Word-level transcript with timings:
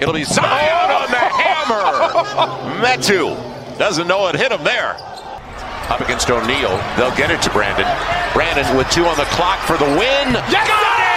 It'll 0.00 0.14
be 0.14 0.24
Zion 0.24 0.90
on 0.90 1.10
the 1.10 1.18
hammer. 1.18 1.84
Metu 2.84 3.36
doesn't 3.78 4.06
know 4.08 4.26
it 4.28 4.34
hit 4.36 4.50
him 4.52 4.64
there. 4.64 4.96
Up 5.90 6.00
against 6.00 6.30
O'Neal. 6.30 6.76
They'll 6.96 7.14
get 7.16 7.30
it 7.30 7.42
to 7.42 7.50
Brandon. 7.50 7.84
Brandon 8.32 8.76
with 8.76 8.88
two 8.90 9.04
on 9.04 9.16
the 9.16 9.24
clock 9.24 9.58
for 9.60 9.76
the 9.76 9.84
win. 9.84 10.32
Yes, 10.48 10.68
Got 10.68 10.82
it! 10.84 11.10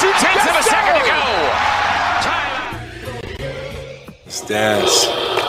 Two 0.00 0.12
tenths 0.12 0.44
Yes, 0.44 0.48
of 0.48 0.56
a 0.56 0.62
second 0.62 0.94
to 1.00 1.04
go. 1.06 1.22
Stats. 4.28 5.47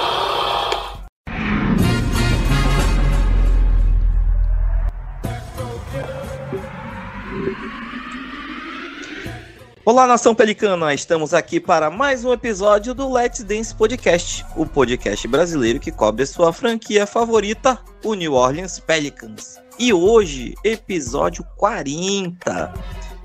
Olá, 9.90 10.06
nação 10.06 10.36
pelicana! 10.36 10.94
Estamos 10.94 11.34
aqui 11.34 11.60
para 11.60 11.90
mais 11.90 12.24
um 12.24 12.32
episódio 12.32 12.94
do 12.94 13.12
Let's 13.12 13.42
Dance 13.42 13.74
Podcast, 13.74 14.46
o 14.56 14.64
podcast 14.64 15.28
brasileiro 15.28 15.80
que 15.80 15.92
cobre 15.92 16.28
sua 16.28 16.54
franquia 16.54 17.08
favorita, 17.08 17.80
o 18.06 18.14
New 18.14 18.34
Orleans 18.34 18.80
Pelicans. 18.80 19.58
E 19.80 19.92
hoje, 19.92 20.54
episódio 20.64 21.44
40. 21.58 22.72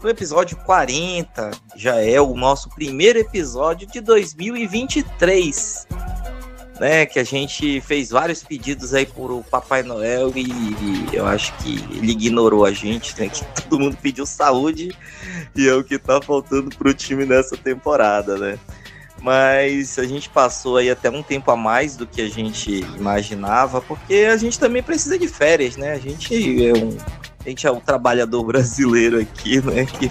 No 0.02 0.08
episódio 0.08 0.56
40 0.56 1.50
já 1.76 1.96
é 2.00 2.18
o 2.18 2.34
nosso 2.34 2.70
primeiro 2.70 3.18
episódio 3.18 3.86
de 3.86 4.00
2023. 4.00 5.86
Né, 6.80 7.06
que 7.06 7.20
a 7.20 7.24
gente 7.24 7.80
fez 7.82 8.10
vários 8.10 8.42
pedidos 8.42 8.94
aí 8.94 9.06
por 9.06 9.30
o 9.30 9.44
Papai 9.44 9.84
Noel 9.84 10.32
e, 10.34 10.50
e 10.50 11.08
eu 11.12 11.24
acho 11.24 11.54
que 11.58 11.76
ele 11.96 12.10
ignorou 12.10 12.64
a 12.64 12.72
gente, 12.72 13.14
né? 13.20 13.28
Que 13.28 13.44
todo 13.62 13.78
mundo 13.78 13.96
pediu 14.02 14.26
saúde 14.26 14.92
e 15.54 15.68
é 15.68 15.74
o 15.74 15.84
que 15.84 15.98
tá 15.98 16.20
faltando 16.20 16.70
pro 16.76 16.94
time 16.94 17.24
nessa 17.24 17.56
temporada, 17.56 18.36
né? 18.36 18.58
Mas 19.20 19.98
a 19.98 20.04
gente 20.04 20.28
passou 20.28 20.76
aí 20.76 20.90
até 20.90 21.08
um 21.08 21.22
tempo 21.22 21.50
a 21.50 21.56
mais 21.56 21.96
do 21.96 22.06
que 22.06 22.20
a 22.20 22.28
gente 22.28 22.80
imaginava, 22.96 23.80
porque 23.80 24.28
a 24.30 24.36
gente 24.36 24.58
também 24.58 24.82
precisa 24.82 25.18
de 25.18 25.26
férias, 25.26 25.76
né? 25.76 25.92
A 25.92 25.98
gente 25.98 26.66
é 26.66 26.72
um, 26.72 26.96
a 27.44 27.48
gente 27.48 27.66
é 27.66 27.70
um 27.70 27.80
trabalhador 27.80 28.44
brasileiro 28.46 29.18
aqui, 29.18 29.64
né? 29.64 29.86
Que 29.86 30.10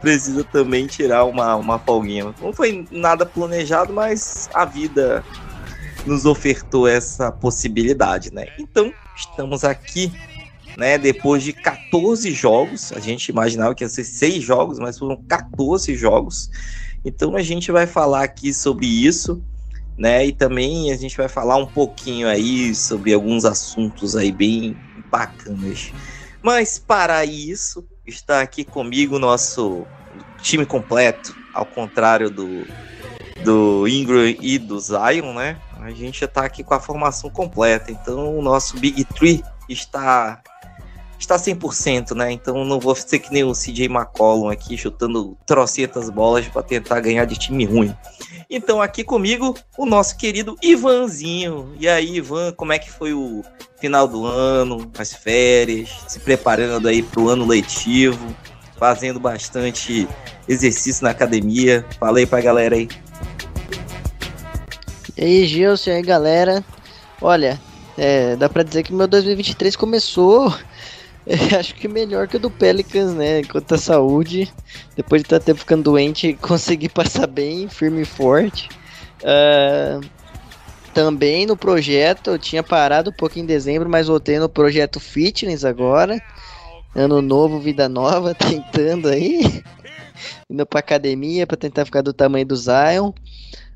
precisa 0.00 0.44
também 0.44 0.86
tirar 0.86 1.24
uma, 1.24 1.56
uma 1.56 1.78
folguinha. 1.78 2.34
Não 2.40 2.52
foi 2.52 2.86
nada 2.90 3.24
planejado, 3.24 3.92
mas 3.92 4.50
a 4.52 4.64
vida 4.64 5.24
nos 6.06 6.24
ofertou 6.24 6.88
essa 6.88 7.30
possibilidade, 7.30 8.32
né? 8.32 8.46
Então, 8.58 8.92
estamos 9.16 9.64
aqui, 9.64 10.12
né, 10.76 10.98
depois 10.98 11.42
de 11.42 11.52
14 11.52 12.32
jogos, 12.32 12.92
a 12.92 13.00
gente 13.00 13.28
imaginava 13.28 13.74
que 13.74 13.84
ia 13.84 13.88
ser 13.88 14.04
6 14.04 14.42
jogos, 14.42 14.78
mas 14.78 14.98
foram 14.98 15.16
14 15.28 15.94
jogos. 15.94 16.50
Então 17.04 17.36
a 17.36 17.42
gente 17.42 17.72
vai 17.72 17.86
falar 17.86 18.22
aqui 18.24 18.52
sobre 18.52 18.86
isso, 18.86 19.42
né? 19.96 20.26
E 20.26 20.32
também 20.32 20.92
a 20.92 20.96
gente 20.96 21.16
vai 21.16 21.28
falar 21.28 21.56
um 21.56 21.66
pouquinho 21.66 22.28
aí 22.28 22.74
sobre 22.74 23.12
alguns 23.12 23.44
assuntos 23.44 24.16
aí 24.16 24.30
bem 24.30 24.76
bacanas. 25.10 25.92
Mas 26.42 26.78
para 26.78 27.24
isso, 27.24 27.86
está 28.06 28.40
aqui 28.40 28.64
comigo 28.64 29.16
o 29.16 29.18
nosso 29.18 29.86
time 30.42 30.64
completo, 30.64 31.34
ao 31.54 31.66
contrário 31.66 32.30
do 32.30 32.66
do 33.44 33.88
Ingram 33.88 34.26
e 34.40 34.58
do 34.58 34.78
Zion, 34.78 35.32
né? 35.34 35.56
A 35.80 35.90
gente 35.90 36.20
já 36.20 36.28
tá 36.28 36.44
aqui 36.44 36.62
com 36.62 36.74
a 36.74 36.80
formação 36.80 37.30
completa. 37.30 37.90
Então 37.90 38.38
o 38.38 38.42
nosso 38.42 38.78
Big 38.78 39.04
Three 39.04 39.42
está 39.68 40.42
está 41.20 41.36
100%, 41.36 42.14
né? 42.14 42.32
Então 42.32 42.64
não 42.64 42.80
vou 42.80 42.94
ser 42.94 43.18
que 43.18 43.32
nem 43.32 43.44
o 43.44 43.52
CJ 43.52 43.84
McCollum 43.86 44.48
aqui 44.48 44.76
chutando 44.76 45.36
trocentas 45.46 46.08
bolas 46.08 46.48
para 46.48 46.62
tentar 46.62 47.00
ganhar 47.00 47.26
de 47.26 47.38
time 47.38 47.64
ruim. 47.64 47.94
Então 48.48 48.82
aqui 48.82 49.04
comigo 49.04 49.54
o 49.76 49.86
nosso 49.86 50.16
querido 50.16 50.56
Ivanzinho. 50.62 51.72
E 51.78 51.88
aí, 51.88 52.16
Ivan, 52.16 52.52
como 52.52 52.72
é 52.72 52.78
que 52.78 52.90
foi 52.90 53.12
o 53.12 53.44
final 53.80 54.08
do 54.08 54.24
ano, 54.26 54.90
as 54.98 55.12
férias, 55.12 55.90
se 56.08 56.18
preparando 56.18 56.88
aí 56.88 57.02
para 57.02 57.20
o 57.20 57.28
ano 57.28 57.46
letivo, 57.46 58.34
fazendo 58.76 59.20
bastante 59.20 60.08
exercício 60.48 61.04
na 61.04 61.10
academia? 61.10 61.84
Fala 61.98 62.18
aí 62.18 62.26
pra 62.26 62.40
galera 62.40 62.74
aí. 62.74 62.88
E 65.16 65.24
aí, 65.24 65.46
Gilson, 65.46 65.90
e 65.90 65.92
aí, 65.94 66.02
galera. 66.02 66.64
Olha, 67.20 67.60
é, 67.98 68.34
dá 68.36 68.48
pra 68.48 68.62
dizer 68.62 68.82
que 68.82 68.94
meu 68.94 69.06
2023 69.06 69.76
começou, 69.76 70.52
acho 71.58 71.74
que 71.74 71.86
melhor 71.86 72.26
que 72.26 72.36
o 72.36 72.40
do 72.40 72.50
Pelicans, 72.50 73.14
né? 73.14 73.42
Quanto 73.44 73.74
à 73.74 73.78
saúde, 73.78 74.52
depois 74.96 75.22
de 75.22 75.26
estar 75.26 75.40
tempo 75.40 75.60
ficando 75.60 75.84
doente, 75.84 76.34
consegui 76.42 76.88
passar 76.88 77.26
bem, 77.26 77.68
firme 77.68 78.02
e 78.02 78.04
forte. 78.04 78.68
Ah, 79.22 80.00
também 80.92 81.46
no 81.46 81.56
projeto, 81.56 82.30
eu 82.30 82.38
tinha 82.38 82.62
parado 82.62 83.10
um 83.10 83.12
pouco 83.12 83.38
em 83.38 83.46
dezembro, 83.46 83.88
mas 83.88 84.08
voltei 84.08 84.38
no 84.38 84.48
projeto 84.48 84.98
Fitness 84.98 85.64
agora. 85.64 86.20
Ano 86.94 87.22
novo, 87.22 87.60
vida 87.60 87.88
nova, 87.88 88.34
tentando 88.36 89.08
aí. 89.08 89.62
Indo 90.50 90.66
pra 90.66 90.80
academia 90.80 91.46
pra 91.46 91.56
tentar 91.56 91.84
ficar 91.84 92.02
do 92.02 92.12
tamanho 92.12 92.44
do 92.44 92.56
Zion. 92.56 93.12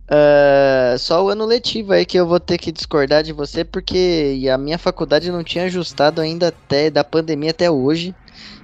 Uh, 0.04 0.98
só 0.98 1.25
o 1.25 1.31
ano 1.31 1.47
letivo 1.47 1.92
aí 1.92 2.04
que 2.04 2.19
eu 2.19 2.26
vou 2.26 2.38
ter 2.38 2.59
que 2.59 2.70
discordar 2.70 3.22
de 3.22 3.32
você, 3.32 3.65
porque 3.65 4.47
a 4.53 4.59
minha 4.59 4.78
faculdade 4.78 5.31
não 5.31 5.42
tinha 5.42 5.65
ajustado 5.65 6.20
ainda 6.20 6.48
até 6.48 6.91
da 6.91 7.03
pandemia 7.03 7.50
até 7.50 7.70
hoje. 7.70 8.14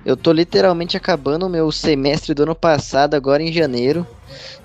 Eu 0.05 0.17
tô 0.17 0.33
literalmente 0.33 0.97
acabando 0.97 1.47
o 1.47 1.51
meu 1.51 1.71
semestre 1.71 2.35
do 2.35 2.43
ano 2.43 2.55
passado, 2.55 3.15
agora 3.15 3.43
em 3.43 3.53
janeiro. 3.53 4.07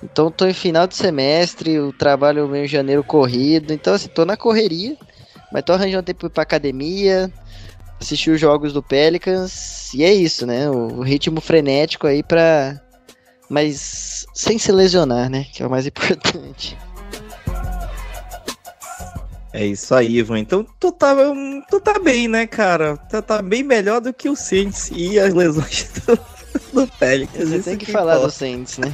Então 0.03 0.31
tô 0.31 0.45
em 0.45 0.53
final 0.53 0.87
de 0.87 0.95
semestre, 0.95 1.79
o 1.79 1.91
trabalho 1.91 2.47
meu 2.47 2.63
em 2.63 2.67
janeiro 2.67 3.03
corrido. 3.03 3.73
Então 3.73 3.93
assim, 3.93 4.07
tô 4.07 4.25
na 4.25 4.37
correria, 4.37 4.97
mas 5.51 5.63
tô 5.63 5.73
arranjando 5.73 6.03
tempo 6.03 6.29
pra 6.29 6.43
academia, 6.43 7.31
assistir 7.99 8.31
os 8.31 8.39
jogos 8.39 8.73
do 8.73 8.83
Pelicans. 8.83 9.93
E 9.93 10.03
é 10.03 10.13
isso, 10.13 10.45
né? 10.45 10.69
O, 10.69 11.01
ritmo 11.01 11.41
frenético 11.41 12.07
aí 12.07 12.23
pra 12.23 12.79
mas 13.49 14.25
sem 14.33 14.57
se 14.57 14.71
lesionar, 14.71 15.29
né? 15.29 15.45
Que 15.51 15.63
é 15.63 15.67
o 15.67 15.69
mais 15.69 15.85
importante. 15.87 16.77
É 19.55 19.65
isso 19.65 19.95
aí, 19.95 20.17
Ivan. 20.17 20.39
Então 20.39 20.65
tu 20.77 20.91
tá, 20.91 21.15
tu 21.69 21.79
tá 21.79 21.97
bem, 21.97 22.27
né, 22.27 22.45
cara? 22.45 22.97
Tu 23.09 23.21
tá 23.21 23.41
bem 23.41 23.63
melhor 23.63 24.01
do 24.01 24.13
que 24.13 24.29
o 24.29 24.35
Saints 24.35 24.91
e 24.93 25.17
as 25.17 25.33
lesões 25.33 25.89
do, 26.05 26.19
do 26.73 26.87
Pelicans. 26.99 27.49
Você 27.49 27.59
tem 27.59 27.77
que, 27.77 27.85
que 27.85 27.91
falar 27.93 28.15
importa. 28.15 28.27
do 28.27 28.37
Saints, 28.37 28.77
né? 28.79 28.93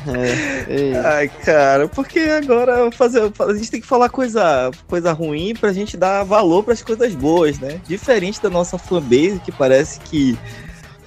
É. 0.69 0.99
Ai, 1.03 1.29
cara, 1.29 1.87
porque 1.87 2.19
agora 2.19 2.91
fazer, 2.91 3.23
a 3.39 3.53
gente 3.55 3.71
tem 3.71 3.81
que 3.81 3.87
falar 3.87 4.09
coisa, 4.09 4.69
coisa 4.87 5.11
ruim 5.11 5.55
pra 5.55 5.73
gente 5.73 5.97
dar 5.97 6.23
valor 6.23 6.63
para 6.63 6.73
as 6.73 6.83
coisas 6.83 7.15
boas, 7.15 7.57
né? 7.57 7.81
Diferente 7.87 8.39
da 8.39 8.49
nossa 8.51 8.77
fanbase, 8.77 9.41
que 9.43 9.51
parece 9.51 9.99
que 10.01 10.37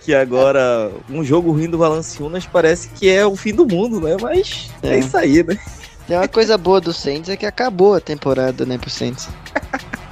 que 0.05 0.15
agora 0.15 0.93
um 1.09 1.25
jogo 1.25 1.51
ruim 1.51 1.69
do 1.69 1.79
Valanciunas 1.79 2.45
parece 2.47 2.91
que 2.91 3.09
é 3.09 3.25
o 3.25 3.35
fim 3.35 3.55
do 3.55 3.67
mundo, 3.67 4.01
né? 4.01 4.17
Mas 4.21 4.71
é, 4.83 4.97
é 4.97 4.99
isso 4.99 5.17
aí, 5.17 5.43
né? 5.43 5.59
Tem 6.07 6.17
uma 6.17 6.29
coisa 6.29 6.59
boa 6.59 6.81
do 6.81 6.93
Saints 6.93 7.31
é 7.31 7.37
que 7.37 7.47
acabou 7.47 7.95
a 7.95 8.01
temporada, 8.01 8.67
né, 8.67 8.77
pro 8.77 8.91
Saints. 8.91 9.31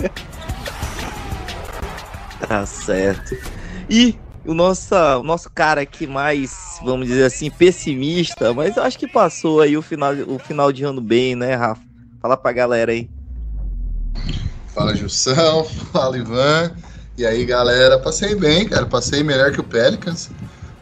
tá 2.48 2.64
certo. 2.64 3.36
E 3.90 4.18
o 4.46 4.54
nosso, 4.54 4.94
o 4.94 5.22
nosso 5.22 5.50
cara 5.50 5.82
aqui 5.82 6.06
mais, 6.06 6.78
vamos 6.82 7.06
dizer 7.06 7.24
assim, 7.24 7.50
pessimista, 7.50 8.54
mas 8.54 8.78
eu 8.78 8.82
acho 8.82 8.98
que 8.98 9.06
passou 9.06 9.60
aí 9.60 9.76
o 9.76 9.82
final, 9.82 10.14
o 10.26 10.38
final 10.38 10.72
de 10.72 10.82
ano 10.84 11.02
bem, 11.02 11.36
né, 11.36 11.54
Rafa? 11.54 11.82
Fala 12.22 12.38
pra 12.38 12.52
galera 12.52 12.92
aí. 12.92 13.10
Fala, 14.74 14.94
Jussão. 14.94 15.64
Fala, 15.92 16.16
Ivan. 16.16 16.72
E 17.16 17.26
aí, 17.26 17.44
galera, 17.44 17.98
passei 17.98 18.34
bem, 18.34 18.66
cara. 18.66 18.86
Passei 18.86 19.22
melhor 19.22 19.52
que 19.52 19.60
o 19.60 19.64
Pelicans. 19.64 20.30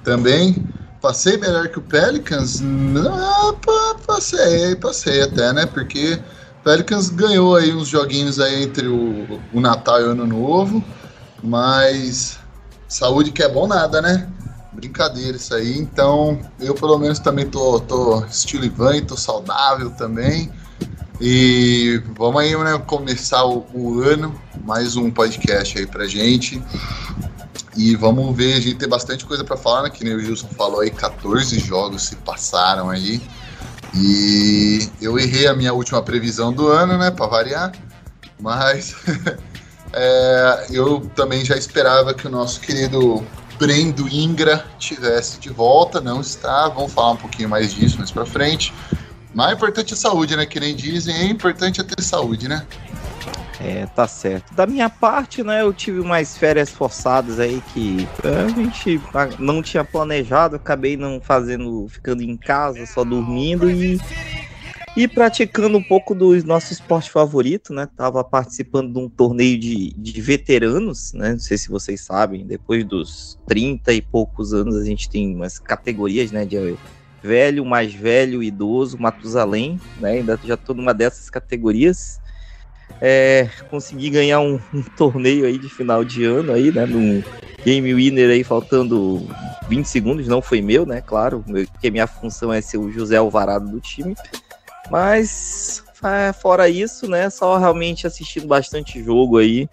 Também 0.04 0.64
passei 1.00 1.36
melhor 1.36 1.68
que 1.68 1.78
o 1.78 1.82
Pelicans. 1.82 2.60
Não, 2.60 3.58
passei, 4.06 4.76
passei 4.76 5.22
até, 5.22 5.52
né? 5.52 5.66
Porque 5.66 6.20
o 6.60 6.62
Pelicans 6.62 7.10
ganhou 7.10 7.56
aí 7.56 7.74
uns 7.74 7.88
joguinhos 7.88 8.38
aí 8.38 8.62
entre 8.62 8.86
o, 8.86 9.40
o 9.52 9.60
Natal 9.60 10.00
e 10.00 10.04
o 10.04 10.10
Ano 10.10 10.26
Novo. 10.26 10.84
Mas 11.42 12.38
saúde 12.86 13.32
que 13.32 13.42
é 13.42 13.48
bom 13.48 13.66
nada, 13.66 14.00
né? 14.00 14.28
Brincadeira 14.72 15.36
isso 15.36 15.52
aí. 15.52 15.76
Então, 15.78 16.38
eu 16.60 16.74
pelo 16.74 16.96
menos 16.96 17.18
também 17.18 17.46
tô, 17.46 17.80
tô 17.80 18.24
estilo 18.26 18.64
Ivan, 18.64 19.02
tô 19.02 19.16
saudável 19.16 19.90
também. 19.90 20.48
E 21.20 22.02
vamos 22.16 22.40
aí, 22.40 22.56
né, 22.56 22.78
começar 22.86 23.44
o, 23.44 23.66
o, 23.74 24.00
ano, 24.00 24.40
mais 24.64 24.96
um 24.96 25.10
podcast 25.10 25.78
aí 25.78 25.86
pra 25.86 26.06
gente. 26.06 26.62
E 27.76 27.94
vamos 27.94 28.34
ver, 28.34 28.54
a 28.54 28.60
gente 28.60 28.76
tem 28.76 28.88
bastante 28.88 29.26
coisa 29.26 29.44
para 29.44 29.54
falar, 29.54 29.82
né? 29.82 29.90
Que 29.90 30.02
nem 30.02 30.14
o 30.14 30.20
Gilson 30.20 30.48
falou 30.48 30.80
aí, 30.80 30.90
14 30.90 31.58
jogos 31.58 32.04
se 32.04 32.16
passaram 32.16 32.88
aí. 32.88 33.20
E 33.94 34.88
eu 34.98 35.18
errei 35.18 35.46
a 35.46 35.54
minha 35.54 35.74
última 35.74 36.00
previsão 36.02 36.54
do 36.54 36.68
ano, 36.68 36.96
né, 36.96 37.10
para 37.10 37.26
variar. 37.26 37.72
Mas 38.40 38.96
é, 39.92 40.68
eu 40.70 41.00
também 41.14 41.44
já 41.44 41.54
esperava 41.54 42.14
que 42.14 42.26
o 42.26 42.30
nosso 42.30 42.60
querido 42.62 43.22
Brendo 43.58 44.08
Ingra 44.08 44.64
tivesse 44.78 45.38
de 45.38 45.50
volta, 45.50 46.00
não 46.00 46.22
está. 46.22 46.66
Vamos 46.70 46.94
falar 46.94 47.10
um 47.10 47.16
pouquinho 47.16 47.50
mais 47.50 47.74
disso 47.74 47.98
mais 47.98 48.10
para 48.10 48.24
frente. 48.24 48.72
Mais 49.34 49.54
importante 49.54 49.94
é 49.94 49.96
saúde, 49.96 50.36
né? 50.36 50.46
Que 50.46 50.58
nem 50.58 50.74
dizem, 50.74 51.14
é 51.14 51.24
importante 51.24 51.80
é 51.80 51.84
ter 51.84 52.02
saúde, 52.02 52.48
né? 52.48 52.66
É, 53.60 53.86
tá 53.86 54.08
certo. 54.08 54.54
Da 54.54 54.66
minha 54.66 54.88
parte, 54.88 55.42
né, 55.42 55.60
eu 55.60 55.72
tive 55.72 56.00
mais 56.00 56.34
férias 56.36 56.70
forçadas 56.70 57.38
aí 57.38 57.62
que 57.74 58.08
a 58.24 58.48
gente 58.48 58.98
não 59.38 59.60
tinha 59.60 59.84
planejado, 59.84 60.56
acabei 60.56 60.96
não 60.96 61.20
fazendo, 61.20 61.86
ficando 61.86 62.22
em 62.22 62.38
casa, 62.38 62.86
só 62.86 63.04
dormindo 63.04 63.70
e 63.70 64.00
e 64.96 65.06
praticando 65.06 65.78
um 65.78 65.82
pouco 65.82 66.14
do 66.14 66.44
nosso 66.44 66.72
esporte 66.72 67.10
favorito, 67.10 67.72
né? 67.72 67.88
Tava 67.96 68.24
participando 68.24 68.92
de 68.92 68.98
um 68.98 69.08
torneio 69.08 69.58
de, 69.58 69.94
de 69.96 70.20
veteranos, 70.20 71.12
né? 71.12 71.32
Não 71.32 71.38
sei 71.38 71.56
se 71.56 71.68
vocês 71.68 72.00
sabem, 72.00 72.44
depois 72.44 72.84
dos 72.84 73.38
30 73.46 73.92
e 73.92 74.02
poucos 74.02 74.52
anos 74.52 74.76
a 74.76 74.84
gente 74.84 75.08
tem 75.08 75.34
umas 75.34 75.58
categorias, 75.58 76.32
né? 76.32 76.44
De 76.44 76.56
velho, 77.22 77.64
mais 77.64 77.92
velho, 77.92 78.42
idoso, 78.42 78.98
Matusalém, 78.98 79.80
né? 79.98 80.12
Ainda 80.12 80.38
já 80.44 80.56
tô 80.56 80.74
numa 80.74 80.94
dessas 80.94 81.28
categorias. 81.30 82.20
É, 83.00 83.48
consegui 83.70 84.10
ganhar 84.10 84.40
um, 84.40 84.60
um, 84.74 84.82
torneio 84.82 85.46
aí 85.46 85.58
de 85.58 85.68
final 85.68 86.04
de 86.04 86.24
ano 86.24 86.52
aí, 86.52 86.72
né? 86.72 86.86
Num 86.86 87.22
Game 87.64 87.94
Winner 87.94 88.30
aí 88.30 88.44
faltando 88.44 89.26
20 89.68 89.86
segundos, 89.86 90.28
não 90.28 90.42
foi 90.42 90.60
meu, 90.60 90.84
né? 90.86 91.00
Claro, 91.00 91.44
porque 91.72 91.90
minha 91.90 92.06
função 92.06 92.52
é 92.52 92.60
ser 92.60 92.78
o 92.78 92.90
José 92.90 93.16
Alvarado 93.16 93.68
do 93.68 93.80
time. 93.80 94.14
Mas 94.90 95.84
fora 96.40 96.68
isso, 96.68 97.08
né? 97.08 97.28
Só 97.30 97.58
realmente 97.58 98.06
assistindo 98.06 98.46
bastante 98.46 99.02
jogo 99.02 99.38
aí 99.38 99.68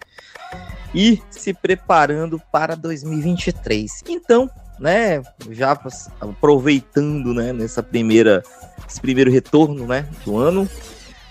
e 0.94 1.20
se 1.30 1.52
preparando 1.52 2.40
para 2.50 2.74
2023. 2.74 4.02
Então, 4.08 4.50
né, 4.78 5.22
já 5.50 5.78
aproveitando, 6.20 7.34
né, 7.34 7.52
nessa 7.52 7.82
primeira 7.82 8.42
esse 8.88 9.00
primeiro 9.00 9.30
retorno, 9.30 9.86
né, 9.86 10.06
do 10.24 10.38
ano. 10.38 10.68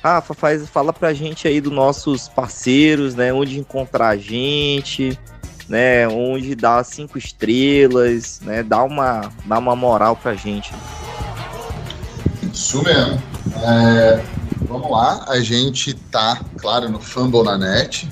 Rafa, 0.04 0.34
faz, 0.34 0.70
fala 0.70 0.94
pra 0.94 1.14
gente 1.14 1.48
aí 1.48 1.60
dos 1.60 1.74
nossos 1.74 2.28
parceiros, 2.28 3.16
né, 3.16 3.34
onde 3.34 3.60
encontrar 3.60 4.10
a 4.10 4.18
gente, 4.18 5.20
né, 5.68 6.08
onde 6.08 6.56
dar 6.56 6.84
cinco 6.86 7.18
estrelas, 7.18 8.40
né, 8.42 8.62
dá 8.64 8.84
uma, 8.84 9.32
dá 9.46 9.58
uma 9.58 9.76
moral 9.76 10.16
pra 10.16 10.36
gente. 10.36 10.74
Isso 12.54 12.82
mesmo. 12.84 13.22
É, 13.64 14.24
vamos 14.62 14.90
lá, 14.90 15.26
a 15.28 15.40
gente 15.40 15.94
tá, 15.94 16.40
claro, 16.58 16.90
no 16.90 17.00
Fumble 17.00 17.44
na 17.44 17.58
net. 17.58 18.08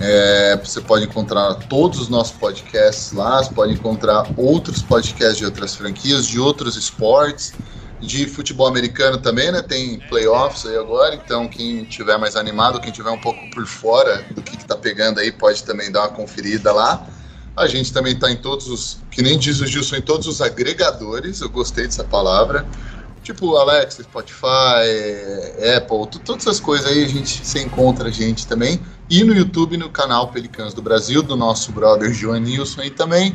É, 0.00 0.56
você 0.56 0.80
pode 0.80 1.04
encontrar 1.04 1.54
todos 1.68 2.00
os 2.00 2.08
nossos 2.08 2.34
podcasts 2.34 3.12
lá, 3.12 3.42
você 3.42 3.52
pode 3.52 3.74
encontrar 3.74 4.32
outros 4.34 4.80
podcasts 4.80 5.36
de 5.36 5.44
outras 5.44 5.74
franquias, 5.74 6.26
de 6.26 6.40
outros 6.40 6.74
esportes, 6.74 7.52
de 8.00 8.26
futebol 8.26 8.66
americano 8.66 9.18
também, 9.18 9.52
né? 9.52 9.60
Tem 9.60 9.98
playoffs 10.08 10.64
aí 10.64 10.78
agora, 10.78 11.14
então 11.14 11.46
quem 11.46 11.84
tiver 11.84 12.16
mais 12.16 12.34
animado, 12.34 12.80
quem 12.80 12.90
tiver 12.90 13.10
um 13.10 13.20
pouco 13.20 13.38
por 13.50 13.66
fora 13.66 14.24
do 14.30 14.40
que, 14.40 14.56
está 14.56 14.74
pegando 14.74 15.20
aí, 15.20 15.30
pode 15.30 15.62
também 15.64 15.92
dar 15.92 16.00
uma 16.00 16.08
conferida 16.08 16.72
lá. 16.72 17.06
A 17.54 17.66
gente 17.66 17.92
também 17.92 18.14
está 18.14 18.30
em 18.30 18.36
todos 18.36 18.68
os, 18.68 18.98
que 19.10 19.20
nem 19.20 19.38
diz 19.38 19.60
o 19.60 19.66
Gilson, 19.66 19.96
em 19.96 20.02
todos 20.02 20.26
os 20.26 20.40
agregadores, 20.40 21.42
eu 21.42 21.50
gostei 21.50 21.84
dessa 21.84 22.04
palavra. 22.04 22.66
Tipo 23.22 23.54
Alexa, 23.56 24.02
Spotify, 24.02 24.86
Apple, 25.76 26.20
todas 26.24 26.46
essas 26.46 26.58
coisas 26.58 26.86
aí 26.86 27.04
a 27.04 27.08
gente 27.08 27.44
se 27.44 27.58
encontra 27.58 28.08
a 28.08 28.10
gente 28.10 28.46
também. 28.46 28.80
E 29.10 29.24
no 29.24 29.34
YouTube, 29.34 29.76
no 29.76 29.90
canal 29.90 30.28
Pelicans 30.28 30.72
do 30.72 30.80
Brasil, 30.80 31.22
do 31.22 31.36
nosso 31.36 31.72
brother 31.72 32.12
João 32.12 32.38
Nilson 32.38 32.82
aí 32.82 32.90
também. 32.90 33.32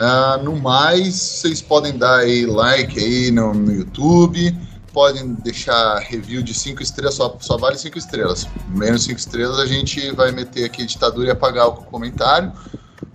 Uh, 0.00 0.42
no 0.42 0.56
mais, 0.56 1.14
vocês 1.14 1.60
podem 1.60 1.98
dar 1.98 2.20
aí 2.20 2.46
like 2.46 2.98
aí 2.98 3.30
no, 3.30 3.52
no 3.52 3.72
YouTube, 3.72 4.56
podem 4.92 5.34
deixar 5.34 5.98
review 5.98 6.42
de 6.42 6.54
5 6.54 6.82
estrelas, 6.82 7.14
só, 7.14 7.36
só 7.40 7.58
vale 7.58 7.76
5 7.76 7.98
estrelas. 7.98 8.46
Menos 8.68 9.04
5 9.04 9.18
estrelas 9.18 9.58
a 9.58 9.66
gente 9.66 10.10
vai 10.12 10.32
meter 10.32 10.64
aqui 10.64 10.82
a 10.82 10.86
ditadura 10.86 11.28
e 11.28 11.30
apagar 11.30 11.68
o 11.68 11.72
comentário 11.72 12.52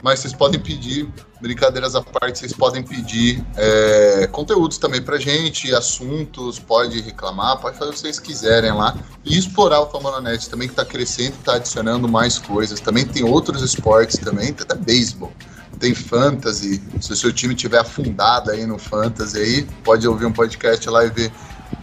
mas 0.03 0.19
vocês 0.19 0.33
podem 0.33 0.59
pedir, 0.59 1.09
brincadeiras 1.41 1.95
à 1.95 2.01
parte, 2.01 2.39
vocês 2.39 2.53
podem 2.53 2.83
pedir 2.83 3.43
é, 3.55 4.27
conteúdos 4.31 4.77
também 4.77 5.01
pra 5.01 5.17
gente, 5.17 5.73
assuntos, 5.73 6.59
pode 6.59 7.01
reclamar, 7.01 7.59
pode 7.59 7.77
fazer 7.77 7.91
o 7.91 7.93
que 7.93 7.99
vocês 7.99 8.19
quiserem 8.19 8.71
lá. 8.71 8.95
E 9.23 9.37
explorar 9.37 9.81
o 9.81 9.89
Famanonet 9.89 10.49
também, 10.49 10.67
que 10.67 10.73
está 10.73 10.85
crescendo, 10.85 11.35
está 11.35 11.55
adicionando 11.55 12.07
mais 12.07 12.39
coisas. 12.39 12.79
Também 12.79 13.05
tem 13.05 13.23
outros 13.23 13.61
esportes 13.61 14.17
também, 14.17 14.53
tem 14.53 14.63
até 14.63 14.75
beisebol. 14.75 15.31
Tem 15.79 15.93
fantasy. 15.93 16.81
Se 16.99 17.13
o 17.13 17.15
seu 17.15 17.31
time 17.31 17.53
tiver 17.53 17.79
afundado 17.79 18.49
aí 18.49 18.65
no 18.65 18.79
fantasy 18.79 19.37
aí, 19.37 19.67
pode 19.83 20.07
ouvir 20.07 20.25
um 20.25 20.31
podcast 20.31 20.89
lá 20.89 21.05
e 21.05 21.09
ver 21.09 21.31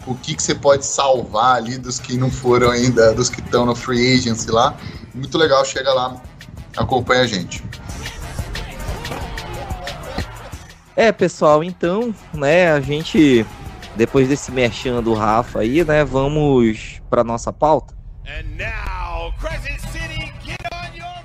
o 0.06 0.14
que, 0.14 0.34
que 0.34 0.42
você 0.42 0.54
pode 0.54 0.84
salvar 0.84 1.56
ali 1.56 1.78
dos 1.78 2.00
que 2.00 2.16
não 2.16 2.30
foram 2.30 2.70
ainda, 2.70 3.14
dos 3.14 3.28
que 3.28 3.40
estão 3.40 3.64
no 3.64 3.74
free 3.74 4.14
agency 4.14 4.50
lá. 4.50 4.76
Muito 5.14 5.38
legal, 5.38 5.64
chega 5.64 5.92
lá, 5.92 6.20
acompanha 6.76 7.22
a 7.22 7.26
gente. 7.26 7.62
É, 10.96 11.10
pessoal, 11.10 11.64
então, 11.64 12.14
né, 12.32 12.70
a 12.70 12.80
gente, 12.80 13.44
depois 13.96 14.28
desse 14.28 14.52
merchan 14.52 15.02
do 15.02 15.12
Rafa 15.12 15.60
aí, 15.60 15.84
né, 15.84 16.04
vamos 16.04 17.00
para 17.10 17.24
nossa 17.24 17.52
pauta. 17.52 17.94
Now, 18.56 19.34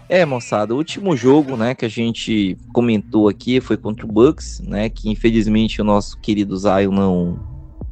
é, 0.09 0.25
moçada, 0.25 0.73
o 0.73 0.77
último 0.77 1.15
jogo, 1.15 1.55
né, 1.55 1.75
que 1.75 1.85
a 1.85 1.89
gente 1.89 2.57
comentou 2.73 3.29
aqui 3.29 3.61
foi 3.61 3.77
contra 3.77 4.07
o 4.07 4.11
Bucks, 4.11 4.59
né, 4.59 4.89
que 4.89 5.07
infelizmente 5.07 5.79
o 5.79 5.83
nosso 5.83 6.19
querido 6.19 6.57
Zion 6.57 6.91
não, 6.91 7.39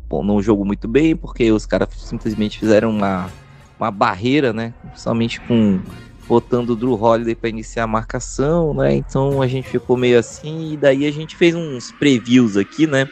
bom, 0.09 0.23
não 0.23 0.41
jogou 0.41 0.65
muito 0.65 0.87
bem, 0.87 1.15
porque 1.15 1.51
os 1.51 1.67
caras 1.67 1.89
simplesmente 1.95 2.57
fizeram 2.57 2.89
uma, 2.89 3.29
uma 3.79 3.91
barreira, 3.91 4.51
né, 4.51 4.73
somente 4.95 5.39
com 5.41 5.79
botando 6.27 6.71
o 6.71 6.75
Drew 6.75 7.01
Holiday 7.01 7.35
para 7.35 7.49
iniciar 7.49 7.83
a 7.83 7.87
marcação, 7.87 8.73
né? 8.73 8.93
Então 8.95 9.41
a 9.41 9.47
gente 9.47 9.69
ficou 9.69 9.95
meio 9.95 10.19
assim 10.19 10.73
e 10.73 10.77
daí 10.77 11.05
a 11.05 11.11
gente 11.11 11.35
fez 11.35 11.55
uns 11.55 11.91
previews 11.93 12.57
aqui, 12.57 12.85
né? 12.85 13.07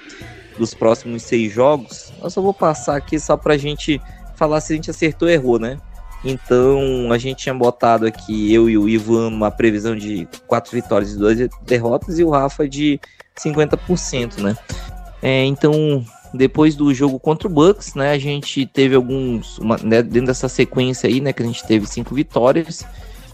Dos 0.57 0.73
próximos 0.73 1.23
seis 1.23 1.51
jogos. 1.51 2.11
Eu 2.21 2.29
só 2.29 2.41
vou 2.41 2.53
passar 2.53 2.95
aqui 2.95 3.19
só 3.19 3.37
para 3.37 3.53
a 3.53 3.57
gente 3.57 4.01
falar 4.35 4.59
se 4.61 4.73
a 4.73 4.75
gente 4.75 4.89
acertou 4.89 5.27
ou 5.27 5.33
errou, 5.33 5.59
né? 5.59 5.77
Então 6.23 7.11
a 7.11 7.17
gente 7.17 7.43
tinha 7.43 7.53
botado 7.53 8.05
aqui 8.05 8.53
eu 8.53 8.69
e 8.69 8.77
o 8.77 8.89
Ivan 8.89 9.27
uma 9.27 9.51
previsão 9.51 9.95
de 9.95 10.27
quatro 10.47 10.71
vitórias 10.71 11.13
e 11.13 11.17
duas 11.17 11.37
derrotas 11.61 12.19
e 12.19 12.23
o 12.23 12.29
Rafa 12.29 12.67
de 12.67 12.99
50%, 13.37 14.41
né? 14.41 14.57
É, 15.21 15.45
então 15.45 16.03
depois 16.35 16.75
do 16.75 16.93
jogo 16.93 17.19
contra 17.19 17.47
o 17.47 17.51
Bucks, 17.51 17.95
né, 17.95 18.11
a 18.11 18.17
gente 18.17 18.65
teve 18.65 18.95
alguns, 18.95 19.57
uma, 19.59 19.77
né, 19.77 20.01
dentro 20.01 20.27
dessa 20.27 20.49
sequência 20.49 21.09
aí, 21.09 21.21
né, 21.21 21.33
que 21.33 21.41
a 21.41 21.45
gente 21.45 21.65
teve 21.65 21.87
cinco 21.87 22.13
vitórias, 22.13 22.85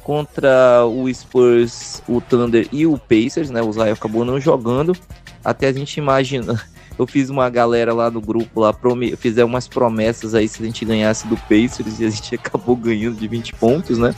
contra 0.04 0.86
o 0.86 1.12
Spurs, 1.14 2.02
o 2.08 2.20
Thunder 2.20 2.68
e 2.72 2.86
o 2.86 2.98
Pacers, 2.98 3.50
né? 3.50 3.62
O 3.62 3.72
Zion 3.72 3.94
acabou 3.94 4.26
não 4.26 4.40
jogando. 4.40 4.96
Até 5.44 5.68
a 5.68 5.74
gente 5.74 5.98
imagina. 5.98 6.62
Eu 7.00 7.08
fiz 7.08 7.30
uma 7.30 7.50
galera 7.50 7.94
lá 7.94 8.12
no 8.12 8.22
grupo 8.22 8.60
lá, 8.60 8.74
prome... 8.74 9.16
fizer 9.16 9.44
umas 9.44 9.68
promessas 9.68 10.36
aí 10.36 10.48
se 10.48 10.62
a 10.62 10.66
gente 10.66 10.84
ganhasse 10.86 11.28
do 11.28 11.38
Pacers 11.38 12.00
e 12.00 12.06
a 12.06 12.10
gente 12.10 12.36
acabou 12.36 12.76
ganhando 12.76 13.16
de 13.16 13.28
20 13.28 13.54
pontos, 13.56 13.98
né? 13.98 14.14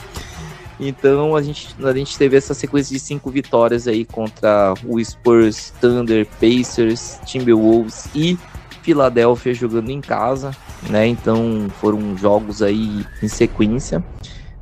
Então 0.78 1.36
a 1.36 1.42
gente, 1.42 1.74
a 1.82 1.92
gente 1.92 2.18
teve 2.18 2.36
essa 2.36 2.52
sequência 2.52 2.92
de 2.92 2.98
cinco 2.98 3.30
vitórias 3.30 3.86
aí 3.86 4.04
contra 4.04 4.74
o 4.84 5.02
Spurs, 5.02 5.72
Thunder, 5.80 6.26
Pacers, 6.40 7.20
Timberwolves 7.24 8.08
e 8.14 8.36
Filadélfia 8.84 9.54
jogando 9.54 9.88
em 9.88 10.00
casa, 10.00 10.54
né? 10.90 11.06
Então 11.06 11.68
foram 11.80 12.14
jogos 12.18 12.60
aí 12.60 13.04
em 13.22 13.28
sequência. 13.28 14.04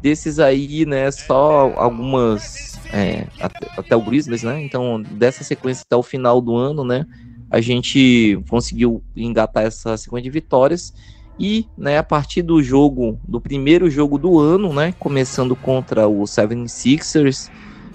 Desses 0.00 0.38
aí, 0.38 0.86
né, 0.86 1.10
só 1.10 1.72
algumas. 1.76 2.78
É, 2.92 3.26
até, 3.40 3.68
até, 3.76 3.96
o 3.96 4.00
Grizzlies, 4.00 4.42
né? 4.42 4.62
Então, 4.62 5.02
dessa 5.02 5.42
sequência 5.42 5.82
até 5.84 5.96
o 5.96 6.02
final 6.02 6.40
do 6.40 6.56
ano, 6.56 6.84
né? 6.84 7.04
A 7.50 7.60
gente 7.60 8.40
conseguiu 8.48 9.02
engatar 9.16 9.64
essa 9.64 9.96
sequência 9.96 10.24
de 10.24 10.30
vitórias. 10.30 10.94
E, 11.38 11.66
né, 11.76 11.98
a 11.98 12.02
partir 12.02 12.42
do 12.42 12.62
jogo, 12.62 13.18
do 13.26 13.40
primeiro 13.40 13.90
jogo 13.90 14.18
do 14.18 14.38
ano, 14.38 14.72
né? 14.72 14.94
Começando 14.98 15.56
contra 15.56 16.06
o 16.06 16.22
76ers, 16.22 17.50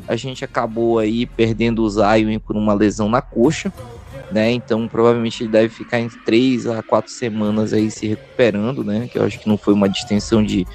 a 0.08 0.16
gente 0.16 0.44
acabou 0.44 1.00
aí 1.00 1.26
perdendo 1.26 1.84
o 1.84 1.90
Zion 1.90 2.40
por 2.40 2.56
uma 2.56 2.74
lesão 2.74 3.08
na 3.08 3.22
coxa, 3.22 3.72
né? 4.32 4.52
Então 4.52 4.88
provavelmente 4.88 5.44
ele 5.44 5.52
deve 5.52 5.70
ficar 5.70 6.00
em 6.00 6.10
três 6.10 6.68
a 6.68 6.84
quatro 6.84 7.12
semanas 7.12 7.74
aí 7.74 7.90
se 7.90 8.08
recuperando, 8.08 8.84
né? 8.84 9.08
Que 9.08 9.18
eu 9.18 9.24
acho 9.24 9.40
que 9.40 9.48
não 9.48 9.58
foi 9.58 9.74
uma 9.74 9.88
distensão 9.88 10.44
de 10.44 10.66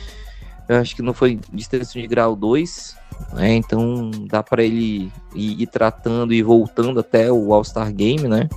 eu 0.68 0.76
acho 0.76 0.94
que 0.94 1.02
não 1.02 1.12
foi 1.12 1.38
distância 1.52 2.00
de 2.00 2.06
grau 2.06 2.34
2, 2.34 2.96
né? 3.34 3.54
Então 3.54 4.10
dá 4.28 4.42
para 4.42 4.62
ele 4.62 5.12
ir, 5.34 5.62
ir, 5.62 5.66
tratando 5.66 6.32
e 6.32 6.42
voltando 6.42 7.00
até 7.00 7.30
o 7.30 7.52
All-Star 7.52 7.92
Game, 7.92 8.26
né? 8.26 8.48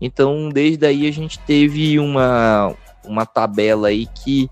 Então 0.00 0.48
desde 0.48 0.86
aí 0.86 1.06
a 1.06 1.12
gente 1.12 1.38
teve 1.40 1.98
uma, 1.98 2.74
uma 3.04 3.26
tabela 3.26 3.88
aí 3.88 4.06
que 4.06 4.50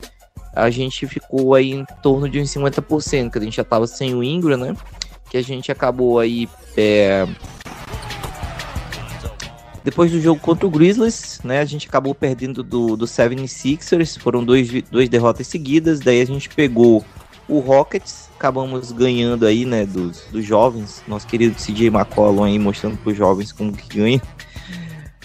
a 0.54 0.70
gente 0.70 1.06
ficou 1.06 1.54
aí 1.54 1.72
em 1.72 1.84
torno 2.02 2.28
de 2.28 2.40
uns 2.40 2.52
50%, 2.52 3.30
que 3.30 3.38
a 3.38 3.42
gente 3.42 3.56
já 3.56 3.64
tava 3.64 3.86
sem 3.86 4.14
o 4.14 4.22
Ingram, 4.22 4.56
né? 4.56 4.76
Que 5.30 5.36
a 5.36 5.42
gente 5.42 5.70
acabou 5.70 6.18
aí 6.18 6.48
é, 6.76 7.26
Depois 9.84 10.10
do 10.10 10.20
jogo 10.20 10.40
contra 10.40 10.66
o 10.66 10.70
Grizzlies, 10.70 11.40
né, 11.42 11.60
a 11.60 11.64
gente 11.64 11.88
acabou 11.88 12.14
perdendo 12.14 12.62
do, 12.62 12.96
do 12.96 13.06
76ers, 13.06 14.18
foram 14.18 14.44
dois, 14.44 14.68
dois 14.90 15.08
derrotas 15.08 15.46
seguidas, 15.46 16.00
daí 16.00 16.20
a 16.20 16.26
gente 16.26 16.48
pegou 16.48 17.04
o 17.48 17.60
Rockets, 17.60 18.28
acabamos 18.36 18.92
ganhando 18.92 19.46
aí, 19.46 19.64
né, 19.64 19.86
dos, 19.86 20.24
dos 20.30 20.44
jovens, 20.44 21.02
nosso 21.08 21.26
querido 21.26 21.54
CJ 21.54 21.86
McCollum 21.86 22.44
aí 22.44 22.58
mostrando 22.58 22.98
para 22.98 23.10
os 23.10 23.16
jovens 23.16 23.52
como 23.52 23.72
que 23.72 23.96
ganha. 23.96 24.20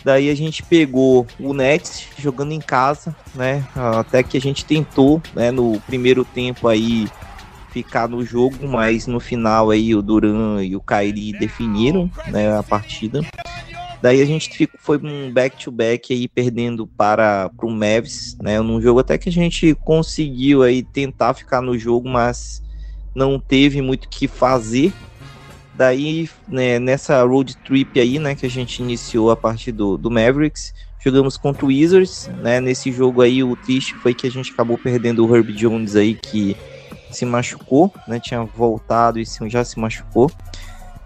Daí 0.04 0.30
a 0.30 0.36
gente 0.36 0.62
pegou 0.64 1.26
o 1.40 1.54
Nets 1.54 2.08
jogando 2.18 2.52
em 2.52 2.60
casa, 2.60 3.16
né? 3.34 3.64
Até 3.74 4.22
que 4.22 4.38
a 4.38 4.42
gente 4.42 4.66
tentou, 4.66 5.22
né, 5.34 5.50
no 5.50 5.80
primeiro 5.82 6.26
tempo 6.26 6.68
aí 6.68 7.08
ficar 7.72 8.08
no 8.08 8.24
jogo, 8.24 8.68
mas 8.68 9.08
no 9.08 9.20
final 9.20 9.72
aí 9.72 9.96
o 9.96 10.02
Duran 10.02 10.64
e 10.64 10.76
o 10.76 10.82
Kairi 10.82 11.32
definiram, 11.34 12.12
né, 12.28 12.56
a 12.56 12.62
partida. 12.62 13.22
Daí 14.04 14.22
a 14.22 14.26
gente 14.26 14.50
ficou, 14.50 14.78
foi 14.82 14.98
um 14.98 15.32
back-to-back 15.32 16.12
aí 16.14 16.28
perdendo 16.28 16.86
para 16.86 17.50
o 17.64 17.70
Mavs, 17.70 18.36
né? 18.44 18.60
Num 18.60 18.82
jogo 18.82 19.00
até 19.00 19.18
que 19.18 19.30
a 19.30 19.32
gente 19.32 19.74
conseguiu 19.76 20.62
aí 20.62 20.84
tentar 20.84 21.34
ficar 21.34 21.62
no 21.62 21.80
jogo, 21.80 22.10
mas 22.10 22.62
não 23.16 23.40
teve 23.40 23.82
muito 23.82 24.04
o 24.04 24.10
que 24.10 24.28
fazer. 24.28 24.92
Daí, 25.74 26.30
né, 26.50 26.80
nessa 26.80 27.24
road 27.24 27.56
trip 27.64 27.98
aí, 27.98 28.20
né, 28.20 28.36
que 28.36 28.46
a 28.46 28.50
gente 28.50 28.84
iniciou 28.84 29.32
a 29.32 29.38
partir 29.38 29.72
do, 29.72 29.98
do 29.98 30.12
Mavericks, 30.12 30.74
jogamos 31.00 31.38
contra 31.38 31.64
o 31.64 31.70
Wizards, 31.70 32.30
né? 32.42 32.60
Nesse 32.60 32.92
jogo 32.92 33.22
aí, 33.22 33.42
o 33.42 33.56
triste 33.56 33.94
foi 33.94 34.14
que 34.14 34.28
a 34.28 34.30
gente 34.30 34.52
acabou 34.52 34.78
perdendo 34.78 35.26
o 35.26 35.34
Herb 35.34 35.54
Jones 35.54 35.96
aí, 35.96 36.16
que 36.16 36.58
se 37.10 37.24
machucou, 37.26 37.90
né? 38.06 38.20
Tinha 38.20 38.44
voltado 38.44 39.18
e 39.18 39.26
já 39.48 39.64
se 39.64 39.80
machucou. 39.80 40.30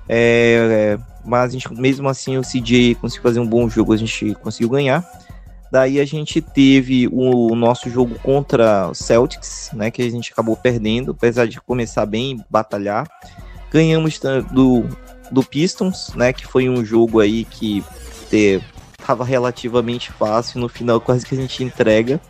É, 0.10 0.98
mas 1.28 1.50
a 1.50 1.54
gente, 1.54 1.74
mesmo 1.74 2.08
assim 2.08 2.38
o 2.38 2.42
CJ 2.42 2.96
conseguiu 2.96 3.24
fazer 3.24 3.40
um 3.40 3.48
bom 3.48 3.70
jogo, 3.70 3.94
a 3.94 3.98
gente 3.98 4.34
conseguiu 4.36 4.70
ganhar. 4.70 5.06
Daí 5.72 6.00
a 6.00 6.06
gente 6.06 6.42
teve 6.42 7.10
o, 7.12 7.54
nosso 7.54 7.90
jogo 7.90 8.18
contra 8.20 8.88
o 8.88 8.94
Celtics, 8.94 9.70
né, 9.74 9.92
que 9.92 10.02
a 10.02 10.10
gente 10.10 10.32
acabou 10.32 10.56
perdendo, 10.56 11.12
apesar 11.12 11.46
de 11.46 11.60
começar 11.60 12.06
bem, 12.06 12.42
batalhar. 12.50 13.06
Ganhamos 13.70 14.18
do, 14.52 14.86
do 15.30 15.44
Pistons, 15.44 16.14
né, 16.16 16.32
que 16.32 16.48
foi 16.48 16.70
um 16.70 16.86
jogo 16.86 17.20
aí 17.20 17.44
que 17.44 17.84
estava 18.32 19.26
relativamente 19.26 20.12
fácil, 20.12 20.62
no 20.62 20.70
final 20.70 21.00
quase 21.02 21.26
que 21.26 21.36
a 21.36 21.38
gente 21.38 21.64
entrega. 21.64 22.22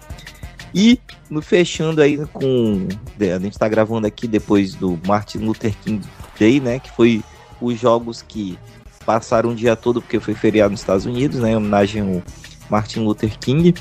E 0.73 0.99
no 1.29 1.41
fechando 1.41 2.01
aí 2.01 2.17
com. 2.27 2.87
A 3.19 3.39
gente 3.39 3.53
está 3.53 3.67
gravando 3.67 4.05
aqui 4.05 4.27
depois 4.27 4.75
do 4.75 4.99
Martin 5.07 5.39
Luther 5.39 5.73
King 5.83 6.05
Day, 6.37 6.59
né? 6.59 6.79
Que 6.79 6.91
foi 6.91 7.23
os 7.61 7.79
jogos 7.79 8.21
que 8.21 8.59
passaram 9.07 9.51
o 9.51 9.55
dia 9.55 9.73
todo, 9.73 10.01
porque 10.01 10.19
foi 10.19 10.33
feriado 10.33 10.71
nos 10.71 10.81
Estados 10.81 11.05
Unidos, 11.05 11.39
né? 11.39 11.51
Em 11.51 11.55
homenagem 11.55 12.01
ao 12.01 12.21
Martin 12.69 12.99
Luther 12.99 13.39
King. 13.39 13.73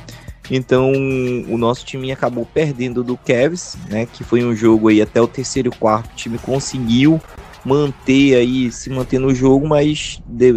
Então, 0.48 0.92
o 0.92 1.58
nosso 1.58 1.84
time 1.84 2.12
acabou 2.12 2.46
perdendo 2.46 3.02
do 3.02 3.16
Cavs, 3.16 3.76
né? 3.90 4.06
Que 4.06 4.22
foi 4.22 4.44
um 4.44 4.54
jogo 4.54 4.86
aí 4.86 5.02
até 5.02 5.20
o 5.20 5.26
terceiro 5.26 5.72
quarto. 5.72 6.12
O 6.12 6.14
time 6.14 6.38
conseguiu 6.38 7.20
manter 7.64 8.36
aí, 8.36 8.70
se 8.70 8.88
manter 8.88 9.18
no 9.18 9.34
jogo, 9.34 9.66
mas 9.66 10.22
de, 10.24 10.52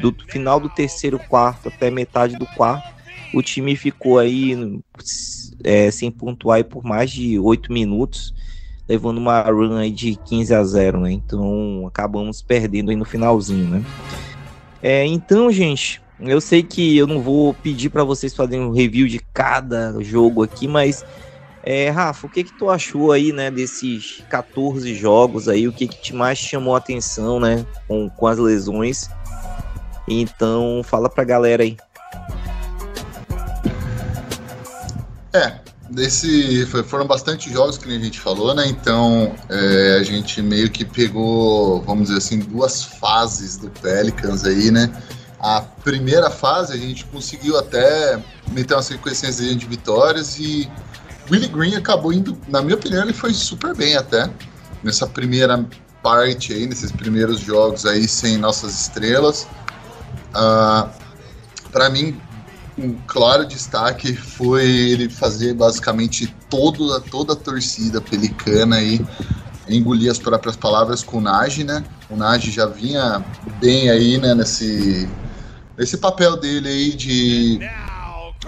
do 0.00 0.14
final 0.28 0.60
do 0.60 0.68
terceiro 0.68 1.18
quarto 1.18 1.66
até 1.66 1.90
metade 1.90 2.36
do 2.36 2.46
quarto, 2.46 2.94
o 3.34 3.42
time 3.42 3.74
ficou 3.74 4.20
aí 4.20 4.80
é, 5.64 5.90
sem 5.90 6.12
pontuar 6.12 6.58
aí 6.58 6.64
por 6.64 6.84
mais 6.84 7.10
de 7.10 7.40
oito 7.40 7.72
minutos 7.72 8.32
levando 8.88 9.18
uma 9.18 9.40
run 9.42 9.76
aí 9.76 9.90
de 9.90 10.16
15 10.16 10.54
a 10.54 10.62
0, 10.64 11.00
né? 11.00 11.12
Então 11.12 11.84
acabamos 11.86 12.42
perdendo 12.42 12.90
aí 12.90 12.96
no 12.96 13.04
finalzinho, 13.04 13.68
né? 13.68 13.84
É, 14.82 15.06
então, 15.06 15.50
gente, 15.50 16.02
eu 16.20 16.40
sei 16.40 16.62
que 16.62 16.96
eu 16.96 17.06
não 17.06 17.20
vou 17.20 17.54
pedir 17.54 17.88
para 17.88 18.04
vocês 18.04 18.34
fazerem 18.34 18.64
um 18.64 18.72
review 18.72 19.08
de 19.08 19.18
cada 19.18 19.94
jogo 20.02 20.42
aqui, 20.42 20.68
mas 20.68 21.04
é, 21.62 21.88
Rafa, 21.88 22.26
o 22.26 22.30
que 22.30 22.44
que 22.44 22.52
tu 22.52 22.68
achou 22.68 23.10
aí, 23.10 23.32
né, 23.32 23.50
desses 23.50 24.22
14 24.28 24.94
jogos 24.94 25.48
aí? 25.48 25.66
O 25.66 25.72
que 25.72 25.88
que 25.88 25.96
te 25.96 26.14
mais 26.14 26.38
chamou 26.38 26.74
a 26.74 26.78
atenção, 26.78 27.40
né, 27.40 27.64
com, 27.88 28.10
com 28.10 28.26
as 28.26 28.38
lesões? 28.38 29.08
Então, 30.06 30.82
fala 30.84 31.08
pra 31.08 31.24
galera 31.24 31.62
aí. 31.62 31.78
É, 35.32 35.58
Desse, 35.90 36.66
foram 36.86 37.06
bastante 37.06 37.52
jogos 37.52 37.76
que 37.76 37.88
a 37.94 37.98
gente 37.98 38.18
falou, 38.18 38.54
né? 38.54 38.66
Então 38.66 39.34
é, 39.48 39.98
a 40.00 40.02
gente 40.02 40.40
meio 40.40 40.70
que 40.70 40.84
pegou, 40.84 41.82
vamos 41.82 42.08
dizer 42.08 42.18
assim, 42.18 42.38
duas 42.38 42.82
fases 42.82 43.56
do 43.56 43.68
Pelicans 43.70 44.44
aí, 44.44 44.70
né? 44.70 44.90
A 45.38 45.60
primeira 45.60 46.30
fase 46.30 46.72
a 46.72 46.76
gente 46.76 47.04
conseguiu 47.04 47.58
até 47.58 48.18
meter 48.50 48.74
uma 48.74 48.82
sequência 48.82 49.30
de 49.30 49.66
vitórias 49.66 50.38
e 50.38 50.70
Willie 51.30 51.48
Green 51.48 51.74
acabou 51.74 52.12
indo, 52.12 52.36
na 52.48 52.62
minha 52.62 52.76
opinião, 52.76 53.02
ele 53.02 53.12
foi 53.12 53.32
super 53.32 53.74
bem 53.74 53.94
até 53.96 54.30
nessa 54.82 55.06
primeira 55.06 55.64
parte 56.02 56.52
aí, 56.52 56.66
nesses 56.66 56.92
primeiros 56.92 57.40
jogos 57.40 57.86
aí 57.86 58.06
sem 58.06 58.36
nossas 58.36 58.78
estrelas. 58.78 59.42
Uh, 59.42 60.34
ah, 60.34 60.90
para 61.72 61.88
mim, 61.88 62.20
um 62.76 62.96
claro 63.06 63.46
destaque 63.46 64.14
foi 64.14 64.64
ele 64.64 65.08
fazer 65.08 65.54
basicamente 65.54 66.34
toda, 66.50 67.00
toda 67.00 67.32
a 67.34 67.36
torcida 67.36 68.00
pelicana 68.00 68.76
aí 68.76 69.00
engolir 69.68 70.10
as 70.10 70.18
próprias 70.18 70.56
palavras 70.56 71.02
com 71.02 71.18
o 71.18 71.20
Nagy, 71.20 71.64
né? 71.64 71.84
O 72.10 72.16
Nagy 72.16 72.50
já 72.50 72.66
vinha 72.66 73.24
bem 73.60 73.88
aí, 73.90 74.18
né, 74.18 74.34
nesse, 74.34 75.08
nesse 75.78 75.96
papel 75.96 76.36
dele 76.36 76.68
aí 76.68 76.94
de 76.94 77.60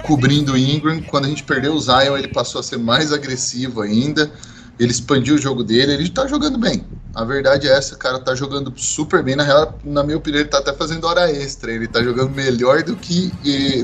cobrindo 0.02 0.52
o 0.52 0.58
Ingram. 0.58 1.00
Quando 1.02 1.24
a 1.24 1.28
gente 1.28 1.42
perdeu 1.42 1.74
o 1.74 1.80
Zion, 1.80 2.16
ele 2.16 2.28
passou 2.28 2.60
a 2.60 2.64
ser 2.64 2.78
mais 2.78 3.12
agressivo 3.12 3.80
ainda 3.80 4.30
ele 4.78 4.90
expandiu 4.90 5.36
o 5.36 5.38
jogo 5.38 5.64
dele, 5.64 5.92
ele 5.92 6.08
tá 6.08 6.26
jogando 6.26 6.58
bem. 6.58 6.84
A 7.14 7.24
verdade 7.24 7.66
é 7.66 7.72
essa, 7.72 7.96
cara 7.96 8.18
tá 8.18 8.34
jogando 8.34 8.72
super 8.76 9.22
bem. 9.22 9.36
Na 9.36 9.42
real, 9.42 9.78
na 9.82 10.02
minha 10.02 10.18
opinião, 10.18 10.40
ele 10.40 10.50
tá 10.50 10.58
até 10.58 10.72
fazendo 10.74 11.06
hora 11.06 11.30
extra. 11.30 11.72
Ele 11.72 11.86
tá 11.86 12.02
jogando 12.02 12.30
melhor 12.30 12.82
do 12.82 12.94
que, 12.94 13.32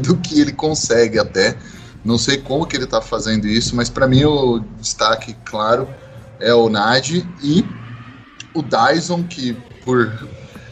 do 0.03 0.17
que 0.19 0.41
ele 0.41 0.53
consegue 0.53 1.19
até. 1.19 1.57
Não 2.05 2.19
sei 2.19 2.39
como 2.39 2.67
que 2.67 2.77
ele 2.77 2.87
tá 2.87 3.01
fazendo 3.01 3.47
isso, 3.47 3.75
mas 3.75 3.89
para 3.89 4.07
mim 4.07 4.25
o 4.25 4.59
destaque, 4.79 5.35
claro, 5.45 5.89
é 6.41 6.53
o 6.53 6.69
Nadi 6.69 7.27
e 7.43 7.65
o 8.53 8.63
Dyson, 8.63 9.23
que 9.23 9.57
por 9.85 10.13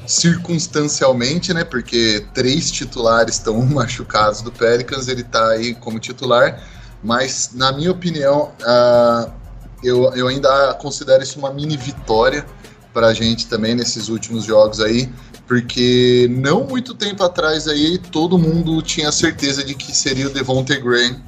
circunstancialmente, 0.07 1.55
né, 1.55 1.62
porque 1.62 2.27
três 2.35 2.71
titulares 2.71 3.37
estão 3.37 3.62
machucados 3.65 4.43
do 4.43 4.50
Pelicans, 4.50 5.09
ele 5.09 5.23
tá 5.23 5.50
aí 5.50 5.75
como 5.75 6.00
titular, 6.00 6.61
mas 7.03 7.53
na 7.55 7.73
minha 7.73 7.93
opinião, 7.93 8.53
uh, 8.61 9.40
eu, 9.83 10.13
eu 10.15 10.29
ainda 10.29 10.75
considero 10.75 11.23
isso 11.23 11.39
uma 11.39 11.53
mini 11.53 11.77
vitória 11.77 12.47
para 12.93 13.09
a 13.09 13.15
gente 13.15 13.47
também 13.47 13.75
nesses 13.75 14.09
últimos 14.09 14.45
jogos 14.45 14.81
aí, 14.81 15.09
porque 15.47 16.29
não 16.31 16.65
muito 16.65 16.95
tempo 16.95 17.23
atrás 17.23 17.69
aí 17.69 17.99
todo 17.99 18.39
mundo 18.39 18.81
tinha 18.83 19.11
certeza 19.13 19.65
de 19.65 19.75
que 19.75 19.95
seria 19.95 20.27
o 20.27 20.31
Devontae 20.31 20.81
Graham 20.81 21.21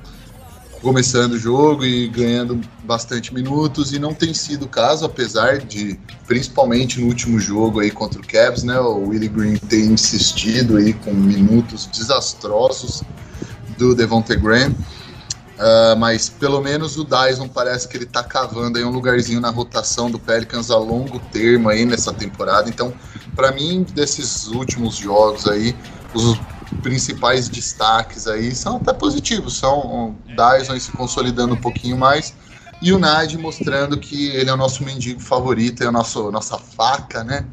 começando 0.83 1.35
o 1.35 1.39
jogo 1.39 1.85
e 1.85 2.09
ganhando 2.09 2.61
bastante 2.83 3.33
minutos 3.33 3.93
e 3.93 4.01
não 4.01 4.13
tem 4.13 4.35
sido 4.35 4.65
o 4.65 4.69
caso, 4.69 5.05
apesar 5.05 5.59
de 5.59 5.99
principalmente 6.27 7.01
no 7.01 7.07
último 7.07 7.39
jogo 7.39 7.79
aí 7.79 7.91
contra 7.91 8.21
o 8.21 8.27
Cavs, 8.27 8.65
né, 8.65 8.79
o 8.81 9.09
Willie 9.09 9.29
Green 9.29 9.57
ter 9.57 9.85
insistido 9.85 10.77
aí 10.77 10.93
com 10.93 11.15
minutos 11.15 11.87
desastrosos 11.87 13.05
do 13.79 13.95
Devontae 13.95 14.37
Graham. 14.37 14.75
Uh, 15.53 15.97
mas 15.99 16.29
pelo 16.29 16.61
menos 16.61 16.97
o 16.97 17.05
Dyson 17.05 17.47
parece 17.47 17.87
que 17.87 17.97
ele 17.97 18.07
tá 18.07 18.25
cavando 18.25 18.79
aí 18.79 18.85
um 18.85 18.91
lugarzinho 18.91 19.41
na 19.41 19.51
rotação 19.51 20.11
do 20.11 20.19
Pelicans 20.19 20.71
a 20.71 20.79
longo 20.79 21.19
termo 21.31 21.69
aí 21.69 21.85
nessa 21.85 22.13
temporada. 22.13 22.69
Então, 22.69 22.93
para 23.37 23.53
mim, 23.53 23.87
desses 23.95 24.49
últimos 24.49 24.97
jogos 24.97 25.47
aí, 25.47 25.77
os 26.15 26.39
principais 26.83 27.49
destaques 27.49 28.27
aí 28.27 28.55
são 28.55 28.77
até 28.77 28.93
positivos. 28.93 29.57
São 29.59 29.79
o 29.79 30.17
Dyson 30.35 30.79
se 30.79 30.91
consolidando 30.93 31.55
um 31.55 31.61
pouquinho 31.61 31.97
mais 31.97 32.35
e 32.83 32.93
o 32.93 32.99
Nad 32.99 33.33
mostrando 33.37 33.97
que 33.97 34.29
ele 34.31 34.51
é 34.51 34.53
o 34.53 34.57
nosso 34.57 34.83
mendigo 34.83 35.21
favorito, 35.21 35.85
é 35.85 35.87
a 35.87 35.93
nossa 35.93 36.59
faca, 36.59 37.23
né? 37.23 37.47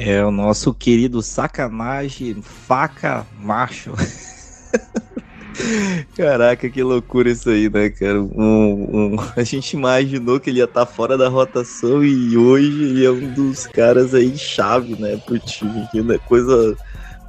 É 0.00 0.24
o 0.24 0.30
nosso 0.30 0.72
querido 0.72 1.20
sacanagem 1.20 2.40
faca 2.40 3.26
macho. 3.42 3.92
Caraca, 6.16 6.70
que 6.70 6.80
loucura 6.84 7.28
isso 7.28 7.50
aí, 7.50 7.68
né, 7.68 7.90
cara? 7.90 8.22
Um, 8.22 8.28
um, 8.36 9.16
a 9.34 9.42
gente 9.42 9.72
imaginou 9.72 10.38
que 10.38 10.50
ele 10.50 10.60
ia 10.60 10.66
estar 10.66 10.86
tá 10.86 10.86
fora 10.86 11.18
da 11.18 11.28
rotação 11.28 12.04
e 12.04 12.38
hoje 12.38 12.84
ele 12.84 13.04
é 13.04 13.10
um 13.10 13.34
dos 13.34 13.66
caras 13.66 14.14
aí 14.14 14.38
chave, 14.38 14.94
né, 14.94 15.16
pro 15.16 15.36
time. 15.36 15.88
Que 15.90 15.98
é 15.98 16.18
coisa 16.18 16.76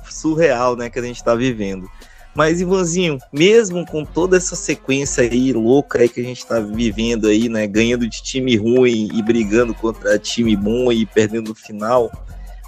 surreal, 0.07 0.75
né, 0.75 0.91
que 0.91 0.99
a 0.99 1.03
gente 1.03 1.23
tá 1.23 1.33
vivendo. 1.33 1.89
Mas, 2.35 2.61
Ivanzinho, 2.61 3.17
mesmo 3.33 3.83
com 3.83 4.05
toda 4.05 4.37
essa 4.37 4.55
sequência 4.55 5.23
aí 5.23 5.53
louca 5.53 6.01
aí 6.01 6.07
que 6.07 6.21
a 6.21 6.23
gente 6.23 6.45
tá 6.45 6.59
vivendo 6.59 7.25
aí, 7.25 7.49
né, 7.49 7.65
ganhando 7.65 8.07
de 8.07 8.21
time 8.21 8.55
ruim 8.55 9.09
e 9.11 9.23
brigando 9.23 9.73
contra 9.73 10.19
time 10.19 10.55
bom 10.55 10.91
e 10.91 11.03
perdendo 11.07 11.49
no 11.49 11.55
final, 11.55 12.11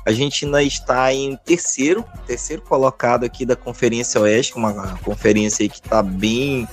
A 0.06 0.12
gente 0.12 0.46
ainda 0.46 0.64
está 0.64 1.14
em 1.14 1.36
terceiro, 1.46 2.04
terceiro 2.26 2.62
colocado 2.64 3.24
aqui 3.24 3.46
da 3.46 3.56
Conferência 3.56 4.20
Oeste, 4.20 4.56
uma 4.56 4.98
conferência 5.04 5.68
que 5.70 5.76
está 5.76 6.02
bem, 6.02 6.68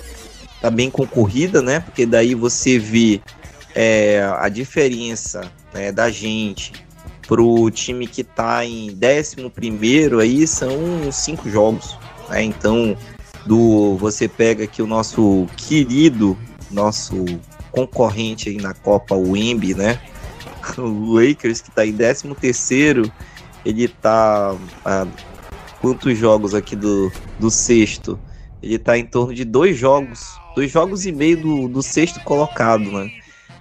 tá 0.61 0.71
bem 0.71 0.91
concorrida, 0.91 1.61
né? 1.61 1.81
Porque 1.81 2.07
daí 2.07 2.35
você 2.35 2.79
vê 2.79 3.21
é, 3.75 4.23
a 4.39 4.49
diferença 4.49 5.51
né, 5.75 5.93
da 5.93 6.11
gente 6.11 6.73
pro 7.27 7.71
time 7.71 8.07
que 8.07 8.23
está 8.23 8.65
em 8.65 8.95
décimo 8.95 9.51
primeiro 9.51 10.19
aí 10.19 10.47
são 10.47 11.13
cinco 11.13 11.51
jogos, 11.51 11.99
né? 12.31 12.43
Então 12.43 12.97
do 13.45 13.97
você 13.97 14.27
pega 14.27 14.65
aqui 14.65 14.83
o 14.83 14.87
nosso 14.87 15.47
querido, 15.57 16.37
nosso 16.71 17.25
concorrente 17.71 18.49
aí 18.49 18.57
na 18.57 18.73
Copa, 18.73 19.15
o 19.15 19.35
né? 19.35 20.01
o 20.79 21.15
Lakers, 21.15 21.61
que 21.61 21.71
está 21.71 21.87
em 21.87 21.93
13 21.93 22.35
terceiro, 22.35 23.11
ele 23.65 23.85
está 23.85 24.57
a 24.85 25.07
quantos 25.81 26.17
jogos 26.19 26.55
aqui 26.55 26.77
do, 26.77 27.11
do 27.39 27.51
sexto? 27.51 28.19
Ele 28.63 28.75
está 28.75 28.99
em 28.99 29.05
torno 29.07 29.33
de 29.33 29.45
dois 29.45 29.77
jogos, 29.77 30.39
dois 30.55 30.71
jogos 30.71 31.07
e 31.07 31.13
meio 31.13 31.41
do, 31.41 31.69
do 31.69 31.83
sexto 31.83 32.21
colocado, 32.25 32.91
né? 32.91 33.11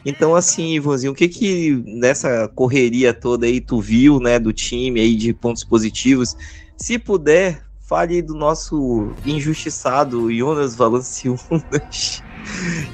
Então, 0.05 0.35
assim, 0.35 0.73
Ivanzinho, 0.73 1.11
o 1.11 1.15
que 1.15 1.27
que 1.27 1.83
nessa 1.85 2.47
correria 2.55 3.13
toda 3.13 3.45
aí 3.45 3.59
tu 3.59 3.81
viu, 3.81 4.19
né, 4.19 4.39
do 4.39 4.53
time 4.53 5.01
aí 5.01 5.15
de 5.15 5.33
pontos 5.33 5.63
positivos? 5.63 6.35
Se 6.77 6.97
puder, 6.97 7.61
fale 7.81 8.21
do 8.21 8.33
nosso 8.33 9.11
injustiçado 9.25 10.33
Jonas 10.33 10.75
Valanciunas, 10.75 12.23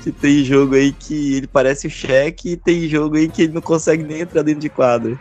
que 0.04 0.12
tem 0.12 0.44
jogo 0.44 0.76
aí 0.76 0.92
que 0.92 1.36
ele 1.36 1.48
parece 1.48 1.88
o 1.88 1.90
cheque 1.90 2.52
e 2.52 2.58
tem 2.58 2.88
jogo 2.88 3.16
aí 3.16 3.28
que 3.28 3.44
ele 3.44 3.54
não 3.54 3.62
consegue 3.62 4.04
nem 4.04 4.22
entrar 4.22 4.44
dentro 4.44 4.62
de 4.62 4.70
quadra. 4.70 5.18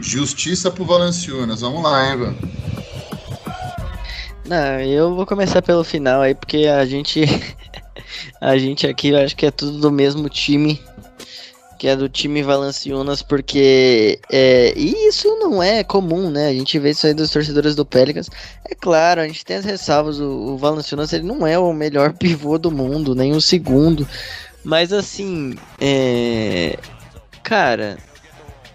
Justiça 0.00 0.70
pro 0.70 0.84
Valanciunas, 0.84 1.60
vamos 1.60 1.82
lá, 1.82 2.10
hein, 2.10 2.16
mano. 2.16 2.38
Não, 4.46 4.80
eu 4.80 5.14
vou 5.14 5.26
começar 5.26 5.62
pelo 5.62 5.84
final 5.84 6.22
aí, 6.22 6.34
porque 6.34 6.66
a 6.66 6.84
gente. 6.84 7.20
a 8.40 8.56
gente 8.58 8.86
aqui, 8.86 9.08
eu 9.10 9.18
acho 9.18 9.36
que 9.36 9.46
é 9.46 9.50
tudo 9.50 9.78
do 9.78 9.92
mesmo 9.92 10.28
time 10.28 10.80
que 11.80 11.88
é 11.88 11.96
do 11.96 12.10
time 12.10 12.42
Valanciunas, 12.42 13.22
porque 13.22 14.20
é, 14.30 14.74
e 14.76 15.08
isso 15.08 15.26
não 15.38 15.62
é 15.62 15.82
comum, 15.82 16.30
né? 16.30 16.48
A 16.48 16.52
gente 16.52 16.78
vê 16.78 16.90
isso 16.90 17.06
aí 17.06 17.14
dos 17.14 17.30
torcedores 17.30 17.74
do 17.74 17.86
Pelicans. 17.86 18.28
É 18.68 18.74
claro, 18.74 19.22
a 19.22 19.26
gente 19.26 19.42
tem 19.46 19.56
as 19.56 19.64
ressalvas, 19.64 20.20
o, 20.20 20.28
o 20.28 20.58
Valanciunas 20.58 21.10
ele 21.14 21.24
não 21.24 21.46
é 21.46 21.58
o 21.58 21.72
melhor 21.72 22.12
pivô 22.20 22.58
do 22.58 22.70
mundo, 22.70 23.14
nem 23.14 23.32
o 23.32 23.40
segundo, 23.40 24.06
mas 24.62 24.92
assim, 24.92 25.54
é, 25.80 26.78
cara, 27.42 27.96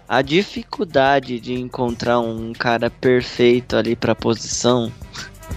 a 0.08 0.20
dificuldade 0.20 1.38
de 1.38 1.54
encontrar 1.54 2.18
um 2.18 2.52
cara 2.52 2.90
perfeito 2.90 3.76
ali 3.76 3.94
para 3.94 4.16
posição 4.16 4.92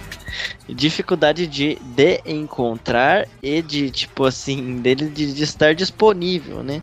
dificuldade 0.70 1.48
de, 1.48 1.76
de 1.96 2.20
encontrar 2.24 3.26
e 3.42 3.60
de, 3.60 3.90
tipo 3.90 4.24
assim, 4.24 4.76
dele 4.76 5.08
de, 5.08 5.34
de, 5.34 5.42
estar 5.42 5.74
disponível, 5.74 6.62
né? 6.62 6.80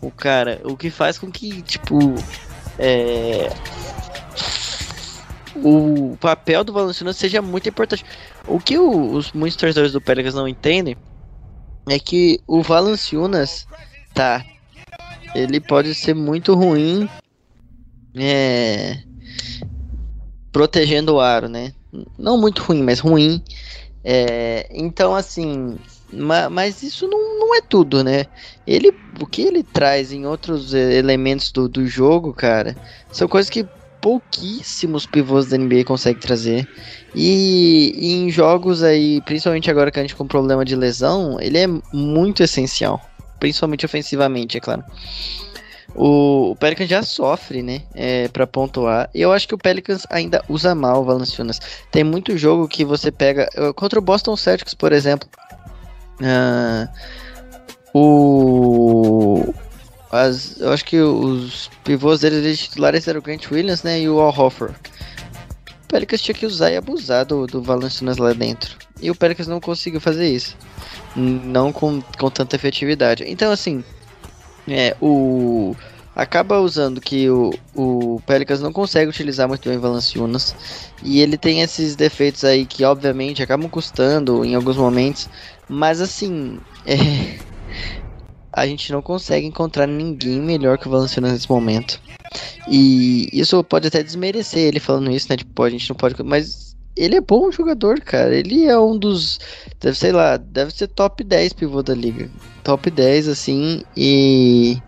O 0.00 0.10
cara, 0.10 0.60
o 0.64 0.76
que 0.76 0.90
faz 0.90 1.18
com 1.18 1.30
que, 1.30 1.62
tipo, 1.62 1.98
é, 2.78 3.50
o 5.56 6.16
papel 6.20 6.62
do 6.62 6.72
Valanciunas 6.72 7.16
seja 7.16 7.42
muito 7.42 7.68
importante. 7.68 8.04
O 8.46 8.60
que 8.60 8.78
o, 8.78 9.12
os 9.12 9.32
muitos 9.32 9.56
torcedores 9.56 9.92
do 9.92 10.00
Pelicans 10.00 10.34
não 10.34 10.46
entendem 10.46 10.96
é 11.88 11.98
que 11.98 12.40
o 12.46 12.62
Valanciunas, 12.62 13.66
tá, 14.14 14.44
ele 15.34 15.60
pode 15.60 15.94
ser 15.94 16.14
muito 16.14 16.54
ruim 16.54 17.08
é, 18.14 18.98
protegendo 20.52 21.14
o 21.14 21.20
aro, 21.20 21.48
né? 21.48 21.72
Não 22.18 22.38
muito 22.38 22.62
ruim, 22.62 22.82
mas 22.82 23.00
ruim. 23.00 23.42
É, 24.04 24.68
então, 24.70 25.14
assim, 25.14 25.76
mas 26.50 26.82
isso 26.82 27.06
não, 27.06 27.38
não 27.38 27.54
é 27.54 27.60
tudo, 27.60 28.02
né? 28.02 28.26
Ele, 28.66 28.92
o 29.20 29.26
que 29.26 29.42
ele 29.42 29.62
traz 29.62 30.12
em 30.12 30.26
outros 30.26 30.74
elementos 30.74 31.50
do, 31.50 31.68
do 31.68 31.86
jogo, 31.86 32.32
cara, 32.32 32.76
são 33.10 33.26
coisas 33.28 33.50
que 33.50 33.66
pouquíssimos 34.00 35.06
pivôs 35.06 35.46
da 35.46 35.58
NBA 35.58 35.84
conseguem 35.84 36.20
trazer. 36.20 36.68
E, 37.14 37.92
e, 37.96 38.14
em 38.14 38.30
jogos 38.30 38.82
aí, 38.82 39.20
principalmente 39.22 39.70
agora 39.70 39.90
que 39.90 39.98
a 39.98 40.02
gente 40.02 40.14
com 40.14 40.26
problema 40.26 40.64
de 40.64 40.76
lesão, 40.76 41.38
ele 41.40 41.58
é 41.58 41.66
muito 41.92 42.42
essencial. 42.42 43.00
Principalmente 43.40 43.84
ofensivamente, 43.84 44.56
é 44.56 44.60
claro. 44.60 44.84
O, 45.94 46.50
o 46.52 46.56
Pelicans 46.56 46.88
já 46.88 47.02
sofre, 47.02 47.62
né? 47.62 47.82
É, 47.94 48.28
para 48.28 48.46
pontuar. 48.46 49.08
E 49.14 49.20
eu 49.20 49.32
acho 49.32 49.48
que 49.48 49.54
o 49.54 49.58
Pelicans 49.58 50.06
ainda 50.10 50.44
usa 50.48 50.74
mal 50.74 51.00
o 51.02 51.04
Valanciunas. 51.04 51.60
Tem 51.90 52.04
muito 52.04 52.36
jogo 52.36 52.68
que 52.68 52.84
você 52.84 53.10
pega. 53.10 53.48
Contra 53.74 53.98
o 53.98 54.02
Boston 54.02 54.36
Celtics, 54.36 54.74
por 54.74 54.92
exemplo. 54.92 55.28
Uh, 56.20 56.88
o. 57.98 59.54
As, 60.10 60.58
eu 60.58 60.72
acho 60.72 60.84
que 60.84 60.98
os 61.00 61.70
pivôs 61.84 62.20
deles 62.20 62.58
titulares 62.58 63.06
eram 63.06 63.20
o 63.20 63.22
Grant 63.22 63.50
Williams 63.50 63.82
né, 63.82 64.00
e 64.00 64.08
o 64.08 64.20
Al 64.20 64.34
Hoffer. 64.36 64.70
O 64.70 65.88
Pelicans 65.88 66.22
tinha 66.22 66.34
que 66.34 66.46
usar 66.46 66.70
e 66.70 66.76
abusar 66.76 67.26
do, 67.26 67.46
do 67.46 67.62
Valanciunas 67.62 68.16
lá 68.16 68.32
dentro. 68.32 68.76
E 69.00 69.10
o 69.10 69.14
Pelicans 69.14 69.46
não 69.46 69.60
conseguiu 69.60 70.00
fazer 70.00 70.28
isso. 70.28 70.56
Não 71.14 71.72
com, 71.72 72.00
com 72.18 72.30
tanta 72.30 72.56
efetividade. 72.56 73.24
Então, 73.26 73.52
assim, 73.52 73.84
é, 74.66 74.96
o 75.00 75.74
acaba 76.18 76.58
usando 76.58 77.00
que 77.00 77.30
o, 77.30 77.52
o 77.76 78.20
Pelicans 78.26 78.60
não 78.60 78.72
consegue 78.72 79.08
utilizar 79.08 79.46
muito 79.46 79.68
bem 79.68 79.78
Valanciunas 79.78 80.52
e 81.00 81.20
ele 81.20 81.38
tem 81.38 81.60
esses 81.60 81.94
defeitos 81.94 82.42
aí 82.42 82.66
que 82.66 82.82
obviamente 82.82 83.40
acabam 83.40 83.70
custando 83.70 84.44
em 84.44 84.56
alguns 84.56 84.76
momentos, 84.76 85.30
mas 85.68 86.00
assim, 86.00 86.58
é, 86.84 87.38
a 88.52 88.66
gente 88.66 88.92
não 88.92 89.02
consegue 89.02 89.46
encontrar 89.46 89.86
ninguém 89.86 90.40
melhor 90.40 90.78
que 90.78 90.88
o 90.88 90.90
Valanciunas 90.90 91.32
nesse 91.32 91.50
momento. 91.50 92.00
E 92.68 93.28
isso 93.32 93.62
pode 93.64 93.88
até 93.88 94.02
desmerecer 94.02 94.60
ele 94.60 94.80
falando 94.80 95.10
isso, 95.10 95.26
né? 95.30 95.36
Tipo, 95.36 95.62
a 95.62 95.70
gente 95.70 95.88
não 95.88 95.96
pode. 95.96 96.22
Mas 96.22 96.76
ele 96.96 97.16
é 97.16 97.20
bom 97.20 97.50
jogador, 97.50 98.00
cara. 98.00 98.34
Ele 98.34 98.66
é 98.66 98.78
um 98.78 98.98
dos. 98.98 99.38
Deve, 99.80 99.96
sei 99.96 100.12
lá, 100.12 100.36
deve 100.36 100.72
ser 100.72 100.88
top 100.88 101.22
10 101.22 101.52
pivô 101.52 101.82
da 101.82 101.94
liga. 101.94 102.30
Top 102.64 102.90
10, 102.90 103.28
assim. 103.28 103.82
E. 103.96 104.78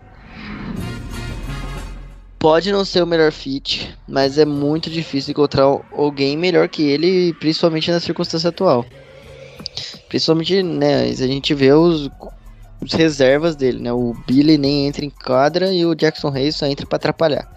Pode 2.37 2.71
não 2.71 2.83
ser 2.83 3.03
o 3.03 3.07
melhor 3.07 3.31
fit, 3.31 3.95
mas 4.07 4.39
é 4.39 4.45
muito 4.45 4.89
difícil 4.89 5.31
encontrar 5.31 5.63
alguém 5.91 6.35
melhor 6.35 6.67
que 6.67 6.81
ele, 6.81 7.33
principalmente 7.35 7.91
na 7.91 7.99
circunstância 7.99 8.49
atual. 8.49 8.83
Principalmente, 10.09 10.63
né, 10.63 11.03
a 11.03 11.13
gente 11.13 11.53
vê 11.53 11.71
os, 11.71 12.09
os 12.81 12.93
reservas 12.93 13.55
dele, 13.55 13.79
né? 13.79 13.93
O 13.93 14.15
Billy 14.27 14.57
nem 14.57 14.87
entra 14.87 15.05
em 15.05 15.09
quadra 15.09 15.71
e 15.71 15.85
o 15.85 15.95
Jackson 15.95 16.29
Hayes 16.29 16.55
só 16.55 16.65
entra 16.65 16.85
para 16.85 16.95
atrapalhar. 16.95 17.47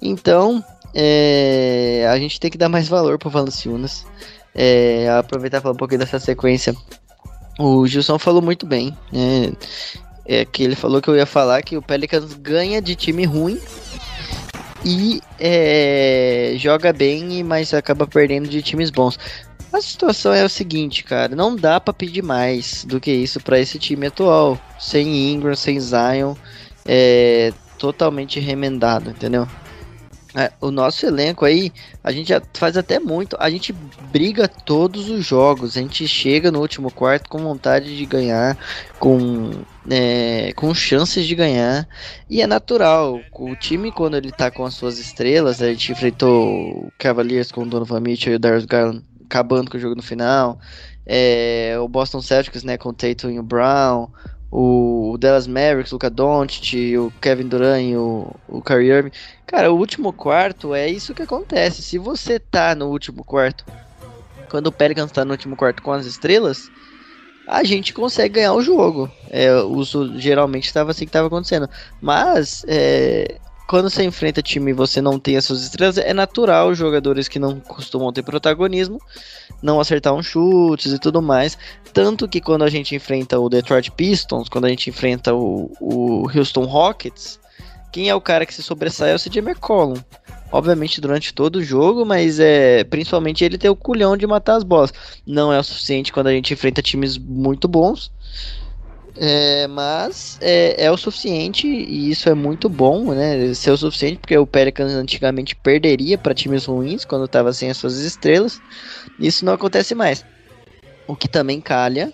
Então, 0.00 0.64
é, 0.94 2.06
a 2.10 2.18
gente 2.18 2.38
tem 2.38 2.50
que 2.50 2.58
dar 2.58 2.68
mais 2.68 2.88
valor 2.88 3.18
pro 3.18 3.30
Valanciunas. 3.30 4.06
É, 4.54 5.08
aproveitar 5.18 5.58
e 5.58 5.60
falar 5.60 5.74
um 5.74 5.78
pouquinho 5.78 6.00
dessa 6.00 6.18
sequência. 6.18 6.74
O 7.58 7.86
Gilson 7.86 8.18
falou 8.18 8.42
muito 8.42 8.66
bem, 8.66 8.96
né? 9.12 9.52
É 10.24 10.44
que 10.44 10.62
ele 10.62 10.76
falou 10.76 11.02
que 11.02 11.08
eu 11.08 11.16
ia 11.16 11.26
falar 11.26 11.62
que 11.62 11.76
o 11.76 11.82
Pelicans 11.82 12.34
ganha 12.34 12.80
de 12.80 12.94
time 12.94 13.24
ruim 13.24 13.58
e 14.84 15.20
é, 15.38 16.54
joga 16.56 16.92
bem, 16.92 17.42
mas 17.42 17.72
acaba 17.72 18.06
perdendo 18.06 18.48
de 18.48 18.62
times 18.62 18.90
bons. 18.90 19.18
A 19.72 19.80
situação 19.80 20.34
é 20.34 20.44
o 20.44 20.50
seguinte, 20.50 21.02
cara, 21.02 21.34
não 21.34 21.56
dá 21.56 21.80
para 21.80 21.94
pedir 21.94 22.22
mais 22.22 22.84
do 22.84 23.00
que 23.00 23.10
isso 23.10 23.40
para 23.40 23.58
esse 23.58 23.78
time 23.78 24.06
atual, 24.06 24.60
sem 24.78 25.32
Ingram, 25.32 25.56
sem 25.56 25.80
Zion, 25.80 26.34
é 26.84 27.54
totalmente 27.78 28.38
remendado, 28.38 29.08
entendeu? 29.10 29.48
É, 30.34 30.52
o 30.60 30.70
nosso 30.70 31.06
elenco 31.06 31.46
aí, 31.46 31.72
a 32.04 32.12
gente 32.12 32.32
faz 32.52 32.76
até 32.76 32.98
muito, 32.98 33.34
a 33.40 33.48
gente 33.48 33.72
briga 34.10 34.46
todos 34.46 35.08
os 35.08 35.24
jogos, 35.24 35.76
a 35.76 35.80
gente 35.80 36.06
chega 36.06 36.50
no 36.50 36.60
último 36.60 36.90
quarto 36.90 37.30
com 37.30 37.38
vontade 37.38 37.96
de 37.96 38.04
ganhar, 38.04 38.58
com, 38.98 39.52
é, 39.90 40.52
com 40.54 40.74
chances 40.74 41.26
de 41.26 41.34
ganhar, 41.34 41.88
e 42.28 42.42
é 42.42 42.46
natural, 42.46 43.20
o 43.32 43.56
time 43.56 43.90
quando 43.90 44.18
ele 44.18 44.32
tá 44.32 44.50
com 44.50 44.64
as 44.64 44.74
suas 44.74 44.98
estrelas, 44.98 45.62
a 45.62 45.68
gente 45.68 45.92
enfrentou 45.92 46.86
o 46.86 46.92
Cavaliers 46.98 47.50
com 47.50 47.62
o 47.62 47.66
Donovan 47.66 48.00
Mitchell 48.00 48.34
e 48.34 48.36
o 48.36 48.38
Darius 48.38 48.66
Garland 48.66 49.02
acabando 49.32 49.70
com 49.70 49.78
o 49.78 49.80
jogo 49.80 49.94
no 49.94 50.02
final. 50.02 50.58
É, 51.06 51.74
o 51.80 51.88
Boston 51.88 52.20
Celtics, 52.20 52.62
né, 52.62 52.76
com 52.76 52.90
o 52.90 52.92
Tatum 52.92 53.30
e 53.30 53.38
o 53.38 53.42
Brown. 53.42 54.08
O, 54.54 55.16
Dallas 55.18 55.46
Mavericks, 55.46 55.92
o 55.92 55.94
Luka 55.94 56.10
Doncic, 56.10 56.74
o 56.98 57.10
Kevin 57.22 57.48
Durant 57.48 57.82
e 57.82 57.96
o, 57.96 58.30
o 58.46 58.60
Kyrie 58.60 58.90
Irving. 58.90 59.12
Cara, 59.46 59.72
o 59.72 59.78
último 59.78 60.12
quarto 60.12 60.74
é 60.74 60.86
isso 60.86 61.14
que 61.14 61.22
acontece. 61.22 61.82
Se 61.82 61.96
você 61.96 62.38
tá 62.38 62.74
no 62.74 62.88
último 62.88 63.24
quarto, 63.24 63.64
quando 64.50 64.66
o 64.66 64.72
Pelicans 64.72 65.10
tá 65.10 65.24
no 65.24 65.30
último 65.30 65.56
quarto 65.56 65.80
com 65.80 65.90
as 65.90 66.04
estrelas, 66.04 66.70
a 67.48 67.64
gente 67.64 67.94
consegue 67.94 68.34
ganhar 68.34 68.52
o 68.52 68.60
jogo. 68.60 69.10
É, 69.30 69.54
o, 69.54 69.82
geralmente 70.18 70.66
estava 70.66 70.90
assim 70.90 71.06
que 71.06 71.08
estava 71.08 71.28
acontecendo. 71.28 71.66
Mas 71.98 72.62
é, 72.68 73.38
quando 73.68 73.88
você 73.88 74.04
enfrenta 74.04 74.42
time 74.42 74.70
e 74.70 74.74
você 74.74 75.00
não 75.00 75.18
tem 75.18 75.36
as 75.36 75.44
suas 75.44 75.62
estrelas, 75.62 75.98
é 75.98 76.12
natural 76.12 76.74
jogadores 76.74 77.28
que 77.28 77.38
não 77.38 77.58
costumam 77.60 78.12
ter 78.12 78.22
protagonismo 78.22 79.00
não 79.62 79.80
acertar 79.80 80.12
uns 80.12 80.26
chutes 80.26 80.92
e 80.92 80.98
tudo 80.98 81.22
mais. 81.22 81.56
Tanto 81.92 82.28
que 82.28 82.40
quando 82.40 82.64
a 82.64 82.70
gente 82.70 82.94
enfrenta 82.94 83.38
o 83.38 83.48
Detroit 83.48 83.90
Pistons, 83.92 84.48
quando 84.48 84.64
a 84.64 84.68
gente 84.68 84.90
enfrenta 84.90 85.32
o, 85.32 85.70
o 85.80 86.28
Houston 86.34 86.64
Rockets, 86.64 87.38
quem 87.92 88.08
é 88.08 88.14
o 88.14 88.20
cara 88.20 88.44
que 88.44 88.54
se 88.54 88.62
sobressai 88.62 89.12
é 89.12 89.14
o 89.14 89.18
CJ 89.18 89.38
McCollum. 89.38 89.96
Obviamente 90.50 91.00
durante 91.00 91.32
todo 91.32 91.56
o 91.56 91.64
jogo, 91.64 92.04
mas 92.04 92.38
é 92.38 92.84
principalmente 92.84 93.42
ele 93.42 93.56
ter 93.56 93.70
o 93.70 93.76
culhão 93.76 94.16
de 94.16 94.26
matar 94.26 94.56
as 94.56 94.64
bolas. 94.64 94.92
Não 95.26 95.50
é 95.50 95.58
o 95.58 95.64
suficiente 95.64 96.12
quando 96.12 96.26
a 96.26 96.32
gente 96.32 96.52
enfrenta 96.52 96.82
times 96.82 97.16
muito 97.16 97.66
bons. 97.66 98.12
É, 99.16 99.66
mas 99.66 100.38
é, 100.40 100.86
é, 100.86 100.90
o 100.90 100.96
suficiente 100.96 101.66
e 101.66 102.10
isso 102.10 102.28
é 102.28 102.34
muito 102.34 102.68
bom, 102.68 103.12
né? 103.12 103.52
Ser 103.54 103.70
o 103.70 103.76
suficiente 103.76 104.18
porque 104.18 104.36
o 104.36 104.46
Pelicans 104.46 104.92
antigamente 104.92 105.54
perderia 105.54 106.16
para 106.16 106.34
times 106.34 106.64
ruins 106.64 107.04
quando 107.04 107.26
estava 107.26 107.52
sem 107.52 107.70
as 107.70 107.76
suas 107.76 107.98
estrelas. 107.98 108.60
Isso 109.18 109.44
não 109.44 109.52
acontece 109.52 109.94
mais. 109.94 110.24
O 111.06 111.14
que 111.14 111.28
também 111.28 111.60
calha 111.60 112.12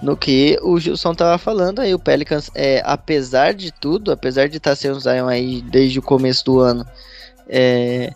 no 0.00 0.16
que 0.16 0.58
o 0.62 0.78
Gilson 0.78 1.14
tava 1.14 1.38
falando 1.38 1.80
aí. 1.80 1.92
O 1.92 1.98
Pelicans, 1.98 2.50
é, 2.54 2.82
apesar 2.84 3.52
de 3.52 3.72
tudo, 3.72 4.12
apesar 4.12 4.48
de 4.48 4.58
estar 4.58 4.70
tá 4.70 4.76
sem 4.76 4.90
o 4.90 5.00
Zion 5.00 5.26
aí 5.26 5.60
desde 5.62 5.98
o 5.98 6.02
começo 6.02 6.44
do 6.44 6.60
ano, 6.60 6.86
é, 7.48 8.12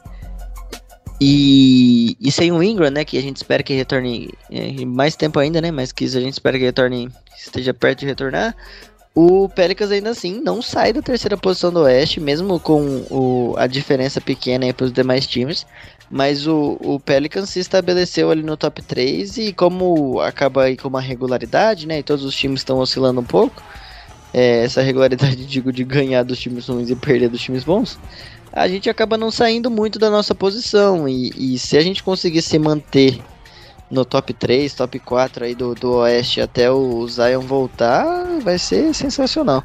e, 1.24 2.16
e 2.20 2.32
sem 2.32 2.50
o 2.50 2.60
Ingram, 2.60 2.90
né? 2.90 3.04
Que 3.04 3.16
a 3.16 3.22
gente 3.22 3.36
espera 3.36 3.62
que 3.62 3.72
retorne 3.72 4.30
é, 4.50 4.84
mais 4.84 5.14
tempo 5.14 5.38
ainda, 5.38 5.60
né? 5.60 5.70
Mas 5.70 5.92
que 5.92 6.04
a 6.04 6.08
gente 6.08 6.32
espera 6.32 6.58
que 6.58 6.64
retorne, 6.64 7.08
esteja 7.38 7.72
perto 7.72 8.00
de 8.00 8.06
retornar. 8.06 8.56
O 9.14 9.48
Pelicans 9.48 9.92
ainda 9.92 10.10
assim 10.10 10.40
não 10.40 10.60
sai 10.60 10.92
da 10.92 11.00
terceira 11.00 11.36
posição 11.36 11.72
do 11.72 11.82
Oeste, 11.82 12.18
mesmo 12.18 12.58
com 12.58 13.04
o, 13.08 13.54
a 13.56 13.68
diferença 13.68 14.20
pequena 14.20 14.72
para 14.74 14.86
os 14.86 14.92
demais 14.92 15.24
times. 15.24 15.64
Mas 16.10 16.48
o, 16.48 16.76
o 16.80 16.98
Pelicans 16.98 17.50
se 17.50 17.60
estabeleceu 17.60 18.28
ali 18.28 18.42
no 18.42 18.56
top 18.56 18.82
3 18.82 19.38
e 19.38 19.52
como 19.52 20.20
acaba 20.20 20.64
aí 20.64 20.76
com 20.76 20.88
uma 20.88 21.00
regularidade, 21.00 21.86
né? 21.86 22.00
E 22.00 22.02
todos 22.02 22.24
os 22.24 22.34
times 22.34 22.60
estão 22.60 22.78
oscilando 22.78 23.20
um 23.20 23.24
pouco. 23.24 23.62
É, 24.34 24.64
essa 24.64 24.82
regularidade, 24.82 25.36
digo, 25.46 25.72
de 25.72 25.84
ganhar 25.84 26.24
dos 26.24 26.40
times 26.40 26.66
ruins 26.66 26.90
e 26.90 26.96
perder 26.96 27.28
dos 27.28 27.40
times 27.40 27.62
bons 27.62 27.96
a 28.52 28.68
gente 28.68 28.90
acaba 28.90 29.16
não 29.16 29.30
saindo 29.30 29.70
muito 29.70 29.98
da 29.98 30.10
nossa 30.10 30.34
posição. 30.34 31.08
E, 31.08 31.54
e, 31.54 31.58
se 31.58 31.76
a 31.76 31.80
gente 31.80 32.02
conseguir 32.02 32.42
se 32.42 32.58
manter 32.58 33.20
no 33.90 34.04
top 34.04 34.32
3, 34.34 34.72
top 34.74 34.98
4 34.98 35.44
aí 35.44 35.54
do, 35.54 35.74
do 35.74 35.92
Oeste 35.94 36.40
até 36.40 36.70
o 36.70 37.06
Zion 37.08 37.40
voltar, 37.40 38.40
vai 38.42 38.58
ser 38.58 38.94
sensacional. 38.94 39.64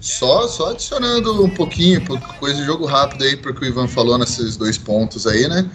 Só, 0.00 0.48
só 0.48 0.70
adicionando 0.70 1.44
um 1.44 1.50
pouquinho, 1.50 2.02
coisa 2.38 2.56
de 2.56 2.64
jogo 2.64 2.84
rápido 2.84 3.24
aí, 3.24 3.36
porque 3.36 3.64
o 3.64 3.68
Ivan 3.68 3.88
falou 3.88 4.18
nesses 4.18 4.56
dois 4.56 4.76
pontos 4.76 5.26
aí, 5.26 5.48
né? 5.48 5.70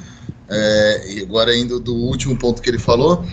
É, 0.50 1.14
e 1.14 1.22
agora 1.22 1.56
indo 1.56 1.80
do 1.80 1.96
último 1.96 2.38
ponto 2.38 2.62
que 2.62 2.70
ele 2.70 2.80
falou, 2.80 3.24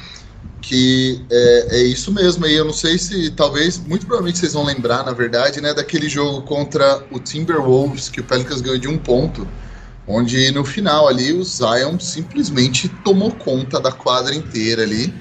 que 0.67 1.25
é, 1.31 1.77
é, 1.77 1.83
isso 1.85 2.13
mesmo 2.13 2.45
aí. 2.45 2.55
Eu 2.55 2.65
não 2.65 2.73
sei 2.73 2.99
se, 2.99 3.31
talvez, 3.31 3.79
muito 3.79 4.05
provavelmente 4.05 4.39
vocês 4.39 4.53
vão 4.53 4.65
lembrar, 4.65 5.05
na 5.05 5.13
verdade, 5.13 5.61
né, 5.61 5.73
daquele 5.73 6.09
jogo 6.09 6.43
contra 6.43 7.05
o 7.13 7.21
Timberwolves, 7.21 8.09
que 8.09 8.21
o 8.21 8.25
Pelicans 8.25 8.61
ganhou 8.61 8.77
de 8.77 8.89
um 8.89 8.99
ponto, 8.99 9.47
onde 10.09 10.51
no 10.51 10.65
final 10.65 11.07
ali 11.07 11.33
o 11.33 11.45
Zion 11.45 12.01
simplesmente 12.01 12.89
tomou 13.05 13.31
conta 13.31 13.79
da 13.79 13.93
quadra 13.93 14.35
inteira 14.35 14.83
ali. 14.83 15.15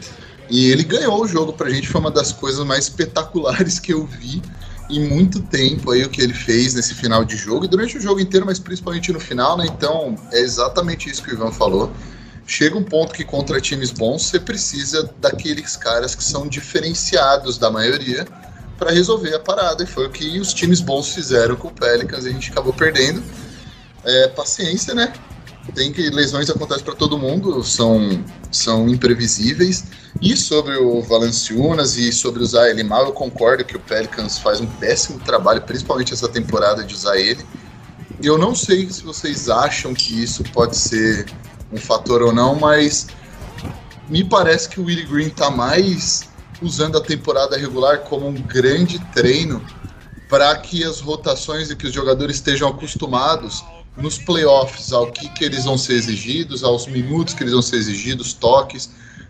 E 0.49 0.71
ele 0.71 0.83
ganhou 0.83 1.21
o 1.21 1.27
jogo 1.27 1.53
pra 1.53 1.69
gente, 1.69 1.87
foi 1.87 2.01
uma 2.01 2.11
das 2.11 2.31
coisas 2.31 2.65
mais 2.65 2.85
espetaculares 2.85 3.79
que 3.79 3.93
eu 3.93 4.03
vi 4.03 4.41
em 4.89 5.07
muito 5.07 5.41
tempo 5.41 5.91
aí 5.91 6.03
o 6.03 6.09
que 6.09 6.21
ele 6.21 6.33
fez 6.33 6.73
nesse 6.73 6.93
final 6.95 7.23
de 7.23 7.35
jogo 7.35 7.65
e 7.65 7.67
durante 7.67 7.97
o 7.97 8.01
jogo 8.01 8.19
inteiro, 8.19 8.45
mas 8.47 8.59
principalmente 8.59 9.11
no 9.11 9.19
final, 9.19 9.57
né? 9.57 9.65
Então 9.67 10.15
é 10.31 10.39
exatamente 10.39 11.09
isso 11.09 11.23
que 11.23 11.31
o 11.31 11.33
Ivan 11.33 11.51
falou 11.51 11.91
chega 12.45 12.77
um 12.77 12.83
ponto 12.83 13.13
que 13.13 13.23
contra 13.23 13.59
times 13.59 13.91
bons 13.91 14.23
você 14.23 14.39
precisa 14.39 15.09
daqueles 15.19 15.75
caras 15.75 16.13
que 16.13 16.23
são 16.23 16.47
diferenciados 16.47 17.57
da 17.57 17.71
maioria 17.71 18.25
para 18.77 18.91
resolver 18.91 19.33
a 19.33 19.39
parada. 19.39 19.83
E 19.83 19.87
foi 19.87 20.05
o 20.05 20.09
que 20.09 20.39
os 20.39 20.53
times 20.53 20.81
bons 20.81 21.13
fizeram 21.13 21.55
com 21.55 21.69
o 21.69 21.71
Pelicans 21.71 22.25
e 22.25 22.29
a 22.29 22.31
gente 22.31 22.51
acabou 22.51 22.73
perdendo. 22.73 23.23
É, 24.03 24.27
paciência, 24.27 24.93
né? 24.93 25.11
Tem 25.73 25.91
que 25.91 26.11
lesões 26.11 26.47
acontecem 26.47 26.83
para 26.83 26.93
todo 26.93 27.17
mundo, 27.17 27.63
são, 27.63 28.23
são 28.51 28.87
imprevisíveis. 28.87 29.85
E 30.21 30.37
sobre 30.37 30.77
o 30.77 31.01
Valanciunas 31.01 31.97
e 31.97 32.11
sobre 32.11 32.43
usar 32.43 32.69
ele 32.69 32.83
mal, 32.83 33.05
eu 33.05 33.13
concordo 33.13 33.65
que 33.65 33.75
o 33.75 33.79
Pelicans 33.79 34.37
faz 34.37 34.61
um 34.61 34.67
péssimo 34.67 35.19
trabalho, 35.19 35.61
principalmente 35.63 36.13
essa 36.13 36.29
temporada, 36.29 36.83
de 36.83 36.93
usar 36.93 37.17
ele. 37.17 37.43
Eu 38.21 38.37
não 38.37 38.53
sei 38.53 38.89
se 38.91 39.03
vocês 39.03 39.49
acham 39.49 39.93
que 39.93 40.23
isso 40.23 40.43
pode 40.53 40.77
ser 40.77 41.25
um 41.71 41.77
fator 41.77 42.21
ou 42.21 42.33
não, 42.33 42.55
mas 42.55 43.07
me 44.07 44.23
parece 44.23 44.69
que 44.69 44.79
o 44.79 44.85
Willie 44.85 45.05
Green 45.05 45.27
está 45.27 45.49
mais 45.49 46.23
usando 46.61 46.97
a 46.97 47.01
temporada 47.01 47.57
regular 47.57 47.99
como 48.01 48.27
um 48.27 48.33
grande 48.33 48.99
treino 49.13 49.61
para 50.29 50.55
que 50.57 50.83
as 50.83 50.99
rotações 50.99 51.69
e 51.69 51.75
que 51.75 51.87
os 51.87 51.93
jogadores 51.93 52.37
estejam 52.37 52.69
acostumados 52.69 53.63
nos 53.97 54.17
playoffs 54.17 54.91
ao 54.91 55.11
que, 55.11 55.29
que 55.29 55.45
eles 55.45 55.65
vão 55.65 55.77
ser 55.77 55.93
exigidos, 55.93 56.63
aos 56.63 56.87
minutos 56.87 57.33
que 57.33 57.43
eles 57.43 57.53
vão 57.53 57.61
ser 57.61 57.77
exigidos, 57.77 58.33
toques, 58.33 58.89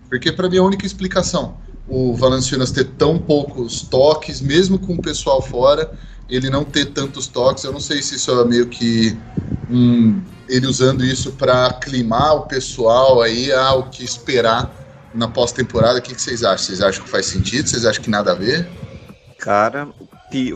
porque 0.09 0.31
para 0.31 0.49
mim 0.49 0.57
a 0.57 0.63
única 0.63 0.85
explicação. 0.85 1.57
O 1.87 2.15
Valanciunas 2.15 2.71
ter 2.71 2.85
tão 2.97 3.19
poucos 3.19 3.81
toques, 3.81 4.41
mesmo 4.41 4.79
com 4.79 4.95
o 4.95 5.01
pessoal 5.01 5.41
fora, 5.41 5.91
ele 6.29 6.49
não 6.49 6.63
ter 6.63 6.85
tantos 6.85 7.27
toques, 7.27 7.63
eu 7.63 7.71
não 7.71 7.79
sei 7.79 8.01
se 8.01 8.15
isso 8.15 8.31
é 8.31 8.45
meio 8.45 8.67
que 8.67 9.17
um 9.69 10.21
ele 10.47 10.67
usando 10.67 11.03
isso 11.03 11.31
para 11.31 11.67
aclimar 11.67 12.35
o 12.35 12.41
pessoal 12.41 13.21
aí 13.21 13.51
ao 13.51 13.89
que 13.89 14.03
esperar 14.03 14.71
na 15.13 15.27
pós-temporada. 15.27 15.99
O 15.99 16.01
que, 16.01 16.13
que, 16.13 16.21
vocês 16.21 16.43
acham? 16.43 16.65
Vocês 16.65 16.81
acham 16.81 17.03
que 17.03 17.09
faz 17.09 17.25
sentido? 17.25 17.67
Vocês 17.67 17.85
acham 17.85 18.03
que 18.03 18.09
nada 18.09 18.31
a 18.31 18.35
ver? 18.35 18.67
Cara, 19.39 19.89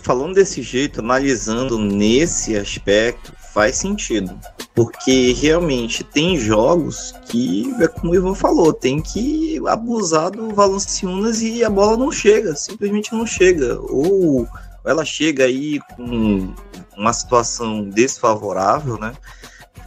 falando 0.02 0.36
desse 0.36 0.62
jeito, 0.62 1.00
analisando 1.00 1.78
nesse 1.78 2.56
aspecto, 2.56 3.34
faz 3.54 3.78
sentido. 3.78 4.40
Porque 4.76 5.34
realmente 5.34 6.04
tem 6.04 6.38
jogos 6.38 7.14
que, 7.28 7.74
é 7.80 7.88
como 7.88 8.12
o 8.12 8.16
Ivan 8.16 8.36
falou, 8.36 8.72
tem 8.72 9.02
que 9.02 9.60
abusar 9.68 10.32
do 10.32 10.54
Valanciunas 10.54 11.42
e 11.42 11.64
a 11.64 11.70
bola 11.70 11.98
não 11.98 12.12
chega, 12.12 12.56
simplesmente 12.56 13.14
não 13.14 13.26
chega. 13.26 13.80
Ou 13.82 14.48
ela 14.86 15.06
chega 15.06 15.46
aí 15.46 15.80
com 15.96 16.54
uma 16.96 17.14
situação 17.14 17.90
desfavorável, 17.90 18.98
né? 18.98 19.14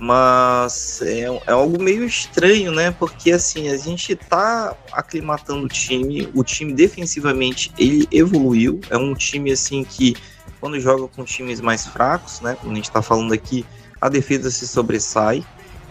mas 0.02 1.00
é, 1.00 1.26
é, 1.46 1.52
algo 1.52 1.80
meio 1.80 2.04
estranho, 2.04 2.72
né? 2.72 2.90
Porque 2.90 3.30
assim, 3.30 3.68
a 3.68 3.76
gente 3.76 4.16
tá 4.16 4.74
aclimatando 4.90 5.64
o 5.64 5.68
time, 5.68 6.28
o 6.34 6.42
time 6.42 6.72
defensivamente 6.72 7.72
ele 7.78 8.08
evoluiu, 8.10 8.80
é 8.90 8.96
um 8.96 9.14
time 9.14 9.52
assim 9.52 9.84
que 9.84 10.16
quando 10.58 10.80
joga 10.80 11.06
com 11.06 11.24
times 11.24 11.60
mais 11.60 11.86
fracos, 11.86 12.40
né? 12.40 12.56
Como 12.60 12.72
a 12.72 12.74
gente 12.74 12.90
tá 12.90 13.00
falando 13.00 13.32
aqui, 13.32 13.64
a 14.00 14.08
defesa 14.08 14.50
se 14.50 14.66
sobressai, 14.66 15.44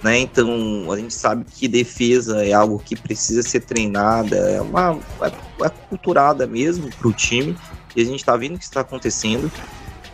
né? 0.04 0.20
Então 0.20 0.92
a 0.92 0.98
gente 0.98 1.14
sabe 1.14 1.46
que 1.46 1.66
defesa 1.70 2.46
é 2.46 2.52
algo 2.52 2.80
que 2.80 2.98
precisa 2.98 3.42
ser 3.42 3.62
treinada, 3.62 4.36
é 4.36 4.62
uma 4.62 5.00
é, 5.22 5.66
é 5.66 5.70
culturada 5.88 6.46
mesmo 6.46 6.90
para 6.90 7.08
o 7.08 7.14
time 7.14 7.56
e 7.96 8.02
a 8.02 8.06
gente 8.06 8.24
tá 8.24 8.36
vendo 8.36 8.56
o 8.56 8.60
que 8.60 8.64
está 8.64 8.82
acontecendo. 8.82 9.52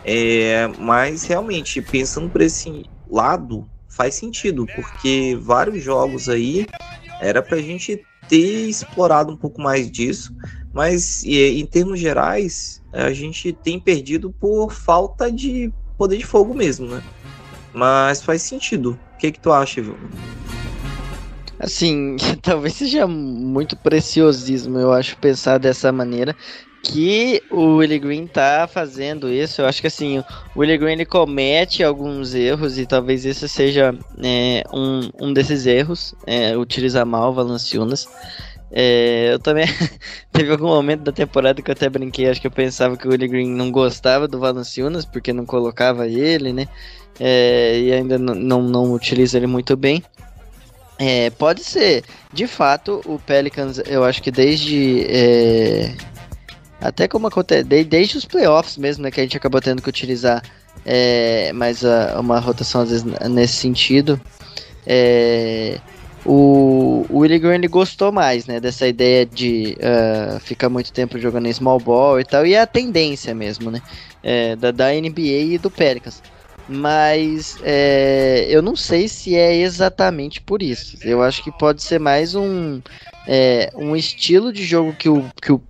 É, 0.04 0.66
mas 0.78 1.24
realmente 1.24 1.82
pensando 1.82 2.30
por 2.30 2.40
esse 2.40 2.84
lado 3.10 3.68
faz 3.88 4.14
sentido, 4.14 4.66
porque 4.74 5.38
vários 5.40 5.82
jogos 5.82 6.28
aí 6.28 6.66
era 7.20 7.42
para 7.42 7.56
a 7.56 7.62
gente 7.62 8.02
ter 8.28 8.68
explorado 8.68 9.32
um 9.32 9.36
pouco 9.36 9.60
mais 9.60 9.90
disso, 9.90 10.34
mas 10.72 11.24
em 11.24 11.66
termos 11.66 11.98
gerais 11.98 12.82
a 12.92 13.12
gente 13.12 13.52
tem 13.52 13.80
perdido 13.80 14.30
por 14.30 14.72
falta 14.72 15.30
de 15.30 15.72
poder 15.96 16.18
de 16.18 16.24
fogo 16.24 16.54
mesmo, 16.54 16.86
né? 16.86 17.02
Mas 17.74 18.22
faz 18.22 18.42
sentido. 18.42 18.98
O 19.14 19.18
que 19.18 19.32
que 19.32 19.40
tu 19.40 19.52
acha, 19.52 19.82
viu? 19.82 19.96
Assim, 21.58 22.16
talvez 22.40 22.74
seja 22.74 23.06
muito 23.06 23.76
preciosismo, 23.76 24.78
eu 24.78 24.92
acho, 24.92 25.18
pensar 25.18 25.58
dessa 25.58 25.90
maneira 25.90 26.36
que 26.82 27.42
o 27.50 27.76
Willie 27.76 27.98
Green 27.98 28.26
tá 28.26 28.68
fazendo 28.70 29.28
isso. 29.30 29.60
Eu 29.60 29.66
acho 29.66 29.80
que 29.80 29.86
assim, 29.86 30.18
o 30.18 30.24
Willie 30.60 30.78
Green 30.78 30.92
ele 30.92 31.04
comete 31.04 31.82
alguns 31.82 32.34
erros 32.34 32.78
e 32.78 32.86
talvez 32.86 33.24
esse 33.26 33.48
seja 33.48 33.94
é, 34.22 34.62
um, 34.72 35.10
um 35.20 35.32
desses 35.32 35.66
erros, 35.66 36.14
é, 36.26 36.56
utilizar 36.56 37.04
mal 37.04 37.30
o 37.30 37.34
Valanciunas. 37.34 38.08
É, 38.70 39.30
eu 39.32 39.38
também 39.38 39.66
teve 40.32 40.50
algum 40.52 40.68
momento 40.68 41.02
da 41.02 41.12
temporada 41.12 41.62
que 41.62 41.70
eu 41.70 41.72
até 41.72 41.88
brinquei, 41.88 42.28
acho 42.28 42.40
que 42.40 42.46
eu 42.46 42.50
pensava 42.50 42.96
que 42.96 43.08
o 43.08 43.10
Willie 43.10 43.28
Green 43.28 43.50
não 43.50 43.70
gostava 43.70 44.28
do 44.28 44.38
Valanciunas 44.38 45.04
porque 45.04 45.32
não 45.32 45.46
colocava 45.46 46.06
ele, 46.06 46.52
né? 46.52 46.68
É, 47.18 47.80
e 47.80 47.92
ainda 47.92 48.18
não, 48.18 48.62
não 48.62 48.92
utiliza 48.92 49.36
ele 49.36 49.46
muito 49.46 49.76
bem. 49.76 50.02
É, 50.98 51.30
pode 51.30 51.62
ser. 51.62 52.04
De 52.32 52.46
fato, 52.46 53.00
o 53.06 53.18
Pelicans, 53.18 53.80
eu 53.86 54.04
acho 54.04 54.20
que 54.22 54.30
desde 54.30 55.06
é, 55.08 55.94
Até 56.80 57.08
como 57.08 57.26
acontece, 57.26 57.64
desde 57.64 58.16
os 58.16 58.24
playoffs 58.24 58.76
mesmo, 58.76 59.02
né, 59.02 59.10
que 59.10 59.20
a 59.20 59.22
gente 59.22 59.36
acabou 59.36 59.60
tendo 59.60 59.82
que 59.82 59.88
utilizar 59.88 60.42
é, 60.84 61.52
mais 61.52 61.84
a, 61.84 62.18
uma 62.20 62.38
rotação 62.38 62.82
às 62.82 62.90
vezes 62.90 63.04
nesse 63.04 63.54
sentido. 63.54 64.20
É, 64.86 65.78
o, 66.24 67.06
o 67.08 67.18
Willie 67.18 67.38
Green 67.38 67.68
gostou 67.68 68.12
mais, 68.12 68.46
né, 68.46 68.60
dessa 68.60 68.86
ideia 68.86 69.24
de 69.24 69.76
uh, 69.78 70.38
ficar 70.40 70.68
muito 70.68 70.92
tempo 70.92 71.18
jogando 71.18 71.46
em 71.46 71.52
small 71.52 71.78
ball 71.78 72.20
e 72.20 72.24
tal, 72.24 72.44
e 72.46 72.54
é 72.54 72.60
a 72.60 72.66
tendência 72.66 73.34
mesmo, 73.34 73.70
né, 73.70 73.80
é, 74.22 74.54
da, 74.56 74.70
da 74.70 74.92
NBA 74.92 75.20
e 75.20 75.58
do 75.58 75.70
Pelicans. 75.70 76.22
Mas 76.68 77.56
é, 77.62 78.46
eu 78.50 78.60
não 78.60 78.76
sei 78.76 79.08
se 79.08 79.34
é 79.34 79.56
exatamente 79.56 80.38
por 80.42 80.62
isso. 80.62 80.98
Eu 81.02 81.22
acho 81.22 81.42
que 81.42 81.50
pode 81.50 81.82
ser 81.82 81.98
mais 81.98 82.34
um, 82.34 82.82
é, 83.26 83.72
um 83.74 83.96
estilo 83.96 84.52
de 84.52 84.64
jogo 84.64 84.92
que 84.92 85.08
o, 85.08 85.24
que, 85.40 85.50
o, 85.50 85.62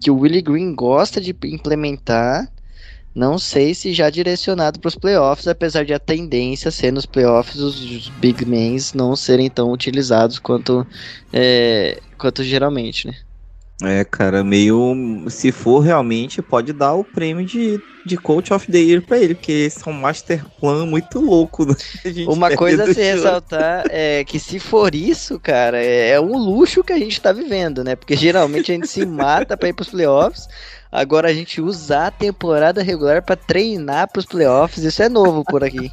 que 0.00 0.10
o 0.10 0.18
Willie 0.18 0.42
Green 0.42 0.74
gosta 0.74 1.20
de 1.20 1.36
implementar 1.44 2.48
não 3.14 3.36
sei 3.36 3.74
se 3.74 3.92
já 3.92 4.10
direcionado 4.10 4.78
para 4.78 4.88
os 4.88 4.94
playoffs, 4.94 5.48
apesar 5.48 5.84
de 5.84 5.92
a 5.92 5.98
tendência 5.98 6.70
ser 6.70 6.92
nos 6.92 7.04
playoffs 7.04 7.56
os 7.56 8.08
big 8.10 8.44
men 8.44 8.76
não 8.94 9.16
serem 9.16 9.50
tão 9.50 9.72
utilizados 9.72 10.38
quanto, 10.38 10.86
é, 11.32 12.00
quanto 12.16 12.44
geralmente, 12.44 13.08
né? 13.08 13.14
É, 13.82 14.04
cara, 14.04 14.42
meio. 14.42 15.24
Se 15.28 15.52
for 15.52 15.78
realmente, 15.78 16.42
pode 16.42 16.72
dar 16.72 16.94
o 16.94 17.04
prêmio 17.04 17.46
de, 17.46 17.80
de 18.04 18.16
Coach 18.16 18.52
of 18.52 18.70
the 18.70 18.78
Year 18.78 19.00
pra 19.00 19.18
ele, 19.18 19.36
porque 19.36 19.52
esse 19.52 19.86
é 19.86 19.90
um 19.90 19.94
master 19.94 20.44
plan 20.60 20.84
muito 20.84 21.20
louco. 21.20 21.66
Né? 21.68 21.74
Uma 22.26 22.54
coisa 22.56 22.84
a 22.84 22.94
se 22.94 23.00
ressaltar 23.00 23.84
é 23.90 24.24
que 24.24 24.38
se 24.38 24.58
for 24.58 24.94
isso, 24.94 25.38
cara, 25.38 25.82
é, 25.82 26.10
é 26.10 26.20
um 26.20 26.36
luxo 26.36 26.82
que 26.82 26.92
a 26.92 26.98
gente 26.98 27.20
tá 27.20 27.32
vivendo, 27.32 27.84
né? 27.84 27.94
Porque 27.94 28.16
geralmente 28.16 28.72
a 28.72 28.74
gente 28.74 28.88
se 28.88 29.04
mata 29.04 29.56
pra 29.56 29.68
ir 29.68 29.72
pros 29.72 29.88
playoffs. 29.88 30.48
Agora 30.90 31.28
a 31.28 31.34
gente 31.34 31.60
usar 31.60 32.06
a 32.06 32.10
temporada 32.10 32.82
regular 32.82 33.22
para 33.22 33.36
treinar 33.36 34.08
para 34.10 34.20
os 34.20 34.26
playoffs, 34.26 34.82
isso 34.82 35.02
é 35.02 35.08
novo 35.08 35.44
por 35.44 35.62
aqui. 35.62 35.90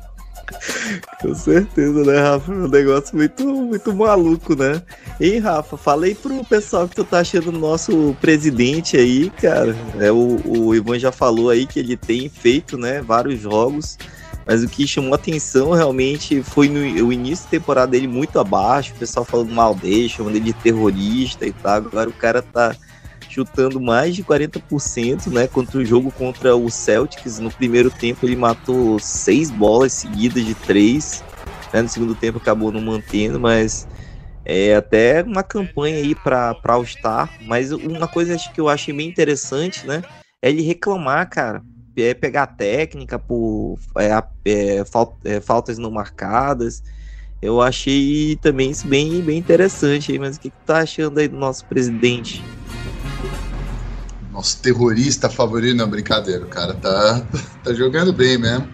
Com 1.22 1.34
certeza, 1.34 2.04
né, 2.04 2.20
Rafa? 2.20 2.52
Um 2.52 2.68
negócio 2.68 3.16
muito, 3.16 3.46
muito 3.46 3.94
maluco, 3.94 4.56
né? 4.56 4.82
E 5.20 5.38
Rafa, 5.40 5.78
falei 5.78 6.16
pro 6.16 6.44
pessoal 6.46 6.88
que 6.88 6.96
tu 6.96 7.04
tá 7.04 7.20
achando 7.20 7.50
o 7.50 7.60
nosso 7.60 8.16
presidente 8.22 8.98
aí, 8.98 9.30
cara. 9.30 9.76
É, 10.00 10.12
o, 10.12 10.40
o 10.46 10.76
Ivan 10.76 11.00
já 11.00 11.12
falou 11.12 11.50
aí 11.50 11.66
que 11.66 11.80
ele 11.80 11.98
tem 11.98 12.30
feito, 12.30 12.78
né, 12.78 13.02
vários 13.02 13.40
jogos. 13.40 13.98
Mas 14.46 14.64
o 14.64 14.68
que 14.68 14.86
chamou 14.86 15.16
atenção 15.16 15.72
realmente 15.72 16.44
foi 16.44 16.70
no 16.70 17.08
o 17.08 17.12
início 17.12 17.46
da 17.46 17.52
temporada 17.52 17.92
dele 17.92 18.08
muito 18.08 18.40
abaixo, 18.40 18.94
o 18.94 19.00
pessoal 19.00 19.26
falando 19.26 19.52
mal 19.52 19.74
dele, 19.74 20.08
chamando 20.08 20.36
ele 20.36 20.46
de 20.46 20.54
terrorista 20.54 21.48
e 21.48 21.52
tal. 21.52 21.78
Agora 21.78 22.10
o 22.10 22.14
cara 22.14 22.44
tá 22.44 22.76
chutando 23.36 23.82
mais 23.82 24.16
de 24.16 24.24
40%, 24.24 25.28
né? 25.28 25.46
Contra 25.46 25.78
o 25.78 25.84
jogo 25.84 26.10
contra 26.10 26.56
o 26.56 26.72
Celtics. 26.72 27.38
No 27.38 27.52
primeiro 27.52 27.92
tempo 27.92 28.26
ele 28.26 28.36
matou 28.38 28.98
seis 28.98 29.52
bolas 29.52 29.92
seguidas 29.92 30.46
de 30.46 30.56
três. 30.56 31.22
Né? 31.74 31.82
No 31.82 31.90
segundo 31.90 32.16
tempo 32.16 32.38
acabou 32.38 32.72
não 32.72 32.80
mantendo, 32.80 33.38
mas 33.38 33.86
é 34.46 34.76
até 34.76 35.22
uma 35.22 35.44
campanha 35.44 35.98
aí 35.98 36.16
para 36.16 36.56
All-Star. 36.64 37.30
Mas 37.42 37.74
uma 37.74 38.08
coisa 38.08 38.38
que 38.38 38.62
eu 38.62 38.70
achei 38.70 38.94
bem 38.94 39.10
interessante, 39.10 39.86
né? 39.86 40.02
É 40.42 40.50
ele 40.50 40.62
reclamar, 40.62 41.30
cara. 41.30 41.62
É 41.98 42.14
pegar 42.14 42.48
técnica 42.48 43.20
por 43.20 43.78
é, 43.98 44.12
é, 44.46 44.84
é, 45.26 45.42
faltas 45.42 45.78
não 45.78 45.92
marcadas. 45.92 46.82
Eu 47.42 47.62
achei 47.62 48.38
também 48.38 48.72
isso 48.72 48.88
bem, 48.88 49.22
bem 49.22 49.38
interessante 49.38 50.18
mas 50.18 50.38
o 50.38 50.40
que, 50.40 50.50
que 50.50 50.66
tá 50.66 50.80
achando 50.80 51.20
aí 51.20 51.28
do 51.28 51.38
nosso 51.38 51.66
presidente? 51.66 52.42
Nosso 54.36 54.58
terrorista 54.58 55.30
favorito, 55.30 55.78
não, 55.78 55.90
brincadeira, 55.90 56.44
o 56.44 56.50
cara 56.50 56.74
tá, 56.74 57.26
tá 57.64 57.74
jogando 57.74 58.12
bem 58.12 58.38
mesmo. 58.38 58.68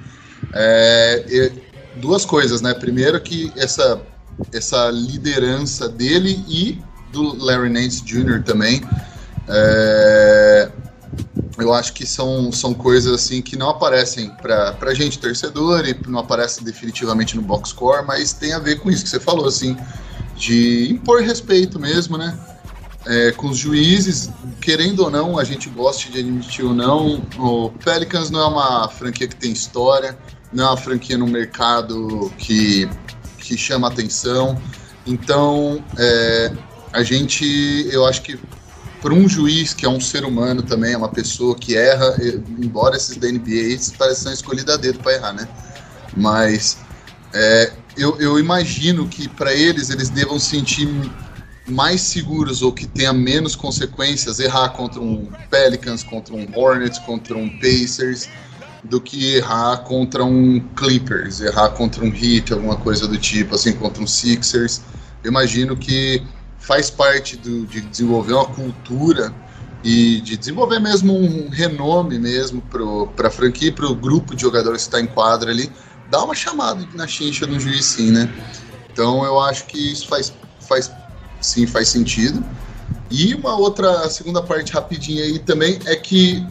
É, 0.54 1.52
duas 1.98 2.26
coisas, 2.26 2.62
né? 2.62 2.74
Primeiro 2.74 3.22
que 3.22 3.54
essa, 3.56 4.02
essa 4.52 4.90
liderança 4.90 5.88
dele 5.88 6.44
e 6.50 6.82
do 7.12 7.36
Larry 7.44 7.70
Nance 7.70 8.04
Jr. 8.04 8.42
também, 8.44 8.82
é, 9.48 10.72
eu 11.60 11.72
acho 11.74 11.94
que 11.94 12.08
são, 12.08 12.52
são 12.52 12.74
coisas 12.74 13.14
assim 13.14 13.40
que 13.40 13.56
não 13.56 13.70
aparecem 13.70 14.30
para 14.42 14.74
pra 14.74 14.96
gente 14.96 15.20
torcedor 15.20 15.88
e 15.88 15.96
não 16.08 16.20
aparecem 16.20 16.64
definitivamente 16.64 17.36
no 17.36 17.42
box 17.44 17.70
score, 17.70 18.04
mas 18.06 18.34
tem 18.34 18.54
a 18.54 18.60
ver 18.60 18.80
com 18.80 18.90
isso 18.90 19.04
que 19.04 19.10
você 19.10 19.20
falou, 19.20 19.46
assim, 19.46 19.78
de 20.36 20.90
impor 20.90 21.22
respeito 21.22 21.80
mesmo, 21.80 22.18
né? 22.18 22.36
É, 23.06 23.32
com 23.32 23.50
os 23.50 23.58
juízes, 23.58 24.30
querendo 24.62 25.02
ou 25.02 25.10
não, 25.10 25.40
a 25.40 25.44
gente 25.44 25.70
goste 25.70 26.12
de 26.12 26.20
admitir 26.20 26.64
ou 26.64 26.74
não, 26.74 27.24
o 27.38 27.70
Pelicans 27.84 28.30
não 28.30 28.42
é 28.42 28.46
uma 28.46 28.90
franquia 28.90 29.28
que 29.28 29.36
tem 29.36 29.52
história, 29.52 30.18
não 30.54 30.66
é 30.66 30.68
uma 30.68 30.78
franquia 30.78 31.18
no 31.18 31.28
mercado 31.28 32.32
que, 32.38 32.88
que 33.38 33.58
chama 33.58 33.88
atenção. 33.88 34.62
Então, 35.06 35.84
é, 35.98 36.52
a 36.94 37.02
gente, 37.02 37.90
eu 37.92 38.06
acho 38.06 38.22
que 38.22 38.40
para 39.02 39.14
um 39.14 39.28
juiz 39.28 39.74
que 39.74 39.86
é 39.86 39.90
um 39.90 40.00
ser 40.00 40.24
humano 40.24 40.62
também, 40.62 40.94
é 40.94 40.98
uma 40.98 41.10
pessoa 41.10 41.56
que 41.56 41.76
erra, 41.76 42.16
embora 42.60 42.96
esses 42.96 43.18
da 43.18 43.28
NBA 43.28 43.80
pareçam 43.98 44.32
escolhidos 44.32 44.76
a 44.76 44.78
dedo 44.78 45.00
para 45.00 45.14
errar, 45.14 45.34
né? 45.34 45.48
Mas 46.16 46.78
é, 47.34 47.74
eu, 47.98 48.16
eu 48.20 48.38
imagino 48.38 49.08
que 49.08 49.28
para 49.28 49.54
eles, 49.54 49.90
eles 49.90 50.10
devam 50.10 50.38
sentir 50.38 50.88
mais 51.72 52.02
seguros 52.02 52.62
ou 52.62 52.72
que 52.72 52.86
tenha 52.86 53.14
menos 53.14 53.56
consequências 53.56 54.40
errar 54.40 54.70
contra 54.70 55.00
um 55.00 55.28
Pelicans, 55.50 56.04
contra 56.04 56.36
um 56.36 56.48
Hornets, 56.54 57.00
contra 57.00 57.38
um 57.38 57.50
Pacers, 57.50 58.28
do 58.84 59.00
que 59.00 59.36
errar 59.36 59.78
contra 59.78 60.24
um 60.24 60.60
Clippers, 60.76 61.40
errar 61.40 61.70
contra 61.70 62.04
um 62.04 62.14
Heat, 62.14 62.54
alguma 62.54 62.76
coisa 62.76 63.08
do 63.08 63.18
tipo, 63.18 63.56
assim, 63.56 63.74
contra 63.74 64.04
um 64.04 64.08
Sixers. 64.08 64.82
Eu 65.24 65.32
imagino 65.32 65.76
que 65.78 66.22
faz 66.60 66.90
parte 66.90 67.38
do, 67.38 67.66
de 67.66 67.82
desenvolver 67.82 68.34
uma 68.34 68.46
cultura 68.46 69.34
e 69.84 70.22
de 70.22 70.38
desenvolver 70.38 70.80
mesmo 70.80 71.16
um 71.16 71.50
renome 71.50 72.20
mesmo 72.20 72.62
para 73.16 73.28
a 73.28 73.32
franquia, 73.32 73.72
para 73.72 73.88
o 73.88 73.96
grupo 73.96 74.36
de 74.36 74.42
jogadores 74.42 74.84
que 74.84 74.90
está 74.90 75.02
em 75.02 75.08
quadra 75.08 75.52
ali, 75.52 75.72
dá 76.10 76.24
uma 76.24 76.36
chamada 76.36 76.88
na 76.94 77.08
chincha 77.08 77.48
no 77.48 77.60
juiz 77.60 77.86
sim, 77.86 78.12
né? 78.12 78.30
Então 78.92 79.24
eu 79.26 79.40
acho 79.40 79.66
que 79.66 79.92
isso 79.92 80.08
faz, 80.08 80.34
faz 80.60 80.92
sim 81.42 81.66
faz 81.66 81.90
sentido. 81.90 82.44
E 83.10 83.34
uma 83.36 83.56
outra 83.58 84.10
segunda 84.10 84.42
parte 84.42 84.72
rapidinha 84.72 85.24
aí 85.24 85.40
também 85.40 85.80
é 85.86 85.96
que 85.96 86.46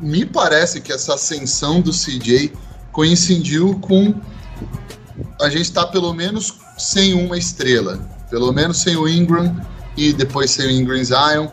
me 0.00 0.24
parece 0.24 0.80
que 0.80 0.92
essa 0.92 1.14
ascensão 1.14 1.80
do 1.80 1.92
CJ 1.92 2.52
coincidiu 2.92 3.78
com 3.80 4.14
a 5.40 5.48
gente 5.48 5.62
estar 5.62 5.84
tá 5.84 5.92
pelo 5.92 6.12
menos 6.12 6.54
sem 6.76 7.14
uma 7.14 7.38
estrela, 7.38 7.98
pelo 8.30 8.52
menos 8.52 8.78
sem 8.78 8.96
o 8.96 9.08
Ingram 9.08 9.54
e 9.96 10.12
depois 10.12 10.50
sem 10.50 10.66
o 10.66 10.70
Ingram 10.70 11.02
Zion, 11.04 11.48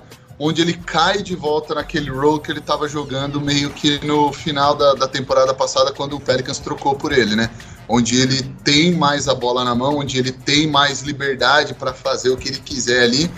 onde 0.46 0.62
ele 0.62 0.74
cai 0.74 1.24
de 1.24 1.36
volta 1.36 1.74
naquele 1.74 2.10
role 2.10 2.42
que 2.42 2.52
ele 2.52 2.60
estava 2.60 2.86
jogando 2.88 3.40
meio 3.40 3.70
que 3.70 4.06
no 4.06 4.34
final 4.34 4.76
da, 4.76 4.94
da 4.94 5.08
temporada 5.08 5.54
passada 5.54 5.94
quando 5.94 6.18
o 6.18 6.20
Pelicans 6.20 6.60
trocou 6.60 6.96
por 6.96 7.14
ele, 7.14 7.34
né? 7.34 7.50
onde 7.88 8.20
ele 8.20 8.44
tem 8.64 8.94
mais 8.94 9.30
a 9.30 9.34
bola 9.34 9.64
na 9.64 9.74
mão, 9.74 10.00
onde 10.00 10.18
ele 10.18 10.34
tem 10.34 10.68
mais 10.68 11.02
liberdade 11.02 11.74
para 11.74 11.94
fazer 11.94 12.30
o 12.30 12.38
que 12.38 12.50
ele 12.50 12.60
quiser 12.60 13.04
ali 13.04 13.32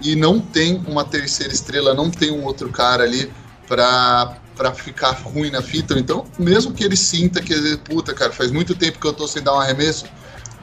e 0.00 0.16
não 0.16 0.40
tem 0.40 0.82
uma 0.88 1.04
terceira 1.04 1.52
estrela, 1.52 1.94
não 1.94 2.10
tem 2.10 2.32
um 2.32 2.44
outro 2.44 2.68
cara 2.70 3.04
ali 3.04 3.30
para 3.66 4.36
para 4.56 4.74
ficar 4.74 5.12
ruim 5.12 5.52
na 5.52 5.62
fita. 5.62 5.96
Então, 5.96 6.26
mesmo 6.36 6.74
que 6.74 6.82
ele 6.82 6.96
sinta 6.96 7.40
que, 7.40 7.76
puta, 7.76 8.12
cara, 8.12 8.32
faz 8.32 8.50
muito 8.50 8.74
tempo 8.74 8.98
que 8.98 9.06
eu 9.06 9.12
tô 9.12 9.28
sem 9.28 9.40
dar 9.40 9.54
um 9.54 9.60
arremesso, 9.60 10.04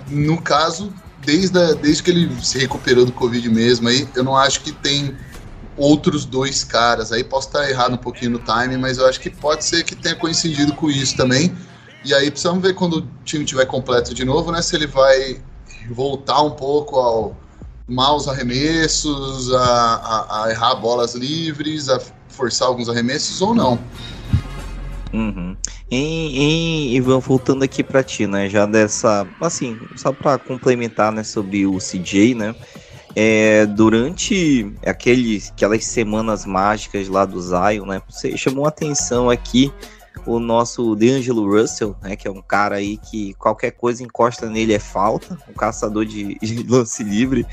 no 0.09 0.41
caso, 0.41 0.93
desde, 1.25 1.57
a, 1.57 1.71
desde 1.71 2.03
que 2.03 2.11
ele 2.11 2.43
se 2.43 2.59
recuperou 2.59 3.05
do 3.05 3.13
Covid 3.13 3.47
mesmo, 3.49 3.87
aí 3.87 4.05
eu 4.13 4.21
não 4.21 4.35
acho 4.35 4.59
que 4.59 4.73
tem 4.73 5.15
outros 5.77 6.25
dois 6.25 6.63
caras. 6.63 7.11
Aí 7.11 7.23
posso 7.23 7.47
estar 7.47 7.69
errado 7.69 7.93
um 7.93 7.97
pouquinho 7.97 8.31
no 8.31 8.39
time, 8.39 8.77
mas 8.77 8.97
eu 8.97 9.07
acho 9.07 9.19
que 9.19 9.29
pode 9.29 9.65
ser 9.65 9.83
que 9.83 9.95
tenha 9.95 10.15
coincidido 10.15 10.73
com 10.73 10.89
isso 10.89 11.15
também. 11.15 11.55
E 12.03 12.13
aí 12.13 12.29
precisamos 12.29 12.61
ver 12.61 12.73
quando 12.75 12.97
o 12.97 13.07
time 13.23 13.43
estiver 13.43 13.65
completo 13.65 14.13
de 14.13 14.23
novo, 14.23 14.51
né? 14.51 14.61
Se 14.61 14.75
ele 14.75 14.87
vai 14.87 15.41
voltar 15.89 16.41
um 16.41 16.51
pouco 16.51 16.97
ao 16.97 17.35
maus 17.87 18.27
arremessos, 18.27 19.53
a, 19.53 19.63
a, 19.63 20.45
a 20.45 20.51
errar 20.51 20.75
bolas 20.75 21.15
livres, 21.15 21.89
a 21.89 21.99
forçar 22.29 22.67
alguns 22.67 22.89
arremessos 22.89 23.41
ou 23.41 23.53
não. 23.53 23.79
Uhum. 25.13 25.55
Em, 25.89 26.37
em, 26.37 26.95
Ivan, 26.95 27.19
voltando 27.19 27.63
aqui 27.63 27.83
para 27.83 28.03
ti, 28.03 28.27
né? 28.27 28.49
Já 28.49 28.65
dessa. 28.65 29.25
Assim, 29.39 29.79
só 29.95 30.11
para 30.11 30.37
complementar, 30.37 31.11
né? 31.11 31.23
Sobre 31.23 31.65
o 31.65 31.77
CJ, 31.77 32.35
né? 32.35 32.55
É, 33.15 33.65
durante 33.65 34.73
aqueles, 34.85 35.49
aquelas 35.49 35.85
semanas 35.85 36.45
mágicas 36.45 37.07
lá 37.07 37.23
do 37.25 37.41
Zion, 37.41 37.85
né? 37.85 38.01
Você 38.09 38.35
chamou 38.35 38.67
atenção 38.67 39.29
aqui 39.29 39.71
o 40.25 40.39
nosso 40.39 40.95
D'Angelo 40.95 41.49
Russell, 41.49 41.95
né, 42.01 42.15
que 42.15 42.27
é 42.27 42.31
um 42.31 42.41
cara 42.41 42.75
aí 42.75 42.97
que 42.97 43.33
qualquer 43.35 43.71
coisa 43.71 44.03
encosta 44.03 44.49
nele 44.49 44.73
é 44.73 44.79
falta, 44.79 45.37
um 45.47 45.53
caçador 45.53 46.05
de, 46.05 46.37
de 46.41 46.63
lance 46.63 47.03
livre, 47.03 47.45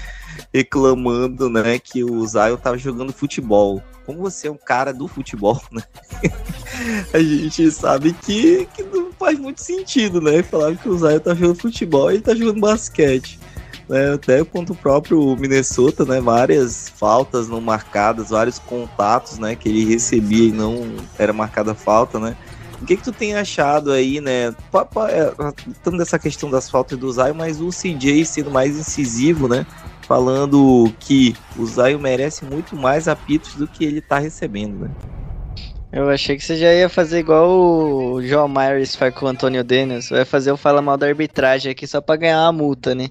reclamando, 0.53 1.51
né, 1.51 1.79
que 1.79 2.03
o 2.03 2.27
Zion 2.27 2.57
tava 2.57 2.79
jogando 2.79 3.13
futebol. 3.13 3.83
Como 4.07 4.19
você 4.19 4.49
é 4.49 4.51
um 4.51 4.57
cara 4.57 4.93
do 4.93 5.07
futebol, 5.07 5.63
né? 5.71 5.83
a 7.13 7.19
gente 7.19 7.71
sabe 7.71 8.13
que, 8.13 8.67
que 8.75 8.83
não 8.83 9.13
faz 9.13 9.39
muito 9.39 9.63
sentido, 9.63 10.21
né? 10.21 10.43
Falar 10.43 10.75
que 10.75 10.89
o 10.89 10.99
Zion 10.99 11.21
tá 11.21 11.33
jogando 11.35 11.61
futebol 11.61 12.11
e 12.11 12.15
ele 12.15 12.23
tá 12.23 12.35
jogando 12.35 12.61
basquete. 12.61 13.39
Né, 13.93 14.15
até 14.15 14.43
quanto 14.43 14.73
o 14.73 14.75
próprio 14.75 15.37
Minnesota, 15.37 16.07
né, 16.07 16.19
várias 16.19 16.89
faltas 16.97 17.47
não 17.47 17.61
marcadas, 17.61 18.31
vários 18.31 18.59
contatos, 18.59 19.39
né, 19.39 19.55
que 19.55 19.69
ele 19.69 19.85
recebia 19.85 20.49
e 20.49 20.51
não 20.51 20.97
era 21.19 21.31
marcada 21.31 21.75
falta, 21.75 22.19
né, 22.19 22.35
o 22.81 22.87
que, 22.87 22.97
que 22.97 23.03
tu 23.03 23.13
tem 23.13 23.35
achado 23.35 23.93
aí, 23.93 24.21
né? 24.21 24.53
Tanto 25.85 25.99
dessa 25.99 26.19
questão 26.19 26.51
das 26.51 26.69
faltas 26.69 26.99
do 26.99 27.13
Zion, 27.13 27.35
mas 27.35 27.61
o 27.61 27.69
CJ 27.69 28.25
sendo 28.25 28.51
mais 28.51 28.77
incisivo, 28.77 29.47
né? 29.47 29.65
Falando 30.09 30.93
que 30.99 31.37
o 31.57 31.65
Zion 31.65 32.01
merece 32.01 32.45
muito 32.45 32.75
mais 32.75 33.07
apitos 33.07 33.55
do 33.55 33.69
que 33.69 33.85
ele 33.85 34.01
tá 34.01 34.19
recebendo, 34.19 34.81
né? 34.81 34.91
Eu 35.93 36.11
achei 36.11 36.37
que 36.37 36.43
você 36.43 36.57
já 36.57 36.75
ia 36.75 36.89
fazer 36.89 37.21
igual 37.21 37.51
o 37.51 38.21
João 38.21 38.49
Myers 38.49 38.97
faz 38.97 39.15
com 39.15 39.27
o 39.27 39.29
Antônio 39.29 39.63
Dennis. 39.63 40.09
Vai 40.09 40.25
fazer 40.25 40.51
o 40.51 40.57
Fala 40.57 40.83
Mal 40.83 40.97
da 40.97 41.07
Arbitragem 41.07 41.71
aqui 41.71 41.87
só 41.87 42.01
pra 42.01 42.17
ganhar 42.17 42.41
uma 42.41 42.53
multa, 42.53 42.97
né? 42.97 43.11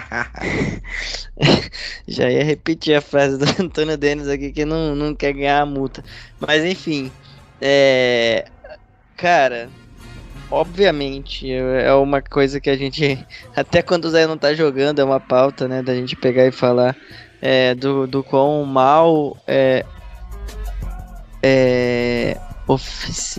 já 2.06 2.30
ia 2.30 2.44
repetir 2.44 2.94
a 2.94 3.00
frase 3.00 3.38
do 3.38 3.44
Antônio 3.62 3.96
Dennis 3.96 4.28
aqui 4.28 4.52
que 4.52 4.64
não, 4.64 4.94
não 4.94 5.14
quer 5.14 5.32
ganhar 5.32 5.60
a 5.60 5.66
multa. 5.66 6.04
Mas 6.40 6.64
enfim, 6.64 7.10
é, 7.60 8.46
Cara, 9.22 9.70
obviamente, 10.50 11.48
é 11.48 11.94
uma 11.94 12.20
coisa 12.20 12.60
que 12.60 12.68
a 12.68 12.76
gente. 12.76 13.24
Até 13.54 13.82
quando 13.82 14.06
o 14.06 14.10
Zé 14.10 14.26
não 14.26 14.36
tá 14.36 14.52
jogando, 14.52 14.98
é 14.98 15.04
uma 15.04 15.20
pauta, 15.20 15.68
né? 15.68 15.80
Da 15.80 15.94
gente 15.94 16.16
pegar 16.16 16.44
e 16.44 16.50
falar 16.50 16.96
é, 17.40 17.72
do, 17.72 18.08
do 18.08 18.24
quão 18.24 18.64
mal 18.64 19.36
é, 19.46 19.86
é, 21.40 22.36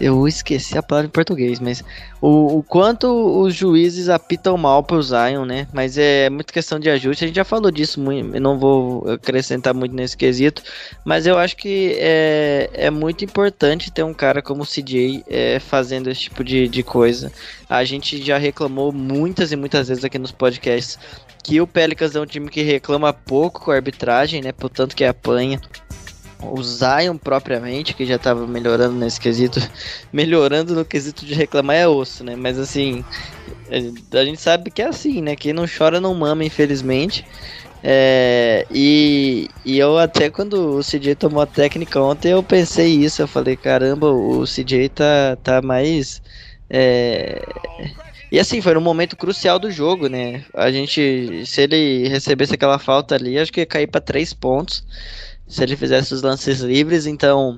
eu 0.02 0.28
esqueci 0.28 0.78
a 0.78 0.84
palavra 0.84 1.08
em 1.08 1.12
português, 1.12 1.60
mas 1.60 1.84
o, 2.22 2.58
o 2.58 2.64
quanto 2.64 3.08
os 3.08 3.56
juízes 3.56 4.10
apitam 4.10 4.58
mal 4.58 4.84
pro 4.84 5.02
Zion, 5.02 5.46
né? 5.46 5.68
Mas 5.74 5.98
é 5.98 6.30
muito 6.30 6.54
questão 6.54 6.80
de 6.80 6.90
ajuste. 6.90 7.24
A 7.24 7.28
gente 7.28 7.36
já 7.36 7.46
falou 7.46 7.72
disso, 7.72 8.00
muito, 8.00 8.36
eu 8.36 8.42
não 8.42 8.60
vou 8.60 9.10
acrescentar 9.10 9.74
muito 9.74 9.96
nesse 9.96 10.18
quesito, 10.18 10.62
mas 11.06 11.26
eu 11.26 11.38
acho 11.38 11.56
que 11.56 11.96
é, 12.00 12.70
é 12.74 12.90
muito 12.90 13.24
importante 13.24 13.92
ter 13.92 14.04
um 14.04 14.14
cara 14.14 14.42
como 14.42 14.64
o 14.64 14.68
CJ 14.68 15.24
é, 15.28 15.60
fazendo 15.60 16.10
esse 16.10 16.22
tipo 16.22 16.44
de, 16.44 16.68
de 16.68 16.84
coisa. 16.84 17.32
A 17.70 17.84
gente 17.86 18.24
já 18.24 18.38
reclamou 18.38 18.92
muitas 18.92 19.52
e 19.52 19.56
muitas 19.56 19.88
vezes 19.88 20.04
aqui 20.04 20.20
nos 20.20 20.32
podcasts 20.32 21.00
que 21.44 21.60
o 21.60 21.68
Pelicans 21.68 22.16
é 22.16 22.22
um 22.22 22.26
time 22.26 22.50
que 22.50 22.62
reclama 22.62 23.12
pouco 23.12 23.66
com 23.66 23.72
a 23.72 23.76
arbitragem, 23.76 24.42
né? 24.42 24.54
Portanto 24.54 24.96
que 24.96 25.04
apanha 25.04 25.60
o 26.52 26.64
Zion 26.64 27.18
propriamente, 27.18 27.94
que 27.94 28.06
já 28.06 28.16
estava 28.16 28.46
melhorando 28.48 28.96
nesse 28.96 29.20
quesito, 29.20 29.60
melhorando 30.12 30.76
no 30.76 30.86
quesito 30.86 31.26
de 31.26 31.34
reclamar 31.34 31.76
é 31.76 31.88
osso, 31.88 32.24
né? 32.24 32.36
Mas 32.36 32.60
assim, 32.60 33.04
a 34.12 34.26
gente 34.26 34.42
sabe 34.42 34.72
que 34.72 34.82
é 34.82 34.88
assim, 34.88 35.22
né? 35.22 35.36
Quem 35.36 35.54
não 35.54 35.66
chora 35.66 36.00
não 36.02 36.14
mama, 36.14 36.44
infelizmente. 36.44 37.26
É, 37.86 38.66
e, 38.72 39.50
e 39.66 39.78
eu 39.78 39.98
até 39.98 40.30
quando 40.30 40.78
o 40.78 40.80
CJ 40.80 41.16
tomou 41.16 41.42
a 41.42 41.46
técnica 41.46 42.00
ontem, 42.00 42.32
eu 42.32 42.42
pensei 42.42 42.88
isso, 42.88 43.22
eu 43.22 43.28
falei, 43.28 43.58
caramba, 43.58 44.10
o 44.10 44.46
CJ 44.46 44.90
tá, 44.90 45.38
tá 45.44 45.62
mais. 45.62 46.22
É... 46.70 47.42
E 48.32 48.40
assim, 48.40 48.62
foi 48.62 48.74
no 48.74 48.82
momento 48.82 49.16
crucial 49.16 49.60
do 49.60 49.70
jogo, 49.70 50.08
né? 50.08 50.44
A 50.56 50.72
gente, 50.72 51.46
se 51.46 51.62
ele 51.62 52.08
recebesse 52.08 52.54
aquela 52.56 52.80
falta 52.80 53.16
ali, 53.16 53.38
acho 53.38 53.52
que 53.52 53.60
ia 53.60 53.66
cair 53.66 53.88
para 53.88 54.02
três 54.02 54.34
pontos 54.34 54.84
se 55.48 55.64
ele 55.64 55.76
fizesse 55.76 56.14
os 56.14 56.22
lances 56.22 56.60
livres, 56.60 57.06
então 57.06 57.58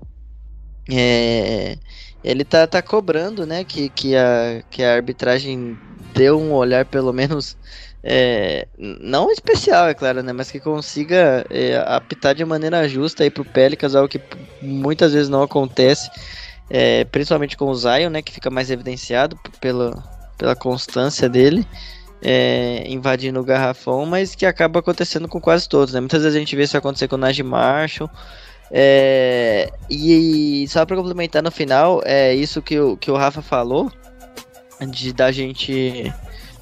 é, 0.90 1.78
ele 2.24 2.44
tá, 2.44 2.66
tá 2.68 2.82
cobrando, 2.82 3.46
né, 3.46 3.64
que, 3.64 3.90
que, 3.90 4.16
a, 4.16 4.64
que 4.70 4.84
a 4.84 4.96
arbitragem 4.96 5.78
dê 6.14 6.32
um 6.32 6.54
olhar 6.54 6.86
pelo 6.86 7.14
menos 7.14 7.58
é, 8.04 8.68
não 8.78 9.32
especial, 9.32 9.88
é 9.88 9.94
claro, 9.94 10.22
né, 10.22 10.32
mas 10.32 10.52
que 10.52 10.60
consiga 10.60 11.46
é, 11.50 11.78
apitar 11.88 12.36
de 12.36 12.46
maneira 12.46 12.88
justa 12.88 13.24
aí 13.24 13.30
pro 13.30 13.44
Pelicans, 13.46 13.96
algo 13.96 14.10
que 14.10 14.22
muitas 14.62 15.14
vezes 15.14 15.30
não 15.30 15.44
acontece, 15.44 16.10
é, 16.70 17.04
principalmente 17.06 17.58
com 17.58 17.66
o 17.66 17.76
Zion, 17.76 18.10
né, 18.10 18.22
que 18.22 18.32
fica 18.32 18.50
mais 18.50 18.70
evidenciado 18.70 19.38
pela, 19.60 20.04
pela 20.38 20.56
constância 20.56 21.28
dele 21.30 21.66
é, 22.28 22.84
invadindo 22.88 23.40
o 23.40 23.44
garrafão, 23.44 24.04
mas 24.04 24.34
que 24.34 24.48
acaba 24.48 24.80
acontecendo 24.80 25.28
com 25.28 25.40
quase 25.40 25.70
todos, 25.70 25.94
né? 25.94 26.00
Muitas 26.00 26.24
vezes 26.24 26.36
a 26.36 26.40
gente 26.40 26.56
vê 26.56 26.64
isso 26.64 26.76
acontecer 26.76 27.08
com 27.08 27.16
o 27.16 27.20
Najee 27.20 27.44
Marshall. 27.44 28.10
É, 28.72 29.72
e 29.88 30.66
só 30.68 30.84
para 30.88 30.96
complementar 30.96 31.44
no 31.44 31.52
final, 31.52 32.02
é 32.04 32.34
isso 32.34 32.64
que 32.64 32.80
o, 32.80 32.98
que 32.98 33.12
o 33.12 33.16
Rafa 33.16 33.44
falou, 33.44 33.92
de 34.90 35.14
da 35.14 35.32
gente 35.32 36.12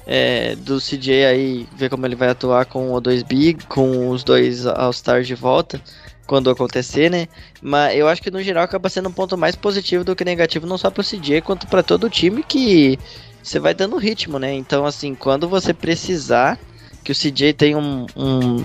é, 0.06 0.54
do 0.56 0.78
CJ 0.78 1.24
aí 1.24 1.66
ver 1.74 1.88
como 1.88 2.04
ele 2.04 2.14
vai 2.14 2.28
atuar 2.28 2.66
com 2.66 2.92
o 2.92 3.00
2B, 3.00 3.64
com 3.66 4.10
os 4.10 4.22
dois 4.22 4.66
All-Stars 4.66 5.26
de 5.26 5.34
volta 5.34 5.80
quando 6.26 6.50
acontecer, 6.50 7.10
né? 7.10 7.26
Mas 7.62 7.96
eu 7.96 8.06
acho 8.06 8.20
que 8.20 8.30
no 8.30 8.42
geral 8.42 8.64
acaba 8.64 8.90
sendo 8.90 9.08
um 9.08 9.12
ponto 9.12 9.36
mais 9.38 9.56
positivo 9.56 10.04
do 10.04 10.14
que 10.14 10.26
negativo, 10.26 10.66
não 10.66 10.76
só 10.76 10.90
para 10.90 11.00
o 11.00 11.04
CJ, 11.04 11.40
quanto 11.40 11.66
para 11.66 11.82
todo 11.82 12.04
o 12.04 12.10
time 12.10 12.42
que 12.42 12.98
você 13.44 13.58
vai 13.58 13.74
dando 13.74 13.98
ritmo, 13.98 14.38
né? 14.38 14.54
Então, 14.54 14.86
assim, 14.86 15.14
quando 15.14 15.46
você 15.48 15.74
precisar 15.74 16.58
que 17.04 17.12
o 17.12 17.14
CJ 17.14 17.52
tenha 17.52 17.76
um, 17.76 18.06
um, 18.16 18.64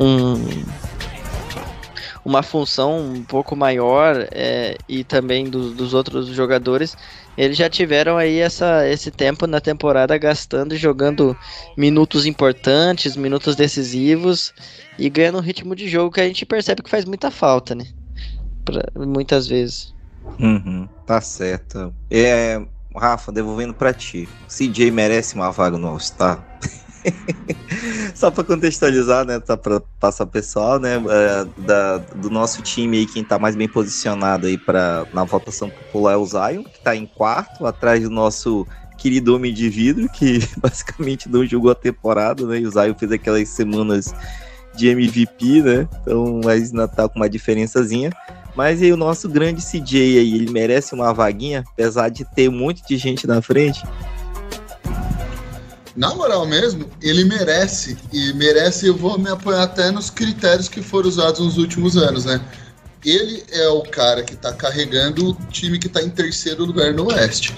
um 0.00 0.34
uma 2.24 2.42
função 2.42 3.00
um 3.00 3.24
pouco 3.24 3.56
maior 3.56 4.28
é, 4.30 4.76
e 4.88 5.02
também 5.02 5.50
do, 5.50 5.74
dos 5.74 5.92
outros 5.92 6.28
jogadores, 6.28 6.96
eles 7.36 7.56
já 7.56 7.68
tiveram 7.68 8.16
aí 8.16 8.38
essa, 8.38 8.88
esse 8.88 9.10
tempo 9.10 9.46
na 9.46 9.60
temporada 9.60 10.16
gastando 10.16 10.74
e 10.74 10.78
jogando 10.78 11.36
minutos 11.76 12.24
importantes, 12.24 13.16
minutos 13.16 13.56
decisivos 13.56 14.54
e 14.96 15.10
ganhando 15.10 15.38
um 15.38 15.42
ritmo 15.42 15.74
de 15.74 15.88
jogo 15.88 16.12
que 16.12 16.20
a 16.20 16.26
gente 16.26 16.46
percebe 16.46 16.82
que 16.82 16.90
faz 16.90 17.04
muita 17.04 17.30
falta, 17.30 17.74
né? 17.74 17.86
Pra, 18.64 18.82
muitas 18.94 19.48
vezes. 19.48 19.92
Uhum, 20.38 20.88
tá 21.04 21.20
certo. 21.20 21.92
É, 22.08 22.64
Rafa, 22.98 23.32
devolvendo 23.32 23.74
para 23.74 23.92
ti. 23.92 24.28
CJ 24.48 24.90
merece 24.90 25.34
uma 25.34 25.50
vaga 25.50 25.78
no 25.78 25.88
All-Star? 25.88 26.44
Só 28.14 28.30
para 28.30 28.44
contextualizar, 28.44 29.24
né, 29.24 29.40
tá 29.40 29.56
para 29.56 29.80
passar 29.98 30.26
pessoal, 30.26 30.78
né, 30.78 30.96
é, 30.96 31.62
da, 31.62 31.98
do 31.98 32.30
nosso 32.30 32.62
time 32.62 32.98
aí, 32.98 33.06
quem 33.06 33.24
tá 33.24 33.38
mais 33.38 33.56
bem 33.56 33.68
posicionado 33.68 34.46
aí 34.46 34.56
para 34.56 35.06
na 35.12 35.24
votação 35.24 35.68
popular 35.68 36.12
é 36.12 36.16
o 36.16 36.26
Zion, 36.26 36.62
que 36.64 36.80
tá 36.80 36.94
em 36.94 37.06
quarto, 37.06 37.66
atrás 37.66 38.02
do 38.04 38.10
nosso 38.10 38.66
querido 38.98 39.34
Homem 39.34 39.52
de 39.52 39.68
Vidro, 39.68 40.08
que 40.08 40.40
basicamente 40.60 41.28
não 41.28 41.44
jogou 41.44 41.70
a 41.70 41.74
temporada, 41.74 42.46
né, 42.46 42.60
e 42.60 42.66
o 42.66 42.70
Zion 42.70 42.94
fez 42.94 43.10
aquelas 43.12 43.48
semanas 43.48 44.14
de 44.74 44.88
MVP, 44.88 45.62
né, 45.62 45.88
então 46.02 46.40
mas 46.44 46.70
ainda 46.70 46.88
tá 46.88 47.08
com 47.08 47.18
uma 47.18 47.28
diferençazinha. 47.28 48.10
Mas 48.54 48.82
aí 48.82 48.92
o 48.92 48.96
nosso 48.96 49.28
grande 49.28 49.62
CJ 49.62 50.18
aí, 50.18 50.34
ele 50.34 50.50
merece 50.50 50.94
uma 50.94 51.12
vaguinha, 51.12 51.64
apesar 51.72 52.10
de 52.10 52.24
ter 52.34 52.48
um 52.48 52.52
monte 52.52 52.86
de 52.86 52.96
gente 52.96 53.26
na 53.26 53.40
frente? 53.40 53.82
Na 55.96 56.14
moral 56.14 56.46
mesmo, 56.46 56.86
ele 57.00 57.24
merece. 57.24 57.96
E 58.12 58.32
merece, 58.34 58.86
eu 58.86 58.96
vou 58.96 59.18
me 59.18 59.30
apoiar 59.30 59.62
até 59.62 59.90
nos 59.90 60.10
critérios 60.10 60.68
que 60.68 60.82
foram 60.82 61.08
usados 61.08 61.40
nos 61.40 61.58
últimos 61.58 61.96
anos, 61.96 62.24
né? 62.24 62.40
Ele 63.04 63.42
é 63.50 63.68
o 63.68 63.82
cara 63.82 64.22
que 64.22 64.36
tá 64.36 64.52
carregando 64.52 65.30
o 65.30 65.34
time 65.50 65.78
que 65.78 65.88
tá 65.88 66.02
em 66.02 66.10
terceiro 66.10 66.64
lugar 66.64 66.94
no 66.94 67.06
Oeste. 67.08 67.54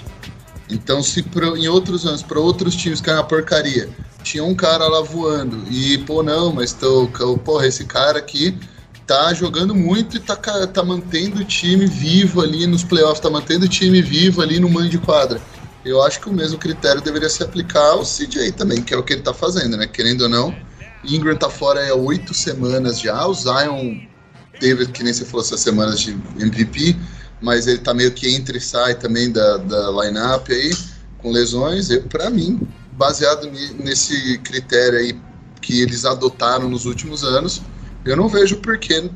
Então, 0.69 1.03
se 1.03 1.21
pro, 1.21 1.55
em 1.55 1.67
outros 1.67 2.05
anos, 2.05 2.23
para 2.23 2.39
outros 2.39 2.75
times 2.75 2.99
que 2.99 3.09
é 3.09 3.13
uma 3.13 3.23
porcaria, 3.23 3.89
tinha 4.23 4.43
um 4.43 4.55
cara 4.55 4.87
lá 4.87 5.01
voando 5.01 5.63
e, 5.69 5.99
pô, 5.99 6.23
não, 6.23 6.51
mas 6.51 6.73
tô, 6.73 7.07
porra, 7.43 7.67
esse 7.67 7.85
cara 7.85 8.17
aqui 8.17 8.57
tá 9.05 9.33
jogando 9.33 9.75
muito 9.75 10.17
e 10.17 10.19
tá, 10.19 10.35
tá 10.35 10.83
mantendo 10.83 11.41
o 11.41 11.45
time 11.45 11.85
vivo 11.85 12.41
ali 12.41 12.65
nos 12.65 12.83
playoffs, 12.83 13.19
tá 13.19 13.29
mantendo 13.29 13.65
o 13.65 13.69
time 13.69 14.01
vivo 14.01 14.41
ali 14.41 14.59
no 14.59 14.69
mando 14.69 14.89
de 14.89 14.97
quadra. 14.97 15.39
Eu 15.83 16.01
acho 16.01 16.19
que 16.19 16.29
o 16.29 16.33
mesmo 16.33 16.57
critério 16.57 17.01
deveria 17.01 17.29
se 17.29 17.43
aplicar 17.43 17.91
ao 17.91 18.03
CJ 18.03 18.53
também, 18.53 18.81
que 18.81 18.93
é 18.93 18.97
o 18.97 19.03
que 19.03 19.13
ele 19.13 19.21
tá 19.21 19.33
fazendo, 19.33 19.77
né? 19.77 19.85
Querendo 19.85 20.21
ou 20.21 20.29
não, 20.29 20.55
Ingram 21.03 21.35
tá 21.35 21.49
fora 21.49 21.87
há 21.87 21.93
oito 21.93 22.33
semanas 22.33 22.99
já, 22.99 23.27
o 23.27 23.33
Zion 23.33 23.99
teve, 24.59 24.87
que 24.87 25.03
nem 25.03 25.13
você 25.13 25.25
falou, 25.25 25.45
essas 25.45 25.59
semanas 25.59 25.99
de 25.99 26.11
MVP, 26.39 26.95
mas 27.39 27.67
ele 27.67 27.79
tá 27.79 27.93
meio 27.93 28.11
que 28.11 28.27
entre 28.33 28.57
e 28.57 28.61
sai 28.61 28.95
também 28.95 29.31
da, 29.31 29.57
da 29.57 29.91
lineup 29.91 30.49
aí, 30.49 30.73
com 31.19 31.31
lesões. 31.31 31.89
Para 32.09 32.31
mim, 32.31 32.59
baseado 32.93 33.51
nesse 33.77 34.39
critério 34.39 34.97
aí 34.97 35.15
que 35.61 35.81
eles 35.81 36.05
adotaram 36.05 36.67
nos 36.69 36.85
últimos 36.85 37.23
anos, 37.23 37.61
eu 38.05 38.15
não 38.15 38.29
vejo 38.29 38.57
por 38.57 38.77
que 38.77 39.09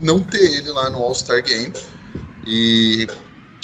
não 0.00 0.20
ter 0.20 0.58
ele 0.58 0.70
lá 0.70 0.88
no 0.88 0.98
All-Star 0.98 1.42
Game. 1.42 1.72
E 2.46 3.08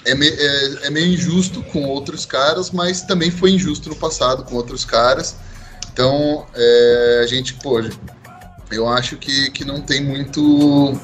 é, 0.04 0.14
me, 0.14 0.26
é, 0.28 0.86
é, 0.86 0.90
meio 0.90 1.14
injusto 1.14 1.62
com 1.64 1.84
outros 1.84 2.26
caras, 2.26 2.70
mas 2.70 3.02
também 3.02 3.30
foi 3.30 3.52
injusto 3.52 3.88
no 3.88 3.96
passado 3.96 4.42
com 4.42 4.56
outros 4.56 4.84
caras. 4.84 5.36
Então, 5.92 6.46
é, 6.54 7.20
a 7.22 7.26
gente, 7.26 7.54
pô, 7.54 7.80
eu 8.70 8.88
acho 8.88 9.16
que, 9.16 9.50
que 9.50 9.64
não 9.64 9.80
tem 9.80 10.02
muito 10.02 10.98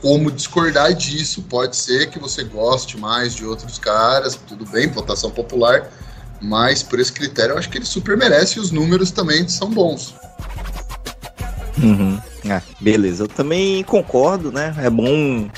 como 0.00 0.30
discordar 0.30 0.92
disso. 0.92 1.42
Pode 1.42 1.76
ser 1.76 2.10
que 2.10 2.18
você 2.18 2.42
goste 2.42 2.98
mais 2.98 3.34
de 3.34 3.44
outros 3.44 3.78
caras, 3.78 4.34
tudo 4.34 4.66
bem, 4.66 4.88
votação 4.88 5.30
popular, 5.30 5.90
mas 6.40 6.82
por 6.82 6.98
esse 6.98 7.12
critério 7.12 7.52
eu 7.52 7.58
acho 7.58 7.70
que 7.70 7.78
ele 7.78 7.86
super 7.86 8.16
merece 8.16 8.58
e 8.58 8.60
os 8.60 8.72
números 8.72 9.10
também 9.12 9.46
são 9.46 9.70
bons. 9.70 10.14
Uhum. 11.78 12.20
Ah, 12.48 12.62
beleza, 12.80 13.24
eu 13.24 13.28
também 13.28 13.82
concordo, 13.84 14.52
né? 14.52 14.74
É 14.78 14.90
bom 14.90 15.48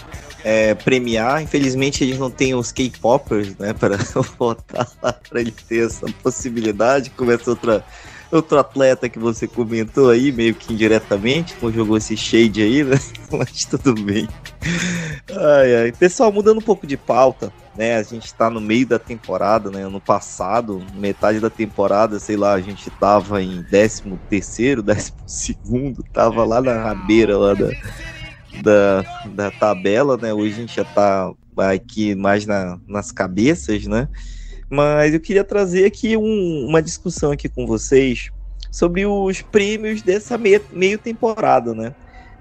é, 0.45 0.74
premiar. 0.74 1.43
Infelizmente 1.43 2.05
eles 2.05 2.18
não 2.18 2.30
têm 2.30 2.55
os 2.55 2.70
K-popers, 2.70 3.57
né, 3.59 3.72
para 3.78 3.97
votar 4.39 4.89
lá, 5.03 5.12
para 5.12 5.41
ele 5.41 5.51
ter 5.51 5.87
essa 5.87 6.07
possibilidade, 6.22 7.11
como 7.11 7.32
essa 7.32 7.51
outra 7.51 7.84
outro 8.30 8.59
atleta 8.59 9.09
que 9.09 9.20
você 9.20 9.47
comentou 9.47 10.11
aí, 10.11 10.32
meio 10.32 10.53
que 10.53 10.72
indiretamente, 10.72 11.55
como 11.55 11.72
jogou 11.72 11.97
esse 11.97 12.16
shade 12.16 12.61
aí, 12.61 12.82
né? 12.82 12.99
Mas 13.30 13.64
tudo 13.64 13.95
bem. 13.95 14.28
Ai, 15.30 15.76
ai. 15.76 15.93
Pessoal, 15.93 16.32
mudando 16.32 16.59
um 16.59 16.62
pouco 16.62 16.87
de 16.87 16.97
pauta, 16.97 17.53
né? 17.77 17.97
A 17.97 18.03
gente 18.03 18.33
tá 18.35 18.49
no 18.49 18.61
meio 18.61 18.87
da 18.87 18.99
temporada, 18.99 19.70
né? 19.70 19.83
Ano 19.83 20.01
passado, 20.01 20.85
metade 20.95 21.41
da 21.41 21.51
temporada, 21.51 22.18
sei 22.18 22.37
lá, 22.37 22.55
a 22.55 22.61
gente 22.61 22.91
tava 22.91 23.43
em 23.43 23.62
13 23.62 24.18
terceiro, 24.29 24.83
12 24.85 25.12
segundo, 25.27 26.03
tava 26.12 26.45
lá 26.45 26.61
na 26.61 26.95
beira 26.95 27.37
lá 27.37 27.55
da, 27.55 27.70
da, 28.62 29.03
da 29.35 29.51
tabela, 29.51 30.16
né? 30.16 30.33
Hoje 30.33 30.55
a 30.55 30.57
gente 30.59 30.77
já 30.77 30.85
tá 30.85 31.33
aqui 31.57 32.14
mais 32.14 32.47
na, 32.47 32.79
nas 32.87 33.12
cabeças, 33.12 33.87
né? 33.87 34.09
Mas 34.68 35.14
eu 35.14 35.20
queria 35.20 35.45
trazer 35.45 35.85
aqui 35.85 36.16
um, 36.16 36.66
uma 36.68 36.83
discussão 36.83 37.31
aqui 37.31 37.49
com 37.49 37.66
vocês 37.66 38.31
sobre 38.70 39.07
os 39.07 39.41
prêmios 39.41 40.03
dessa 40.03 40.37
meia, 40.37 40.61
meio 40.72 40.99
temporada, 40.99 41.74
né? 41.74 41.95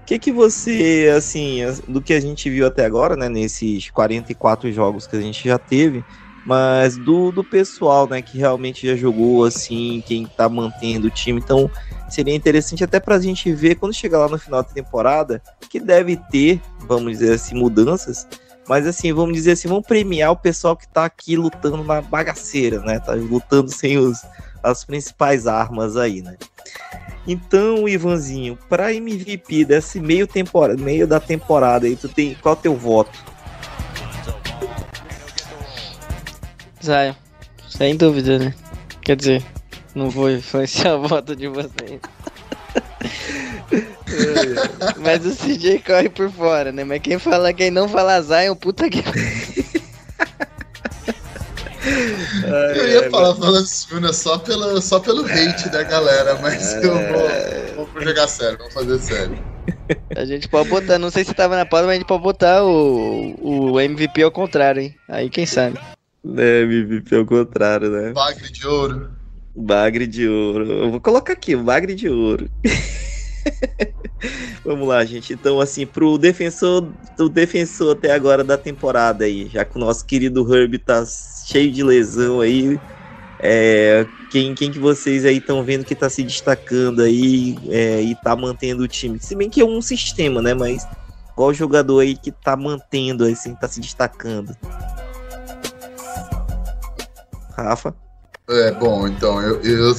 Que, 0.05 0.19
que 0.19 0.31
você, 0.31 1.11
assim, 1.15 1.61
do 1.87 2.01
que 2.01 2.13
a 2.13 2.19
gente 2.19 2.49
viu 2.49 2.67
até 2.67 2.85
agora, 2.85 3.15
né, 3.15 3.27
nesses 3.27 3.89
44 3.89 4.71
jogos 4.71 5.07
que 5.07 5.15
a 5.15 5.21
gente 5.21 5.47
já 5.47 5.57
teve, 5.57 6.05
mas 6.45 6.95
do, 6.95 7.31
do 7.31 7.43
pessoal, 7.43 8.07
né, 8.07 8.21
que 8.21 8.37
realmente 8.37 8.85
já 8.85 8.95
jogou, 8.95 9.45
assim, 9.45 10.03
quem 10.05 10.27
tá 10.27 10.47
mantendo 10.47 11.07
o 11.07 11.09
time, 11.09 11.39
então 11.43 11.69
seria 12.07 12.35
interessante 12.35 12.83
até 12.83 12.99
pra 12.99 13.19
gente 13.19 13.51
ver 13.51 13.75
quando 13.75 13.93
chegar 13.93 14.19
lá 14.19 14.29
no 14.29 14.37
final 14.37 14.61
da 14.61 14.69
temporada, 14.69 15.41
que 15.69 15.79
deve 15.79 16.17
ter, 16.29 16.61
vamos 16.87 17.17
dizer 17.17 17.33
assim, 17.33 17.55
mudanças, 17.55 18.27
mas 18.67 18.85
assim, 18.85 19.11
vamos 19.11 19.33
dizer 19.33 19.53
assim, 19.53 19.67
vamos 19.67 19.87
premiar 19.87 20.31
o 20.31 20.37
pessoal 20.37 20.75
que 20.75 20.87
tá 20.87 21.05
aqui 21.05 21.35
lutando 21.35 21.83
na 21.83 22.01
bagaceira, 22.01 22.79
né? 22.81 22.99
Tá 22.99 23.13
lutando 23.13 23.71
sem 23.71 23.97
os, 23.97 24.21
as 24.65 24.83
principais 24.83 25.47
armas 25.47 25.95
aí, 25.95 26.21
né? 26.21 26.35
Então, 27.27 27.87
Ivanzinho, 27.87 28.57
para 28.69 28.93
MVP 28.93 29.65
desse 29.65 29.99
meio 29.99 30.27
temporada, 30.27 30.81
meio 30.81 31.07
da 31.07 31.19
temporada 31.19 31.87
aí, 31.87 31.95
tu 31.95 32.07
tem 32.07 32.35
qual 32.35 32.55
é 32.55 32.57
o 32.57 32.61
teu 32.61 32.75
voto? 32.75 33.17
Zion, 36.83 37.15
sem 37.67 37.95
dúvida, 37.95 38.37
né? 38.37 38.53
Quer 39.01 39.15
dizer, 39.15 39.43
não 39.95 40.09
vou 40.09 40.29
influenciar 40.29 40.95
o 40.95 41.07
voto 41.07 41.35
de 41.35 41.47
vocês. 41.47 41.99
Mas 45.01 45.25
o 45.25 45.35
CJ 45.35 45.79
corre 45.79 46.09
por 46.09 46.29
fora, 46.29 46.71
né? 46.71 46.83
Mas 46.83 47.01
quem 47.01 47.17
fala, 47.17 47.53
quem 47.53 47.71
não 47.71 47.89
fala 47.89 48.21
Zion, 48.21 48.55
puta 48.55 48.89
que. 48.89 49.03
Eu 52.75 52.87
ia 52.87 53.09
falar 53.09 53.33
Valanciunas 53.33 54.15
só 54.17 54.37
pelo, 54.37 54.81
só 54.81 54.99
pelo 54.99 55.25
hate 55.25 55.69
da 55.69 55.83
galera, 55.83 56.37
mas 56.41 56.73
eu 56.83 56.93
vou, 57.75 57.85
vou 57.87 58.01
jogar 58.01 58.27
sério, 58.27 58.57
vamos 58.57 58.73
fazer 58.73 58.99
sério. 58.99 59.37
A 60.15 60.25
gente 60.25 60.47
pode 60.47 60.69
botar, 60.69 60.97
não 60.99 61.09
sei 61.09 61.23
se 61.23 61.33
tava 61.33 61.55
na 61.55 61.65
pauta, 61.65 61.87
mas 61.87 61.95
a 61.95 61.99
gente 61.99 62.07
pode 62.07 62.23
botar 62.23 62.63
o, 62.63 63.71
o 63.73 63.79
MVP 63.79 64.23
ao 64.23 64.31
contrário, 64.31 64.81
hein? 64.81 64.95
Aí 65.07 65.29
quem 65.29 65.45
sabe. 65.45 65.79
É, 66.37 66.61
MVP 66.61 67.15
ao 67.15 67.25
contrário, 67.25 67.89
né? 67.89 68.11
Bagre 68.11 68.51
de 68.51 68.67
ouro. 68.67 69.09
Bagre 69.55 70.07
de 70.07 70.27
ouro. 70.27 70.71
Eu 70.71 70.91
vou 70.91 71.01
colocar 71.01 71.33
aqui, 71.33 71.55
o 71.55 71.63
bagre 71.63 71.95
de 71.95 72.09
ouro. 72.09 72.49
Vamos 74.63 74.87
lá, 74.87 75.03
gente. 75.05 75.33
Então, 75.33 75.59
assim, 75.59 75.85
pro 75.85 76.17
defensor, 76.17 76.87
do 77.17 77.29
defensor 77.29 77.95
até 77.95 78.11
agora 78.11 78.43
da 78.43 78.57
temporada 78.57 79.25
aí, 79.25 79.47
já 79.47 79.63
que 79.63 79.77
o 79.77 79.79
nosso 79.79 80.05
querido 80.05 80.53
Herb 80.53 80.77
tá 80.79 81.03
cheio 81.45 81.71
de 81.71 81.83
lesão 81.83 82.41
aí, 82.41 82.79
é, 83.39 84.05
quem, 84.31 84.55
quem 84.55 84.71
que 84.71 84.79
vocês 84.79 85.25
aí 85.25 85.37
estão 85.37 85.63
vendo 85.63 85.85
que 85.85 85.93
tá 85.93 86.09
se 86.09 86.23
destacando 86.23 87.01
aí 87.01 87.57
é, 87.69 88.01
e 88.01 88.15
tá 88.15 88.35
mantendo 88.35 88.83
o 88.83 88.87
time? 88.87 89.19
Se 89.19 89.35
bem 89.35 89.49
que 89.49 89.61
é 89.61 89.65
um 89.65 89.81
sistema, 89.81 90.41
né? 90.41 90.53
Mas 90.53 90.87
qual 91.35 91.53
jogador 91.53 91.99
aí 91.99 92.15
que 92.15 92.31
tá 92.31 92.55
mantendo, 92.55 93.25
assim, 93.25 93.53
tá 93.55 93.67
se 93.67 93.79
destacando? 93.79 94.55
Rafa? 97.55 97.93
É, 98.47 98.71
bom, 98.71 99.07
então, 99.07 99.41
eu, 99.41 99.61
eu 99.61 99.95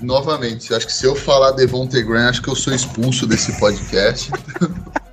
novamente, 0.00 0.74
acho 0.74 0.86
que 0.86 0.92
se 0.92 1.06
eu 1.06 1.14
falar 1.14 1.52
Devontae 1.52 2.02
Graham, 2.02 2.28
acho 2.28 2.42
que 2.42 2.48
eu 2.48 2.56
sou 2.56 2.72
expulso 2.72 3.26
desse 3.26 3.58
podcast. 3.58 4.30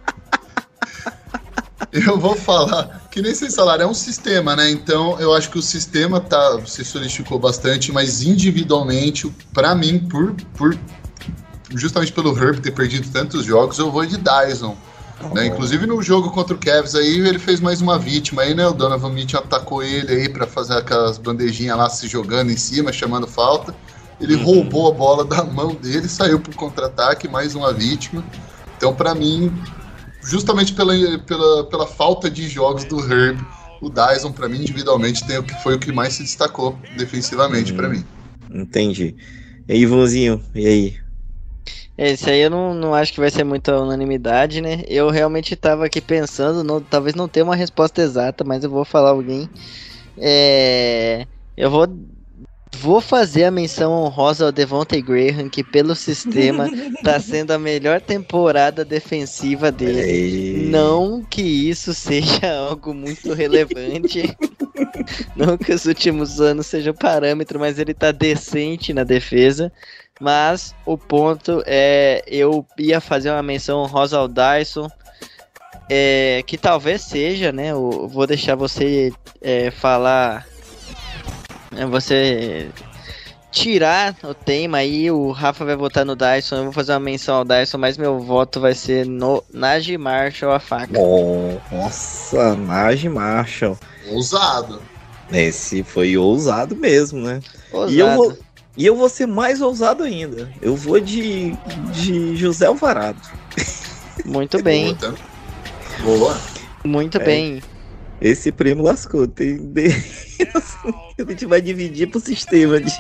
eu 1.91 2.17
vou 2.17 2.36
falar, 2.36 3.01
que 3.11 3.22
nem 3.22 3.36
vocês 3.36 3.53
falaram, 3.53 3.84
é 3.84 3.88
um 3.88 3.93
sistema, 3.93 4.55
né? 4.55 4.72
Então 4.72 5.19
eu 5.19 5.34
acho 5.34 5.49
que 5.49 5.59
o 5.59 5.61
sistema 5.61 6.22
tá, 6.22 6.59
se 6.65 6.86
solidificou 6.86 7.38
bastante, 7.38 7.91
mas 7.91 8.24
individualmente, 8.24 9.30
para 9.53 9.76
mim, 9.76 9.99
por, 9.99 10.34
por 10.55 10.78
justamente 11.76 12.11
pelo 12.11 12.38
Herb 12.38 12.61
ter 12.61 12.72
perdido 12.72 13.09
tantos 13.09 13.45
jogos, 13.45 13.78
eu 13.78 13.91
vou 13.91 14.05
de 14.05 14.17
Dyson. 14.17 14.78
Né? 15.34 15.47
Inclusive 15.47 15.86
no 15.86 16.01
jogo 16.01 16.32
contra 16.32 16.55
o 16.55 16.57
Cavs 16.57 16.95
aí, 16.95 17.19
ele 17.19 17.38
fez 17.38 17.59
mais 17.59 17.80
uma 17.80 17.99
vítima 17.99 18.41
aí, 18.41 18.55
né? 18.55 18.65
O 18.65 18.74
Donovan 18.74 19.11
Mitchell 19.11 19.39
atacou 19.39 19.84
ele 19.84 20.11
aí 20.11 20.30
para 20.30 20.47
fazer 20.47 20.74
aquelas 20.74 21.19
bandejinhas 21.19 21.78
lá 21.78 21.89
se 21.89 22.07
jogando 22.07 22.51
em 22.51 22.57
cima, 22.57 22.91
chamando 22.91 23.28
falta. 23.28 23.76
Ele 24.22 24.36
uhum. 24.36 24.43
roubou 24.43 24.88
a 24.88 24.93
bola 24.93 25.26
da 25.26 25.43
mão 25.43 25.74
dele, 25.74 26.07
saiu 26.07 26.39
pro 26.39 26.55
contra-ataque, 26.55 27.28
mais 27.28 27.55
uma 27.55 27.74
vítima. 27.74 28.24
Então, 28.78 28.93
para 28.93 29.15
mim, 29.15 29.51
justamente 30.24 30.74
pela, 30.74 30.93
pela, 31.19 31.63
pela 31.65 31.88
falta 31.88 32.30
de 32.30 32.47
jogos 32.47 32.86
do 32.86 32.99
Herb, 32.99 33.43
o 33.82 33.89
Dyson, 33.89 34.32
para 34.32 34.47
mim, 34.47 34.59
individualmente, 34.59 35.26
tem 35.26 35.39
o 35.39 35.43
que 35.43 35.55
foi 35.63 35.76
o 35.76 35.80
que 35.80 35.91
mais 35.91 36.13
se 36.13 36.24
destacou 36.24 36.78
defensivamente 36.95 37.72
uhum. 37.72 37.78
para 37.78 37.89
mim. 37.89 38.05
Entendi. 38.53 39.15
E 39.67 39.74
aí, 39.74 39.82
Ivãozinho, 39.82 40.43
e 40.53 40.67
aí? 40.67 41.01
Esse 41.97 42.30
aí 42.30 42.41
eu 42.41 42.49
não, 42.49 42.74
não 42.74 42.93
acho 42.93 43.13
que 43.13 43.19
vai 43.19 43.30
ser 43.30 43.43
muita 43.43 43.80
unanimidade, 43.80 44.61
né? 44.61 44.84
Eu 44.88 45.09
realmente 45.09 45.55
tava 45.55 45.86
aqui 45.86 45.99
pensando, 45.99 46.63
não, 46.63 46.82
talvez 46.82 47.15
não 47.15 47.28
tenha 47.28 47.43
uma 47.43 47.55
resposta 47.55 48.01
exata, 48.01 48.43
mas 48.43 48.63
eu 48.63 48.69
vou 48.69 48.86
falar 48.86 49.09
alguém. 49.11 49.49
É, 50.17 51.28
eu 51.55 51.69
vou 51.69 51.88
Vou 52.78 53.01
fazer 53.01 53.43
a 53.43 53.51
menção 53.51 53.91
honrosa 53.91 54.45
ao 54.45 54.51
Devontae 54.51 55.01
Graham, 55.01 55.49
que 55.49 55.63
pelo 55.63 55.95
sistema 55.95 56.67
tá 57.03 57.19
sendo 57.19 57.51
a 57.51 57.59
melhor 57.59 58.01
temporada 58.01 58.84
defensiva 58.84 59.72
dele. 59.72 60.01
Ei. 60.01 60.69
Não 60.69 61.22
que 61.24 61.41
isso 61.41 61.93
seja 61.93 62.51
algo 62.69 62.93
muito 62.93 63.34
relevante. 63.34 64.36
Não 65.36 65.57
que 65.57 65.72
os 65.74 65.86
últimos 65.86 66.39
anos 66.39 66.67
sejam 66.67 66.93
parâmetro, 66.93 67.59
mas 67.59 67.78
ele 67.78 67.93
tá 67.93 68.11
decente 68.11 68.93
na 68.93 69.03
defesa. 69.03 69.72
Mas 70.19 70.74
o 70.86 70.97
ponto 70.97 71.63
é, 71.65 72.24
eu 72.28 72.65
ia 72.78 73.01
fazer 73.01 73.32
uma 73.32 73.43
menção 73.43 73.80
honrosa 73.80 74.17
ao 74.17 74.28
Dyson, 74.28 74.88
é, 75.89 76.43
que 76.45 76.57
talvez 76.57 77.01
seja, 77.01 77.51
né? 77.51 77.72
Eu 77.72 78.07
vou 78.07 78.28
deixar 78.28 78.55
você 78.55 79.11
é, 79.41 79.72
falar 79.72 80.47
você 81.89 82.69
tirar 83.51 84.15
o 84.24 84.34
tema 84.34 84.78
aí, 84.78 85.11
o 85.11 85.32
Rafa 85.32 85.65
vai 85.65 85.76
votar 85.76 86.05
no 86.05 86.15
Dyson, 86.15 86.55
eu 86.55 86.63
vou 86.65 86.74
fazer 86.74 86.93
uma 86.93 86.99
menção 86.99 87.36
ao 87.36 87.45
Dyson, 87.45 87.78
mas 87.78 87.97
meu 87.97 88.19
voto 88.19 88.59
vai 88.59 88.74
ser 88.74 89.05
no 89.05 89.43
Najee 89.53 89.97
Marshall 89.97 90.53
a 90.53 90.59
faca. 90.59 90.97
Oh, 90.97 91.57
nossa, 91.72 92.55
Najee 92.55 93.09
Marshall. 93.09 93.78
Ousado. 94.09 94.82
Esse 95.32 95.84
foi 95.84 96.17
ousado 96.17 96.76
mesmo, 96.76 97.22
né? 97.22 97.41
Ousado. 97.72 97.93
E 97.93 97.99
eu 97.99 98.15
vou, 98.15 98.38
e 98.78 98.86
eu 98.86 98.95
vou 98.95 99.09
ser 99.09 99.28
mais 99.28 99.61
ousado 99.61 100.03
ainda. 100.03 100.51
Eu 100.61 100.76
vou 100.76 100.99
de, 100.99 101.51
de 101.93 102.36
José 102.36 102.65
Alvarado. 102.65 103.22
Muito 104.26 104.61
bem. 104.61 104.97
Boa. 106.03 106.38
Muito 106.84 107.17
é. 107.17 107.24
bem. 107.24 107.61
Esse 108.22 108.51
prêmio 108.51 108.84
lascou. 108.84 109.28
Tem... 109.28 109.59
a 111.17 111.24
gente 111.32 111.45
vai 111.47 111.59
dividir 111.59 112.07
pro 112.07 112.19
sistema 112.19 112.80
de. 112.80 112.91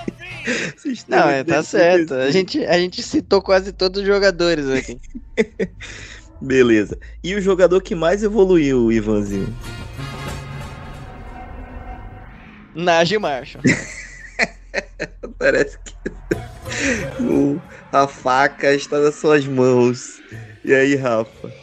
Sistema 0.75 1.25
Não, 1.25 1.29
é, 1.29 1.43
tá 1.43 1.61
certo. 1.61 2.15
A 2.15 2.31
gente, 2.31 2.65
a 2.65 2.79
gente 2.79 3.03
citou 3.03 3.39
quase 3.39 3.71
todos 3.71 4.01
os 4.01 4.07
jogadores 4.07 4.67
aqui. 4.67 4.99
Beleza. 6.41 6.97
E 7.23 7.35
o 7.35 7.41
jogador 7.41 7.81
que 7.83 7.93
mais 7.93 8.23
evoluiu, 8.23 8.91
Ivanzinho? 8.91 9.55
Najee 12.73 13.19
Marshall. 13.19 13.63
Parece 15.37 15.77
que 15.79 15.93
o, 17.21 17.61
a 17.91 18.07
faca 18.07 18.73
está 18.73 18.99
nas 18.99 19.15
suas 19.15 19.45
mãos. 19.45 20.19
E 20.65 20.73
aí, 20.73 20.95
Rafa? 20.95 21.60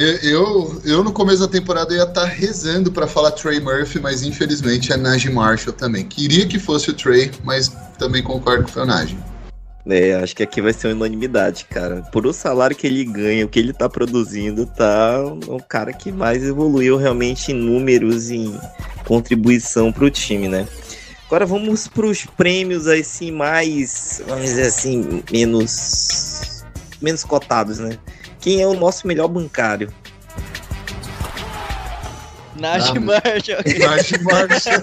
Eu, 0.00 0.80
eu, 0.84 1.02
no 1.02 1.10
começo 1.10 1.40
da 1.40 1.48
temporada 1.48 1.92
ia 1.92 2.04
estar 2.04 2.20
tá 2.20 2.24
rezando 2.24 2.92
para 2.92 3.08
falar 3.08 3.32
Trey 3.32 3.58
Murphy, 3.58 3.98
mas 3.98 4.22
infelizmente 4.22 4.92
é 4.92 4.96
Najee 4.96 5.28
Marshall 5.28 5.72
também. 5.72 6.04
Queria 6.04 6.46
que 6.46 6.56
fosse 6.56 6.90
o 6.90 6.94
Trey, 6.94 7.32
mas 7.42 7.76
também 7.98 8.22
concordo 8.22 8.62
que 8.62 8.70
foi 8.70 8.82
o 8.82 8.86
Najee. 8.86 9.18
É, 9.84 10.14
acho 10.14 10.36
que 10.36 10.44
aqui 10.44 10.62
vai 10.62 10.72
ser 10.72 10.86
uma 10.86 10.94
unanimidade, 10.94 11.64
cara. 11.68 12.02
Por 12.12 12.28
o 12.28 12.32
salário 12.32 12.76
que 12.76 12.86
ele 12.86 13.04
ganha, 13.04 13.44
o 13.44 13.48
que 13.48 13.58
ele 13.58 13.72
tá 13.72 13.88
produzindo, 13.88 14.66
tá 14.66 15.20
o 15.48 15.60
cara 15.60 15.92
que 15.92 16.12
mais 16.12 16.44
evoluiu 16.44 16.96
realmente 16.96 17.50
em 17.50 17.54
números 17.56 18.30
e 18.30 18.36
em 18.36 18.60
contribuição 19.04 19.90
pro 19.90 20.08
time, 20.08 20.46
né? 20.46 20.68
Agora 21.26 21.44
vamos 21.44 21.88
para 21.88 22.06
os 22.06 22.24
prêmios 22.24 22.86
assim 22.86 23.32
mais, 23.32 24.22
vamos 24.28 24.44
dizer 24.44 24.66
assim, 24.66 25.24
menos 25.32 26.62
menos 27.02 27.24
cotados, 27.24 27.80
né? 27.80 27.98
Quem 28.40 28.62
é 28.62 28.66
o 28.66 28.74
nosso 28.74 29.06
melhor 29.06 29.28
bancário? 29.28 29.92
Marshall. 33.00 33.62
Najee 33.64 34.18
Marshall. 34.22 34.80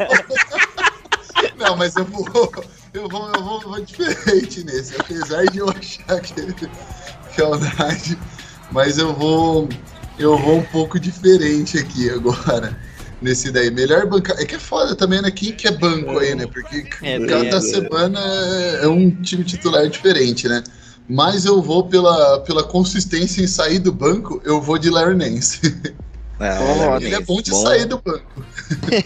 Não, 1.58 1.76
mas 1.76 1.96
eu 1.96 2.06
vou, 2.06 2.52
eu 2.94 3.10
vou, 3.10 3.32
eu 3.34 3.44
vou, 3.44 3.62
vou 3.62 3.82
diferente 3.82 4.64
nesse. 4.64 4.96
Apesar 5.00 5.46
de 5.46 5.60
eu 5.60 5.70
achar 5.70 6.20
que, 6.22 6.54
que 6.54 7.42
é 7.42 7.46
o 7.46 7.58
Najee, 7.58 8.18
mas 8.72 8.98
eu 8.98 9.14
vou, 9.14 9.70
eu 10.18 10.38
vou 10.38 10.58
um 10.58 10.64
pouco 10.64 11.00
diferente 11.00 11.78
aqui 11.78 12.10
agora 12.10 12.78
nesse 13.22 13.52
daí. 13.52 13.72
Melhor 13.72 14.06
bancário. 14.06 14.42
É 14.42 14.46
que 14.46 14.56
é 14.56 14.60
foda 14.60 14.96
também, 14.96 15.22
né? 15.22 15.32
Quem 15.32 15.54
que 15.54 15.68
é 15.68 15.72
banco 15.72 16.18
aí, 16.20 16.36
né? 16.36 16.46
Porque 16.48 16.88
é, 17.02 17.20
cada 17.26 17.58
é, 17.58 17.62
semana 17.62 18.20
é 18.82 18.88
um 18.88 19.10
time 19.10 19.44
titular 19.44 19.88
diferente, 19.88 20.48
né? 20.48 20.64
Mas 21.08 21.46
eu 21.46 21.62
vou 21.62 21.88
pela, 21.88 22.40
pela 22.42 22.64
consistência 22.64 23.42
em 23.42 23.48
sair 23.48 23.80
do 23.80 23.92
banco, 23.92 24.42
eu 24.44 24.62
vou 24.62 24.78
de 24.78 24.90
Larry 24.90 25.16
Nance. 25.16 25.62
É, 26.38 26.98
ele 26.98 27.16
é 27.16 27.22
bom 27.22 27.42
de 27.42 27.50
bom. 27.50 27.62
sair 27.62 27.86
do 27.86 28.02
banco. 28.04 28.26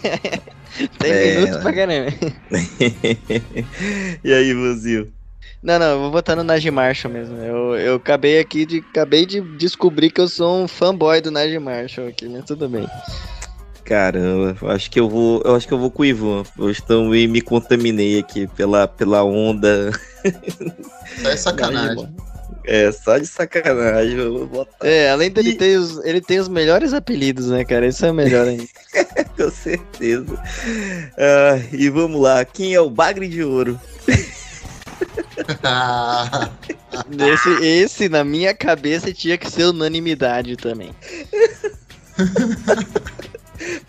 Tem 0.98 1.12
é, 1.12 1.36
minutos 1.36 1.58
pra 1.58 1.74
caramba. 1.74 2.12
e 4.24 4.34
aí, 4.34 4.52
Vuzil? 4.52 5.12
Não, 5.62 5.78
não, 5.78 5.86
eu 5.86 6.00
vou 6.00 6.12
votar 6.12 6.36
no 6.36 6.44
Najee 6.44 6.72
Marshall 6.72 7.14
mesmo. 7.14 7.36
Eu, 7.38 7.76
eu 7.76 7.96
acabei 7.96 8.40
aqui 8.40 8.66
de. 8.66 8.80
Acabei 8.80 9.26
de 9.26 9.42
descobrir 9.58 10.10
que 10.10 10.22
eu 10.22 10.28
sou 10.28 10.64
um 10.64 10.68
fanboy 10.68 11.22
do 11.22 11.32
Najee 11.32 11.60
Marshall 11.60 12.08
aqui, 12.08 12.28
mas 12.30 12.46
tudo 12.46 12.68
bem. 12.70 12.88
Caramba, 13.84 14.56
acho 14.74 14.90
que 14.92 15.00
eu 15.00 15.10
vou. 15.10 15.42
Eu 15.44 15.56
acho 15.56 15.68
que 15.68 15.74
eu 15.74 15.80
vou 15.80 15.90
com 15.90 16.04
o 16.04 16.06
Ivan. 16.06 16.44
Eu 16.58 16.74
também 16.82 17.28
me 17.28 17.42
contaminei 17.42 18.20
aqui 18.20 18.48
pela, 18.48 18.88
pela 18.88 19.24
onda. 19.24 19.92
Só 21.22 21.30
é 21.30 21.38
sacanagem. 21.38 22.08
É, 22.66 22.92
só 22.92 23.18
de 23.18 23.26
sacanagem. 23.26 24.18
Eu 24.18 24.38
vou 24.38 24.48
botar. 24.48 24.88
É, 24.88 25.10
além 25.10 25.32
dele 25.32 25.52
e... 25.52 25.56
ter 25.56 25.80
os, 25.80 25.98
ele 26.06 26.22
tem 26.22 26.40
os 26.40 26.48
melhores 26.48 26.94
apelidos, 26.94 27.48
né, 27.48 27.66
cara? 27.66 27.88
Isso 27.88 28.06
é 28.06 28.14
melhor 28.14 28.48
ainda. 28.48 28.68
com 29.36 29.50
certeza. 29.50 30.40
Ah, 31.18 31.60
e 31.72 31.90
vamos 31.90 32.22
lá, 32.22 32.46
quem 32.46 32.76
é 32.76 32.82
o 32.82 32.90
Bagre 32.90 33.28
de 33.28 33.44
Ouro? 33.44 33.80
esse, 37.20 37.50
esse, 37.66 38.10
na 38.10 38.24
minha 38.24 38.54
cabeça, 38.54 39.12
tinha 39.14 39.38
que 39.38 39.50
ser 39.50 39.64
unanimidade 39.66 40.56
também. 40.56 40.92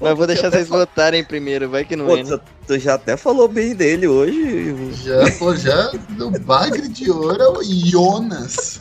Mas 0.00 0.16
vou 0.16 0.26
deixar 0.26 0.50
vocês 0.50 0.68
votarem 0.68 1.24
primeiro, 1.24 1.68
vai 1.68 1.84
que 1.84 1.94
não 1.96 2.06
Pô, 2.06 2.16
é. 2.16 2.22
Né? 2.22 2.40
Tu 2.66 2.78
já 2.78 2.94
até 2.94 3.16
falou 3.16 3.48
bem 3.48 3.74
dele 3.74 4.06
hoje. 4.06 4.74
Já, 5.04 5.30
pô, 5.38 5.54
já 5.54 5.90
do 6.10 6.30
bagre 6.40 6.88
de 6.88 7.10
ouro 7.10 7.42
é 7.42 7.48
o 7.48 7.62
Jonas. 7.62 8.80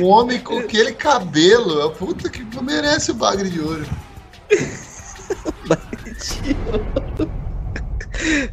o 0.00 0.04
homem 0.06 0.40
com 0.40 0.58
aquele 0.58 0.92
cabelo, 0.92 1.82
a 1.82 1.90
puta 1.90 2.28
que 2.28 2.44
merece 2.62 3.10
o 3.10 3.14
bagre 3.14 3.48
de 3.48 3.60
ouro. 3.60 3.86
bagre 5.66 6.14
de 6.14 6.56
ouro. 6.72 7.30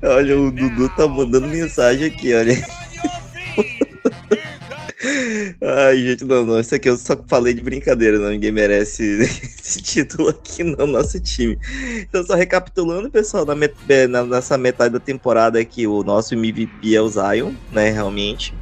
Olha, 0.03 0.39
o 0.39 0.51
Dudu 0.51 0.89
tá 0.95 1.07
mandando 1.07 1.47
mensagem 1.47 2.07
aqui, 2.07 2.33
olha. 2.33 2.55
Ai, 5.61 5.97
gente, 5.99 6.25
não, 6.25 6.45
não. 6.45 6.59
Isso 6.59 6.73
aqui 6.73 6.89
eu 6.89 6.97
só 6.97 7.15
falei 7.27 7.53
de 7.53 7.61
brincadeira, 7.61 8.17
não. 8.17 8.29
Ninguém 8.29 8.51
merece 8.51 9.03
esse 9.21 9.81
título 9.81 10.29
aqui 10.29 10.63
no 10.63 10.87
nosso 10.87 11.19
time. 11.19 11.57
Então, 12.01 12.25
só 12.25 12.33
recapitulando, 12.33 13.09
pessoal, 13.09 13.45
na 13.45 13.55
met 13.55 13.75
é, 13.87 14.07
na, 14.07 14.25
nessa 14.25 14.57
metade 14.57 14.93
da 14.93 14.99
temporada 14.99 15.59
aqui, 15.59 15.85
o 15.85 16.03
nosso 16.03 16.33
MVP 16.33 16.95
é 16.95 17.01
o 17.01 17.07
Zion, 17.07 17.53
né? 17.71 17.91
Realmente. 17.91 18.53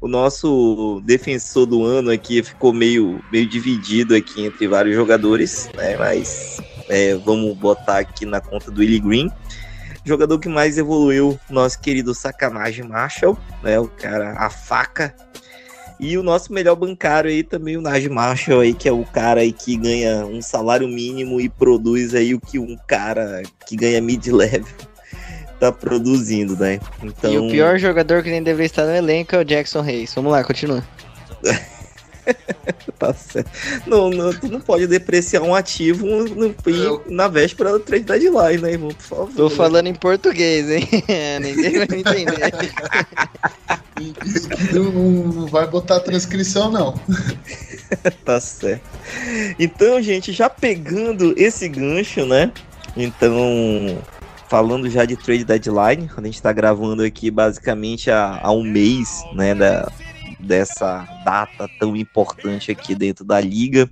O 0.00 0.08
nosso 0.08 1.00
defensor 1.04 1.64
do 1.64 1.84
ano 1.84 2.10
aqui 2.10 2.42
ficou 2.42 2.72
meio, 2.72 3.24
meio 3.32 3.46
dividido 3.46 4.14
aqui 4.14 4.44
entre 4.44 4.66
vários 4.66 4.94
jogadores, 4.94 5.70
né? 5.76 5.96
Mas 5.96 6.60
é, 6.88 7.14
vamos 7.14 7.56
botar 7.56 7.98
aqui 7.98 8.26
na 8.26 8.40
conta 8.40 8.70
do 8.70 8.80
Willie 8.80 9.00
Green. 9.00 9.30
Jogador 10.04 10.38
que 10.40 10.48
mais 10.48 10.76
evoluiu, 10.76 11.38
nosso 11.48 11.80
querido 11.80 12.12
Sacanagem 12.12 12.86
Marshall, 12.86 13.38
né? 13.62 13.78
O 13.78 13.86
cara, 13.86 14.32
a 14.32 14.50
faca 14.50 15.14
e 16.02 16.18
o 16.18 16.22
nosso 16.24 16.52
melhor 16.52 16.74
bancário 16.74 17.30
aí 17.30 17.44
também, 17.44 17.76
o 17.76 17.80
Naj 17.80 18.08
Marshall 18.08 18.62
aí, 18.62 18.74
que 18.74 18.88
é 18.88 18.92
o 18.92 19.04
cara 19.04 19.42
aí 19.42 19.52
que 19.52 19.76
ganha 19.76 20.26
um 20.26 20.42
salário 20.42 20.88
mínimo 20.88 21.40
e 21.40 21.48
produz 21.48 22.12
aí 22.12 22.34
o 22.34 22.40
que 22.40 22.58
um 22.58 22.76
cara 22.88 23.40
que 23.64 23.76
ganha 23.76 24.00
mid-level 24.00 24.66
tá 25.60 25.70
produzindo, 25.70 26.56
né? 26.56 26.80
Então... 27.00 27.32
E 27.32 27.38
o 27.38 27.48
pior 27.48 27.78
jogador 27.78 28.20
que 28.24 28.30
nem 28.30 28.42
deveria 28.42 28.66
estar 28.66 28.84
no 28.84 28.92
elenco 28.92 29.36
é 29.36 29.38
o 29.38 29.44
Jackson 29.44 29.80
Reis. 29.80 30.12
Vamos 30.12 30.32
lá, 30.32 30.42
continua. 30.42 30.82
tá 32.98 33.14
certo. 33.14 33.50
Não, 33.86 34.10
não, 34.10 34.34
tu 34.34 34.48
não 34.48 34.60
pode 34.60 34.88
depreciar 34.88 35.42
um 35.42 35.54
ativo 35.54 36.04
no, 36.04 36.24
no, 36.24 37.02
na 37.06 37.28
véspera 37.28 37.70
do 37.70 37.78
trade 37.78 38.06
deadline, 38.06 38.58
né, 38.58 38.72
irmão? 38.72 38.90
Por 38.90 39.04
favor. 39.04 39.34
Tô 39.36 39.48
falando 39.48 39.86
em 39.86 39.94
português, 39.94 40.68
hein? 40.68 40.88
Ninguém 41.40 41.78
vai 41.78 41.86
me 41.86 42.00
entender. 42.00 42.52
Não, 44.72 44.92
não 44.92 45.46
vai 45.46 45.66
botar 45.66 46.00
transcrição, 46.00 46.70
não. 46.70 46.94
tá 48.24 48.40
certo. 48.40 48.88
Então, 49.58 50.00
gente, 50.02 50.32
já 50.32 50.48
pegando 50.48 51.34
esse 51.36 51.68
gancho, 51.68 52.24
né? 52.26 52.52
Então, 52.96 53.36
falando 54.48 54.88
já 54.90 55.04
de 55.04 55.16
trade 55.16 55.44
deadline, 55.44 56.10
a 56.16 56.22
gente 56.22 56.42
tá 56.42 56.52
gravando 56.52 57.02
aqui 57.02 57.30
basicamente 57.30 58.10
há, 58.10 58.40
há 58.42 58.52
um 58.52 58.62
mês, 58.62 59.22
né? 59.34 59.54
Da, 59.54 59.90
dessa 60.38 61.06
data 61.24 61.68
tão 61.78 61.96
importante 61.96 62.70
aqui 62.70 62.94
dentro 62.94 63.24
da 63.24 63.40
liga. 63.40 63.88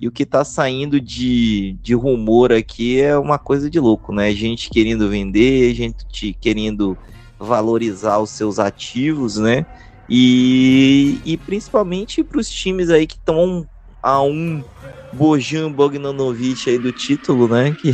E 0.00 0.08
o 0.08 0.10
que 0.10 0.24
está 0.24 0.44
saindo 0.44 1.00
de, 1.00 1.76
de 1.80 1.94
rumor 1.94 2.52
aqui 2.52 3.00
é 3.00 3.16
uma 3.16 3.38
coisa 3.38 3.70
de 3.70 3.78
louco, 3.78 4.12
né? 4.12 4.32
Gente 4.32 4.68
querendo 4.68 5.08
vender, 5.08 5.72
gente 5.74 6.36
querendo 6.40 6.98
valorizar 7.42 8.18
os 8.18 8.30
seus 8.30 8.58
ativos, 8.58 9.36
né? 9.36 9.66
E, 10.08 11.20
e 11.24 11.36
principalmente 11.36 12.22
para 12.22 12.38
os 12.38 12.48
times 12.48 12.90
aí 12.90 13.06
que 13.06 13.16
estão 13.16 13.66
a 14.02 14.20
um 14.22 14.62
Bojan 15.12 15.70
Bogdanovic 15.70 16.68
aí 16.68 16.78
do 16.78 16.92
título, 16.92 17.48
né? 17.48 17.74
Que 17.80 17.92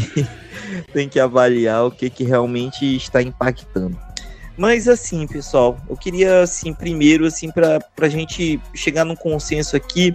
tem 0.93 1.09
que 1.09 1.21
avaliar 1.21 1.87
o 1.87 1.91
que, 1.91 2.09
que 2.09 2.25
realmente 2.25 2.97
está 2.97 3.23
impactando. 3.23 3.99
Mas 4.57 4.89
assim, 4.89 5.27
pessoal, 5.27 5.79
eu 5.89 5.97
queria 5.97 6.43
assim 6.43 6.75
primeiro 6.75 7.25
assim 7.25 7.51
para 7.51 7.79
a 8.01 8.09
gente 8.09 8.61
chegar 8.75 9.05
num 9.05 9.15
consenso 9.15 9.77
aqui, 9.77 10.15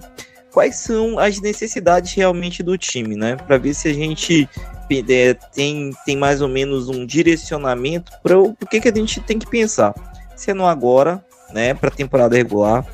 quais 0.53 0.75
são 0.75 1.17
as 1.17 1.41
necessidades 1.41 2.13
realmente 2.13 2.61
do 2.61 2.77
time, 2.77 3.15
né? 3.15 3.35
Para 3.35 3.57
ver 3.57 3.73
se 3.73 3.89
a 3.89 3.93
gente 3.93 4.47
é, 5.09 5.33
tem, 5.33 5.91
tem 6.05 6.15
mais 6.15 6.41
ou 6.41 6.47
menos 6.47 6.87
um 6.87 7.05
direcionamento 7.05 8.11
para 8.21 8.37
o 8.37 8.55
que, 8.55 8.79
que 8.79 8.87
a 8.87 8.95
gente 8.95 9.19
tem 9.19 9.39
que 9.39 9.49
pensar. 9.49 9.93
Se 10.35 10.53
no 10.53 10.65
agora, 10.65 11.25
né, 11.51 11.73
para 11.73 11.89
temporada 11.89 12.35
regular, 12.35 12.85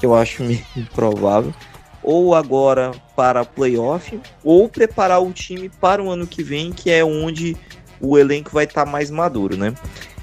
que 0.00 0.04
eu 0.04 0.14
acho 0.14 0.42
meio 0.42 0.64
improvável, 0.76 1.54
ou 2.02 2.34
agora 2.34 2.90
para 3.16 3.44
playoff, 3.44 4.20
ou 4.42 4.68
preparar 4.68 5.22
o 5.22 5.32
time 5.32 5.68
para 5.68 6.02
o 6.02 6.10
ano 6.10 6.26
que 6.26 6.42
vem, 6.42 6.72
que 6.72 6.90
é 6.90 7.04
onde 7.04 7.56
o 8.00 8.18
elenco 8.18 8.50
vai 8.52 8.64
estar 8.64 8.84
tá 8.84 8.90
mais 8.90 9.10
maduro, 9.10 9.56
né? 9.56 9.72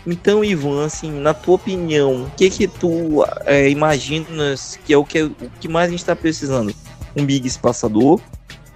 Então, 0.05 0.43
Ivan, 0.43 0.85
assim, 0.85 1.11
na 1.11 1.33
tua 1.33 1.55
opinião, 1.55 2.23
o 2.23 2.31
que 2.31 2.49
que 2.49 2.67
tu 2.67 3.23
é, 3.45 3.69
imaginas 3.69 4.79
que 4.83 4.93
é 4.93 4.97
o 4.97 5.05
que, 5.05 5.21
o 5.23 5.35
que 5.59 5.67
mais 5.67 5.87
a 5.87 5.91
gente 5.91 5.99
está 5.99 6.15
precisando? 6.15 6.73
Um 7.15 7.25
big 7.25 7.47
espaçador 7.47 8.19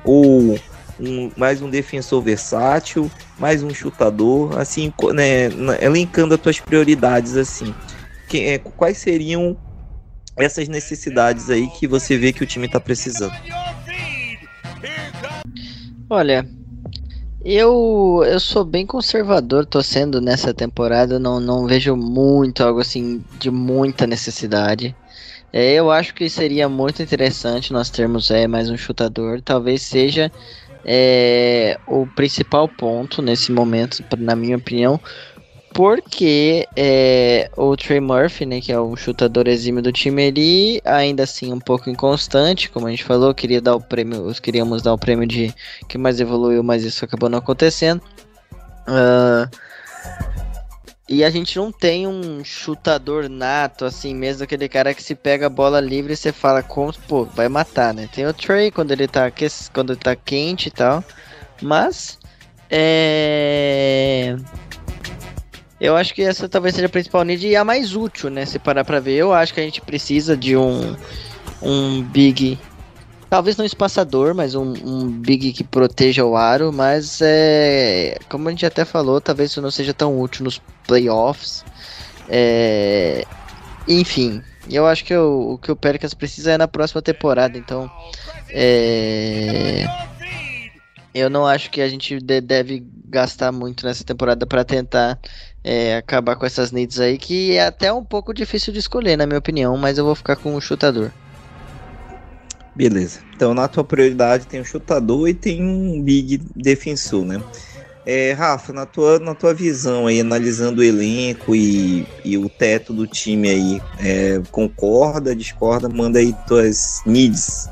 ou 0.04 0.60
um, 1.00 1.32
mais 1.36 1.62
um 1.62 1.70
defensor 1.70 2.22
versátil, 2.22 3.10
mais 3.40 3.64
um 3.64 3.74
chutador, 3.74 4.58
assim, 4.60 4.94
né, 5.14 5.46
elencando 5.82 6.36
as 6.36 6.42
tuas 6.42 6.60
prioridades, 6.60 7.36
assim, 7.36 7.74
que, 8.28 8.40
é, 8.46 8.58
quais 8.60 8.98
seriam 8.98 9.58
essas 10.38 10.68
necessidades 10.68 11.50
aí 11.50 11.68
que 11.70 11.88
você 11.88 12.18
vê 12.18 12.32
que 12.32 12.44
o 12.44 12.48
time 12.48 12.68
está 12.68 12.80
precisando? 12.80 13.34
Olha, 16.10 16.48
Eu, 17.48 18.24
eu 18.26 18.40
sou 18.40 18.66
bem 18.66 18.88
conservador, 18.88 19.68
tô 19.68 19.80
sendo 19.84 20.20
nessa 20.20 20.52
temporada, 20.52 21.20
não, 21.20 21.40
não 21.40 21.68
vejo 21.68 21.96
muito 21.96 22.64
algo 22.64 22.80
assim 22.80 23.24
de 23.40 23.52
muita 23.52 24.08
necessidade. 24.08 24.96
É, 25.54 25.76
eu 25.76 25.92
acho 25.92 26.16
que 26.16 26.28
seria 26.28 26.68
muito 26.68 27.04
interessante 27.04 27.72
nós 27.72 27.92
termos 27.92 28.32
é, 28.32 28.48
mais 28.48 28.68
um 28.72 28.76
chutador, 28.76 29.44
talvez 29.44 29.84
seja 29.84 30.32
é, 30.84 31.80
o 31.88 32.08
principal 32.08 32.68
ponto 32.68 33.22
nesse 33.22 33.52
momento, 33.52 34.04
na 34.18 34.36
minha 34.36 34.58
opinião, 34.58 35.00
porque 35.76 36.66
é, 36.74 37.52
o 37.58 37.76
Trey 37.76 38.00
Murphy, 38.00 38.46
né, 38.46 38.62
que 38.62 38.72
é 38.72 38.80
o 38.80 38.96
chutador 38.96 39.46
exímio 39.46 39.84
do 39.84 39.92
time, 39.92 40.24
ele 40.24 40.82
ainda 40.86 41.24
assim 41.24 41.52
um 41.52 41.60
pouco 41.60 41.90
inconstante, 41.90 42.70
como 42.70 42.88
a 42.88 42.92
gente 42.92 43.04
falou, 43.04 43.36
queria 43.36 43.60
dar 43.60 43.76
o 43.76 43.82
prêmio, 43.82 44.34
queríamos 44.42 44.82
dar 44.82 44.94
o 44.94 44.98
prêmio 44.98 45.28
de 45.28 45.54
que 45.90 45.98
mais 45.98 46.22
evoluiu, 46.22 46.64
mas 46.64 46.86
isso 46.86 47.04
acabou 47.04 47.28
não 47.28 47.40
acontecendo. 47.40 48.02
Uh, 48.88 49.54
e 51.10 51.26
a 51.26 51.30
gente 51.30 51.58
não 51.58 51.74
tem 51.74 52.08
um 52.08 52.42
chutador 52.42 53.28
nato, 53.28 53.84
assim, 53.84 54.16
mesmo 54.16 54.46
aquele 54.46 54.70
cara 54.70 54.94
que 54.94 55.04
se 55.04 55.14
pega 55.14 55.48
a 55.48 55.50
bola 55.50 55.82
livre 55.82 56.14
e 56.14 56.16
você 56.16 56.32
fala, 56.32 56.64
como, 56.64 56.94
pô, 57.06 57.26
vai 57.26 57.50
matar, 57.50 57.94
né? 57.94 58.08
Tem 58.14 58.26
o 58.26 58.34
Trey 58.34 58.72
quando 58.72 58.92
ele 58.92 59.10
tá, 59.10 59.30
quando 59.74 59.92
ele 59.92 60.00
tá 60.00 60.16
quente 60.16 60.70
e 60.70 60.72
tal, 60.72 61.04
mas 61.62 62.18
é 62.70 64.38
eu 65.80 65.96
acho 65.96 66.14
que 66.14 66.22
essa 66.22 66.48
talvez 66.48 66.76
seja 66.76 66.88
a 66.88 66.90
principal 66.90 67.24
need 67.24 67.46
e 67.46 67.56
a 67.56 67.64
mais 67.64 67.96
útil, 67.96 68.30
né? 68.30 68.46
Se 68.46 68.58
parar 68.58 68.86
pra 68.86 69.00
ver. 69.00 69.16
Eu 69.16 69.34
acho 69.34 69.54
que 69.54 69.60
a 69.60 69.64
gente 69.64 69.82
precisa 69.82 70.36
de 70.36 70.56
um, 70.56 70.96
um 71.62 72.02
big. 72.02 72.58
Talvez 73.30 73.58
não 73.58 73.66
espaçador, 73.66 74.34
mas 74.34 74.56
um, 74.56 74.74
um 74.84 75.08
big 75.10 75.52
que 75.52 75.64
proteja 75.64 76.24
o 76.24 76.38
aro. 76.38 76.72
Mas 76.72 77.20
é. 77.22 78.18
Como 78.30 78.48
a 78.48 78.52
gente 78.52 78.66
até 78.66 78.86
falou, 78.86 79.20
talvez 79.20 79.52
isso 79.52 79.62
não 79.62 79.72
seja 79.72 79.94
tão 79.94 80.20
útil 80.20 80.46
nos 80.46 80.62
playoffs. 80.88 81.66
É, 82.30 83.26
enfim, 83.88 84.42
eu 84.70 84.88
acho 84.88 85.04
que 85.04 85.16
o, 85.16 85.54
o 85.54 85.58
que 85.58 85.72
o 85.72 85.76
Pelicans 85.76 86.14
precisa 86.14 86.54
é 86.54 86.58
na 86.58 86.68
próxima 86.68 87.02
temporada. 87.02 87.58
Então. 87.58 87.92
É 88.50 89.86
eu 91.16 91.30
não 91.30 91.48
acho 91.48 91.72
que 91.72 91.80
a 91.80 91.88
gente 91.88 92.20
deve 92.20 92.86
gastar 93.08 93.52
muito 93.52 93.86
nessa 93.86 94.04
temporada 94.04 94.46
para 94.46 94.64
tentar 94.64 95.20
é, 95.64 95.98
acabar 95.98 96.36
com 96.36 96.46
essas 96.46 96.72
needs 96.72 97.00
aí, 97.00 97.18
que 97.18 97.54
é 97.54 97.66
até 97.66 97.92
um 97.92 98.04
pouco 98.04 98.34
difícil 98.34 98.72
de 98.72 98.80
escolher, 98.80 99.18
na 99.18 99.26
minha 99.26 99.40
opinião, 99.40 99.76
mas 99.78 99.98
eu 99.98 100.06
vou 100.06 100.16
ficar 100.16 100.36
com 100.36 100.56
o 100.56 100.62
chutador. 100.62 101.12
Beleza. 102.76 103.20
Então, 103.34 103.54
na 103.54 103.68
tua 103.68 103.84
prioridade 103.84 104.48
tem 104.48 104.60
o 104.60 104.66
chutador 104.66 105.30
e 105.30 105.34
tem 105.34 105.64
um 105.64 106.02
big 106.02 106.42
defensor, 106.56 107.26
né? 107.26 107.42
É, 108.06 108.34
Rafa, 108.34 108.72
na 108.72 108.86
tua, 108.86 109.18
na 109.18 109.34
tua 109.34 109.54
visão 109.54 110.06
aí, 110.06 110.20
analisando 110.20 110.82
o 110.82 110.84
elenco 110.84 111.56
e, 111.56 112.06
e 112.24 112.38
o 112.38 112.48
teto 112.48 112.94
do 112.94 113.08
time 113.08 113.50
aí, 113.50 113.82
é, 114.00 114.42
concorda, 114.52 115.36
discorda? 115.36 115.90
Manda 115.90 116.20
aí 116.20 116.36
tuas 116.48 117.02
needs. 117.06 117.68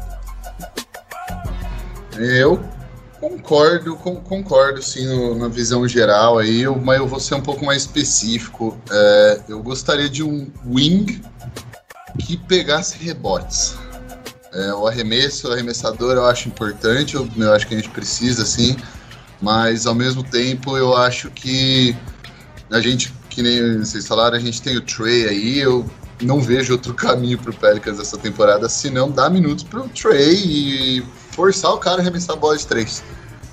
Eu 2.18 2.60
Concordo, 3.24 3.96
com, 3.96 4.18
concordo 4.18 4.84
sim 4.84 5.08
no, 5.08 5.34
na 5.36 5.48
visão 5.48 5.88
geral 5.88 6.40
aí, 6.40 6.64
eu, 6.64 6.76
mas 6.76 7.00
eu 7.00 7.08
vou 7.08 7.22
ser 7.22 7.36
um 7.36 7.42
pouco 7.42 7.64
mais 7.64 7.84
específico. 7.84 8.78
É, 8.92 9.42
eu 9.48 9.64
gostaria 9.64 10.10
de 10.10 10.22
um 10.22 10.52
wing 10.68 11.22
que 12.20 12.36
pegasse 12.36 12.98
rebotes. 12.98 13.78
É, 14.52 14.74
o 14.74 14.86
arremesso, 14.86 15.48
o 15.48 15.54
arremessador 15.54 16.16
eu 16.16 16.26
acho 16.26 16.50
importante, 16.50 17.16
eu, 17.16 17.26
eu 17.38 17.54
acho 17.54 17.66
que 17.66 17.74
a 17.74 17.78
gente 17.78 17.92
precisa 17.92 18.46
sim, 18.46 18.76
mas 19.42 19.88
ao 19.88 19.96
mesmo 19.96 20.22
tempo 20.22 20.76
eu 20.76 20.94
acho 20.94 21.32
que 21.32 21.96
a 22.70 22.82
gente, 22.82 23.14
que 23.30 23.42
nem 23.42 23.80
vocês 23.80 24.06
falaram, 24.06 24.36
a 24.36 24.40
gente 24.40 24.62
tem 24.62 24.76
o 24.76 24.82
Trey 24.82 25.30
aí, 25.30 25.60
eu 25.60 25.90
não 26.22 26.42
vejo 26.42 26.74
outro 26.74 26.92
caminho 26.94 27.40
pro 27.40 27.54
Pelicans 27.54 28.02
essa 28.02 28.18
temporada 28.18 28.68
se 28.68 28.90
não 28.90 29.10
dar 29.10 29.30
minutos 29.30 29.64
pro 29.64 29.88
Trey 29.88 30.44
e 30.46 31.23
forçar 31.34 31.72
o 31.74 31.78
cara 31.78 31.98
a 31.98 32.02
arremessar 32.02 32.36
a 32.36 32.40
bola 32.40 32.58
de 32.58 32.66
três. 32.66 33.04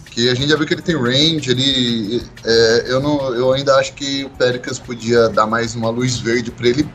Que 0.07 0.29
a 0.29 0.35
gente 0.35 0.49
já 0.49 0.57
viu 0.57 0.67
que 0.67 0.75
ele 0.75 0.83
tem 0.83 0.97
range, 0.97 1.51
ele. 1.51 2.23
É, 2.45 2.85
eu, 2.89 3.01
não, 3.01 3.35
eu 3.35 3.53
ainda 3.53 3.77
acho 3.77 3.95
que 3.95 4.25
o 4.25 4.31
Pelicans 4.31 4.79
podia 4.79 5.29
dar 5.29 5.47
mais 5.47 5.75
uma 5.75 5.89
luz 5.89 6.19
verde 6.19 6.51
para 6.51 6.69
ele. 6.69 6.89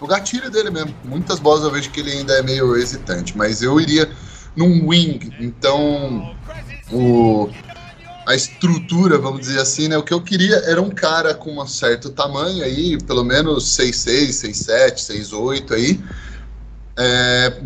O 0.00 0.06
gatilho 0.06 0.50
dele 0.50 0.70
mesmo. 0.70 0.94
Muitas 1.04 1.38
bolas 1.38 1.62
eu 1.62 1.70
vejo 1.70 1.90
que 1.90 2.00
ele 2.00 2.10
ainda 2.10 2.32
é 2.34 2.42
meio 2.42 2.76
hesitante, 2.76 3.36
mas 3.36 3.62
eu 3.62 3.80
iria 3.80 4.10
num 4.56 4.88
wing. 4.88 5.30
Então, 5.38 6.34
o, 6.90 7.48
a 8.26 8.34
estrutura, 8.34 9.18
vamos 9.18 9.40
dizer 9.40 9.60
assim, 9.60 9.88
né? 9.88 9.96
O 9.96 10.02
que 10.02 10.12
eu 10.12 10.20
queria 10.20 10.56
era 10.56 10.80
um 10.80 10.90
cara 10.90 11.34
com 11.34 11.60
um 11.60 11.66
certo 11.66 12.10
tamanho 12.10 12.64
aí, 12.64 12.98
pelo 13.04 13.24
menos 13.24 13.76
6'6, 13.76 14.28
6'7, 14.30 14.94
6'8 14.96 15.72
aí, 15.72 16.00
é, 16.96 17.62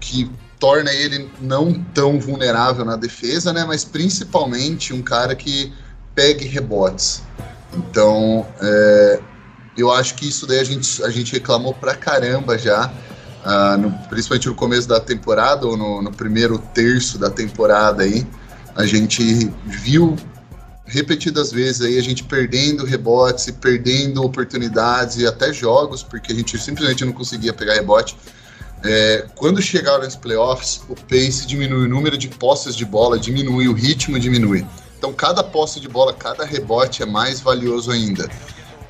que 0.00 0.30
torna 0.58 0.92
ele 0.92 1.30
não 1.40 1.72
tão 1.94 2.18
vulnerável 2.18 2.84
na 2.84 2.96
defesa, 2.96 3.52
né? 3.52 3.64
Mas 3.64 3.84
principalmente 3.84 4.92
um 4.92 5.02
cara 5.02 5.34
que 5.34 5.72
pegue 6.14 6.46
rebotes. 6.46 7.22
Então, 7.74 8.46
é, 8.60 9.20
eu 9.76 9.92
acho 9.92 10.14
que 10.14 10.28
isso 10.28 10.46
daí 10.46 10.58
a 10.58 10.64
gente, 10.64 11.02
a 11.02 11.10
gente 11.10 11.32
reclamou 11.32 11.74
pra 11.74 11.94
caramba 11.94 12.58
já, 12.58 12.90
uh, 13.44 13.76
no, 13.78 13.90
principalmente 14.08 14.48
no 14.48 14.54
começo 14.54 14.88
da 14.88 14.98
temporada 14.98 15.66
ou 15.66 15.76
no, 15.76 16.00
no, 16.00 16.10
primeiro 16.10 16.58
terço 16.72 17.18
da 17.18 17.28
temporada 17.28 18.02
aí. 18.02 18.26
A 18.74 18.86
gente 18.86 19.50
viu 19.66 20.16
repetidas 20.86 21.50
vezes 21.50 21.82
aí 21.82 21.98
a 21.98 22.02
gente 22.02 22.22
perdendo 22.22 22.84
rebotes 22.84 23.50
perdendo 23.50 24.22
oportunidades 24.22 25.16
e 25.16 25.26
até 25.26 25.52
jogos, 25.52 26.02
porque 26.02 26.32
a 26.32 26.34
gente 26.34 26.56
simplesmente 26.58 27.04
não 27.04 27.12
conseguia 27.12 27.52
pegar 27.52 27.74
rebote. 27.74 28.16
É, 28.84 29.26
quando 29.34 29.60
chegaram 29.60 30.04
nos 30.04 30.16
playoffs, 30.16 30.82
o 30.88 30.94
pace 30.94 31.46
diminui, 31.46 31.86
o 31.86 31.88
número 31.88 32.16
de 32.16 32.28
posses 32.28 32.76
de 32.76 32.84
bola 32.84 33.18
diminui, 33.18 33.68
o 33.68 33.72
ritmo 33.72 34.18
diminui. 34.18 34.66
Então, 34.98 35.12
cada 35.12 35.42
posse 35.42 35.80
de 35.80 35.88
bola, 35.88 36.12
cada 36.12 36.44
rebote 36.44 37.02
é 37.02 37.06
mais 37.06 37.40
valioso 37.40 37.90
ainda. 37.90 38.28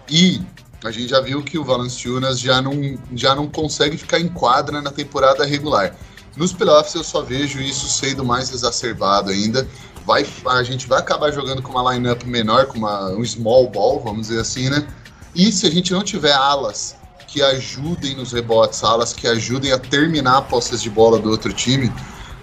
E 0.09 0.41
a 0.85 0.91
gente 0.91 1.09
já 1.09 1.21
viu 1.21 1.43
que 1.43 1.59
o 1.59 1.65
Valanciunas 1.65 2.39
já 2.39 2.61
não, 2.63 2.99
já 3.15 3.35
não 3.35 3.49
consegue 3.49 3.97
ficar 3.97 4.21
em 4.21 4.29
quadra 4.29 4.81
na 4.81 4.91
temporada 4.91 5.45
regular. 5.45 5.97
Nos 6.37 6.53
playoffs 6.53 6.95
eu 6.95 7.03
só 7.03 7.23
vejo 7.23 7.61
isso 7.61 7.89
sendo 7.89 8.25
mais 8.25 8.53
exacerbado 8.53 9.31
ainda. 9.31 9.67
Vai, 10.05 10.25
a 10.47 10.63
gente 10.63 10.87
vai 10.87 11.01
acabar 11.01 11.33
jogando 11.33 11.63
com 11.63 11.73
uma 11.73 11.93
lineup 11.93 12.23
menor, 12.25 12.67
com 12.67 12.79
uma, 12.79 13.11
um 13.11 13.25
small 13.25 13.69
ball, 13.69 14.01
vamos 14.01 14.29
dizer 14.29 14.41
assim, 14.41 14.69
né? 14.69 14.87
E 15.35 15.51
se 15.51 15.67
a 15.67 15.71
gente 15.71 15.93
não 15.93 16.03
tiver 16.03 16.33
alas 16.33 16.95
que 17.27 17.43
ajudem 17.43 18.17
nos 18.17 18.33
rebotes, 18.33 18.83
alas 18.85 19.13
que 19.13 19.27
ajudem 19.27 19.73
a 19.73 19.79
terminar 19.79 20.43
posses 20.43 20.83
de 20.83 20.89
bola 20.89 21.19
do 21.19 21.31
outro 21.31 21.53
time. 21.53 21.93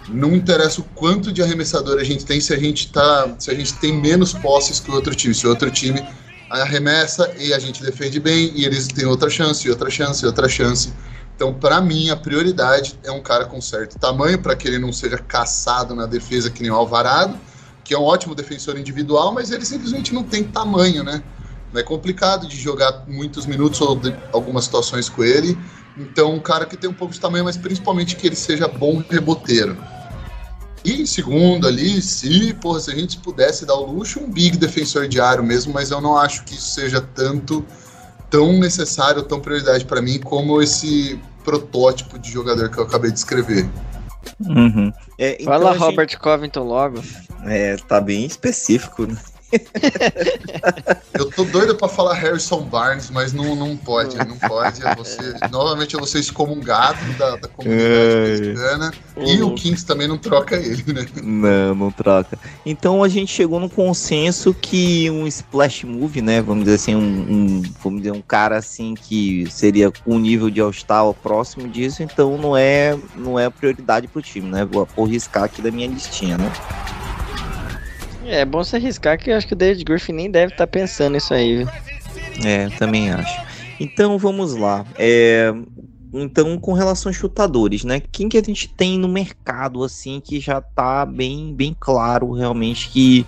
Não 0.09 0.35
interessa 0.35 0.81
o 0.81 0.83
quanto 0.83 1.31
de 1.31 1.41
arremessador 1.41 1.97
a 1.99 2.03
gente 2.03 2.25
tem 2.25 2.41
se 2.41 2.53
a 2.53 2.57
gente 2.57 2.91
tá, 2.91 3.35
se 3.39 3.49
a 3.49 3.53
gente 3.53 3.73
tem 3.75 3.93
menos 3.93 4.33
posses 4.33 4.79
que 4.79 4.91
o 4.91 4.93
outro 4.93 5.15
time. 5.15 5.33
Se 5.33 5.47
o 5.47 5.49
outro 5.49 5.71
time 5.71 6.05
arremessa 6.49 7.33
e 7.39 7.53
a 7.53 7.59
gente 7.59 7.81
defende 7.81 8.19
bem 8.19 8.51
e 8.55 8.65
eles 8.65 8.87
têm 8.87 9.05
outra 9.05 9.29
chance, 9.29 9.69
outra 9.69 9.89
chance, 9.89 10.25
outra 10.25 10.47
chance. 10.49 10.93
Então, 11.35 11.53
para 11.53 11.81
mim, 11.81 12.09
a 12.09 12.15
prioridade 12.15 12.99
é 13.03 13.11
um 13.11 13.21
cara 13.21 13.45
com 13.45 13.59
certo 13.59 13.97
tamanho 13.97 14.39
para 14.39 14.55
que 14.55 14.67
ele 14.67 14.77
não 14.77 14.93
seja 14.93 15.17
caçado 15.17 15.95
na 15.95 16.05
defesa 16.05 16.49
que 16.49 16.61
nem 16.61 16.71
o 16.71 16.75
Alvarado, 16.75 17.39
que 17.83 17.93
é 17.93 17.97
um 17.97 18.03
ótimo 18.03 18.35
defensor 18.35 18.77
individual, 18.77 19.33
mas 19.33 19.51
ele 19.51 19.65
simplesmente 19.65 20.13
não 20.13 20.23
tem 20.23 20.43
tamanho, 20.43 21.03
né? 21.03 21.23
É 21.75 21.83
complicado 21.83 22.47
de 22.47 22.59
jogar 22.59 23.03
muitos 23.07 23.45
minutos 23.45 23.81
ou 23.81 23.99
algumas 24.31 24.65
situações 24.65 25.09
com 25.09 25.23
ele. 25.23 25.57
Então, 25.97 26.33
um 26.33 26.39
cara 26.39 26.65
que 26.65 26.75
tem 26.75 26.89
um 26.89 26.93
pouco 26.93 27.13
de 27.13 27.19
tamanho, 27.19 27.43
mas 27.43 27.57
principalmente 27.57 28.15
que 28.15 28.27
ele 28.27 28.35
seja 28.35 28.67
bom 28.67 29.03
reboteiro. 29.09 29.77
E 30.83 31.01
em 31.01 31.05
segundo 31.05 31.67
ali, 31.67 32.01
se, 32.01 32.53
porra, 32.55 32.79
se 32.79 32.91
a 32.91 32.95
gente 32.95 33.17
pudesse 33.19 33.65
dar 33.65 33.75
o 33.75 33.85
luxo, 33.85 34.19
um 34.19 34.29
big 34.29 34.57
defensor 34.57 35.07
diário 35.07 35.43
mesmo, 35.43 35.73
mas 35.73 35.91
eu 35.91 36.01
não 36.01 36.17
acho 36.17 36.43
que 36.43 36.55
isso 36.55 36.71
seja 36.71 36.99
tanto 36.99 37.65
tão 38.29 38.51
necessário, 38.59 39.21
tão 39.23 39.39
prioridade 39.39 39.85
para 39.85 40.01
mim 40.01 40.19
como 40.19 40.61
esse 40.61 41.19
protótipo 41.43 42.17
de 42.17 42.31
jogador 42.31 42.69
que 42.69 42.77
eu 42.77 42.83
acabei 42.83 43.11
de 43.11 43.19
escrever. 43.19 43.69
Uhum. 44.39 44.91
É, 45.17 45.35
então 45.39 45.45
Fala 45.45 45.73
gente... 45.73 45.81
Robert 45.81 46.19
Covington 46.19 46.63
logo. 46.63 47.03
É, 47.45 47.77
tá 47.77 48.01
bem 48.01 48.25
específico, 48.25 49.05
né? 49.05 49.15
eu 51.13 51.29
tô 51.31 51.43
doido 51.43 51.75
pra 51.75 51.87
falar 51.87 52.13
Harrison 52.13 52.61
Barnes, 52.61 53.09
mas 53.09 53.33
não, 53.33 53.55
não 53.55 53.75
pode, 53.77 54.17
não 54.17 54.37
pode. 54.37 54.81
Você, 54.97 55.35
novamente 55.51 55.93
eu 55.93 55.99
vou 55.99 56.07
ser 56.07 56.19
excomungado 56.19 56.99
da, 57.17 57.35
da 57.35 57.47
comunidade 57.47 58.41
americana. 58.41 58.93
E 59.17 59.41
o 59.41 59.53
Kings 59.53 59.85
também 59.85 60.07
não 60.07 60.17
troca 60.17 60.55
ele, 60.55 60.93
né? 60.93 61.05
Não, 61.21 61.75
não 61.75 61.91
troca. 61.91 62.37
Então 62.65 63.03
a 63.03 63.09
gente 63.09 63.31
chegou 63.31 63.59
no 63.59 63.69
consenso 63.69 64.53
que 64.53 65.09
um 65.09 65.27
splash 65.27 65.83
move, 65.83 66.21
né? 66.21 66.41
Vamos 66.41 66.65
dizer 66.65 66.75
assim, 66.75 66.95
um, 66.95 66.99
um 66.99 67.63
vamos 67.83 68.01
dizer, 68.01 68.11
um 68.11 68.21
cara 68.21 68.57
assim 68.57 68.95
que 68.95 69.47
seria 69.51 69.91
com 69.91 70.15
um 70.15 70.19
nível 70.19 70.49
de 70.49 70.59
All-Star 70.59 71.13
próximo 71.13 71.67
disso, 71.67 72.01
então 72.01 72.37
não 72.37 72.55
é, 72.55 72.97
não 73.15 73.37
é 73.37 73.49
prioridade 73.49 74.07
pro 74.07 74.21
time, 74.21 74.49
né? 74.49 74.65
Vou 74.65 74.87
arriscar 74.97 75.43
aqui 75.43 75.61
da 75.61 75.71
minha 75.71 75.87
listinha, 75.87 76.37
né? 76.37 76.51
É 78.25 78.45
bom 78.45 78.63
se 78.63 78.75
arriscar 78.75 79.17
que 79.17 79.29
eu 79.29 79.37
acho 79.37 79.47
que 79.47 79.53
o 79.53 79.57
David 79.57 79.83
Griffin 79.83 80.13
nem 80.13 80.31
deve 80.31 80.53
estar 80.53 80.65
tá 80.65 80.67
pensando 80.67 81.13
nisso 81.13 81.33
aí, 81.33 81.57
viu? 81.57 81.67
É, 82.45 82.69
também 82.77 83.11
acho. 83.11 83.41
Então 83.79 84.17
vamos 84.17 84.55
lá. 84.55 84.85
É, 84.97 85.53
então, 86.13 86.57
com 86.59 86.73
relação 86.73 87.09
a 87.09 87.13
chutadores, 87.13 87.83
né? 87.83 88.01
Quem 88.11 88.29
que 88.29 88.37
a 88.37 88.43
gente 88.43 88.67
tem 88.67 88.99
no 88.99 89.07
mercado 89.07 89.83
assim 89.83 90.21
que 90.23 90.39
já 90.39 90.61
tá 90.61 91.05
bem, 91.05 91.53
bem 91.53 91.75
claro 91.79 92.31
realmente 92.31 92.89
que 92.89 93.25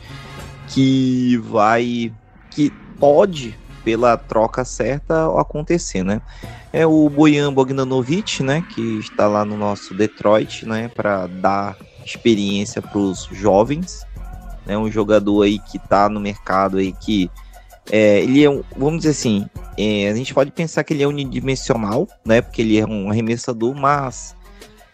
que 0.68 1.38
vai 1.38 2.12
que 2.52 2.72
pode 3.00 3.58
pela 3.84 4.18
troca 4.18 4.64
certa 4.66 5.28
acontecer, 5.40 6.04
né? 6.04 6.22
É 6.72 6.86
o 6.86 7.10
Bojan 7.10 7.54
Bogdanovic, 7.54 8.44
né, 8.44 8.66
que 8.74 9.00
está 9.00 9.28
lá 9.28 9.46
no 9.46 9.56
nosso 9.56 9.94
Detroit, 9.94 10.66
né, 10.66 10.90
para 10.90 11.28
dar 11.28 11.78
experiência 12.04 12.82
para 12.82 12.98
os 12.98 13.30
jovens, 13.32 14.06
né? 14.66 14.78
Um 14.78 14.92
jogador 14.92 15.44
aí 15.44 15.60
que 15.60 15.78
está 15.78 16.10
no 16.10 16.20
mercado 16.20 16.78
aí 16.78 16.92
que 16.92 17.30
é, 17.92 18.20
ele 18.22 18.44
é 18.44 18.50
um, 18.50 18.64
vamos 18.76 19.00
dizer 19.00 19.12
assim, 19.12 19.48
é, 19.78 20.10
a 20.10 20.16
gente 20.16 20.34
pode 20.34 20.52
pensar 20.52 20.84
que 20.84 20.94
ele 20.94 21.04
é 21.04 21.08
unidimensional, 21.08 22.08
né? 22.26 22.42
Porque 22.42 22.62
ele 22.62 22.78
é 22.78 22.86
um 22.86 23.10
arremessador, 23.10 23.76
mas 23.76 24.36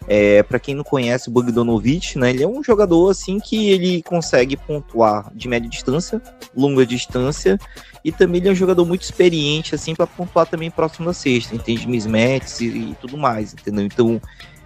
é, 0.07 0.43
para 0.43 0.59
quem 0.59 0.75
não 0.75 0.83
conhece 0.83 1.29
o 1.29 1.31
Bogdanovic, 1.31 2.17
né? 2.17 2.31
Ele 2.31 2.43
é 2.43 2.47
um 2.47 2.63
jogador 2.63 3.09
assim 3.09 3.39
que 3.39 3.69
ele 3.69 4.01
consegue 4.03 4.57
pontuar 4.57 5.31
de 5.33 5.47
média 5.47 5.69
distância, 5.69 6.21
longa 6.55 6.85
distância 6.85 7.59
e 8.03 8.11
também 8.11 8.41
ele 8.41 8.49
é 8.49 8.51
um 8.51 8.55
jogador 8.55 8.85
muito 8.85 9.03
experiente 9.03 9.75
assim 9.75 9.93
para 9.93 10.07
pontuar 10.07 10.47
também 10.47 10.71
próximo 10.71 11.05
da 11.05 11.13
sexta, 11.13 11.55
entende 11.55 11.87
mismatches 11.87 12.59
e, 12.61 12.65
e 12.65 12.97
tudo 12.99 13.17
mais, 13.17 13.53
entendeu? 13.53 13.85
Então 13.85 14.19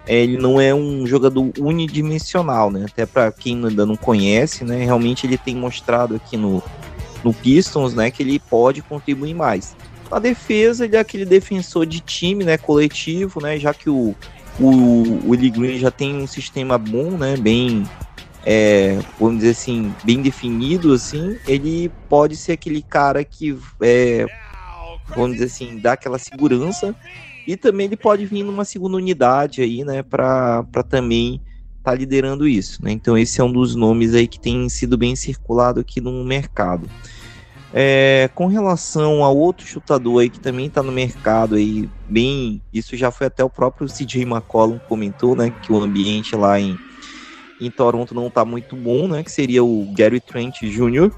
ele 0.08 0.38
não 0.38 0.60
é 0.62 0.74
um 0.74 1.06
jogador 1.08 1.52
unidimensional, 1.60 2.70
né? 2.70 2.86
Até 2.88 3.06
para 3.06 3.32
quem 3.32 3.66
ainda 3.66 3.86
não 3.86 3.96
conhece, 3.96 4.64
né? 4.64 4.84
Realmente 4.84 5.26
ele 5.26 5.38
tem 5.38 5.56
mostrado 5.56 6.16
aqui 6.16 6.38
no 6.38 6.62
no 7.26 7.34
Pistons, 7.34 7.96
né, 7.96 8.12
que 8.12 8.22
ele 8.22 8.38
pode 8.38 8.84
contribuir 8.84 9.34
mais. 9.34 9.76
Na 10.12 10.20
defesa, 10.20 10.86
ele 10.86 10.96
é 10.96 11.00
aquele 11.00 11.26
defensor 11.26 11.84
de 11.88 12.00
time, 12.00 12.44
né, 12.44 12.56
coletivo, 12.56 13.42
né, 13.42 13.58
já 13.58 13.74
que 13.74 13.90
o, 13.90 14.16
o 14.60 15.30
Willie 15.32 15.50
Green 15.50 15.80
já 15.80 15.90
tem 15.90 16.16
um 16.16 16.28
sistema 16.28 16.78
bom, 16.78 17.18
né, 17.18 17.36
bem, 17.36 17.84
é, 18.46 19.00
vamos 19.20 19.38
dizer 19.38 19.52
assim, 19.52 19.92
bem 20.04 20.22
definido, 20.22 20.94
assim, 20.94 21.36
ele 21.48 21.92
pode 22.08 22.36
ser 22.36 22.52
aquele 22.52 22.84
cara 22.84 23.24
que, 23.24 23.58
é, 23.82 24.28
vamos 25.16 25.34
dizer 25.34 25.46
assim, 25.46 25.80
dá 25.80 25.94
aquela 25.94 26.20
segurança 26.20 26.96
e 27.48 27.56
também 27.56 27.86
ele 27.86 27.98
pode 27.98 28.26
vir 28.26 28.44
numa 28.44 28.66
segunda 28.66 28.98
unidade 28.98 29.62
aí, 29.62 29.84
né, 29.84 30.02
para 30.04 30.66
também 30.90 31.42
tá 31.84 31.94
liderando 31.94 32.48
isso, 32.48 32.84
né? 32.84 32.92
Então 32.92 33.16
esse 33.16 33.40
é 33.40 33.44
um 33.44 33.52
dos 33.52 33.76
nomes 33.76 34.16
aí 34.16 34.28
que 34.28 34.40
tem 34.40 34.68
sido 34.68 34.98
bem 34.98 35.16
circulado 35.16 35.80
aqui 35.80 36.02
no 36.02 36.24
mercado. 36.26 36.90
É, 37.72 38.30
com 38.34 38.48
relação 38.48 39.24
a 39.24 39.30
outro 39.30 39.68
chutador 39.68 40.22
aí 40.22 40.30
que 40.30 40.40
também 40.40 40.66
está 40.66 40.82
no 40.82 40.92
mercado 40.92 41.56
aí, 41.56 41.90
bem, 42.10 42.62
isso 42.74 42.96
já 42.96 43.12
foi 43.12 43.28
até 43.28 43.44
o 43.44 43.50
próprio 43.50 43.88
CJ 43.88 44.24
McCollum 44.24 44.80
comentou, 44.80 45.36
né, 45.36 45.54
que 45.62 45.72
o 45.72 45.80
ambiente 45.80 46.36
lá 46.36 46.60
em, 46.60 46.78
em 47.62 47.70
Toronto 47.70 48.16
não 48.16 48.28
está 48.28 48.44
muito 48.46 48.76
bom, 48.76 49.08
né, 49.08 49.24
que 49.24 49.32
seria 49.32 49.64
o 49.64 49.94
Gary 49.96 50.20
Trent 50.22 50.62
Jr., 50.62 51.12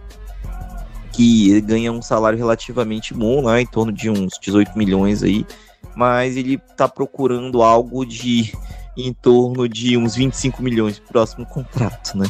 que 1.14 1.62
ganha 1.62 1.92
um 1.92 2.02
salário 2.02 2.38
relativamente 2.38 3.14
bom, 3.14 3.42
lá, 3.42 3.62
em 3.62 3.66
torno 3.66 3.92
de 3.92 4.10
uns 4.10 4.38
18 4.42 4.78
milhões 4.78 5.24
aí, 5.24 5.46
mas 5.96 6.38
ele 6.38 6.56
está 6.56 6.88
procurando 6.88 7.62
algo 7.62 8.06
de 8.06 8.54
em 8.96 9.14
torno 9.14 9.70
de 9.70 9.96
uns 9.96 10.16
25 10.16 10.62
milhões 10.62 10.96
de 10.96 11.02
próximo 11.02 11.46
contrato, 11.46 12.18
né? 12.18 12.26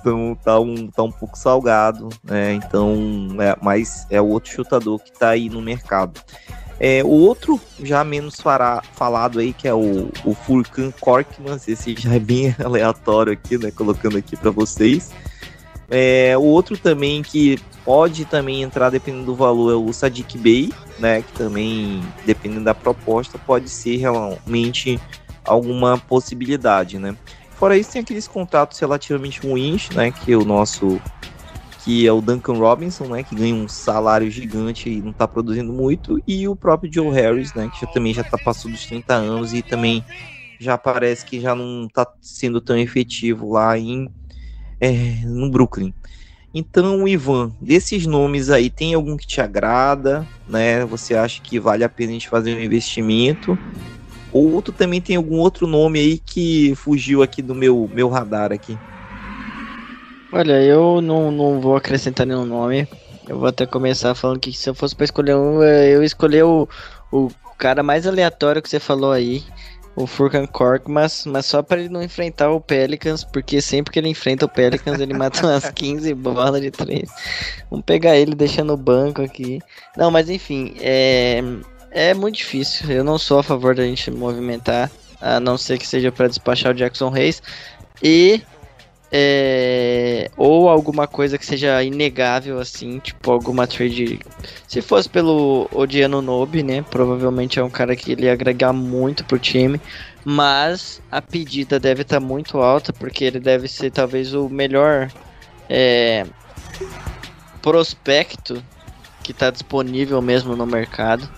Então 0.00 0.36
tá 0.44 0.60
um, 0.60 0.88
tá 0.88 1.02
um 1.02 1.10
pouco 1.10 1.36
salgado, 1.36 2.10
né? 2.22 2.52
Então, 2.52 3.28
é, 3.40 3.56
mas 3.62 4.06
é 4.10 4.20
outro 4.20 4.52
chutador 4.52 5.00
que 5.00 5.10
tá 5.10 5.30
aí 5.30 5.48
no 5.48 5.62
mercado. 5.62 6.20
É, 6.78 7.02
o 7.02 7.08
outro, 7.08 7.60
já 7.82 8.04
menos 8.04 8.40
fará, 8.40 8.82
falado 8.92 9.38
aí, 9.38 9.52
que 9.52 9.66
é 9.66 9.72
o, 9.72 10.10
o 10.24 10.34
Furkan 10.34 10.90
Korkman, 11.00 11.58
esse 11.66 11.94
já 11.96 12.14
é 12.14 12.18
bem 12.18 12.54
aleatório 12.62 13.32
aqui, 13.32 13.56
né? 13.56 13.70
Colocando 13.70 14.18
aqui 14.18 14.36
para 14.36 14.50
vocês. 14.50 15.10
É, 15.96 16.36
o 16.36 16.42
outro 16.42 16.76
também 16.76 17.22
que 17.22 17.56
pode 17.84 18.24
também 18.24 18.64
entrar 18.64 18.90
dependendo 18.90 19.26
do 19.26 19.34
valor 19.36 19.72
é 19.72 19.76
o 19.76 19.92
Sadiq 19.92 20.36
Bey, 20.36 20.72
né? 20.98 21.22
Que 21.22 21.32
também, 21.34 22.02
dependendo 22.26 22.64
da 22.64 22.74
proposta, 22.74 23.38
pode 23.38 23.68
ser 23.68 23.98
realmente 23.98 24.98
alguma 25.44 25.96
possibilidade, 25.96 26.98
né? 26.98 27.16
Fora 27.52 27.78
isso, 27.78 27.92
tem 27.92 28.02
aqueles 28.02 28.26
contratos 28.26 28.76
relativamente 28.80 29.46
ruins, 29.46 29.88
né? 29.90 30.10
Que 30.10 30.34
o 30.34 30.44
nosso. 30.44 31.00
Que 31.84 32.08
é 32.08 32.12
o 32.12 32.20
Duncan 32.20 32.54
Robinson, 32.54 33.04
né? 33.04 33.22
Que 33.22 33.36
ganha 33.36 33.54
um 33.54 33.68
salário 33.68 34.28
gigante 34.28 34.90
e 34.90 35.00
não 35.00 35.12
tá 35.12 35.28
produzindo 35.28 35.72
muito. 35.72 36.20
E 36.26 36.48
o 36.48 36.56
próprio 36.56 36.92
Joe 36.92 37.14
Harris, 37.14 37.54
né? 37.54 37.70
Que 37.72 37.82
já, 37.82 37.92
também 37.92 38.12
já 38.12 38.24
tá 38.24 38.36
passando 38.36 38.72
dos 38.72 38.84
30 38.84 39.14
anos 39.14 39.54
e 39.54 39.62
também 39.62 40.04
já 40.58 40.76
parece 40.76 41.24
que 41.24 41.38
já 41.38 41.54
não 41.54 41.86
tá 41.86 42.04
sendo 42.20 42.60
tão 42.60 42.76
efetivo 42.76 43.52
lá 43.52 43.78
em 43.78 44.10
é, 44.84 45.24
no 45.24 45.50
Brooklyn. 45.50 45.94
Então, 46.52 47.08
Ivan, 47.08 47.50
desses 47.60 48.06
nomes 48.06 48.50
aí, 48.50 48.70
tem 48.70 48.94
algum 48.94 49.16
que 49.16 49.26
te 49.26 49.40
agrada, 49.40 50.26
né? 50.48 50.84
Você 50.84 51.14
acha 51.14 51.40
que 51.40 51.58
vale 51.58 51.82
a 51.82 51.88
pena 51.88 52.10
a 52.10 52.12
gente 52.12 52.28
fazer 52.28 52.54
um 52.54 52.60
investimento? 52.60 53.58
Ou 54.32 54.52
outro 54.52 54.72
também 54.72 55.00
tem 55.00 55.16
algum 55.16 55.38
outro 55.38 55.66
nome 55.66 55.98
aí 55.98 56.18
que 56.18 56.74
fugiu 56.76 57.22
aqui 57.22 57.40
do 57.40 57.54
meu, 57.54 57.90
meu 57.92 58.08
radar 58.08 58.52
aqui? 58.52 58.76
Olha, 60.32 60.62
eu 60.62 61.00
não, 61.00 61.30
não 61.32 61.60
vou 61.60 61.76
acrescentar 61.76 62.26
nenhum 62.26 62.44
nome. 62.44 62.86
Eu 63.26 63.38
vou 63.38 63.48
até 63.48 63.64
começar 63.64 64.14
falando 64.14 64.38
que 64.38 64.52
se 64.52 64.68
eu 64.68 64.74
fosse 64.74 64.94
para 64.94 65.04
escolher 65.04 65.34
um, 65.34 65.62
eu 65.62 66.04
escolhi 66.04 66.42
o, 66.42 66.68
o 67.10 67.30
cara 67.56 67.82
mais 67.82 68.06
aleatório 68.06 68.60
que 68.60 68.68
você 68.68 68.78
falou 68.78 69.10
aí, 69.10 69.42
o 69.96 70.06
Furkan 70.06 70.46
Cork, 70.46 70.90
mas, 70.90 71.24
mas 71.26 71.46
só 71.46 71.62
para 71.62 71.80
ele 71.80 71.88
não 71.88 72.02
enfrentar 72.02 72.50
o 72.50 72.60
Pelicans, 72.60 73.22
porque 73.22 73.60
sempre 73.60 73.92
que 73.92 73.98
ele 73.98 74.08
enfrenta 74.08 74.44
o 74.44 74.48
Pelicans 74.48 75.00
ele 75.00 75.14
mata 75.14 75.40
umas 75.46 75.70
15 75.70 76.12
bolas 76.14 76.60
de 76.60 76.70
três. 76.70 77.08
Vamos 77.70 77.84
pegar 77.84 78.16
ele 78.16 78.34
deixando 78.34 78.68
no 78.68 78.76
banco 78.76 79.22
aqui. 79.22 79.60
Não, 79.96 80.10
mas 80.10 80.28
enfim, 80.28 80.74
é, 80.80 81.42
é 81.90 82.12
muito 82.14 82.36
difícil. 82.36 82.90
Eu 82.90 83.04
não 83.04 83.18
sou 83.18 83.38
a 83.38 83.42
favor 83.42 83.74
da 83.74 83.84
gente 83.84 84.10
movimentar, 84.10 84.90
a 85.20 85.38
não 85.38 85.56
ser 85.56 85.78
que 85.78 85.86
seja 85.86 86.10
para 86.10 86.28
despachar 86.28 86.72
o 86.72 86.74
Jackson 86.74 87.08
Reis. 87.08 87.40
E. 88.02 88.42
É, 89.16 90.28
ou 90.36 90.68
alguma 90.68 91.06
coisa 91.06 91.38
que 91.38 91.46
seja 91.46 91.80
inegável, 91.84 92.58
assim, 92.58 92.98
tipo 92.98 93.30
alguma 93.30 93.64
trade. 93.64 94.18
Se 94.66 94.82
fosse 94.82 95.08
pelo 95.08 95.68
Odiano 95.72 96.20
Nobe, 96.20 96.64
né? 96.64 96.84
Provavelmente 96.90 97.60
é 97.60 97.62
um 97.62 97.70
cara 97.70 97.94
que 97.94 98.10
ele 98.10 98.24
ia 98.24 98.32
agregar 98.32 98.72
muito 98.72 99.24
pro 99.24 99.38
time. 99.38 99.80
Mas 100.24 101.00
a 101.12 101.22
pedida 101.22 101.78
deve 101.78 102.02
estar 102.02 102.18
tá 102.18 102.26
muito 102.26 102.58
alta, 102.58 102.92
porque 102.92 103.24
ele 103.24 103.38
deve 103.38 103.68
ser 103.68 103.92
talvez 103.92 104.34
o 104.34 104.48
melhor 104.48 105.08
é, 105.70 106.26
prospecto 107.62 108.60
que 109.22 109.30
está 109.30 109.48
disponível 109.48 110.20
mesmo 110.20 110.56
no 110.56 110.66
mercado. 110.66 111.30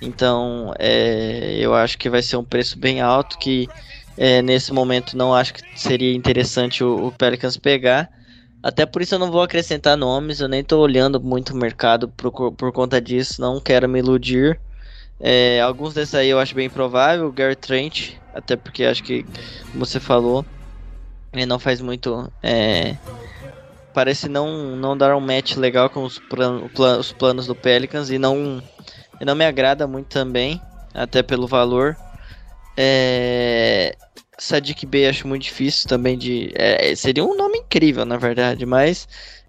Então, 0.00 0.72
é, 0.78 1.56
eu 1.58 1.74
acho 1.74 1.98
que 1.98 2.08
vai 2.08 2.22
ser 2.22 2.36
um 2.36 2.44
preço 2.44 2.78
bem 2.78 3.00
alto 3.00 3.36
que 3.38 3.68
é, 4.16 4.42
nesse 4.42 4.72
momento 4.72 5.16
não 5.16 5.34
acho 5.34 5.54
que 5.54 5.62
seria 5.78 6.14
interessante 6.14 6.82
o, 6.82 7.06
o, 7.06 7.12
Pelicans 7.12 7.56
pegar. 7.56 8.10
Até 8.62 8.86
por 8.86 9.02
isso 9.02 9.14
eu 9.14 9.18
não 9.18 9.30
vou 9.30 9.42
acrescentar 9.42 9.96
nomes, 9.96 10.40
eu 10.40 10.48
nem 10.48 10.60
estou 10.60 10.82
olhando 10.82 11.20
muito 11.20 11.50
o 11.50 11.56
mercado 11.56 12.08
por, 12.08 12.52
por 12.52 12.72
conta 12.72 13.00
disso, 13.00 13.40
não 13.40 13.60
quero 13.60 13.88
me 13.88 13.98
iludir. 13.98 14.58
É, 15.20 15.60
alguns 15.60 15.94
desses 15.94 16.14
aí 16.14 16.28
eu 16.28 16.38
acho 16.38 16.54
bem 16.54 16.70
provável, 16.70 17.26
o 17.26 17.32
Gary 17.32 17.56
Trent, 17.56 18.12
até 18.34 18.56
porque 18.56 18.84
acho 18.84 19.02
que, 19.02 19.24
como 19.70 19.84
você 19.84 20.00
falou, 20.00 20.44
ele 21.32 21.46
não 21.46 21.58
faz 21.58 21.80
muito. 21.80 22.32
É, 22.42 22.96
parece 23.92 24.28
não, 24.28 24.74
não 24.76 24.96
dar 24.96 25.14
um 25.14 25.20
match 25.20 25.56
legal 25.56 25.90
com 25.90 26.02
os, 26.04 26.18
plan, 26.18 26.62
os 26.98 27.12
planos 27.12 27.46
do 27.46 27.54
Pelicans 27.54 28.10
e 28.10 28.18
não 28.18 28.62
e 29.20 29.24
não 29.24 29.34
me 29.34 29.44
agrada 29.44 29.86
muito 29.86 30.08
também, 30.08 30.60
até 30.92 31.22
pelo 31.22 31.46
valor. 31.46 31.96
É... 32.76 33.96
Sadiq 34.36 34.84
Bey 34.86 35.06
acho 35.06 35.28
muito 35.28 35.42
difícil 35.42 35.88
também 35.88 36.18
de. 36.18 36.52
É, 36.54 36.94
seria 36.96 37.24
um 37.24 37.36
nome 37.36 37.58
incrível, 37.58 38.04
na 38.04 38.16
verdade, 38.16 38.66
mas 38.66 39.06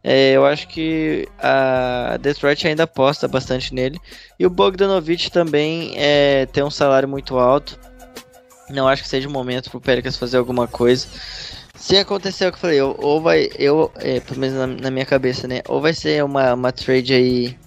é, 0.08 0.34
eu 0.34 0.46
acho 0.46 0.68
que 0.68 1.28
a 1.40 2.18
Detroit 2.22 2.68
ainda 2.68 2.84
aposta 2.84 3.28
bastante 3.28 3.74
nele. 3.74 4.00
E 4.40 4.46
o 4.46 4.50
Bogdanovich 4.52 5.32
também 5.32 5.94
é, 5.96 6.46
tem 6.46 6.64
um 6.64 6.70
salário 6.70 7.10
muito 7.10 7.40
alto. 7.40 7.80
Não 8.70 8.88
acho 8.88 9.02
que 9.02 9.10
seja 9.10 9.28
o 9.28 9.32
momento 9.32 9.72
pro 9.72 9.82
Pelicans 9.82 10.16
fazer 10.16 10.38
alguma 10.38 10.68
coisa. 10.68 11.08
Se 11.76 11.98
acontecer 11.98 12.48
o 12.48 12.52
que 12.52 12.58
eu 12.58 12.62
falei, 12.62 12.82
ou 12.82 13.20
vai. 13.20 13.50
Eu, 13.58 13.92
é, 13.96 14.20
pelo 14.20 14.40
menos 14.40 14.56
na, 14.56 14.68
na, 14.68 14.92
minha 14.92 15.06
cabeça, 15.06 15.48
né? 15.48 15.62
Ou 15.68 15.82
vai 15.82 15.94
ser 15.94 16.24
uma, 16.24 16.54
uma 16.54 16.72
trade 16.72 17.14
aí 17.14 17.58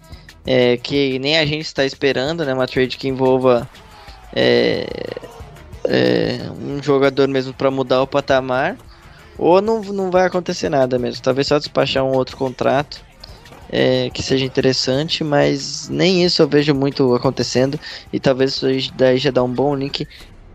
é, 0.46 0.76
que 0.76 1.18
nem 1.18 1.38
a 1.38 1.44
gente 1.44 1.66
está 1.66 1.84
esperando, 1.84 2.44
né? 2.44 2.54
Uma 2.54 2.68
trade 2.68 2.96
que 2.96 3.08
envolva 3.08 3.68
é, 5.88 6.50
um 6.52 6.82
jogador 6.82 7.28
mesmo 7.28 7.54
para 7.54 7.70
mudar 7.72 8.02
o 8.02 8.08
patamar, 8.08 8.80
Ou 9.38 9.62
não, 9.62 9.82
não 9.82 10.10
vai 10.12 10.26
acontecer 10.26 10.70
nada 10.70 10.98
mesmo. 10.98 11.22
Talvez 11.22 11.48
só 11.48 11.58
despachar 11.58 12.04
um 12.04 12.12
outro 12.12 12.36
contrato 12.36 13.06
é, 13.68 14.10
que 14.10 14.22
seja 14.22 14.46
interessante, 14.46 15.24
mas 15.24 15.88
nem 15.88 16.24
isso 16.24 16.42
eu 16.42 16.48
vejo 16.48 16.74
muito 16.74 17.14
acontecendo. 17.14 17.80
E 18.12 18.20
talvez 18.20 18.62
isso 18.62 18.94
daí 18.96 19.18
já 19.18 19.30
dá 19.30 19.42
um 19.44 19.54
bom 19.54 19.74
link 19.76 20.08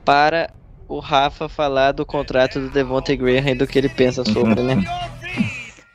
para 0.05 0.53
o 0.87 0.99
Rafa 0.99 1.49
falar 1.49 1.93
do 1.93 2.05
contrato 2.05 2.59
do 2.61 2.71
Devontae 2.71 3.17
Graham 3.17 3.51
e 3.51 3.55
do 3.55 3.67
que 3.67 3.79
ele 3.79 3.89
pensa 3.89 4.25
sobre, 4.25 4.63
né? 4.63 4.83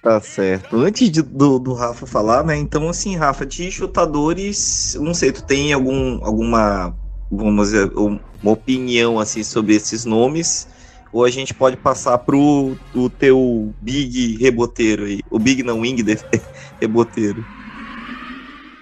Tá 0.02 0.20
certo. 0.20 0.76
Antes 0.76 1.10
de, 1.10 1.22
do, 1.22 1.58
do 1.58 1.74
Rafa 1.74 2.06
falar, 2.06 2.44
né? 2.44 2.56
Então, 2.56 2.88
assim, 2.88 3.16
Rafa, 3.16 3.44
de 3.44 3.70
chutadores, 3.70 4.96
não 5.00 5.12
sei, 5.12 5.32
tu 5.32 5.44
tem 5.44 5.72
algum, 5.72 6.24
alguma, 6.24 6.96
vamos 7.30 7.68
dizer, 7.68 7.90
uma 7.94 8.52
opinião, 8.52 9.18
assim, 9.18 9.42
sobre 9.42 9.74
esses 9.74 10.04
nomes? 10.04 10.68
Ou 11.12 11.24
a 11.24 11.30
gente 11.30 11.54
pode 11.54 11.76
passar 11.76 12.18
pro 12.18 12.76
o 12.94 13.08
teu 13.08 13.74
big 13.80 14.36
reboteiro 14.36 15.04
aí? 15.04 15.20
O 15.30 15.38
big 15.38 15.62
não 15.62 15.80
wing 15.80 16.04
reboteiro. 16.80 17.44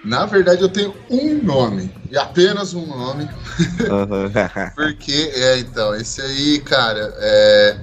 Na 0.03 0.25
verdade, 0.25 0.61
eu 0.61 0.69
tenho 0.69 0.93
um 1.09 1.43
nome, 1.43 1.91
e 2.09 2.17
apenas 2.17 2.73
um 2.73 2.85
nome. 2.85 3.27
Uhum. 3.79 4.31
Porque, 4.75 5.31
é, 5.33 5.59
então, 5.59 5.95
esse 5.95 6.21
aí, 6.21 6.59
cara, 6.59 7.13
é, 7.17 7.77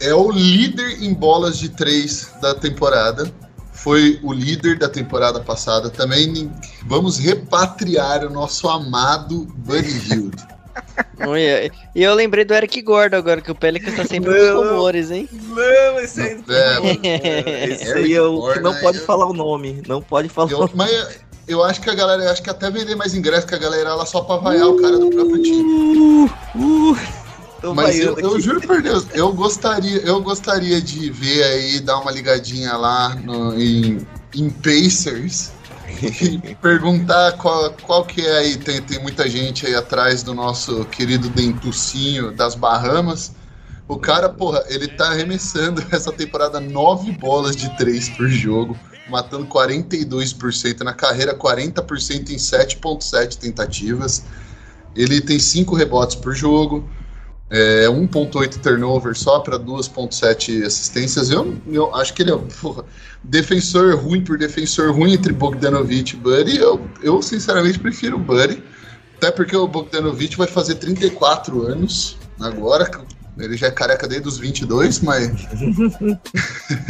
é 0.00 0.14
o 0.14 0.30
líder 0.30 1.02
em 1.02 1.14
bolas 1.14 1.58
de 1.58 1.68
três 1.68 2.32
da 2.40 2.54
temporada. 2.54 3.30
Foi 3.84 4.18
o 4.22 4.32
líder 4.32 4.78
da 4.78 4.88
temporada 4.88 5.40
passada. 5.40 5.90
Também 5.90 6.50
vamos 6.86 7.18
repatriar 7.18 8.24
o 8.24 8.30
nosso 8.30 8.66
amado 8.66 9.46
Buddy 9.58 10.10
Hield. 10.10 10.36
E 11.94 12.02
eu 12.02 12.12
lembrei 12.14 12.44
do 12.44 12.52
Eric 12.52 12.82
Gordon 12.82 13.16
agora, 13.16 13.40
que 13.40 13.50
o 13.50 13.54
Pelicans 13.54 13.94
tá 13.94 14.04
sempre 14.04 14.32
nos 14.32 14.66
rumores, 14.66 15.12
hein? 15.12 15.28
Não, 15.32 16.00
esse 16.00 16.20
aí, 16.20 16.44
é, 16.48 17.64
esse 17.70 17.92
aí 17.92 18.12
é 18.12 18.20
o 18.20 18.52
que 18.52 18.58
não 18.58 18.74
pode 18.80 18.98
falar 18.98 19.26
o 19.26 19.32
nome. 19.32 19.80
Não 19.86 20.02
pode 20.02 20.28
falar 20.28 20.50
eu, 20.50 20.68
Mas 20.74 21.20
eu 21.46 21.62
acho 21.62 21.80
que 21.80 21.88
a 21.88 21.94
galera, 21.94 22.28
acho 22.32 22.42
que 22.42 22.50
até 22.50 22.68
vender 22.72 22.96
mais 22.96 23.14
ingresso 23.14 23.46
que 23.46 23.54
a 23.54 23.58
galera 23.58 23.90
ela 23.90 24.04
só 24.04 24.22
pra 24.22 24.38
vaiar 24.38 24.66
uh, 24.66 24.76
o 24.76 24.82
cara 24.82 24.98
do 24.98 25.10
próprio 25.10 25.40
time. 25.40 25.62
Uh, 25.62 26.30
uh, 26.56 27.23
mas 27.72 28.00
eu, 28.00 28.18
eu, 28.18 28.40
juro 28.40 28.60
por 28.60 28.82
Deus, 28.82 29.06
eu 29.14 29.32
gostaria, 29.32 29.98
eu 29.98 30.20
gostaria 30.20 30.82
de 30.82 31.08
ver 31.10 31.44
aí, 31.44 31.80
dar 31.80 32.00
uma 32.00 32.10
ligadinha 32.10 32.76
lá 32.76 33.14
no, 33.14 33.54
em, 33.58 34.04
em 34.34 34.50
Pacers 34.50 35.52
e 36.02 36.54
perguntar 36.60 37.32
qual, 37.32 37.72
qual 37.82 38.04
que 38.04 38.20
é 38.20 38.38
aí. 38.38 38.56
Tem, 38.56 38.82
tem 38.82 39.00
muita 39.00 39.28
gente 39.28 39.66
aí 39.66 39.74
atrás 39.74 40.22
do 40.22 40.34
nosso 40.34 40.84
querido 40.86 41.28
Dentucinho 41.28 42.32
das 42.32 42.54
Bahamas. 42.54 43.32
O 43.86 43.98
cara, 43.98 44.28
porra, 44.28 44.64
ele 44.68 44.88
tá 44.88 45.10
arremessando 45.10 45.84
essa 45.92 46.10
temporada 46.10 46.58
nove 46.58 47.12
bolas 47.12 47.54
de 47.54 47.74
três 47.76 48.08
por 48.08 48.28
jogo, 48.28 48.76
matando 49.08 49.46
42% 49.46 50.80
na 50.80 50.92
carreira, 50.92 51.36
40% 51.36 52.30
em 52.30 52.36
7.7 52.36 53.36
tentativas. 53.36 54.24
Ele 54.96 55.20
tem 55.20 55.38
cinco 55.38 55.74
rebotes 55.74 56.16
por 56.16 56.34
jogo, 56.34 56.88
é, 57.54 57.86
1.8 57.86 58.60
turnover 58.60 59.16
só 59.16 59.38
para 59.38 59.56
2.7 59.58 60.64
assistências. 60.64 61.30
Eu, 61.30 61.56
eu 61.68 61.94
acho 61.94 62.12
que 62.12 62.22
ele 62.22 62.32
é 62.32 62.36
porra, 62.60 62.84
defensor 63.22 63.96
ruim 63.96 64.24
por 64.24 64.36
defensor 64.36 64.92
ruim 64.92 65.12
entre 65.12 65.32
Bogdanovich 65.32 66.14
e 66.14 66.18
Buddy. 66.18 66.56
Eu, 66.56 66.84
eu 67.00 67.22
sinceramente 67.22 67.78
prefiro 67.78 68.16
o 68.16 68.18
Buddy, 68.18 68.60
até 69.16 69.30
porque 69.30 69.56
o 69.56 69.68
Bogdanovich 69.68 70.36
vai 70.36 70.48
fazer 70.48 70.74
34 70.74 71.62
anos 71.62 72.18
agora. 72.40 72.90
Ele 73.38 73.56
já 73.56 73.68
é 73.68 73.70
careca 73.70 74.08
desde 74.08 74.26
os 74.26 74.36
22, 74.38 75.00
mas 75.00 75.30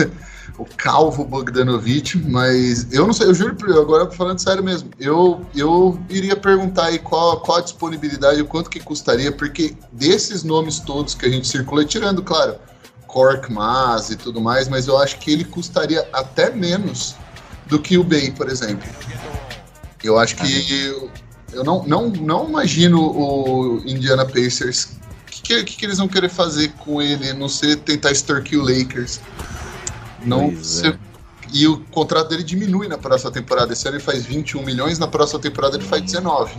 o 0.57 0.65
calvo 0.65 1.25
Bogdanovich, 1.25 2.17
mas 2.19 2.93
eu 2.93 3.07
não 3.07 3.13
sei, 3.13 3.27
eu 3.27 3.35
juro, 3.35 3.57
agora 3.81 4.11
falando 4.11 4.39
sério 4.39 4.63
mesmo, 4.63 4.91
eu, 5.01 5.45
eu 5.55 5.99
iria 6.09 6.37
perguntar 6.37 6.87
aí 6.87 6.99
qual, 6.99 7.41
qual 7.41 7.59
a 7.59 7.61
disponibilidade, 7.61 8.41
o 8.41 8.47
quanto 8.47 8.71
que 8.71 8.79
custaria, 8.79 9.33
porque 9.33 9.77
desses 9.93 10.45
nomes 10.45 10.79
todos 10.79 11.15
que 11.15 11.27
a 11.27 11.29
gente 11.29 11.49
circula, 11.49 11.85
tirando, 11.85 12.23
claro, 12.23 12.57
Cork, 13.07 13.53
Mas 13.53 14.11
e 14.11 14.17
tudo 14.17 14.41
mais, 14.41 14.69
mas 14.69 14.89
eu 14.89 14.99
acho 14.99 15.19
que 15.19 15.33
ele 15.33 15.45
custaria 15.45 16.09
até 16.13 16.51
menos 16.51 17.15
do 17.67 17.79
que 17.79 17.97
o 17.97 18.05
Bay, 18.05 18.31
por 18.33 18.49
exemplo. 18.49 18.89
Eu 20.03 20.19
acho 20.19 20.37
que 20.37 20.85
eu, 20.85 21.11
eu 21.53 21.65
não, 21.65 21.85
não, 21.87 22.09
não 22.11 22.49
imagino 22.49 23.01
o 23.01 23.83
Indiana 23.87 24.27
Pacers 24.27 24.97
o 25.27 25.47
que, 25.47 25.65
que, 25.65 25.77
que, 25.77 25.85
eles 25.85 25.99
vão 25.99 26.09
querer 26.09 26.29
fazer 26.29 26.73
com 26.79 27.03
ele? 27.03 27.33
Não 27.35 27.49
sei, 27.49 27.77
tentar 27.77 28.13
extorquir 28.13 28.59
o 28.59 28.63
Lakers. 28.63 29.21
Não 30.25 30.45
é. 30.45 30.99
E 31.53 31.69
o 31.69 31.79
contrato 31.91 32.31
dele 32.31 32.43
diminui 32.43 32.89
na 32.89 32.99
próxima 32.99 33.31
temporada. 33.31 33.73
Esse 33.73 33.87
ano 33.87 33.97
ele 33.97 34.05
faz 34.05 34.25
21 34.25 34.63
milhões, 34.63 34.99
na 34.99 35.07
próxima 35.07 35.39
temporada 35.41 35.77
ele 35.77 35.85
faz 35.85 36.03
19. 36.03 36.53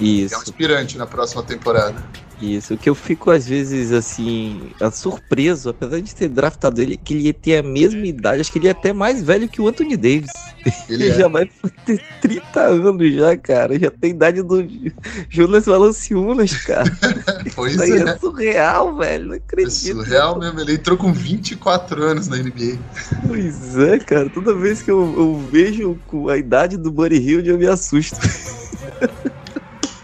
Isso. 0.00 0.34
É 0.34 0.38
um 0.38 0.40
aspirante 0.40 0.98
na 0.98 1.06
próxima 1.06 1.42
temporada. 1.42 2.02
Isso, 2.42 2.74
o 2.74 2.76
que 2.76 2.90
eu 2.90 2.94
fico 2.94 3.30
às 3.30 3.46
vezes 3.46 3.92
assim, 3.92 4.72
surpreso, 4.92 5.70
apesar 5.70 6.00
de 6.00 6.12
ter 6.12 6.28
draftado 6.28 6.82
ele, 6.82 6.96
que 6.96 7.14
ele 7.14 7.26
ia 7.26 7.32
ter 7.32 7.58
a 7.58 7.62
mesma 7.62 8.04
idade, 8.04 8.40
acho 8.40 8.50
que 8.50 8.58
ele 8.58 8.66
é 8.66 8.72
até 8.72 8.92
mais 8.92 9.22
velho 9.22 9.48
que 9.48 9.62
o 9.62 9.68
Anthony 9.68 9.96
Davis. 9.96 10.32
Ele, 10.88 11.04
ele 11.04 11.08
é. 11.10 11.14
já 11.18 11.28
vai 11.28 11.48
ter 11.86 12.02
30 12.20 12.60
anos 12.60 13.14
já, 13.14 13.36
cara. 13.36 13.78
Já 13.78 13.92
tem 13.92 14.10
idade 14.10 14.42
do 14.42 14.66
Jonas 15.28 15.66
Valanciunas, 15.66 16.52
cara. 16.64 16.90
pois 17.54 17.74
Isso 17.74 17.94
é. 17.94 18.10
é 18.10 18.18
surreal, 18.18 18.96
velho. 18.96 19.28
Não 19.28 19.34
acredito. 19.36 20.00
É 20.00 20.04
surreal 20.04 20.36
mesmo, 20.40 20.60
ele 20.60 20.74
entrou 20.74 20.98
com 20.98 21.12
24 21.12 22.02
anos 22.02 22.26
na 22.26 22.38
NBA. 22.38 22.76
Pois 23.24 23.78
é, 23.78 24.00
cara. 24.00 24.28
Toda 24.28 24.52
vez 24.52 24.82
que 24.82 24.90
eu, 24.90 25.14
eu 25.16 25.48
vejo 25.48 25.96
a 26.28 26.36
idade 26.36 26.76
do 26.76 26.90
Buddy 26.90 27.18
Hill, 27.18 27.40
eu 27.44 27.56
me 27.56 27.68
assusto. 27.68 28.18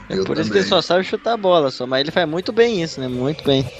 É 0.09 0.16
por 0.16 0.26
também. 0.26 0.42
isso 0.42 0.50
que 0.50 0.59
ele 0.59 0.66
só 0.66 0.80
sabe 0.80 1.04
chutar 1.04 1.34
a 1.34 1.36
bola, 1.36 1.70
só, 1.70 1.86
mas 1.86 2.00
ele 2.00 2.11
faz 2.11 2.28
muito 2.28 2.52
bem 2.52 2.82
isso, 2.82 3.00
né? 3.00 3.09
Muito 3.09 3.44
bem. 3.44 3.70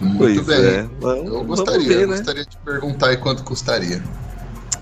Muito 0.00 0.18
pois 0.18 0.46
bem. 0.46 0.56
É. 0.56 0.88
eu 1.02 1.44
gostaria, 1.44 1.88
ver, 1.88 2.02
eu 2.02 2.08
né? 2.08 2.16
gostaria 2.16 2.44
de 2.44 2.56
perguntar 2.58 3.08
aí 3.08 3.16
quanto 3.16 3.44
custaria. 3.44 4.02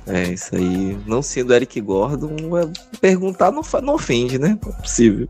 É, 0.07 0.33
isso 0.33 0.57
aí. 0.57 0.99
Não 1.07 1.22
sendo 1.22 1.55
Eric 1.55 1.81
Gordon, 1.81 2.35
é, 2.59 2.68
perguntar 3.01 3.53
não, 3.53 3.62
não 3.83 3.95
ofende, 3.95 4.39
né? 4.39 4.59
Não 4.61 4.72
é 4.72 4.83
possível. 4.83 5.28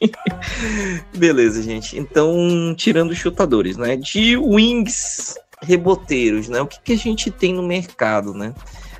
Beleza, 1.16 1.62
gente. 1.62 1.98
Então, 1.98 2.74
tirando 2.76 3.10
os 3.10 3.18
chutadores, 3.18 3.76
né? 3.76 3.96
De 3.96 4.36
wings 4.36 5.36
reboteiros, 5.62 6.48
né? 6.48 6.60
O 6.60 6.66
que, 6.66 6.80
que 6.80 6.92
a 6.94 6.98
gente 6.98 7.30
tem 7.30 7.54
no 7.54 7.62
mercado, 7.62 8.34
né? 8.34 8.52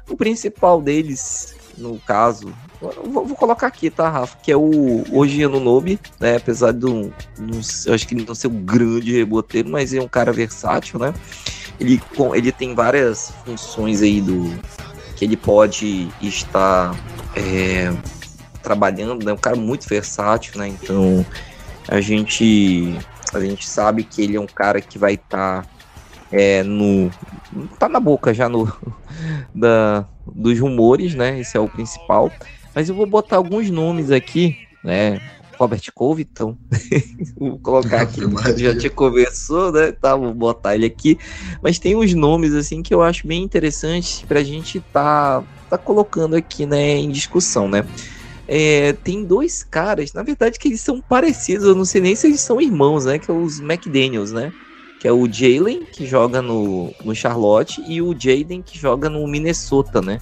O 0.08 0.16
principal 0.16 0.80
deles, 0.80 1.55
no 1.76 1.98
caso, 2.00 2.52
Vou, 2.80 3.24
vou, 3.26 3.36
colocar 3.36 3.66
aqui, 3.66 3.88
tá, 3.88 4.08
Rafa? 4.08 4.36
Que 4.42 4.52
é 4.52 4.56
o 4.56 5.04
hoje 5.10 5.46
no 5.46 5.58
Nobe, 5.58 5.98
né? 6.20 6.36
Apesar 6.36 6.72
de 6.72 6.84
um, 6.84 7.10
eu 7.86 7.94
acho 7.94 8.06
que 8.06 8.14
não 8.14 8.34
ser 8.34 8.48
um 8.48 8.64
grande 8.64 9.16
reboteiro, 9.16 9.70
mas 9.70 9.94
é 9.94 10.00
um 10.00 10.08
cara 10.08 10.30
versátil, 10.30 10.98
né? 10.98 11.14
Ele, 11.80 12.00
ele 12.34 12.52
tem 12.52 12.74
várias 12.74 13.32
funções 13.44 14.02
aí 14.02 14.20
do 14.20 14.58
que 15.16 15.24
ele 15.24 15.36
pode 15.36 16.08
estar 16.20 16.94
é, 17.34 17.90
trabalhando, 18.62 19.24
né? 19.24 19.32
Um 19.32 19.38
cara 19.38 19.56
muito 19.56 19.88
versátil, 19.88 20.58
né? 20.58 20.68
Então 20.68 21.24
a 21.88 22.00
gente 22.02 22.94
a 23.32 23.40
gente 23.40 23.66
sabe 23.66 24.04
que 24.04 24.22
ele 24.22 24.36
é 24.36 24.40
um 24.40 24.46
cara 24.46 24.82
que 24.82 24.98
vai 24.98 25.14
estar 25.14 25.62
tá, 25.62 25.68
é, 26.30 26.62
no 26.62 27.10
tá 27.78 27.88
na 27.88 28.00
boca 28.00 28.34
já 28.34 28.50
no 28.50 28.70
da 29.54 30.06
dos 30.36 30.58
rumores, 30.60 31.14
né? 31.14 31.40
Esse 31.40 31.56
é 31.56 31.60
o 31.60 31.68
principal. 31.68 32.30
Mas 32.74 32.88
eu 32.88 32.94
vou 32.94 33.06
botar 33.06 33.36
alguns 33.36 33.70
nomes 33.70 34.10
aqui, 34.10 34.56
né? 34.84 35.20
Robert 35.58 35.80
Covington, 35.94 36.54
vou 37.34 37.58
colocar 37.58 38.02
aqui, 38.02 38.20
já 38.58 38.76
te 38.76 38.90
conversou, 38.90 39.72
né? 39.72 39.90
Tá, 39.90 40.14
vou 40.14 40.34
botar 40.34 40.74
ele 40.74 40.84
aqui. 40.84 41.18
Mas 41.62 41.78
tem 41.78 41.96
uns 41.96 42.12
nomes 42.12 42.52
assim 42.52 42.82
que 42.82 42.92
eu 42.92 43.02
acho 43.02 43.26
bem 43.26 43.42
interessantes 43.42 44.22
para 44.28 44.40
a 44.40 44.44
gente 44.44 44.80
tá, 44.92 45.42
tá 45.70 45.78
colocando 45.78 46.36
aqui, 46.36 46.66
né, 46.66 46.96
em 46.98 47.10
discussão, 47.10 47.68
né? 47.68 47.86
É, 48.46 48.92
tem 48.92 49.24
dois 49.24 49.64
caras, 49.64 50.12
na 50.12 50.22
verdade, 50.22 50.58
que 50.58 50.68
eles 50.68 50.80
são 50.80 51.00
parecidos, 51.00 51.66
eu 51.66 51.74
não 51.74 51.84
sei 51.84 52.00
nem 52.00 52.14
se 52.14 52.26
eles 52.26 52.40
são 52.42 52.60
irmãos, 52.60 53.06
né? 53.06 53.18
Que 53.18 53.30
é 53.30 53.34
os 53.34 53.58
McDaniels, 53.58 54.32
né? 54.32 54.52
Que 55.06 55.10
é 55.10 55.12
o 55.12 55.32
Jalen, 55.32 55.84
que 55.84 56.04
joga 56.04 56.42
no, 56.42 56.92
no 57.04 57.14
Charlotte, 57.14 57.80
e 57.86 58.02
o 58.02 58.12
Jaden, 58.12 58.60
que 58.60 58.76
joga 58.76 59.08
no 59.08 59.24
Minnesota, 59.28 60.02
né? 60.02 60.18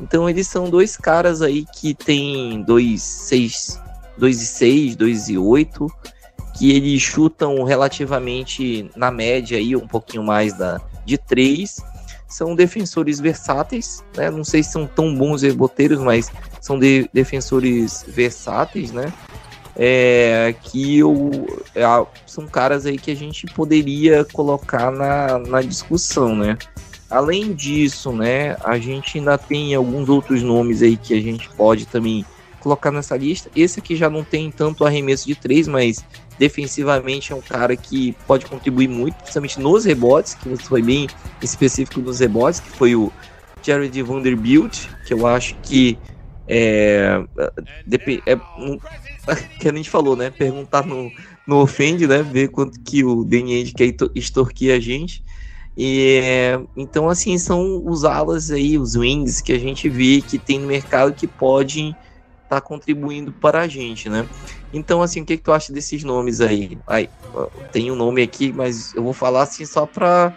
Então 0.00 0.28
eles 0.28 0.48
são 0.48 0.68
dois 0.68 0.96
caras 0.96 1.40
aí 1.40 1.64
que 1.72 1.94
tem 1.94 2.60
2 2.62 3.00
6 3.00 3.80
2 4.18 4.42
e 4.42 4.46
6, 4.46 4.96
2 4.96 5.28
e 5.28 5.38
8, 5.38 5.86
que 6.58 6.72
eles 6.72 7.00
chutam 7.00 7.62
relativamente 7.62 8.90
na 8.96 9.08
média 9.08 9.56
aí 9.56 9.76
um 9.76 9.86
pouquinho 9.86 10.24
mais 10.24 10.52
da 10.58 10.80
de 11.06 11.16
3. 11.16 11.76
São 12.26 12.56
defensores 12.56 13.20
versáteis, 13.20 14.02
né? 14.16 14.32
Não 14.32 14.42
sei 14.42 14.64
se 14.64 14.72
são 14.72 14.84
tão 14.84 15.14
bons 15.14 15.42
reboteiros, 15.42 16.00
mas 16.00 16.28
são 16.60 16.76
de, 16.76 17.08
defensores 17.14 18.04
versáteis, 18.08 18.90
né? 18.90 19.12
É, 19.76 20.54
que 20.62 20.98
eu, 20.98 21.46
é, 21.74 21.84
são 22.26 22.46
caras 22.46 22.86
aí 22.86 22.98
que 22.98 23.10
a 23.10 23.16
gente 23.16 23.46
poderia 23.46 24.24
colocar 24.24 24.90
na, 24.90 25.38
na 25.38 25.62
discussão, 25.62 26.34
né? 26.34 26.56
Além 27.10 27.52
disso, 27.52 28.12
né, 28.12 28.56
a 28.64 28.78
gente 28.78 29.18
ainda 29.18 29.38
tem 29.38 29.74
alguns 29.74 30.08
outros 30.08 30.42
nomes 30.42 30.82
aí 30.82 30.96
que 30.96 31.14
a 31.14 31.20
gente 31.20 31.48
pode 31.50 31.86
também 31.86 32.24
colocar 32.60 32.90
nessa 32.90 33.16
lista. 33.16 33.50
Esse 33.54 33.78
aqui 33.78 33.94
já 33.94 34.08
não 34.08 34.24
tem 34.24 34.50
tanto 34.50 34.86
arremesso 34.86 35.26
de 35.26 35.34
três, 35.34 35.68
mas 35.68 36.04
defensivamente 36.38 37.32
é 37.32 37.36
um 37.36 37.40
cara 37.40 37.76
que 37.76 38.16
pode 38.26 38.46
contribuir 38.46 38.88
muito, 38.88 39.14
principalmente 39.16 39.60
nos 39.60 39.84
rebotes, 39.84 40.34
que 40.34 40.56
foi 40.56 40.82
bem 40.82 41.06
específico 41.42 42.00
nos 42.00 42.20
rebotes, 42.20 42.60
que 42.60 42.70
foi 42.70 42.96
o 42.96 43.12
Jared 43.62 44.02
Vanderbilt, 44.02 44.88
que 45.06 45.12
eu 45.14 45.26
acho 45.26 45.54
que 45.62 45.98
é, 46.48 47.22
é 48.26 48.36
um, 48.58 48.78
que 49.58 49.68
a 49.68 49.72
gente 49.72 49.90
falou, 49.90 50.16
né? 50.16 50.30
Perguntar 50.30 50.86
no, 50.86 51.10
no 51.46 51.60
ofende, 51.60 52.06
né? 52.06 52.22
Ver 52.22 52.48
quanto 52.48 52.80
que 52.80 53.04
o 53.04 53.24
Danny 53.24 53.72
quer 53.72 53.94
extorquir 54.14 54.74
a 54.74 54.80
gente. 54.80 55.22
E, 55.76 56.20
então, 56.76 57.08
assim, 57.08 57.36
são 57.36 57.82
os 57.84 58.04
alas 58.04 58.50
aí, 58.50 58.78
os 58.78 58.94
wings 58.94 59.40
que 59.40 59.52
a 59.52 59.58
gente 59.58 59.88
vê 59.88 60.20
que 60.20 60.38
tem 60.38 60.60
no 60.60 60.68
mercado 60.68 61.14
que 61.14 61.26
podem 61.26 61.88
estar 62.44 62.60
tá 62.60 62.60
contribuindo 62.60 63.32
para 63.32 63.62
a 63.62 63.68
gente, 63.68 64.08
né? 64.08 64.28
Então, 64.72 65.02
assim, 65.02 65.22
o 65.22 65.24
que, 65.24 65.36
que 65.36 65.42
tu 65.42 65.52
acha 65.52 65.72
desses 65.72 66.04
nomes 66.04 66.40
aí? 66.40 66.78
aí 66.86 67.08
tem 67.72 67.90
um 67.90 67.96
nome 67.96 68.22
aqui, 68.22 68.52
mas 68.52 68.94
eu 68.94 69.02
vou 69.02 69.12
falar 69.12 69.42
assim 69.42 69.66
só 69.66 69.86
para 69.86 70.36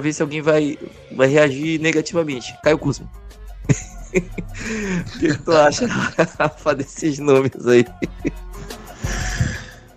ver 0.00 0.12
se 0.12 0.22
alguém 0.22 0.42
vai, 0.42 0.78
vai 1.12 1.28
reagir 1.28 1.80
negativamente. 1.80 2.54
Caio 2.62 2.78
Kuzma. 2.78 3.10
o 5.16 5.18
que, 5.18 5.28
que 5.28 5.38
tu 5.38 5.52
acha, 5.52 5.86
Rafa, 5.86 6.74
desses 6.74 7.18
nomes 7.18 7.66
aí? 7.66 7.84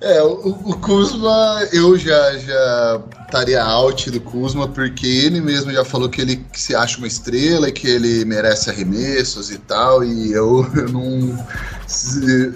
É, 0.02 0.24
o, 0.24 0.50
o 0.64 0.78
Kuzma, 0.78 1.68
eu 1.74 1.98
já, 1.98 2.38
já 2.38 3.02
estaria 3.26 3.62
out 3.62 4.10
do 4.10 4.22
Kuzma, 4.22 4.66
porque 4.66 5.06
ele 5.06 5.42
mesmo 5.42 5.74
já 5.74 5.84
falou 5.84 6.08
que 6.08 6.22
ele 6.22 6.46
se 6.54 6.74
acha 6.74 6.98
uma 7.00 7.08
estrela 7.08 7.68
e 7.68 7.72
que 7.74 7.86
ele 7.86 8.24
merece 8.24 8.70
arremessos 8.70 9.52
e 9.52 9.58
tal, 9.58 10.02
e 10.02 10.32
eu, 10.32 10.66
eu 10.74 10.90
não. 10.90 11.46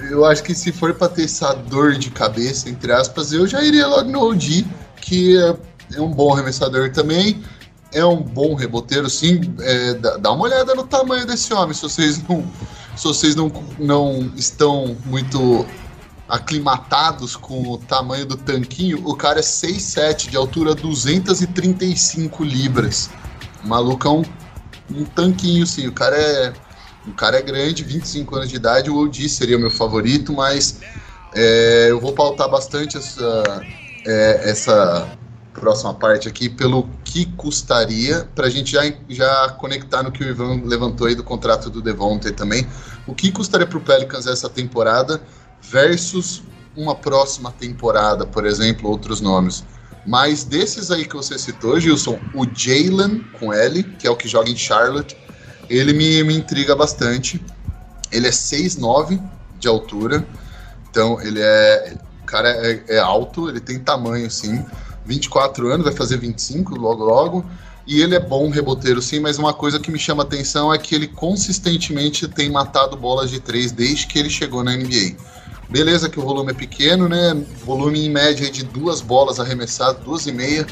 Eu 0.10 0.24
acho 0.26 0.42
que 0.42 0.56
se 0.56 0.72
for 0.72 0.94
pra 0.94 1.10
ter 1.10 1.26
essa 1.26 1.54
dor 1.54 1.96
de 1.96 2.12
cabeça, 2.12 2.70
entre 2.70 2.94
aspas, 2.94 3.34
eu 3.34 3.46
já 3.46 3.62
iria 3.62 3.88
logo 3.88 4.10
no 4.10 4.30
OG, 4.30 4.66
que 5.02 5.38
é, 5.38 5.56
é 5.96 6.02
um 6.02 6.12
bom 6.12 6.34
arremessador 6.34 6.92
também, 6.92 7.44
é 7.94 8.06
um 8.06 8.22
bom 8.22 8.56
reboteiro, 8.56 9.10
sim. 9.10 9.54
É, 9.60 9.94
dá 9.94 10.32
uma 10.32 10.46
olhada 10.46 10.76
no 10.76 10.84
tamanho 10.84 11.26
desse 11.26 11.54
homem, 11.54 11.74
se 11.74 11.82
vocês 11.82 12.22
não, 12.28 12.44
se 12.96 13.04
vocês 13.04 13.36
não, 13.36 13.52
não 13.80 14.32
estão 14.36 14.96
muito 15.06 15.66
aclimatados 16.28 17.36
com 17.36 17.62
o 17.74 17.78
tamanho 17.78 18.26
do 18.26 18.38
tanquinho, 18.38 19.02
o 19.08 19.16
cara 19.16 19.40
é 19.40 19.44
6'7 19.44 20.30
de 20.30 20.38
altura, 20.38 20.74
235 20.74 22.44
libras. 22.44 23.10
O 23.64 23.68
maluco 23.68 24.08
é 24.08 24.12
um, 24.12 24.24
um 24.92 25.06
tanquinho, 25.06 25.66
sim. 25.66 25.88
O 25.88 25.92
cara 25.92 26.16
é. 26.16 26.54
O 27.06 27.12
cara 27.12 27.38
é 27.38 27.42
grande, 27.42 27.84
25 27.84 28.36
anos 28.36 28.50
de 28.50 28.56
idade. 28.56 28.90
O 28.90 28.98
OG 29.04 29.28
seria 29.28 29.58
o 29.58 29.60
meu 29.60 29.70
favorito, 29.70 30.32
mas 30.32 30.80
é, 31.36 31.88
eu 31.90 32.00
vou 32.00 32.14
pautar 32.14 32.50
bastante 32.50 32.98
essa, 32.98 33.62
é, 34.06 34.50
essa 34.50 35.18
próxima 35.60 35.94
parte 35.94 36.28
aqui 36.28 36.50
pelo 36.50 36.90
que 37.04 37.26
custaria, 37.38 38.28
para 38.36 38.48
a 38.48 38.50
gente 38.50 38.72
já, 38.72 38.82
já 39.10 39.50
conectar 39.50 40.04
no 40.04 40.12
que 40.12 40.24
o 40.24 40.28
Ivan 40.28 40.62
levantou 40.66 41.08
aí 41.08 41.16
do 41.16 41.24
contrato 41.24 41.70
do 41.70 41.82
Devontae 41.82 42.32
também. 42.32 42.68
O 43.08 43.14
que 43.14 43.32
custaria 43.32 43.68
para 43.68 43.78
o 43.78 43.82
Pelicans 43.82 44.28
essa 44.28 44.50
temporada? 44.50 45.22
versus 45.64 46.44
uma 46.76 46.96
próxima 46.96 47.52
temporada, 47.52 48.26
por 48.26 48.46
exemplo, 48.46 48.90
outros 48.90 49.22
nomes. 49.22 49.64
Mas 50.06 50.44
desses 50.44 50.92
aí 50.92 51.06
que 51.06 51.16
você 51.16 51.40
citou, 51.40 51.80
Gilson, 51.80 52.20
o 52.34 52.46
Jalen 52.46 53.24
com 53.40 53.54
L, 53.54 53.84
que 53.84 54.06
é 54.06 54.10
o 54.10 54.16
que 54.16 54.28
joga 54.28 54.50
em 54.50 54.58
Charlotte, 54.58 55.16
ele 55.70 55.94
me, 55.94 56.24
me 56.24 56.36
intriga 56.36 56.76
bastante. 56.76 57.42
Ele 58.12 58.28
é 58.28 58.32
6'9 58.32 59.22
de 59.60 59.68
altura, 59.68 60.26
então 60.90 61.22
ele 61.22 61.40
é. 61.42 61.96
O 62.22 62.26
cara 62.26 62.50
é, 62.50 62.84
é, 62.88 63.00
alto, 63.00 63.48
ele 63.48 63.60
tem 63.60 63.80
tamanho 63.80 64.30
sim. 64.30 64.66
24 65.06 65.68
anos, 65.68 65.86
vai 65.86 65.94
fazer 65.94 66.18
25 66.18 66.76
logo 66.76 67.04
logo. 67.04 67.46
E 67.86 68.02
ele 68.02 68.16
é 68.16 68.20
bom 68.20 68.50
reboteiro 68.50 69.02
sim, 69.02 69.20
mas 69.20 69.38
uma 69.38 69.54
coisa 69.54 69.80
que 69.80 69.92
me 69.92 70.00
chama 70.00 70.24
atenção 70.24 70.74
é 70.74 70.78
que 70.78 70.96
ele 70.96 71.08
consistentemente 71.08 72.28
tem 72.28 72.50
matado 72.50 72.96
bolas 72.96 73.30
de 73.30 73.42
três 73.42 73.72
desde 73.72 74.08
que 74.08 74.18
ele 74.18 74.30
chegou 74.30 74.64
na 74.64 74.76
NBA. 74.76 75.18
Beleza 75.70 76.10
que 76.10 76.20
o 76.20 76.24
volume 76.24 76.52
é 76.52 76.54
pequeno, 76.54 77.10
né? 77.10 77.34
Volume 77.66 78.06
em 78.06 78.10
média 78.10 78.50
de 78.50 78.64
duas 78.64 79.02
bolas 79.02 79.40
arremessadas, 79.40 80.02
duas 80.04 80.28
e 80.28 80.32
meia 80.32 80.66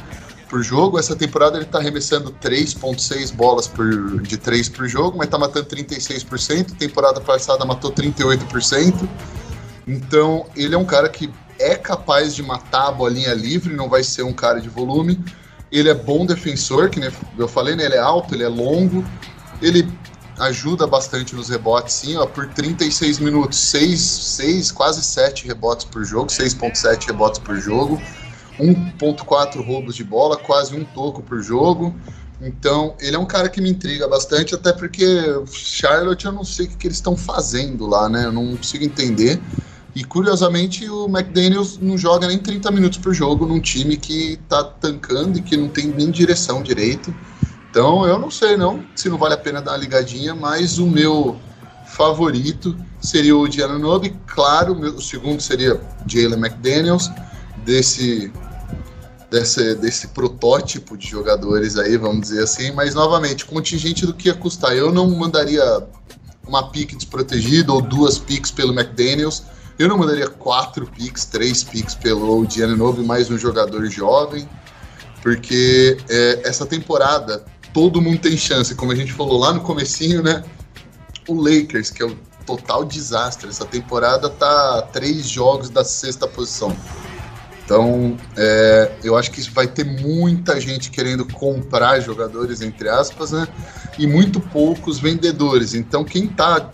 por 0.50 0.62
jogo. 0.64 1.00
Essa 1.00 1.16
temporada 1.16 1.58
ele 1.58 1.66
está 1.66 1.80
arremessando 1.80 2.36
3.6 2.42 3.34
bolas 3.34 3.68
por, 3.68 4.22
de 4.22 4.38
3 4.38 4.70
por 4.70 4.88
jogo, 4.88 5.18
mas 5.18 5.28
está 5.28 5.38
matando 5.38 5.66
36%. 5.66 6.78
Temporada 6.78 7.20
passada 7.20 7.66
matou 7.66 7.92
38%. 7.92 9.08
Então 9.88 10.46
ele 10.56 10.76
é 10.76 10.78
um 10.78 10.86
cara 10.86 11.10
que 11.10 11.30
é 11.62 11.76
capaz 11.76 12.36
de 12.36 12.43
matar 12.43 12.88
a 12.88 12.91
bolinha 12.91 13.34
livre, 13.34 13.76
não 13.76 13.89
vai 13.89 14.03
ser 14.03 14.24
um 14.24 14.34
cara 14.34 14.59
de 14.59 14.70
volume. 14.70 15.24
Ele 15.72 15.89
é 15.89 15.93
bom 15.93 16.26
defensor, 16.26 16.89
que 16.89 16.99
eu 17.38 17.47
falei, 17.47 17.76
né? 17.76 17.86
Ele 17.86 17.95
é 17.95 17.99
alto, 17.99 18.34
ele 18.34 18.43
é 18.43 18.47
longo. 18.47 19.05
Ele 19.62 19.88
ajuda 20.39 20.88
bastante 20.88 21.36
nos 21.36 21.49
rebotes, 21.49 21.93
sim, 21.93 22.18
ó, 22.18 22.26
por 22.26 22.47
36 22.47 23.20
minutos, 23.20 23.59
6, 23.59 23.99
6 23.99 24.72
quase 24.72 25.03
7 25.03 25.45
rebotes 25.45 25.86
por 25.86 26.03
jogo, 26.03 26.28
6.7 26.28 27.07
rebotes 27.07 27.39
por 27.39 27.57
jogo, 27.57 28.01
1.4 28.59 29.64
roubos 29.64 29.95
de 29.95 30.03
bola, 30.03 30.38
quase 30.38 30.76
um 30.76 30.84
toco 30.84 31.22
por 31.22 31.41
jogo. 31.41 31.95
Então, 32.41 32.95
ele 32.99 33.16
é 33.16 33.20
um 33.20 33.26
cara 33.26 33.49
que 33.49 33.62
me 33.62 33.70
intriga 33.70 34.07
bastante, 34.07 34.55
até 34.55 34.74
porque 34.74 35.05
Charlotte 35.53 36.26
eu 36.26 36.32
não 36.32 36.43
sei 36.43 36.66
o 36.66 36.70
que, 36.70 36.76
que 36.76 36.88
eles 36.88 36.97
estão 36.97 37.16
fazendo 37.16 37.86
lá, 37.86 38.09
né? 38.09 38.26
Eu 38.26 38.32
não 38.32 38.57
consigo 38.57 38.84
entender. 38.84 39.39
E 39.94 40.04
curiosamente 40.04 40.89
o 40.89 41.06
McDaniels 41.06 41.78
não 41.78 41.98
joga 41.98 42.28
nem 42.28 42.39
30 42.39 42.72
minutos 42.72 42.98
por 42.98 43.14
jogo 43.14 43.46
num 43.46 43.60
time 43.60 43.98
que 43.98 44.39
tá 44.48 44.64
tancando 44.64 45.38
e 45.38 45.42
que 45.42 45.58
não 45.58 45.68
tem 45.68 45.88
nem 45.88 46.10
direção 46.10 46.64
direito. 46.64 47.14
Então 47.70 48.06
eu 48.06 48.18
não 48.18 48.32
sei 48.32 48.56
não 48.56 48.84
se 48.96 49.10
não 49.10 49.18
vale 49.18 49.34
a 49.34 49.38
pena 49.38 49.62
dar 49.62 49.72
uma 49.72 49.78
ligadinha, 49.78 50.34
mas 50.34 50.78
o 50.78 50.88
meu 50.88 51.38
favorito 51.88 52.76
seria 53.02 53.36
o 53.36 53.50
Giannobi, 53.50 54.16
claro, 54.28 54.74
o 54.74 55.02
segundo 55.02 55.42
seria 55.42 55.80
Jalen 56.08 56.39
McDaniels, 56.39 57.10
desse, 57.66 58.32
desse, 59.30 59.76
desse 59.76 60.08
protótipo 60.10 60.98
de 60.98 61.08
jogadores 61.08 61.78
aí, 61.78 61.98
vamos 61.98 62.22
dizer 62.22 62.44
assim, 62.44 62.72
mas 62.72 62.96
novamente, 62.96 63.46
contingente 63.46 64.06
do 64.06 64.14
que 64.14 64.30
ia 64.30 64.34
custar. 64.34 64.76
Eu 64.76 64.92
não 64.92 65.10
mandaria 65.10 65.64
uma 66.48 66.70
pique 66.70 66.96
desprotegida 66.96 67.72
ou 67.72 67.82
duas 67.82 68.18
picks 68.18 68.52
pelo 68.52 68.74
McDaniels, 68.74 69.44
eu 69.78 69.88
não 69.88 69.98
mandaria 69.98 70.28
quatro 70.28 70.86
picks, 70.86 71.26
três 71.26 71.64
picks 71.64 71.96
pelo 71.96 72.48
Giannobi, 72.50 73.04
mais 73.04 73.30
um 73.30 73.38
jogador 73.38 73.86
jovem, 73.88 74.48
porque 75.22 75.98
é, 76.10 76.42
essa 76.44 76.66
temporada 76.66 77.44
todo 77.74 78.02
mundo 78.02 78.20
tem 78.20 78.38
chance. 78.38 78.76
Como 78.76 78.92
a 78.92 78.96
gente 78.96 79.14
falou 79.14 79.40
lá 79.40 79.54
no 79.54 79.62
comecinho, 79.62 80.22
né? 80.22 80.44
O 81.28 81.36
Lakers, 81.36 81.90
que 81.90 82.04
é 82.04 82.06
o 82.06 82.16
total 82.46 82.84
desastre. 82.84 83.50
Essa 83.50 83.66
temporada 83.66 84.30
tá 84.30 84.82
três 84.94 85.28
jogos 85.28 85.70
da 85.70 85.84
sexta 85.84 86.28
posição. 86.28 86.76
Então, 87.64 88.18
é, 88.36 88.92
eu 89.04 89.16
acho 89.16 89.32
que 89.32 89.42
vai 89.52 89.66
ter 89.66 89.86
muita 89.86 90.60
gente 90.60 90.90
querendo 90.90 91.26
comprar 91.26 92.02
jogadores, 92.02 92.62
entre 92.62 92.90
aspas, 92.90 93.32
né? 93.32 93.48
E 93.98 94.06
muito 94.06 94.42
poucos 94.42 95.00
vendedores. 95.00 95.74
Então, 95.74 96.04
quem 96.04 96.28
tá 96.28 96.70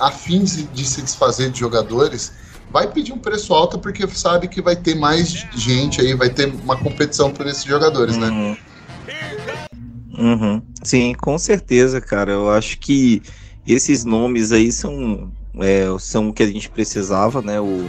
afim 0.00 0.42
de 0.42 0.84
se 0.84 1.02
desfazer 1.02 1.50
de 1.50 1.60
jogadores 1.60 2.32
vai 2.70 2.90
pedir 2.90 3.12
um 3.12 3.18
preço 3.18 3.52
alto 3.52 3.78
porque 3.78 4.06
sabe 4.08 4.48
que 4.48 4.62
vai 4.62 4.76
ter 4.76 4.94
mais 4.94 5.28
gente 5.54 6.00
aí, 6.00 6.14
vai 6.14 6.30
ter 6.30 6.46
uma 6.46 6.76
competição 6.76 7.32
por 7.32 7.46
esses 7.46 7.64
jogadores, 7.64 8.16
né? 8.16 8.28
uhum. 8.28 8.56
Uhum. 10.18 10.62
Sim, 10.82 11.14
com 11.14 11.38
certeza, 11.38 12.00
cara. 12.00 12.32
Eu 12.32 12.50
acho 12.50 12.78
que 12.78 13.22
esses 13.66 14.04
nomes 14.04 14.52
aí 14.52 14.70
são, 14.70 15.32
é, 15.56 15.86
são 15.98 16.28
o 16.28 16.32
que 16.32 16.42
a 16.42 16.46
gente 16.46 16.68
precisava, 16.68 17.40
né? 17.40 17.58
O, 17.58 17.88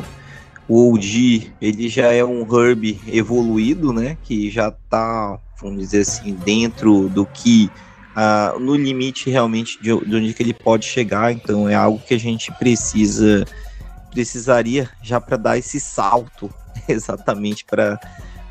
o 0.67 0.93
OG, 0.93 1.51
ele 1.61 1.89
já 1.89 2.13
é 2.13 2.23
um 2.23 2.41
Herb 2.41 2.99
evoluído, 3.07 3.91
né? 3.91 4.17
Que 4.23 4.49
já 4.49 4.71
tá, 4.71 5.37
vamos 5.61 5.79
dizer 5.79 6.01
assim, 6.01 6.33
dentro 6.33 7.09
do 7.09 7.25
que 7.25 7.69
Uh, 8.11 8.59
no 8.59 8.75
limite 8.75 9.29
realmente 9.29 9.81
de, 9.81 9.97
de, 10.05 10.15
onde 10.15 10.33
que 10.33 10.43
ele 10.43 10.53
pode 10.53 10.85
chegar. 10.85 11.31
Então 11.31 11.69
é 11.69 11.75
algo 11.75 11.99
que 11.99 12.13
a 12.13 12.19
gente 12.19 12.51
precisa 12.53 13.45
precisaria 14.11 14.89
já 15.01 15.21
para 15.21 15.37
dar 15.37 15.57
esse 15.57 15.79
salto 15.79 16.53
exatamente 16.87 17.63
para 17.63 17.97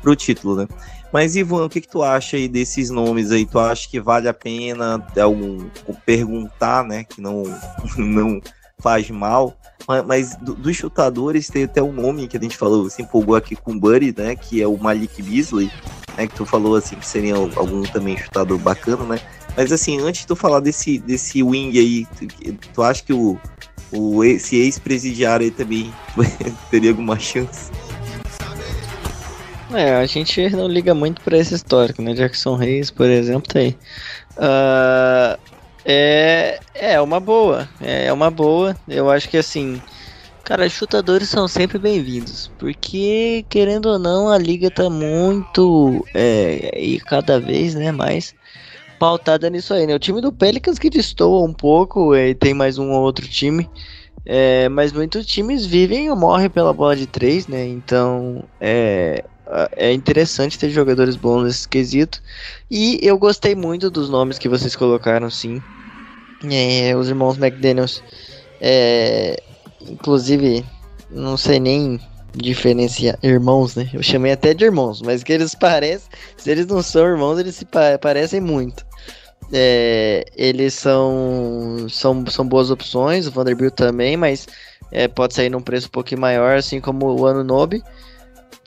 o 0.03 0.15
título, 0.15 0.55
né? 0.55 0.67
Mas, 1.11 1.35
Ivan, 1.35 1.65
o 1.65 1.69
que, 1.69 1.81
que 1.81 1.89
tu 1.89 2.01
acha 2.01 2.37
aí 2.37 2.47
desses 2.47 2.89
nomes 2.89 3.31
aí? 3.31 3.45
Tu 3.45 3.59
acha 3.59 3.87
que 3.87 3.99
vale 3.99 4.29
a 4.29 4.33
pena 4.33 5.05
algum, 5.21 5.69
perguntar, 6.05 6.85
né? 6.85 7.03
Que 7.03 7.19
não, 7.19 7.43
não, 7.97 8.41
faz 8.79 9.09
mal. 9.09 9.55
Mas, 9.87 10.05
mas 10.05 10.35
do, 10.37 10.55
dos 10.55 10.75
chutadores 10.75 11.47
tem 11.47 11.63
até 11.63 11.81
um 11.81 11.91
nome 11.91 12.27
que 12.27 12.37
a 12.37 12.39
gente 12.39 12.57
falou, 12.57 12.89
se 12.89 13.01
empolgou 13.01 13.35
aqui 13.35 13.55
com 13.55 13.73
o 13.73 13.79
Buddy, 13.79 14.13
né? 14.17 14.35
Que 14.35 14.61
é 14.61 14.67
o 14.67 14.77
Malik 14.77 15.21
Beasley, 15.21 15.69
né? 16.17 16.27
Que 16.27 16.35
tu 16.35 16.45
falou 16.45 16.75
assim 16.75 16.95
que 16.95 17.05
seria 17.05 17.35
algum 17.35 17.81
também 17.83 18.17
chutador 18.17 18.57
bacana, 18.57 19.03
né? 19.03 19.19
Mas 19.55 19.71
assim, 19.71 19.99
antes 19.99 20.21
de 20.21 20.27
tu 20.27 20.35
falar 20.35 20.59
desse, 20.59 20.97
desse 20.99 21.43
wing 21.43 21.77
aí, 21.77 22.05
tu, 22.17 22.57
tu 22.73 22.83
acha 22.83 23.03
que 23.03 23.13
o, 23.13 23.39
o 23.91 24.23
esse 24.23 24.55
ex-presidiário 24.55 25.45
aí 25.45 25.51
também 25.51 25.93
teria 26.71 26.91
alguma 26.91 27.19
chance? 27.19 27.71
É, 29.73 29.95
a 29.95 30.05
gente 30.05 30.49
não 30.49 30.67
liga 30.67 30.93
muito 30.93 31.21
para 31.21 31.37
esse 31.37 31.55
histórico, 31.55 32.01
né? 32.01 32.13
Jackson 32.13 32.55
Reis, 32.55 32.91
por 32.91 33.07
exemplo, 33.07 33.53
tá 33.53 33.59
aí. 33.59 33.77
Uh, 34.37 35.39
é, 35.85 36.59
é 36.73 37.01
uma 37.01 37.19
boa, 37.19 37.69
é 37.79 38.11
uma 38.11 38.29
boa. 38.29 38.75
Eu 38.87 39.09
acho 39.09 39.29
que 39.29 39.37
assim, 39.37 39.81
cara, 40.43 40.67
chutadores 40.69 41.29
são 41.29 41.47
sempre 41.47 41.77
bem-vindos, 41.79 42.51
porque 42.59 43.45
querendo 43.49 43.87
ou 43.87 43.99
não, 43.99 44.29
a 44.29 44.37
liga 44.37 44.69
tá 44.69 44.89
muito 44.89 46.05
é, 46.13 46.77
e 46.77 46.99
cada 46.99 47.39
vez, 47.39 47.73
né, 47.73 47.91
mais 47.91 48.35
pautada 49.01 49.49
nisso 49.49 49.73
aí, 49.73 49.87
né? 49.87 49.95
O 49.95 49.99
time 49.99 50.21
do 50.21 50.31
Pelicans 50.31 50.77
que 50.77 50.87
destoa 50.87 51.43
um 51.43 51.51
pouco, 51.51 52.15
e 52.15 52.35
tem 52.35 52.53
mais 52.53 52.77
um 52.77 52.91
ou 52.91 53.01
outro 53.01 53.27
time. 53.27 53.67
É, 54.23 54.69
mas 54.69 54.91
muitos 54.93 55.25
times 55.25 55.65
vivem 55.65 56.11
ou 56.11 56.15
morrem 56.15 56.51
pela 56.51 56.71
bola 56.71 56.95
de 56.95 57.07
três, 57.07 57.47
né? 57.47 57.65
Então 57.65 58.43
é, 58.59 59.23
é 59.71 59.91
interessante 59.91 60.59
ter 60.59 60.69
jogadores 60.69 61.15
bons 61.15 61.45
nesse 61.45 61.67
quesito. 61.67 62.21
E 62.69 62.99
eu 63.01 63.17
gostei 63.17 63.55
muito 63.55 63.89
dos 63.89 64.07
nomes 64.07 64.37
que 64.37 64.47
vocês 64.47 64.75
colocaram, 64.75 65.31
sim. 65.31 65.59
É, 66.43 66.95
os 66.95 67.09
irmãos 67.09 67.39
McDaniels. 67.39 68.03
É, 68.61 69.41
inclusive, 69.89 70.63
não 71.09 71.37
sei 71.37 71.59
nem 71.59 71.99
diferenciar 72.35 73.17
irmãos, 73.23 73.75
né? 73.75 73.89
Eu 73.91 74.03
chamei 74.03 74.31
até 74.31 74.53
de 74.53 74.63
irmãos, 74.63 75.01
mas 75.01 75.23
que 75.23 75.33
eles 75.33 75.55
parecem, 75.55 76.07
se 76.37 76.51
eles 76.51 76.67
não 76.67 76.83
são 76.83 77.07
irmãos, 77.07 77.39
eles 77.39 77.55
se 77.55 77.65
pa 77.65 77.97
parecem 77.97 78.39
muito. 78.39 78.90
É, 79.53 80.25
eles 80.35 80.73
são, 80.73 81.87
são, 81.89 82.25
são 82.27 82.47
boas 82.47 82.71
opções, 82.71 83.27
o 83.27 83.31
Vanderbilt 83.31 83.73
também, 83.73 84.15
mas 84.15 84.47
é, 84.91 85.07
pode 85.07 85.33
sair 85.33 85.49
num 85.49 85.61
preço 85.61 85.87
um 85.87 85.91
pouquinho 85.91 86.21
maior, 86.21 86.57
assim 86.57 86.79
como 86.79 87.19
o 87.19 87.25
Ano 87.25 87.43
Nobe. 87.43 87.83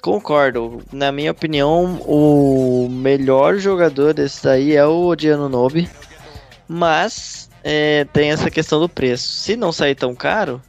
Concordo. 0.03 0.83
Na 0.93 1.11
minha 1.11 1.31
opinião, 1.31 1.99
o 2.03 2.89
melhor 2.91 3.57
jogador 3.57 4.13
desse 4.13 4.45
daí 4.45 4.77
é 4.77 4.85
o 4.85 5.07
Odiano 5.07 5.49
Nobe. 5.49 5.89
Mas 6.69 7.49
é, 7.63 8.07
tem 8.13 8.31
essa 8.31 8.51
questão 8.51 8.79
do 8.79 8.89
preço. 8.89 9.27
Se 9.27 9.57
não 9.57 9.73
sair 9.73 9.95
tão 9.95 10.15
caro, 10.15 10.61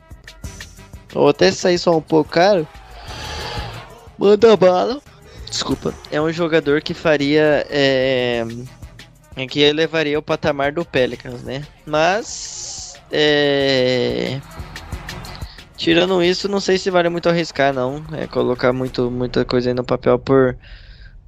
ou 1.14 1.30
até 1.30 1.52
sair 1.52 1.78
só 1.78 1.98
um 1.98 2.02
pouco 2.02 2.32
caro, 2.32 2.66
manda 4.18 4.56
bala. 4.56 5.02
Desculpa. 5.50 5.94
É 6.12 6.22
um 6.22 6.32
jogador 6.32 6.82
que 6.82 6.94
faria. 6.94 7.66
É, 7.70 8.46
que 9.50 9.60
elevaria 9.60 10.18
o 10.18 10.22
patamar 10.22 10.72
do 10.72 10.86
Pelicans, 10.86 11.44
né? 11.44 11.64
Mas. 11.86 13.00
É, 13.12 14.40
Tirando 15.78 16.24
isso, 16.24 16.48
não 16.48 16.60
sei 16.60 16.78
se 16.78 16.90
vale 16.90 17.10
muito 17.10 17.28
arriscar, 17.28 17.74
não. 17.74 18.04
É 18.14 18.28
colocar 18.28 18.72
muito, 18.72 19.12
muita 19.12 19.44
coisa 19.44 19.70
aí 19.70 19.74
no 19.74 19.84
papel 19.84 20.18
por, 20.18 20.58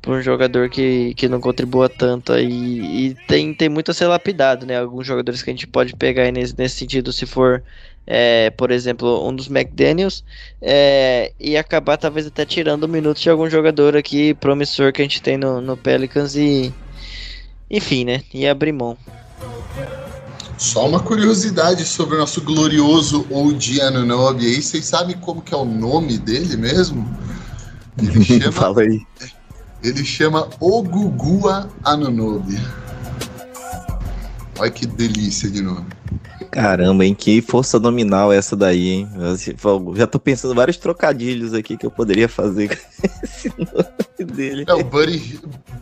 por 0.02 0.16
um 0.18 0.22
jogador 0.22 0.70
que, 0.70 1.14
que 1.16 1.28
não 1.28 1.42
contribua 1.42 1.90
tanto 1.90 2.32
aí. 2.32 3.10
E 3.10 3.16
tem, 3.28 3.54
tem 3.54 3.68
muito 3.68 3.92
a 3.92 3.94
ser 3.94 4.08
lapidado, 4.08 4.66
né? 4.66 4.80
Alguns 4.80 5.06
jogadores 5.06 5.44
que 5.44 5.50
a 5.50 5.54
gente 5.54 5.68
pode 5.68 5.96
pegar 5.96 6.32
nesse, 6.32 6.58
nesse 6.58 6.78
sentido, 6.78 7.12
se 7.12 7.26
for, 7.26 7.62
é, 8.06 8.50
por 8.52 8.72
exemplo, 8.72 9.28
um 9.28 9.36
dos 9.36 9.50
McDaniels, 9.50 10.24
é, 10.62 11.34
e 11.40 11.58
acabar 11.58 11.98
talvez 11.98 12.26
até 12.26 12.46
tirando 12.46 12.88
minutos 12.88 13.22
de 13.22 13.30
algum 13.30 13.50
jogador 13.50 13.98
aqui 13.98 14.34
promissor 14.36 14.94
que 14.94 15.02
a 15.02 15.06
gente 15.06 15.22
tem 15.22 15.38
no, 15.38 15.62
no 15.62 15.76
Pelicans 15.76 16.36
e. 16.36 16.74
Enfim, 17.70 18.06
né? 18.06 18.24
E 18.34 18.48
abrir 18.48 18.72
mão. 18.72 18.98
Só 20.58 20.88
uma 20.88 21.00
curiosidade 21.00 21.86
sobre 21.86 22.16
o 22.16 22.20
nosso 22.20 22.42
glorioso 22.42 23.28
OG 23.30 23.82
Anunobi 23.82 24.46
aí. 24.46 24.62
Vocês 24.62 24.86
sabem 24.86 25.16
como 25.18 25.42
que 25.42 25.54
é 25.54 25.58
o 25.58 25.66
nome 25.66 26.18
dele 26.18 26.58
mesmo? 26.58 27.08
Ele 28.02 28.24
chama. 28.26 28.52
Fala 28.52 28.82
aí. 28.82 29.02
Ele 29.84 30.04
chama 30.04 30.50
Ogugua 30.60 31.70
Anunobi. 31.84 32.58
Olha 34.58 34.72
que 34.72 34.88
delícia 34.88 35.50
de 35.50 35.62
nome. 35.62 35.86
Caramba, 36.50 37.06
hein? 37.06 37.14
Que 37.14 37.40
força 37.42 37.78
nominal 37.78 38.34
essa 38.34 38.56
daí, 38.56 38.90
hein? 38.90 39.10
Eu 39.16 39.96
já 39.96 40.08
tô 40.08 40.18
pensando 40.18 40.56
vários 40.56 40.78
trocadilhos 40.78 41.54
aqui 41.54 41.78
que 41.78 41.86
eu 41.86 41.92
poderia 41.92 42.28
fazer 42.28 42.70
com 42.70 43.08
esse 43.24 43.50
nome 43.50 44.07
dele. 44.26 44.66
É, 44.68 44.74
o 44.74 44.84
Buddy, 44.84 45.40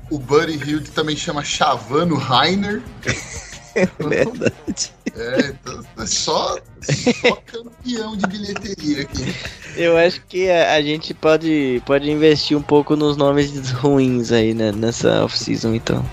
o 0.09 0.19
Buddy 0.19 0.57
Hill 0.57 0.83
também 0.93 1.15
chama 1.15 1.43
Chavano 1.43 2.15
Rainer. 2.15 2.81
É 3.75 3.85
verdade. 4.01 4.93
É, 5.13 5.49
então, 5.49 5.83
é 5.97 6.05
só, 6.05 6.57
só 6.81 7.35
campeão 7.45 8.15
de 8.15 8.25
bilheteria 8.25 9.01
aqui. 9.01 9.35
Eu 9.75 9.97
acho 9.97 10.21
que 10.29 10.49
a, 10.49 10.75
a, 10.75 10.81
gente 10.81 11.13
pode, 11.13 11.83
pode 11.85 12.09
investir 12.09 12.57
um 12.57 12.61
pouco 12.61 12.95
nos 12.95 13.17
nomes 13.17 13.71
ruins 13.71 14.31
aí 14.31 14.53
né, 14.53 14.71
nessa 14.71 15.25
off-season, 15.25 15.75
então. 15.75 16.05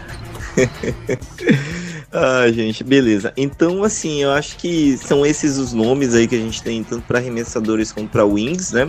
ah, 2.10 2.50
gente, 2.50 2.82
beleza. 2.82 3.32
Então, 3.36 3.84
assim, 3.84 4.24
eu 4.24 4.32
acho 4.32 4.56
que 4.56 4.96
são 4.96 5.24
esses 5.24 5.56
os 5.56 5.72
nomes 5.72 6.14
aí 6.14 6.26
que 6.26 6.34
a 6.34 6.40
gente 6.40 6.60
tem, 6.60 6.82
tanto 6.82 7.06
para 7.06 7.20
arremessadores 7.20 7.92
quanto 7.92 8.10
para 8.10 8.24
wings, 8.24 8.72
né? 8.72 8.88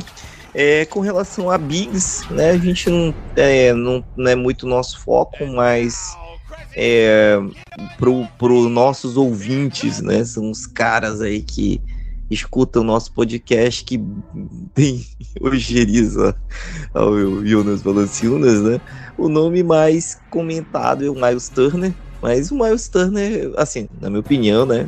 É, 0.54 0.86
com 0.86 1.00
relação 1.00 1.50
a 1.50 1.58
bigs, 1.58 2.24
né? 2.30 2.52
A 2.52 2.58
gente 2.58 2.90
não 2.90 3.14
é, 3.36 3.74
não, 3.74 4.04
não 4.16 4.32
é 4.32 4.36
muito 4.36 4.68
nosso 4.68 5.00
foco, 5.00 5.46
mas 5.48 6.16
é, 6.76 7.40
pro, 7.98 8.28
pro 8.38 8.70
nossos 8.70 9.18
ouvintes, 9.18 10.02
né? 10.02 10.24
São 10.24 10.52
os 10.52 10.66
caras 10.68 11.22
aí 11.22 11.42
que 11.42 11.82
escutam 12.30 12.82
o 12.82 12.86
nosso 12.86 13.12
podcast 13.14 13.84
que 13.84 13.98
bem 13.98 15.06
ojeriza 15.42 16.36
ao 16.94 17.46
Jonas 17.46 17.82
Valanciunas, 17.82 18.62
né? 18.62 18.82
O 19.18 19.30
nome 19.30 19.64
mais 19.64 20.20
comentado 20.30 21.06
é 21.06 21.10
o 21.10 21.16
Miles 21.16 21.50
Turner, 21.50 21.94
mas 22.22 22.52
o 22.52 22.56
Miles 22.56 22.88
Turner, 22.88 23.52
assim, 23.58 23.88
na 24.02 24.10
minha 24.10 24.22
opinião, 24.22 24.66
né? 24.66 24.88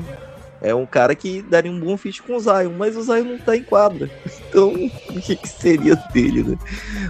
É 0.61 0.73
um 0.73 0.85
cara 0.85 1.13
que 1.15 1.41
daria 1.41 1.71
um 1.71 1.79
bom 1.79 1.97
fit 1.97 2.21
com 2.23 2.35
o 2.35 2.39
Zion, 2.39 2.71
mas 2.77 2.95
o 2.95 3.03
Zion 3.03 3.23
não 3.23 3.37
tá 3.37 3.55
em 3.55 3.63
quadra. 3.63 4.09
Então, 4.55 4.69
o 4.69 5.19
que, 5.19 5.35
que 5.35 5.49
seria 5.49 5.97
dele, 6.13 6.41
né? 6.41 6.57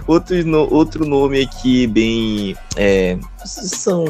Outro, 0.04 0.44
no, 0.44 0.68
outro 0.74 1.06
nome 1.06 1.42
aqui 1.42 1.86
bem. 1.86 2.56
É, 2.74 3.16
são. 3.44 4.04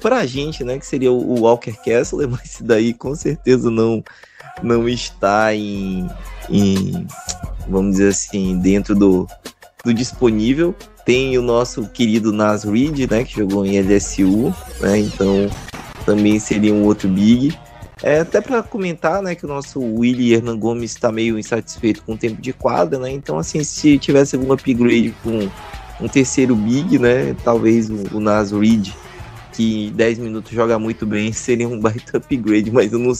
Pra 0.00 0.24
gente, 0.24 0.64
né? 0.64 0.78
Que 0.78 0.86
seria 0.86 1.12
o 1.12 1.40
Walker 1.42 1.76
Kessler, 1.84 2.26
mas 2.30 2.44
esse 2.44 2.64
daí 2.64 2.94
com 2.94 3.14
certeza 3.14 3.70
não, 3.70 4.02
não 4.62 4.88
está 4.88 5.54
em, 5.54 6.08
em. 6.48 7.06
Vamos 7.68 7.96
dizer 7.96 8.08
assim, 8.08 8.58
dentro 8.58 8.94
do, 8.94 9.26
do 9.84 9.92
disponível. 9.92 10.74
Tem 11.04 11.36
o 11.36 11.42
nosso 11.42 11.86
querido 11.90 12.32
Nas 12.32 12.64
Reed, 12.64 13.10
né? 13.10 13.22
Que 13.22 13.34
jogou 13.36 13.66
em 13.66 13.78
LSU, 13.78 14.54
né? 14.80 14.98
Então 14.98 15.50
também 16.06 16.38
seria 16.38 16.72
um 16.72 16.84
outro 16.84 17.06
big. 17.06 17.54
É, 18.02 18.20
até 18.20 18.40
para 18.40 18.62
comentar, 18.62 19.22
né, 19.22 19.34
que 19.34 19.44
o 19.44 19.48
nosso 19.48 19.78
Willy 19.80 20.32
Hernan 20.32 20.58
Gomes 20.58 20.92
está 20.92 21.12
meio 21.12 21.38
insatisfeito 21.38 22.02
com 22.02 22.14
o 22.14 22.16
tempo 22.16 22.40
de 22.40 22.52
quadra, 22.52 22.98
né? 22.98 23.10
Então, 23.10 23.38
assim, 23.38 23.62
se 23.62 23.98
tivesse 23.98 24.36
algum 24.36 24.52
upgrade 24.52 25.14
com 25.22 25.50
um 26.00 26.08
terceiro 26.08 26.56
big, 26.56 26.98
né, 26.98 27.36
talvez 27.44 27.90
o, 27.90 28.16
o 28.16 28.20
Nas 28.20 28.52
Reed, 28.52 28.88
que 29.52 29.88
em 29.88 29.92
10 29.92 30.18
minutos 30.18 30.50
joga 30.50 30.78
muito 30.78 31.04
bem, 31.04 31.30
seria 31.34 31.68
um 31.68 31.78
baita 31.78 32.16
upgrade, 32.16 32.70
mas 32.70 32.92
eu 32.92 32.98
não 32.98 33.12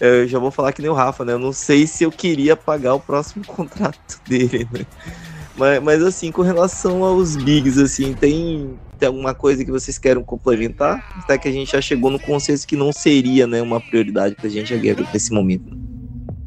eu 0.00 0.28
já 0.28 0.38
vou 0.38 0.50
falar 0.50 0.72
que 0.72 0.80
nem 0.80 0.90
o 0.90 0.94
Rafa, 0.94 1.24
né? 1.24 1.32
Eu 1.32 1.40
não 1.40 1.52
sei 1.52 1.86
se 1.86 2.04
eu 2.04 2.10
queria 2.12 2.56
pagar 2.56 2.94
o 2.94 3.00
próximo 3.00 3.44
contrato 3.46 4.20
dele, 4.28 4.68
né? 4.72 4.86
Mas, 5.56 5.82
mas 5.82 6.02
assim, 6.02 6.30
com 6.30 6.42
relação 6.42 7.02
aos 7.02 7.34
bigs, 7.34 7.78
assim, 7.78 8.14
tem 8.14 8.78
tem 8.98 9.06
alguma 9.06 9.32
coisa 9.32 9.64
que 9.64 9.70
vocês 9.70 9.96
querem 9.96 10.22
complementar? 10.22 11.20
Até 11.22 11.38
que 11.38 11.48
a 11.48 11.52
gente 11.52 11.72
já 11.72 11.80
chegou 11.80 12.10
no 12.10 12.18
consenso 12.18 12.66
que 12.66 12.76
não 12.76 12.92
seria 12.92 13.46
né, 13.46 13.62
uma 13.62 13.80
prioridade 13.80 14.34
para 14.34 14.46
a 14.46 14.50
gente 14.50 14.74
nesse 15.12 15.32
momento. 15.32 15.76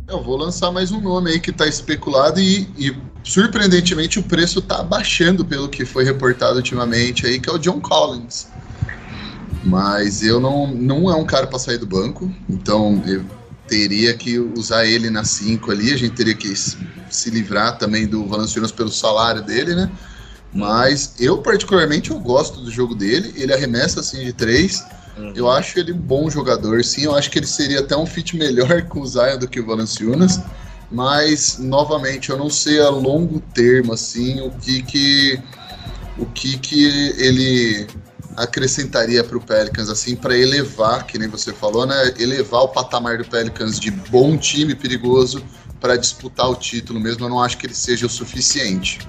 Eu 0.07 0.22
vou 0.22 0.36
lançar 0.36 0.72
mais 0.72 0.91
um 0.91 0.99
nome 0.99 1.32
aí 1.32 1.40
que 1.40 1.52
está 1.52 1.65
especulado 1.65 2.40
e, 2.40 2.68
e, 2.78 2.94
surpreendentemente 3.23 4.19
o 4.19 4.23
preço 4.23 4.60
está 4.60 4.84
baixando 4.84 5.45
pelo 5.45 5.69
que 5.69 5.86
foi 5.86 6.03
reportado 6.03 6.57
ultimamente 6.57 7.26
aí, 7.26 7.40
que 7.40 7.49
é 7.49 7.53
o 7.53 7.57
John 7.57 7.80
Collins. 7.80 8.48
Mas 9.64 10.22
eu 10.22 10.40
não, 10.40 10.68
não 10.68 11.10
é 11.10 11.15
um 11.15 11.26
cara 11.26 11.48
para 11.48 11.57
sair 11.60 11.78
do 11.78 11.86
banco, 11.86 12.30
então 12.49 13.02
eu 13.07 13.23
teria 13.68 14.14
que 14.14 14.38
usar 14.38 14.86
ele 14.86 15.10
na 15.10 15.23
5 15.23 15.72
ali, 15.72 15.94
a 15.94 15.98
gente 15.98 16.14
teria 16.14 16.36
que 16.36 16.53
se 16.56 17.30
livrar 17.30 17.78
também 17.78 18.06
do 18.06 18.26
Valanciunas 18.26 18.72
pelo 18.72 18.91
salário 18.91 19.41
dele, 19.41 19.76
né? 19.76 19.90
Mas 20.53 21.14
eu, 21.19 21.38
particularmente, 21.38 22.11
eu 22.11 22.19
gosto 22.19 22.60
do 22.60 22.69
jogo 22.69 22.94
dele. 22.94 23.34
Ele 23.36 23.53
arremessa 23.53 24.02
assim 24.02 24.23
de 24.23 24.34
três. 24.34 24.84
Uhum. 25.18 25.34
Eu 25.36 25.49
acho 25.49 25.80
ele 25.80 25.94
um 25.94 25.98
bom 25.98 26.30
jogador, 26.30 26.84
sim. 26.84 27.03
Eu 27.03 27.15
acho 27.15 27.30
que 27.30 27.40
ele 27.40 27.48
seria 27.48 27.80
até 27.80 27.95
um 27.95 28.06
fit 28.06 28.36
melhor 28.36 28.84
com 28.90 29.02
o 29.02 29.07
Zion 29.07 29.38
do 29.38 29.48
que 29.48 29.60
o 29.60 29.65
Valanciunas. 29.65 30.40
Mas, 30.91 31.57
novamente, 31.57 32.30
eu 32.30 32.38
não 32.38 32.49
sei 32.49 32.82
a 32.82 32.90
longo 32.90 33.40
termo, 33.53 33.94
assim, 33.94 34.41
o 34.41 34.52
que 34.52 34.84
que, 34.84 35.40
o 36.18 36.26
que, 36.26 36.57
que 36.57 36.86
ele 37.18 37.88
acrescentaria 38.36 39.23
para 39.23 39.38
o 39.38 39.41
Pelicans, 39.41 39.90
assim, 39.90 40.18
para 40.18 40.38
elevar, 40.38 41.06
que 41.06 41.18
nem 41.18 41.30
você 41.30 41.53
falou, 41.53 41.86
né? 41.86 42.14
Elevar 42.19 42.64
o 42.64 42.68
patamar 42.68 43.18
do 43.18 43.26
Pelicans 43.26 43.80
de 43.80 43.90
bom 43.90 44.36
time 44.38 44.76
perigoso 44.76 45.41
para 45.80 45.95
disputar 45.95 46.49
o 46.49 46.56
título 46.56 46.99
mesmo. 46.99 47.26
Eu 47.26 47.30
não 47.30 47.41
acho 47.41 47.57
que 47.57 47.65
ele 47.65 47.73
seja 47.73 48.06
o 48.06 48.10
suficiente. 48.10 48.99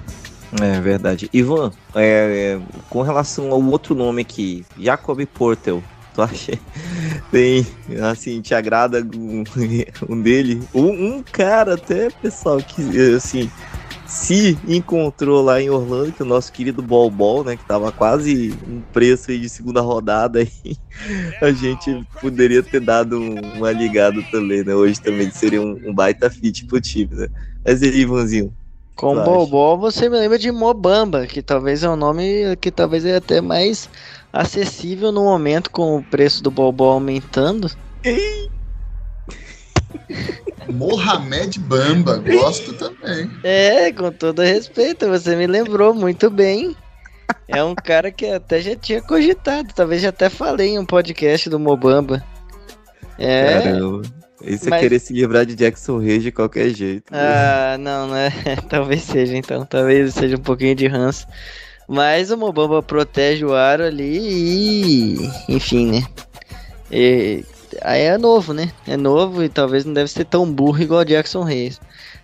É 0.61 0.79
verdade. 0.81 1.29
Ivan, 1.33 1.71
é, 1.95 2.59
é, 2.59 2.61
com 2.89 3.01
relação 3.01 3.51
ao 3.51 3.63
outro 3.63 3.95
nome 3.95 4.21
aqui, 4.21 4.65
Jacob 4.77 5.25
Portel, 5.25 5.81
tu 6.13 6.21
acha 6.21 6.57
tem 7.31 7.65
assim 8.11 8.41
te 8.41 8.53
agrada 8.53 9.05
um, 9.15 9.43
um 10.07 10.21
dele? 10.21 10.61
Um, 10.73 11.15
um, 11.17 11.23
cara 11.23 11.73
até 11.73 12.09
pessoal 12.09 12.57
que 12.57 12.81
assim 13.15 13.49
se 14.05 14.57
encontrou 14.67 15.41
lá 15.41 15.59
em 15.59 15.71
Orlando 15.71 16.11
que 16.11 16.21
é 16.21 16.25
o 16.25 16.27
nosso 16.27 16.51
querido 16.51 16.83
Bol 16.83 17.09
Bol 17.09 17.43
né 17.43 17.55
que 17.55 17.65
tava 17.65 17.91
quase 17.91 18.53
um 18.67 18.81
preço 18.93 19.31
aí 19.31 19.39
de 19.39 19.49
segunda 19.49 19.81
rodada 19.81 20.39
aí. 20.39 20.77
A 21.41 21.51
gente 21.51 22.05
poderia 22.21 22.61
ter 22.61 22.79
dado 22.79 23.19
uma 23.19 23.71
ligada 23.71 24.21
também 24.31 24.63
né? 24.63 24.75
Hoje 24.75 25.01
também 25.01 25.31
seria 25.31 25.61
um, 25.61 25.81
um 25.89 25.93
baita 25.93 26.29
fit 26.29 26.65
pro 26.65 26.79
time 26.79 27.15
né? 27.15 27.27
Mas 27.65 27.81
aí 27.81 28.01
Ivanzinho 28.01 28.53
com 28.95 29.15
Bobó 29.23 29.75
você 29.75 30.07
me 30.07 30.17
lembra 30.17 30.37
de 30.37 30.51
Mobamba, 30.51 31.25
que 31.25 31.41
talvez 31.41 31.83
é 31.83 31.89
um 31.89 31.95
nome 31.95 32.55
que 32.57 32.71
talvez 32.71 33.05
é 33.05 33.15
até 33.15 33.41
mais 33.41 33.89
acessível 34.31 35.11
no 35.11 35.23
momento 35.23 35.69
com 35.69 35.97
o 35.97 36.03
preço 36.03 36.41
do 36.43 36.51
Bobó 36.51 36.91
aumentando. 36.91 37.69
Mohamed 40.71 41.59
Bamba, 41.59 42.17
gosto 42.17 42.73
também. 42.73 43.29
É, 43.43 43.91
com 43.91 44.11
todo 44.11 44.41
respeito, 44.41 45.07
você 45.07 45.35
me 45.35 45.47
lembrou 45.47 45.93
muito 45.93 46.29
bem. 46.29 46.75
É 47.47 47.63
um 47.63 47.75
cara 47.75 48.11
que 48.11 48.25
até 48.25 48.61
já 48.61 48.75
tinha 48.75 49.01
cogitado, 49.01 49.69
talvez 49.75 50.01
já 50.01 50.09
até 50.09 50.29
falei 50.29 50.69
em 50.69 50.79
um 50.79 50.85
podcast 50.85 51.49
do 51.49 51.59
Mobamba. 51.59 52.23
É. 53.17 53.61
Caramba. 53.61 54.01
Isso 54.43 54.67
é 54.67 54.69
Mas... 54.71 54.79
é 54.79 54.81
querer 54.81 54.99
se 54.99 55.13
livrar 55.13 55.45
de 55.45 55.55
Jackson 55.55 55.99
Reis 55.99 56.21
de 56.21 56.31
qualquer 56.31 56.69
jeito. 56.69 57.05
Ah, 57.11 57.77
não, 57.79 58.07
não 58.07 58.15
é. 58.15 58.31
Talvez 58.69 59.03
seja, 59.03 59.37
então. 59.37 59.65
Talvez 59.65 60.13
seja 60.13 60.35
um 60.35 60.41
pouquinho 60.41 60.75
de 60.75 60.87
ranço. 60.87 61.25
Mas 61.87 62.31
o 62.31 62.37
Mobamba 62.37 62.81
protege 62.83 63.45
o 63.45 63.53
aro 63.53 63.83
ali 63.83 64.17
e. 64.17 65.31
Enfim, 65.47 65.91
né? 65.91 66.07
E... 66.91 67.43
Aí 67.81 68.01
é 68.01 68.17
novo, 68.17 68.53
né? 68.53 68.71
É 68.85 68.95
novo 68.95 69.43
e 69.43 69.49
talvez 69.49 69.83
não 69.83 69.93
deve 69.93 70.09
ser 70.11 70.25
tão 70.25 70.51
burro 70.51 70.81
igual 70.81 71.01
o 71.01 71.05
Jackson 71.05 71.43
Reis. 71.43 71.79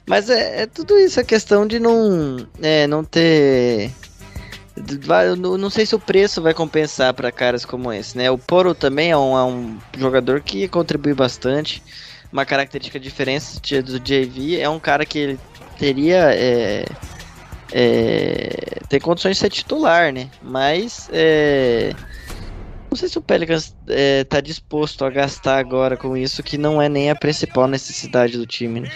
Mas 0.05 0.29
é, 0.29 0.63
é 0.63 0.65
tudo 0.65 0.97
isso, 0.97 1.19
a 1.19 1.23
questão 1.23 1.65
de 1.65 1.79
não, 1.79 2.47
é, 2.61 2.85
não 2.85 3.03
ter. 3.03 3.91
Vai, 5.01 5.35
não 5.35 5.69
sei 5.69 5.85
se 5.85 5.95
o 5.95 5.99
preço 5.99 6.41
vai 6.41 6.53
compensar 6.53 7.13
para 7.13 7.31
caras 7.31 7.65
como 7.65 7.91
esse, 7.91 8.17
né? 8.17 8.31
O 8.31 8.37
Poro 8.37 8.73
também 8.73 9.11
é 9.11 9.17
um, 9.17 9.37
é 9.37 9.43
um 9.43 9.77
jogador 9.97 10.41
que 10.41 10.67
contribui 10.67 11.13
bastante 11.13 11.83
uma 12.31 12.45
característica 12.45 12.99
diferente 12.99 13.81
do 13.81 13.99
JV 13.99 14.59
é 14.59 14.69
um 14.69 14.79
cara 14.79 15.05
que 15.05 15.17
ele 15.17 15.39
teria 15.77 16.31
é, 16.33 16.85
é, 17.71 18.79
tem 18.87 18.99
condições 18.99 19.37
de 19.37 19.41
ser 19.41 19.49
titular, 19.49 20.11
né? 20.11 20.29
Mas 20.41 21.09
é, 21.11 21.93
não 22.89 22.97
sei 22.97 23.07
se 23.07 23.17
o 23.17 23.21
Pelicans 23.21 23.75
está 23.87 24.37
é, 24.37 24.41
disposto 24.41 25.05
a 25.05 25.09
gastar 25.09 25.59
agora 25.59 25.95
com 25.95 26.17
isso, 26.17 26.41
que 26.41 26.57
não 26.57 26.81
é 26.81 26.89
nem 26.89 27.09
a 27.09 27.15
principal 27.15 27.67
necessidade 27.67 28.37
do 28.37 28.45
time. 28.45 28.81
Né? 28.81 28.91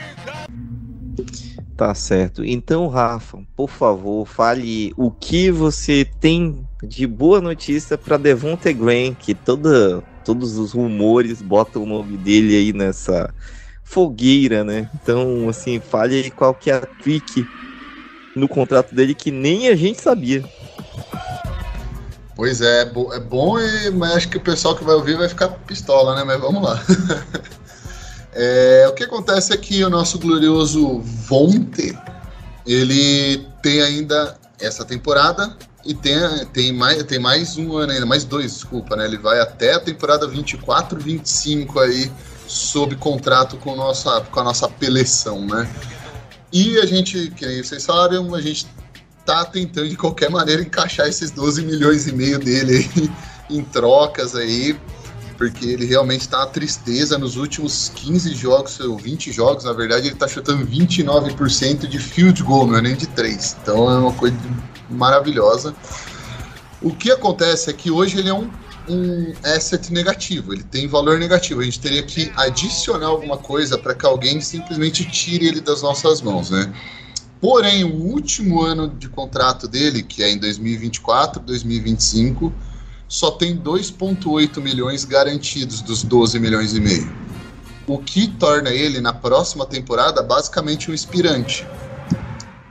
Tá 1.77 1.93
certo. 1.93 2.43
Então, 2.43 2.87
Rafa, 2.87 3.39
por 3.55 3.69
favor, 3.69 4.25
fale 4.25 4.93
o 4.97 5.11
que 5.11 5.51
você 5.51 6.05
tem 6.19 6.67
de 6.83 7.05
boa 7.05 7.39
notícia 7.39 7.97
para 7.97 8.17
Devonte 8.17 8.73
Graham, 8.73 9.13
que 9.13 9.33
toda 9.33 10.03
todos 10.23 10.57
os 10.57 10.71
rumores 10.71 11.41
botam 11.41 11.83
o 11.83 11.85
nome 11.85 12.17
dele 12.17 12.55
aí 12.55 12.73
nessa 12.73 13.33
fogueira, 13.83 14.63
né? 14.63 14.89
Então, 14.95 15.47
assim, 15.49 15.79
fale 15.79 16.15
aí 16.15 16.31
qual 16.31 16.53
que 16.53 16.71
é 16.71 16.75
a 16.75 16.81
trick 16.81 17.47
no 18.35 18.47
contrato 18.47 18.95
dele 18.95 19.13
que 19.13 19.31
nem 19.31 19.67
a 19.67 19.75
gente 19.75 20.01
sabia. 20.01 20.43
Pois 22.35 22.61
é, 22.61 22.81
é 22.81 23.19
bom, 23.19 23.55
mas 23.93 24.15
acho 24.15 24.29
que 24.29 24.37
o 24.37 24.41
pessoal 24.41 24.75
que 24.75 24.83
vai 24.83 24.95
ouvir 24.95 25.15
vai 25.15 25.29
ficar 25.29 25.49
pistola, 25.49 26.15
né? 26.15 26.23
Mas 26.23 26.41
vamos 26.41 26.63
lá. 26.63 26.83
é, 28.33 28.87
o 28.89 28.93
que 28.93 29.03
acontece 29.03 29.53
é 29.53 29.57
que 29.57 29.83
o 29.83 29.89
nosso 29.89 30.17
glorioso 30.17 30.99
Vonte, 30.99 31.95
ele 32.65 33.45
tem 33.61 33.81
ainda 33.81 34.35
essa 34.59 34.83
temporada 34.83 35.55
e 35.85 35.93
tem, 35.93 36.17
tem, 36.53 36.71
mais, 36.71 37.03
tem 37.03 37.19
mais 37.19 37.57
um 37.57 37.75
ano 37.75 37.91
ainda, 37.91 38.05
mais 38.05 38.23
dois, 38.23 38.53
desculpa, 38.53 38.95
né? 38.95 39.05
Ele 39.05 39.17
vai 39.17 39.39
até 39.39 39.73
a 39.73 39.79
temporada 39.79 40.27
24, 40.27 40.97
25 40.97 41.79
aí, 41.79 42.11
sob 42.47 42.95
contrato 42.95 43.57
com, 43.57 43.75
nossa, 43.75 44.21
com 44.21 44.39
a 44.39 44.43
nossa 44.43 44.65
apelação, 44.65 45.45
né? 45.45 45.69
E 46.51 46.77
a 46.77 46.85
gente, 46.85 47.31
que 47.31 47.45
nem 47.45 47.61
vocês 47.61 47.83
sabem, 47.83 48.19
a 48.33 48.41
gente 48.41 48.67
tá 49.25 49.43
tentando 49.43 49.89
de 49.89 49.97
qualquer 49.97 50.29
maneira 50.29 50.61
encaixar 50.61 51.07
esses 51.07 51.31
12 51.31 51.63
milhões 51.63 52.07
e 52.07 52.13
meio 52.13 52.39
dele 52.39 52.89
aí 52.95 53.11
em 53.57 53.63
trocas 53.63 54.35
aí, 54.35 54.79
porque 55.37 55.65
ele 55.65 55.85
realmente 55.85 56.27
tá 56.27 56.39
uma 56.39 56.47
tristeza 56.47 57.17
nos 57.17 57.35
últimos 57.35 57.91
15 57.95 58.33
jogos, 58.35 58.79
ou 58.79 58.97
20 58.97 59.31
jogos, 59.31 59.63
na 59.63 59.73
verdade, 59.73 60.07
ele 60.07 60.15
tá 60.15 60.27
chutando 60.27 60.65
29% 60.65 61.87
de 61.87 61.99
field 61.99 62.41
goal, 62.43 62.67
não 62.67 62.77
é 62.77 62.81
nem 62.81 62.95
de 62.95 63.07
3. 63.07 63.57
Então 63.61 63.89
é 63.89 63.97
uma 63.97 64.13
coisa 64.13 64.35
maravilhosa. 64.89 65.75
O 66.81 66.91
que 66.91 67.11
acontece 67.11 67.69
é 67.69 67.73
que 67.73 67.89
hoje 67.89 68.19
ele 68.19 68.29
é 68.29 68.33
um, 68.33 68.49
um 68.89 69.33
asset 69.43 69.91
negativo, 69.91 70.53
ele 70.53 70.63
tem 70.63 70.87
valor 70.87 71.17
negativo. 71.17 71.61
A 71.61 71.63
gente 71.63 71.79
teria 71.79 72.03
que 72.03 72.31
adicionar 72.35 73.07
alguma 73.07 73.37
coisa 73.37 73.77
para 73.77 73.95
que 73.95 74.05
alguém 74.05 74.41
simplesmente 74.41 75.09
tire 75.09 75.47
ele 75.47 75.61
das 75.61 75.81
nossas 75.81 76.21
mãos, 76.21 76.49
né? 76.49 76.73
Porém, 77.39 77.83
o 77.83 77.93
último 77.93 78.61
ano 78.61 78.87
de 78.87 79.09
contrato 79.09 79.67
dele, 79.67 80.01
que 80.01 80.23
é 80.23 80.31
em 80.31 80.37
2024, 80.37 81.41
2025, 81.41 82.53
só 83.07 83.31
tem 83.31 83.57
2,8 83.57 84.61
milhões 84.61 85.05
garantidos 85.05 85.81
dos 85.81 86.03
12 86.03 86.39
milhões 86.39 86.73
e 86.73 86.79
meio. 86.79 87.11
O 87.85 87.97
que 87.97 88.27
torna 88.27 88.69
ele, 88.69 89.01
na 89.01 89.13
próxima 89.13 89.65
temporada, 89.65 90.23
basicamente 90.23 90.89
um 90.89 90.93
inspirante. 90.93 91.67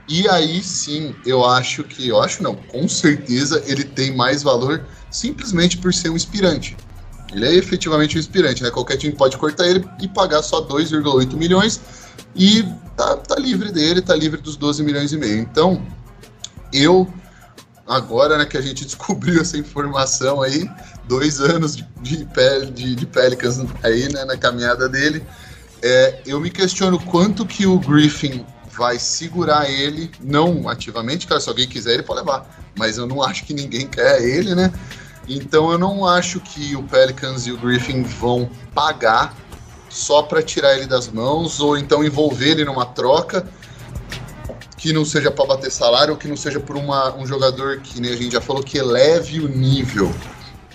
E 0.07 0.27
aí 0.27 0.61
sim, 0.61 1.15
eu 1.25 1.45
acho 1.45 1.83
que, 1.83 2.07
eu 2.07 2.21
acho 2.21 2.43
não, 2.43 2.55
com 2.55 2.87
certeza 2.87 3.63
ele 3.65 3.83
tem 3.83 4.15
mais 4.15 4.43
valor 4.43 4.85
simplesmente 5.09 5.77
por 5.77 5.93
ser 5.93 6.09
um 6.09 6.15
inspirante. 6.15 6.75
Ele 7.31 7.45
é 7.47 7.53
efetivamente 7.55 8.17
um 8.17 8.19
inspirante, 8.19 8.61
né? 8.61 8.69
Qualquer 8.69 8.97
time 8.97 9.13
pode 9.15 9.37
cortar 9.37 9.67
ele 9.67 9.83
e 10.01 10.07
pagar 10.07 10.43
só 10.43 10.61
2,8 10.61 11.33
milhões 11.35 11.79
e 12.35 12.63
tá, 12.95 13.17
tá 13.17 13.35
livre 13.35 13.71
dele, 13.71 14.01
tá 14.01 14.15
livre 14.15 14.41
dos 14.41 14.55
12 14.55 14.83
milhões 14.83 15.13
e 15.13 15.17
meio. 15.17 15.39
Então, 15.39 15.81
eu, 16.71 17.11
agora 17.87 18.37
né, 18.37 18.45
que 18.45 18.57
a 18.57 18.61
gente 18.61 18.85
descobriu 18.85 19.41
essa 19.41 19.57
informação 19.57 20.41
aí, 20.41 20.69
dois 21.07 21.39
anos 21.39 21.75
de, 21.75 21.87
de, 22.01 22.27
de, 22.71 22.95
de 22.95 23.05
Pelicans 23.05 23.59
aí, 23.83 24.11
né, 24.11 24.25
na 24.25 24.37
caminhada 24.37 24.87
dele, 24.87 25.23
é, 25.81 26.21
eu 26.25 26.39
me 26.39 26.49
questiono 26.49 26.99
quanto 26.99 27.45
que 27.45 27.65
o 27.65 27.77
Griffin 27.77 28.45
vai 28.71 28.97
segurar 28.97 29.69
ele, 29.69 30.09
não 30.21 30.67
ativamente, 30.67 31.27
cara, 31.27 31.39
se 31.39 31.49
alguém 31.49 31.67
quiser 31.67 31.95
ele 31.95 32.03
pode 32.03 32.21
levar, 32.21 32.47
mas 32.77 32.97
eu 32.97 33.05
não 33.05 33.21
acho 33.21 33.45
que 33.45 33.53
ninguém 33.53 33.87
quer 33.87 34.21
ele, 34.21 34.55
né? 34.55 34.73
Então 35.27 35.71
eu 35.71 35.77
não 35.77 36.05
acho 36.05 36.39
que 36.39 36.75
o 36.75 36.83
Pelicans 36.83 37.45
e 37.45 37.51
o 37.51 37.57
Griffin 37.57 38.03
vão 38.03 38.49
pagar 38.73 39.35
só 39.89 40.23
para 40.23 40.41
tirar 40.41 40.75
ele 40.75 40.87
das 40.87 41.07
mãos 41.07 41.59
ou 41.59 41.77
então 41.77 42.03
envolver 42.03 42.49
ele 42.49 42.65
numa 42.65 42.85
troca 42.85 43.45
que 44.83 44.91
não 44.91 45.05
seja 45.05 45.31
para 45.31 45.45
bater 45.45 45.71
salário 45.71 46.11
ou 46.11 46.19
que 46.19 46.27
não 46.27 46.35
seja 46.35 46.59
por 46.59 46.75
uma, 46.75 47.15
um 47.15 47.25
jogador 47.25 47.79
que 47.79 48.01
nem 48.01 48.11
a 48.11 48.17
gente 48.17 48.33
já 48.33 48.41
falou 48.41 48.61
que 48.61 48.77
eleve 48.77 49.39
o 49.39 49.47
nível. 49.47 50.13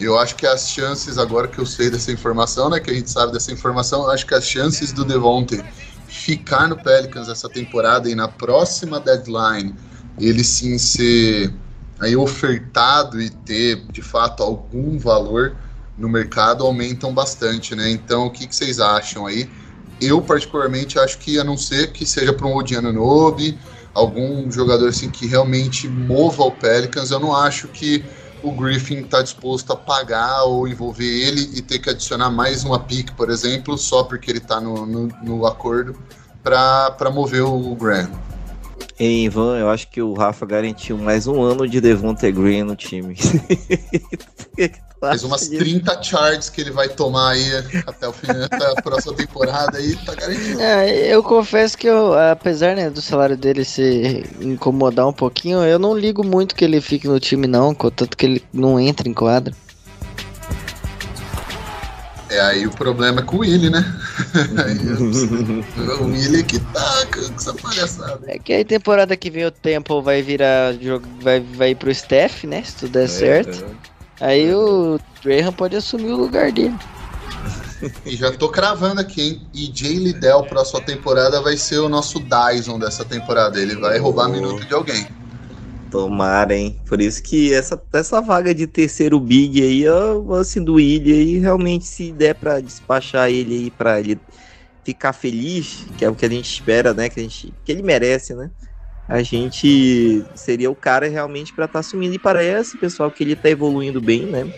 Eu 0.00 0.18
acho 0.18 0.34
que 0.34 0.46
as 0.46 0.70
chances, 0.70 1.18
agora 1.18 1.46
que 1.46 1.58
eu 1.58 1.66
sei 1.66 1.90
dessa 1.90 2.10
informação, 2.10 2.70
né, 2.70 2.80
que 2.80 2.90
a 2.90 2.94
gente 2.94 3.10
sabe 3.10 3.34
dessa 3.34 3.52
informação, 3.52 4.08
acho 4.08 4.26
que 4.26 4.34
as 4.34 4.46
chances 4.46 4.92
do 4.92 5.04
Devontae 5.04 5.62
ficar 6.06 6.68
no 6.68 6.82
Pelicans 6.82 7.28
essa 7.28 7.50
temporada 7.50 8.08
e 8.08 8.14
na 8.14 8.28
próxima 8.28 8.98
deadline 8.98 9.74
ele 10.18 10.42
sim 10.42 10.78
ser 10.78 11.52
aí 12.00 12.16
ofertado 12.16 13.20
e 13.20 13.28
ter 13.28 13.76
de 13.92 14.00
fato 14.00 14.42
algum 14.42 14.98
valor 14.98 15.54
no 15.98 16.08
mercado 16.08 16.64
aumentam 16.64 17.12
bastante, 17.12 17.74
né? 17.74 17.90
Então, 17.90 18.24
o 18.28 18.30
que, 18.30 18.46
que 18.46 18.56
vocês 18.56 18.80
acham 18.80 19.26
aí? 19.26 19.50
Eu 20.00 20.22
particularmente 20.22 20.98
acho 20.98 21.18
que 21.18 21.38
a 21.38 21.44
não 21.44 21.58
ser 21.58 21.92
que 21.92 22.06
seja 22.06 22.32
para 22.32 22.46
um 22.46 22.56
Odiano 22.56 22.90
Nobe, 22.90 23.58
algum 23.98 24.50
jogador 24.50 24.88
assim 24.88 25.10
que 25.10 25.26
realmente 25.26 25.88
mova 25.88 26.44
o 26.44 26.50
Pelicans, 26.50 27.10
eu 27.10 27.20
não 27.20 27.34
acho 27.34 27.68
que 27.68 28.04
o 28.42 28.52
Griffin 28.52 28.98
está 29.00 29.20
disposto 29.20 29.72
a 29.72 29.76
pagar 29.76 30.44
ou 30.44 30.68
envolver 30.68 31.04
ele 31.04 31.50
e 31.54 31.60
ter 31.60 31.80
que 31.80 31.90
adicionar 31.90 32.30
mais 32.30 32.64
uma 32.64 32.78
pick, 32.78 33.10
por 33.14 33.30
exemplo, 33.30 33.76
só 33.76 34.04
porque 34.04 34.30
ele 34.30 34.38
está 34.38 34.60
no, 34.60 34.86
no, 34.86 35.08
no, 35.22 35.46
acordo 35.46 35.96
para 36.42 37.10
mover 37.12 37.42
o 37.42 37.74
Graham. 37.74 38.10
Ei, 38.98 39.24
Ivan, 39.24 39.58
eu 39.58 39.68
acho 39.68 39.88
que 39.90 40.00
o 40.00 40.14
Rafa 40.14 40.46
garantiu 40.46 40.96
mais 40.96 41.26
um 41.26 41.42
ano 41.42 41.68
de 41.68 41.80
Devontae 41.80 42.32
Green 42.32 42.62
no 42.62 42.76
time. 42.76 43.16
Mais 45.00 45.22
umas 45.22 45.48
30 45.48 46.02
charts 46.02 46.50
que 46.50 46.60
ele 46.60 46.70
vai 46.70 46.88
tomar 46.88 47.30
aí 47.30 47.44
até 47.86 48.08
o 48.08 48.12
fim 48.12 48.26
da 48.26 48.74
próxima 48.82 49.14
temporada 49.14 49.78
aí, 49.78 49.96
tá 50.04 50.14
garantido. 50.14 50.60
É, 50.60 51.14
eu 51.14 51.22
confesso 51.22 51.78
que 51.78 51.86
eu, 51.86 52.14
apesar 52.14 52.74
né, 52.74 52.90
do 52.90 53.00
salário 53.00 53.36
dele 53.36 53.64
se 53.64 54.24
incomodar 54.40 55.06
um 55.06 55.12
pouquinho, 55.12 55.62
eu 55.62 55.78
não 55.78 55.96
ligo 55.96 56.24
muito 56.24 56.54
que 56.54 56.64
ele 56.64 56.80
fique 56.80 57.06
no 57.06 57.20
time 57.20 57.46
não, 57.46 57.74
contanto 57.74 58.16
que 58.16 58.26
ele 58.26 58.44
não 58.52 58.78
entre 58.80 59.08
em 59.08 59.14
quadra. 59.14 59.54
É 62.30 62.40
aí 62.40 62.66
o 62.66 62.70
problema 62.70 63.20
é 63.20 63.22
com 63.22 63.36
o 63.36 63.40
Willi, 63.40 63.70
né? 63.70 63.82
o 66.00 66.04
Willi 66.04 66.42
que 66.42 66.58
tá 66.60 67.06
com 67.06 67.20
essa 67.20 67.54
palhaçada. 67.54 68.20
É 68.26 68.38
que 68.38 68.52
aí 68.52 68.64
temporada 68.64 69.16
que 69.16 69.30
vem 69.30 69.46
o 69.46 69.50
tempo 69.50 70.02
vai 70.02 70.20
virar 70.20 70.74
vai, 71.22 71.40
vai 71.40 71.74
pro 71.74 71.94
Steph, 71.94 72.44
né? 72.44 72.62
Se 72.62 72.76
tudo 72.76 72.92
der 72.92 73.04
é, 73.04 73.08
certo. 73.08 73.64
É. 73.64 73.97
Aí 74.20 74.52
o 74.52 74.98
Graham 75.24 75.52
pode 75.52 75.76
assumir 75.76 76.12
o 76.12 76.16
lugar 76.16 76.52
dele. 76.52 76.74
E 78.04 78.16
já 78.16 78.32
tô 78.32 78.48
cravando 78.48 79.00
aqui, 79.00 79.22
hein? 79.22 79.42
E 79.54 79.70
Jay 79.72 79.96
Liddell, 79.96 80.42
próxima 80.44 80.80
temporada, 80.80 81.40
vai 81.40 81.56
ser 81.56 81.78
o 81.78 81.88
nosso 81.88 82.18
Dyson 82.18 82.78
dessa 82.78 83.04
temporada. 83.04 83.60
Ele 83.60 83.76
vai 83.76 83.98
roubar 83.98 84.28
minuto 84.28 84.64
de 84.66 84.74
alguém. 84.74 85.06
Tomara, 85.90 86.54
hein? 86.54 86.80
Por 86.86 87.00
isso 87.00 87.22
que 87.22 87.54
essa, 87.54 87.80
essa 87.92 88.20
vaga 88.20 88.54
de 88.54 88.66
terceiro 88.66 89.18
big 89.20 89.62
aí, 89.62 89.84
assim, 90.38 90.62
do 90.62 90.74
Willi 90.74 91.12
aí, 91.12 91.38
realmente 91.38 91.86
se 91.86 92.12
der 92.12 92.34
pra 92.34 92.60
despachar 92.60 93.30
ele 93.30 93.54
aí, 93.54 93.70
pra 93.70 94.00
ele 94.00 94.18
ficar 94.84 95.12
feliz, 95.12 95.86
que 95.96 96.04
é 96.04 96.10
o 96.10 96.14
que 96.14 96.26
a 96.26 96.28
gente 96.28 96.50
espera, 96.50 96.92
né? 96.92 97.08
Que, 97.08 97.20
a 97.20 97.22
gente, 97.22 97.54
que 97.64 97.72
ele 97.72 97.82
merece, 97.82 98.34
né? 98.34 98.50
A 99.08 99.22
gente 99.22 100.22
seria 100.34 100.70
o 100.70 100.74
cara 100.74 101.08
realmente 101.08 101.54
para 101.54 101.64
estar 101.64 101.74
tá 101.74 101.78
assumindo. 101.80 102.14
E 102.14 102.18
parece, 102.18 102.76
pessoal, 102.76 103.10
que 103.10 103.24
ele 103.24 103.32
está 103.32 103.48
evoluindo 103.48 104.02
bem, 104.02 104.26
né? 104.26 104.52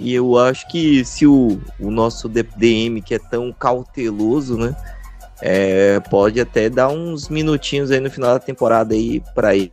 E 0.00 0.14
eu 0.14 0.38
acho 0.38 0.66
que 0.68 1.04
se 1.04 1.26
o, 1.26 1.60
o 1.78 1.90
nosso 1.90 2.26
DM, 2.28 3.02
que 3.02 3.14
é 3.14 3.18
tão 3.18 3.52
cauteloso, 3.52 4.56
né? 4.56 4.74
É, 5.42 6.00
pode 6.00 6.40
até 6.40 6.70
dar 6.70 6.88
uns 6.88 7.28
minutinhos 7.28 7.90
aí 7.90 8.00
no 8.00 8.10
final 8.10 8.32
da 8.32 8.40
temporada 8.40 8.94
aí 8.94 9.22
para 9.34 9.54
ele. 9.54 9.72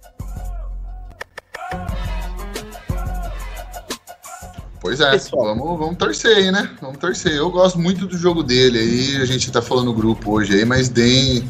Pois 4.81 4.99
é, 4.99 5.15
vamos, 5.31 5.79
vamos 5.79 5.95
torcer 5.95 6.35
aí, 6.35 6.51
né? 6.51 6.69
Vamos 6.81 6.97
torcer. 6.97 7.33
Eu 7.33 7.49
gosto 7.49 7.79
muito 7.79 8.07
do 8.07 8.17
jogo 8.17 8.43
dele 8.43 8.79
aí, 8.79 9.21
a 9.21 9.25
gente 9.25 9.51
tá 9.51 9.61
falando 9.61 9.85
no 9.85 9.93
grupo 9.93 10.31
hoje 10.31 10.55
aí, 10.55 10.65
mas 10.65 10.89
deem 10.89 11.49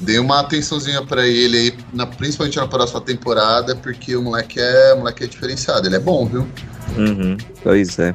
Dê 0.00 0.18
uma 0.18 0.40
atençãozinha 0.40 1.02
para 1.04 1.26
ele 1.26 1.56
aí, 1.56 1.78
na, 1.92 2.06
principalmente 2.06 2.56
na 2.56 2.68
próxima 2.68 3.00
temporada, 3.00 3.74
porque 3.74 4.14
o 4.14 4.22
moleque 4.22 4.60
é, 4.60 4.94
o 4.94 4.98
moleque 4.98 5.24
é 5.24 5.26
diferenciado. 5.26 5.86
Ele 5.86 5.96
é 5.96 6.00
bom, 6.00 6.26
viu? 6.26 6.46
Uhum, 6.96 7.36
pois 7.62 7.98
é. 7.98 8.14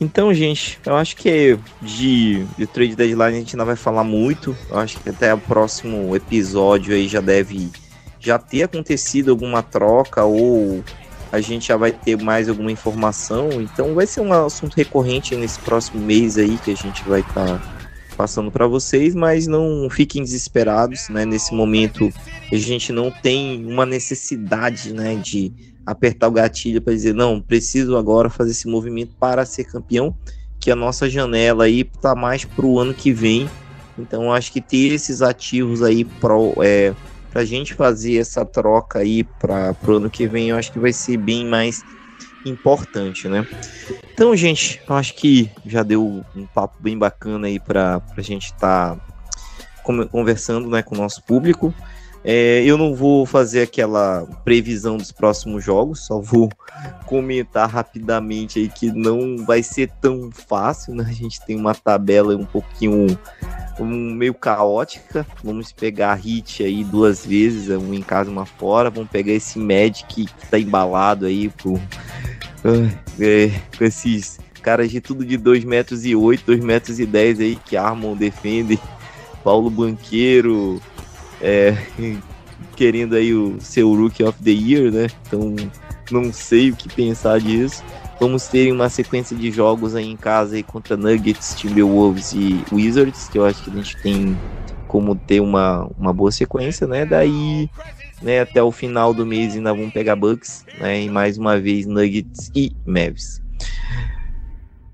Então, 0.00 0.34
gente, 0.34 0.80
eu 0.84 0.96
acho 0.96 1.14
que 1.14 1.56
de, 1.80 2.44
de 2.58 2.66
trade 2.66 2.96
deadline 2.96 3.36
a 3.36 3.40
gente 3.40 3.56
não 3.56 3.64
vai 3.64 3.76
falar 3.76 4.02
muito. 4.02 4.56
Eu 4.68 4.78
acho 4.78 4.98
que 4.98 5.08
até 5.08 5.32
o 5.32 5.38
próximo 5.38 6.16
episódio 6.16 6.94
aí 6.94 7.06
já 7.06 7.20
deve 7.20 7.70
já 8.18 8.38
ter 8.38 8.64
acontecido 8.64 9.30
alguma 9.30 9.62
troca 9.62 10.24
ou 10.24 10.82
a 11.30 11.40
gente 11.40 11.68
já 11.68 11.76
vai 11.76 11.92
ter 11.92 12.20
mais 12.20 12.48
alguma 12.48 12.72
informação. 12.72 13.48
Então 13.60 13.94
vai 13.94 14.06
ser 14.06 14.20
um 14.20 14.32
assunto 14.32 14.74
recorrente 14.74 15.36
nesse 15.36 15.58
próximo 15.60 16.04
mês 16.04 16.36
aí 16.36 16.58
que 16.58 16.72
a 16.72 16.76
gente 16.76 17.02
vai 17.04 17.20
estar 17.20 17.58
tá 17.58 17.81
passando 18.12 18.50
para 18.50 18.66
vocês, 18.66 19.14
mas 19.14 19.46
não 19.46 19.88
fiquem 19.90 20.22
desesperados, 20.22 21.08
né? 21.08 21.24
Nesse 21.24 21.54
momento 21.54 22.12
a 22.50 22.56
gente 22.56 22.92
não 22.92 23.10
tem 23.10 23.64
uma 23.66 23.86
necessidade, 23.86 24.92
né, 24.92 25.16
de 25.16 25.52
apertar 25.84 26.28
o 26.28 26.32
gatilho 26.32 26.80
para 26.80 26.92
dizer 26.92 27.14
não, 27.14 27.40
preciso 27.40 27.96
agora 27.96 28.30
fazer 28.30 28.52
esse 28.52 28.68
movimento 28.68 29.14
para 29.18 29.44
ser 29.44 29.64
campeão, 29.64 30.14
que 30.60 30.70
a 30.70 30.76
nossa 30.76 31.10
janela 31.10 31.64
aí 31.64 31.84
tá 31.84 32.14
mais 32.14 32.44
para 32.44 32.64
o 32.64 32.78
ano 32.78 32.94
que 32.94 33.12
vem. 33.12 33.50
Então 33.98 34.32
acho 34.32 34.52
que 34.52 34.60
ter 34.60 34.92
esses 34.92 35.20
ativos 35.20 35.82
aí 35.82 36.04
pro, 36.04 36.54
é, 36.62 36.94
para 37.30 37.42
a 37.42 37.44
gente 37.44 37.74
fazer 37.74 38.16
essa 38.16 38.44
troca 38.44 39.00
aí 39.00 39.24
para 39.24 39.74
o 39.86 39.92
ano 39.92 40.08
que 40.08 40.26
vem, 40.26 40.50
eu 40.50 40.56
acho 40.56 40.72
que 40.72 40.78
vai 40.78 40.92
ser 40.92 41.16
bem 41.16 41.44
mais 41.44 41.82
importante, 42.44 43.28
né? 43.28 43.46
Então, 44.12 44.36
gente, 44.36 44.80
eu 44.88 44.94
acho 44.94 45.14
que 45.14 45.50
já 45.66 45.82
deu 45.82 46.24
um 46.36 46.46
papo 46.46 46.76
bem 46.80 46.96
bacana 46.98 47.46
aí 47.46 47.58
para 47.58 48.02
a 48.16 48.20
gente 48.20 48.46
estar 48.46 48.96
tá 48.96 49.00
conversando 50.10 50.68
né, 50.68 50.82
com 50.82 50.94
o 50.94 50.98
nosso 50.98 51.22
público. 51.22 51.74
É, 52.24 52.62
eu 52.64 52.78
não 52.78 52.94
vou 52.94 53.26
fazer 53.26 53.62
aquela 53.62 54.24
previsão 54.44 54.96
dos 54.96 55.10
próximos 55.10 55.64
jogos, 55.64 56.06
só 56.06 56.20
vou 56.20 56.48
comentar 57.04 57.68
rapidamente 57.68 58.60
aí 58.60 58.68
que 58.68 58.92
não 58.92 59.38
vai 59.44 59.62
ser 59.62 59.90
tão 60.00 60.30
fácil, 60.30 60.94
né? 60.94 61.04
A 61.08 61.12
gente 61.12 61.44
tem 61.44 61.56
uma 61.56 61.74
tabela 61.74 62.36
um 62.36 62.44
pouquinho 62.44 63.06
um, 63.80 64.14
meio 64.14 64.34
caótica. 64.34 65.26
Vamos 65.42 65.72
pegar 65.72 66.12
a 66.12 66.14
Hit 66.14 66.62
aí 66.62 66.84
duas 66.84 67.26
vezes, 67.26 67.68
um 67.70 67.92
em 67.92 68.02
casa, 68.02 68.30
uma 68.30 68.46
fora. 68.46 68.90
Vamos 68.90 69.10
pegar 69.10 69.32
esse 69.32 69.58
Magic 69.58 70.26
que 70.26 70.46
tá 70.48 70.58
embalado 70.58 71.26
aí 71.26 71.48
pro, 71.48 71.80
é, 73.20 73.50
com 73.76 73.84
esses 73.84 74.38
caras 74.62 74.90
de 74.90 75.00
tudo 75.00 75.24
de 75.24 75.36
2 75.36 75.64
metros 75.64 76.04
e 76.04 76.14
8, 76.14 76.44
2 76.46 76.60
metros 76.64 77.00
e 77.00 77.06
10 77.06 77.40
aí 77.40 77.56
que 77.56 77.76
armam, 77.76 78.16
defendem. 78.16 78.78
Paulo 79.42 79.68
Banqueiro 79.68 80.80
é, 81.42 81.76
querendo 82.76 83.14
aí 83.14 83.34
o 83.34 83.60
seu 83.60 83.94
Rookie 83.94 84.24
of 84.24 84.42
the 84.42 84.50
Year, 84.50 84.92
né? 84.92 85.08
Então 85.26 85.54
não 86.10 86.32
sei 86.32 86.70
o 86.70 86.76
que 86.76 86.88
pensar 86.88 87.40
disso. 87.40 87.82
Vamos 88.20 88.46
ter 88.46 88.72
uma 88.72 88.88
sequência 88.88 89.36
de 89.36 89.50
jogos 89.50 89.96
aí 89.96 90.08
em 90.08 90.16
casa 90.16 90.54
aí 90.54 90.62
contra 90.62 90.96
Nuggets, 90.96 91.54
Timberwolves 91.56 92.32
e 92.32 92.64
Wizards, 92.72 93.28
que 93.28 93.38
eu 93.38 93.44
acho 93.44 93.64
que 93.64 93.70
a 93.70 93.74
gente 93.74 93.96
tem 94.00 94.38
como 94.86 95.14
ter 95.14 95.40
uma, 95.40 95.90
uma 95.98 96.12
boa 96.12 96.30
sequência, 96.30 96.86
né? 96.86 97.04
Daí 97.04 97.68
né, 98.22 98.40
até 98.40 98.62
o 98.62 98.70
final 98.70 99.12
do 99.12 99.26
mês 99.26 99.54
ainda 99.54 99.74
vão 99.74 99.90
pegar 99.90 100.14
Bucks, 100.14 100.64
né, 100.78 101.02
e 101.02 101.10
mais 101.10 101.36
uma 101.36 101.58
vez 101.58 101.86
Nuggets 101.86 102.50
e 102.54 102.72
Mavs. 102.86 103.42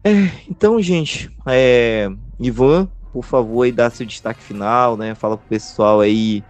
É, 0.02 0.30
então, 0.48 0.80
gente, 0.80 1.30
é, 1.46 2.08
Ivan, 2.40 2.88
por 3.12 3.24
favor, 3.24 3.62
aí 3.62 3.72
dá 3.72 3.90
seu 3.90 4.06
destaque 4.06 4.42
final, 4.42 4.96
né, 4.96 5.14
fala 5.14 5.36
pro 5.36 5.48
pessoal 5.48 6.00
aí 6.00 6.42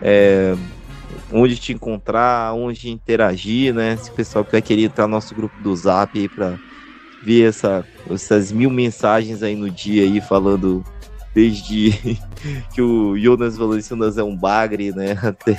é, 0.00 0.54
onde 1.32 1.56
te 1.56 1.72
encontrar, 1.72 2.54
onde 2.54 2.90
interagir, 2.90 3.74
né, 3.74 3.96
se 3.96 4.10
o 4.10 4.14
pessoal 4.14 4.46
vai 4.50 4.62
querer 4.62 4.84
entrar 4.84 5.06
no 5.06 5.12
nosso 5.12 5.34
grupo 5.34 5.54
do 5.62 5.74
Zap 5.74 6.18
aí 6.18 6.28
para 6.28 6.58
ver 7.22 7.48
essa, 7.48 7.84
essas 8.10 8.50
mil 8.50 8.70
mensagens 8.70 9.42
aí 9.42 9.54
no 9.54 9.70
dia 9.70 10.02
aí 10.02 10.20
falando 10.20 10.84
desde 11.34 12.18
que 12.74 12.82
o 12.82 13.16
Jonas 13.18 13.56
Valanciunas 13.56 14.18
é 14.18 14.22
um 14.22 14.36
bagre, 14.36 14.92
né, 14.92 15.16
até 15.22 15.56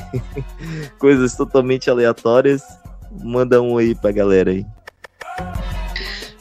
coisas 0.99 1.35
totalmente 1.35 1.89
aleatórias. 1.89 2.61
Manda 3.23 3.61
um 3.61 3.77
aí 3.77 3.93
pra 3.93 4.11
galera 4.11 4.51
aí. 4.51 4.65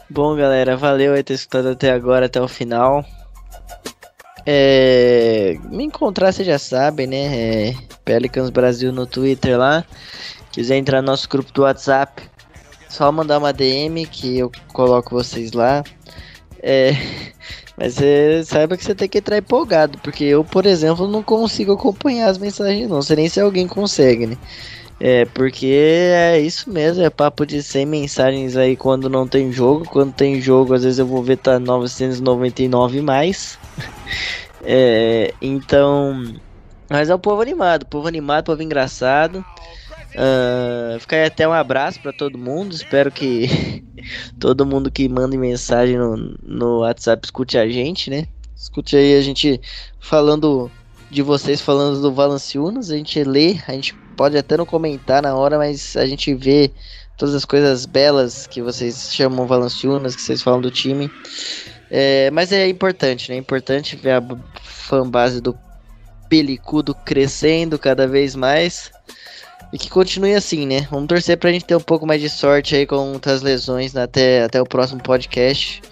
Bom, 0.09 0.37
galera, 0.37 0.77
valeu 0.77 1.15
aí 1.15 1.23
ter 1.23 1.35
escutado 1.35 1.69
até 1.69 1.91
agora, 1.91 2.27
até 2.27 2.41
o 2.41 2.49
final. 2.49 3.05
É, 4.45 5.57
me 5.71 5.85
encontrar, 5.85 6.33
vocês 6.33 6.47
já 6.47 6.59
sabem, 6.59 7.07
né? 7.07 7.69
É, 7.71 7.75
Pelicans 8.05 8.51
Brasil 8.51 8.93
no 8.93 9.07
Twitter 9.07 9.59
lá. 9.59 9.85
Quiser 10.51 10.77
entrar 10.77 11.01
no 11.01 11.07
nosso 11.07 11.29
grupo 11.29 11.53
do 11.53 11.63
WhatsApp, 11.63 12.23
só 12.89 13.11
mandar 13.11 13.39
uma 13.39 13.53
DM 13.53 14.05
que 14.07 14.39
eu 14.39 14.51
coloco 14.73 15.15
vocês 15.15 15.53
lá. 15.53 15.83
É, 16.63 16.93
mas 17.77 17.95
você 17.95 18.43
saiba 18.45 18.77
que 18.77 18.85
você 18.85 18.95
tem 18.95 19.09
que 19.09 19.19
entrar 19.19 19.39
empolgado, 19.39 19.99
porque 19.99 20.25
eu, 20.25 20.45
por 20.45 20.67
exemplo, 20.67 21.09
não 21.09 21.23
consigo 21.23 21.73
acompanhar 21.73 22.29
as 22.29 22.39
mensagens, 22.39 22.89
não. 22.89 23.01
sei 23.01 23.17
nem 23.17 23.29
se 23.29 23.41
alguém 23.41 23.67
consegue, 23.67 24.27
né? 24.27 24.37
É, 25.05 25.25
porque 25.25 25.67
é 25.67 26.39
isso 26.39 26.71
mesmo, 26.71 27.03
é 27.03 27.11
papo 27.11 27.45
de 27.45 27.61
100 27.61 27.87
mensagens 27.87 28.57
aí 28.57 28.77
quando 28.77 29.11
não 29.11 29.27
tem 29.27 29.51
jogo. 29.51 29.85
Quando 29.85 30.13
tem 30.13 30.41
jogo, 30.41 30.75
às 30.75 30.85
vezes 30.85 31.01
eu 31.01 31.07
vou 31.07 31.21
ver 31.25 31.39
tá 31.39 31.59
999 31.59 33.01
mais. 33.01 33.59
é, 34.63 35.35
então. 35.43 36.33
Mas 36.89 37.11
é 37.11 37.15
o 37.17 37.19
povo 37.19 37.43
animado, 37.43 37.85
povo 37.85 38.07
animado, 38.07 38.45
povo 38.45 38.63
engraçado. 38.63 39.45
Uh, 40.15 41.01
fica 41.01 41.17
aí 41.17 41.25
até 41.25 41.49
um 41.49 41.53
abraço 41.53 41.99
para 42.01 42.13
todo 42.13 42.39
mundo. 42.39 42.73
Espero 42.73 43.11
que 43.11 43.83
todo 44.39 44.65
mundo 44.65 44.89
que 44.89 45.09
manda 45.09 45.37
mensagem 45.37 45.99
no, 45.99 46.37
no 46.45 46.79
WhatsApp 46.79 47.27
escute 47.27 47.59
a 47.59 47.69
gente, 47.69 48.09
né? 48.09 48.29
Escute 48.55 48.95
aí 48.95 49.17
a 49.17 49.21
gente 49.21 49.61
falando 49.99 50.71
de 51.11 51.23
vocês, 51.23 51.61
falando 51.61 52.01
do 52.01 52.13
Valanciunas. 52.13 52.89
A 52.89 52.97
gente 52.97 53.25
lê, 53.25 53.59
a 53.67 53.73
gente 53.73 53.97
pode 54.17 54.37
até 54.37 54.57
não 54.57 54.67
comentar 54.67 55.23
na 55.23 55.35
hora, 55.35 55.59
mas 55.59 55.97
a 55.97 56.07
gente 56.07 56.35
vê 56.35 56.71
todas 57.17 57.35
as 57.35 57.45
coisas 57.45 57.87
belas 57.87 58.47
que 58.47 58.63
vocês 58.63 59.13
chamam 59.13 59.47
Valanciunas, 59.47 60.17
que 60.17 60.23
vocês 60.23 60.43
falam 60.43 60.61
do 60.61 60.71
time. 60.71 61.11
É, 61.91 62.31
mas 62.31 62.53
é 62.53 62.67
importante, 62.69 63.31
né? 63.31 63.37
É 63.37 63.39
importante 63.39 63.97
ver 63.97 64.13
a 64.13 64.23
fanbase 64.63 65.41
do 65.41 65.57
Pelicudo 66.29 66.95
crescendo 66.95 67.79
cada 67.79 68.07
vez 68.07 68.35
mais. 68.35 68.91
E 69.73 69.79
que 69.79 69.89
continue 69.89 70.35
assim, 70.35 70.67
né? 70.67 70.87
Vamos 70.91 71.09
torcer 71.09 71.39
pra 71.39 71.53
gente 71.53 71.65
ter 71.65 71.77
um 71.77 71.81
pouco 71.81 72.07
mais 72.07 72.21
de 72.21 72.29
sorte 72.29 72.75
aí 72.75 72.87
com 72.87 73.19
as 73.25 73.43
lesões 73.43 73.95
até, 73.97 74.43
até 74.43 74.61
o 74.61 74.67
próximo 74.67 75.03
podcast. 75.03 75.83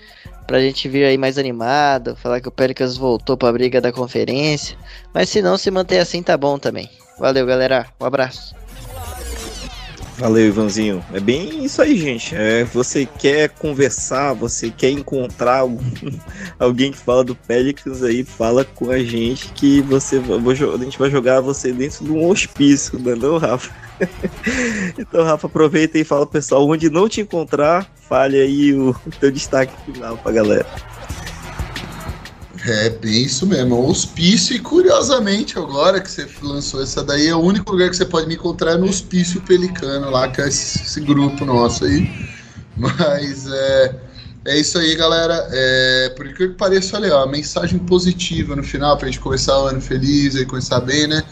Pra 0.46 0.60
gente 0.60 0.88
vir 0.88 1.04
aí 1.04 1.16
mais 1.16 1.38
animado, 1.38 2.16
falar 2.16 2.40
que 2.40 2.48
o 2.48 2.50
Pelicans 2.50 2.96
voltou 2.96 3.36
pra 3.36 3.52
briga 3.52 3.80
da 3.80 3.92
conferência. 3.92 4.76
Mas 5.14 5.28
se 5.28 5.40
não 5.40 5.56
se 5.56 5.70
manter 5.70 5.98
assim, 5.98 6.22
tá 6.22 6.36
bom 6.36 6.58
também. 6.58 6.90
Valeu, 7.20 7.44
galera. 7.44 7.86
Um 8.00 8.06
abraço. 8.06 8.54
Valeu, 10.16 10.46
Ivanzinho. 10.46 11.04
É 11.12 11.20
bem 11.20 11.64
isso 11.64 11.80
aí, 11.82 11.96
gente. 11.98 12.34
É, 12.34 12.64
você 12.64 13.06
quer 13.06 13.50
conversar, 13.50 14.32
você 14.32 14.70
quer 14.70 14.90
encontrar 14.90 15.58
algum, 15.58 15.84
alguém 16.58 16.92
que 16.92 16.98
fala 16.98 17.22
do 17.22 17.34
Pelicans 17.34 18.02
aí, 18.02 18.24
fala 18.24 18.64
com 18.64 18.90
a 18.90 18.98
gente 18.98 19.52
que 19.52 19.82
você 19.82 20.16
a 20.18 20.84
gente 20.84 20.98
vai 20.98 21.10
jogar 21.10 21.40
você 21.40 21.72
dentro 21.72 22.04
de 22.04 22.10
um 22.10 22.26
hospício, 22.26 22.98
não 22.98 23.12
é 23.12 23.14
não, 23.14 23.38
Rafa? 23.38 23.70
então, 24.98 25.22
Rafa, 25.22 25.46
aproveita 25.46 25.98
e 25.98 26.04
fala, 26.04 26.26
pessoal, 26.26 26.66
onde 26.66 26.88
não 26.88 27.08
te 27.08 27.20
encontrar, 27.20 27.90
fale 28.08 28.40
aí 28.40 28.72
o, 28.74 28.94
teu 29.20 29.30
destaque 29.30 29.74
final 29.84 30.16
pra 30.16 30.32
galera. 30.32 30.66
É 32.66 32.90
bem 32.90 33.22
isso 33.22 33.46
mesmo, 33.46 33.88
hospício, 33.88 34.54
e 34.54 34.58
curiosamente, 34.58 35.58
agora 35.58 35.98
que 35.98 36.10
você 36.10 36.28
lançou 36.42 36.82
essa 36.82 37.02
daí, 37.02 37.28
é 37.28 37.34
o 37.34 37.40
único 37.40 37.72
lugar 37.72 37.88
que 37.88 37.96
você 37.96 38.04
pode 38.04 38.26
me 38.26 38.34
encontrar 38.34 38.72
é 38.72 38.76
no 38.76 38.86
Hospício 38.86 39.40
Pelicano, 39.40 40.10
lá, 40.10 40.28
que 40.28 40.42
é 40.42 40.48
esse, 40.48 40.82
esse 40.82 41.00
grupo 41.00 41.44
nosso 41.46 41.86
aí. 41.86 42.06
Mas 42.76 43.46
é, 43.50 43.94
é 44.44 44.58
isso 44.58 44.78
aí, 44.78 44.94
galera. 44.94 45.48
É, 45.50 46.12
por 46.16 46.32
que 46.34 46.48
pareça, 46.48 46.98
olha, 46.98 47.16
ó, 47.16 47.26
mensagem 47.26 47.78
positiva 47.78 48.54
no 48.54 48.62
final, 48.62 48.96
pra 48.98 49.06
gente 49.06 49.20
começar 49.20 49.58
o 49.58 49.66
ano 49.66 49.80
feliz 49.80 50.34
e 50.34 50.44
começar 50.44 50.80
bem, 50.80 51.06
né? 51.06 51.22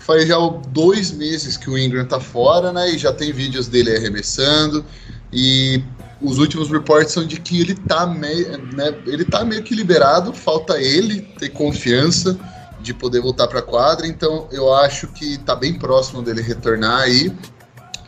Faz 0.00 0.28
já 0.28 0.36
dois 0.68 1.10
meses 1.12 1.56
que 1.56 1.70
o 1.70 1.78
Ingram 1.78 2.04
tá 2.04 2.20
fora, 2.20 2.72
né? 2.72 2.90
E 2.90 2.98
já 2.98 3.10
tem 3.10 3.32
vídeos 3.32 3.68
dele 3.68 3.96
arremessando. 3.96 4.84
E 5.32 5.82
os 6.20 6.38
últimos 6.38 6.70
reports 6.70 7.12
são 7.12 7.26
de 7.26 7.40
que 7.40 7.60
ele 7.60 7.74
tá 7.74 8.06
meio, 8.06 8.58
né, 8.74 8.94
ele 9.06 9.24
tá 9.24 9.44
meio 9.44 9.62
que 9.62 9.74
liberado, 9.74 10.32
falta 10.32 10.80
ele 10.80 11.22
ter 11.38 11.50
confiança 11.50 12.38
de 12.80 12.92
poder 12.92 13.20
voltar 13.20 13.48
para 13.48 13.60
a 13.60 13.62
quadra, 13.62 14.06
então 14.06 14.46
eu 14.52 14.72
acho 14.72 15.08
que 15.08 15.38
tá 15.38 15.56
bem 15.56 15.78
próximo 15.78 16.22
dele 16.22 16.42
retornar 16.42 17.00
aí. 17.00 17.34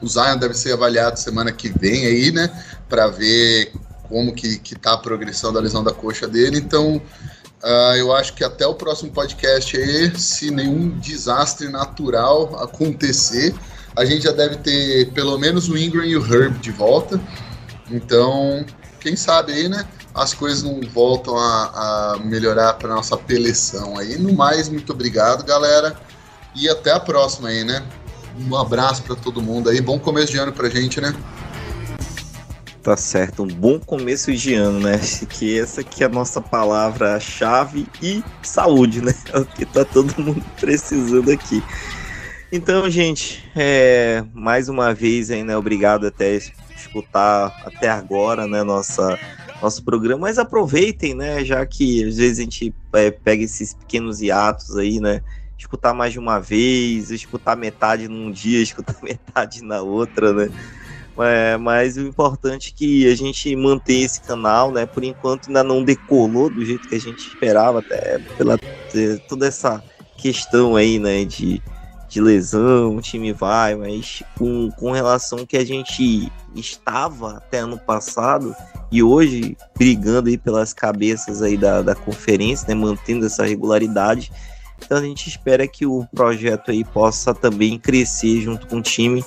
O 0.02 0.06
Zion 0.06 0.36
deve 0.36 0.52
ser 0.52 0.74
avaliado 0.74 1.18
semana 1.18 1.50
que 1.50 1.68
vem 1.68 2.04
aí, 2.06 2.30
né, 2.30 2.50
para 2.88 3.08
ver 3.08 3.72
como 4.08 4.34
que, 4.34 4.58
que 4.58 4.78
tá 4.78 4.92
a 4.92 4.98
progressão 4.98 5.52
da 5.52 5.60
lesão 5.60 5.82
da 5.82 5.92
coxa 5.92 6.28
dele, 6.28 6.58
então 6.58 6.96
uh, 6.96 7.96
eu 7.96 8.14
acho 8.14 8.34
que 8.34 8.44
até 8.44 8.66
o 8.66 8.74
próximo 8.74 9.10
podcast 9.10 9.76
aí, 9.76 10.18
se 10.18 10.50
nenhum 10.50 10.90
desastre 10.98 11.68
natural 11.68 12.62
acontecer, 12.62 13.54
a 13.96 14.04
gente 14.04 14.24
já 14.24 14.32
deve 14.32 14.56
ter 14.56 15.10
pelo 15.12 15.38
menos 15.38 15.68
o 15.68 15.76
Ingram 15.76 16.04
e 16.04 16.16
o 16.16 16.20
Herb 16.20 16.58
de 16.58 16.70
volta. 16.70 17.20
Então, 17.90 18.64
quem 19.00 19.16
sabe 19.16 19.52
aí, 19.52 19.68
né? 19.68 19.86
As 20.14 20.32
coisas 20.32 20.62
não 20.62 20.80
voltam 20.80 21.36
a, 21.36 22.14
a 22.14 22.18
melhorar 22.18 22.74
para 22.74 22.94
nossa 22.94 23.14
apelação 23.14 23.98
aí. 23.98 24.18
No 24.18 24.32
mais, 24.32 24.68
muito 24.68 24.92
obrigado, 24.92 25.44
galera. 25.44 25.96
E 26.54 26.68
até 26.68 26.92
a 26.92 27.00
próxima 27.00 27.48
aí, 27.48 27.64
né? 27.64 27.82
Um 28.38 28.56
abraço 28.56 29.02
para 29.02 29.14
todo 29.14 29.42
mundo 29.42 29.68
aí. 29.68 29.80
Bom 29.80 29.98
começo 29.98 30.32
de 30.32 30.38
ano 30.38 30.52
pra 30.52 30.68
gente, 30.68 31.00
né? 31.00 31.14
Tá 32.82 32.96
certo, 32.96 33.42
um 33.42 33.48
bom 33.48 33.80
começo 33.80 34.32
de 34.32 34.54
ano, 34.54 34.78
né? 34.78 34.94
Acho 34.94 35.26
que 35.26 35.58
essa 35.58 35.80
aqui 35.80 36.04
é 36.04 36.06
a 36.06 36.08
nossa 36.08 36.40
palavra-chave 36.40 37.86
e 38.00 38.22
saúde, 38.42 39.00
né? 39.00 39.12
É 39.32 39.38
o 39.40 39.44
que 39.44 39.66
tá 39.66 39.84
todo 39.84 40.14
mundo 40.22 40.44
precisando 40.60 41.30
aqui. 41.30 41.62
Então, 42.52 42.88
gente, 42.88 43.44
é, 43.56 44.24
mais 44.32 44.68
uma 44.68 44.94
vez 44.94 45.32
aí, 45.32 45.42
né? 45.42 45.56
Obrigado 45.56 46.06
até 46.06 46.38
escutar 46.76 47.54
até 47.64 47.88
agora, 47.88 48.46
né, 48.46 48.62
nossa, 48.62 49.18
nosso 49.60 49.82
programa, 49.84 50.22
mas 50.22 50.38
aproveitem, 50.38 51.14
né, 51.14 51.44
já 51.44 51.64
que 51.64 52.04
às 52.04 52.16
vezes 52.16 52.38
a 52.38 52.42
gente 52.42 52.74
é, 52.92 53.10
pega 53.10 53.42
esses 53.42 53.74
pequenos 53.74 54.20
hiatos 54.20 54.76
aí, 54.76 55.00
né, 55.00 55.22
escutar 55.58 55.94
mais 55.94 56.12
de 56.12 56.18
uma 56.18 56.38
vez, 56.38 57.10
escutar 57.10 57.56
metade 57.56 58.08
num 58.08 58.30
dia, 58.30 58.60
escutar 58.62 58.96
metade 59.02 59.62
na 59.62 59.80
outra, 59.80 60.32
né, 60.32 60.50
é, 61.18 61.56
mas 61.56 61.96
o 61.96 62.02
importante 62.02 62.72
é 62.74 62.78
que 62.78 63.10
a 63.10 63.16
gente 63.16 63.56
mantenha 63.56 64.04
esse 64.04 64.20
canal, 64.20 64.70
né, 64.70 64.84
por 64.84 65.02
enquanto 65.02 65.48
ainda 65.48 65.64
não 65.64 65.82
decolou 65.82 66.50
do 66.50 66.64
jeito 66.64 66.88
que 66.88 66.94
a 66.94 67.00
gente 67.00 67.26
esperava, 67.26 67.78
até 67.78 68.18
pela 68.36 68.58
toda 69.28 69.46
essa 69.46 69.82
questão 70.16 70.76
aí, 70.76 70.98
né, 70.98 71.24
de 71.24 71.62
de 72.08 72.20
lesão, 72.20 72.96
o 72.96 73.00
time 73.00 73.32
vai, 73.32 73.74
mas 73.74 74.22
com, 74.38 74.70
com 74.70 74.92
relação 74.92 75.44
que 75.44 75.56
a 75.56 75.64
gente 75.64 76.30
estava 76.54 77.38
até 77.38 77.58
ano 77.58 77.78
passado 77.78 78.54
e 78.90 79.02
hoje 79.02 79.56
brigando 79.76 80.28
aí 80.28 80.38
pelas 80.38 80.72
cabeças 80.72 81.42
aí 81.42 81.56
da, 81.56 81.82
da 81.82 81.94
conferência, 81.94 82.68
né, 82.68 82.74
mantendo 82.74 83.26
essa 83.26 83.44
regularidade. 83.44 84.30
Então 84.78 84.98
a 84.98 85.02
gente 85.02 85.28
espera 85.28 85.66
que 85.66 85.86
o 85.86 86.06
projeto 86.14 86.70
aí 86.70 86.84
possa 86.84 87.34
também 87.34 87.78
crescer 87.78 88.40
junto 88.42 88.66
com 88.66 88.76
o 88.76 88.82
time, 88.82 89.24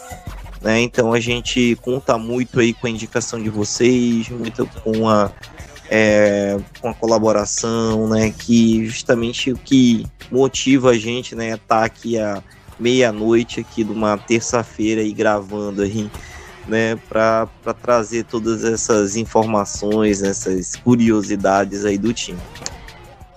né? 0.61 0.81
Então 0.81 1.11
a 1.11 1.19
gente 1.19 1.75
conta 1.81 2.17
muito 2.17 2.59
aí 2.59 2.73
com 2.73 2.87
a 2.87 2.89
indicação 2.89 3.41
de 3.41 3.49
vocês, 3.49 4.29
muito 4.29 4.65
com 4.83 5.09
a 5.09 5.31
é, 5.89 6.55
com 6.79 6.89
a 6.89 6.93
colaboração, 6.93 8.07
né? 8.07 8.31
Que 8.31 8.85
justamente 8.85 9.51
o 9.51 9.57
que 9.57 10.05
motiva 10.31 10.91
a 10.91 10.97
gente, 10.97 11.33
né, 11.33 11.57
tá 11.67 11.83
aqui 11.83 12.19
a 12.19 12.43
meia-noite 12.79 13.59
aqui 13.59 13.83
de 13.83 13.91
uma 13.91 14.17
terça-feira 14.17 15.01
e 15.01 15.11
gravando 15.11 15.81
aí, 15.81 16.09
né, 16.67 16.95
para 17.07 17.47
trazer 17.81 18.25
todas 18.25 18.63
essas 18.63 19.15
informações, 19.15 20.21
essas 20.21 20.75
curiosidades 20.75 21.85
aí 21.85 21.97
do 21.97 22.13
time. 22.13 22.39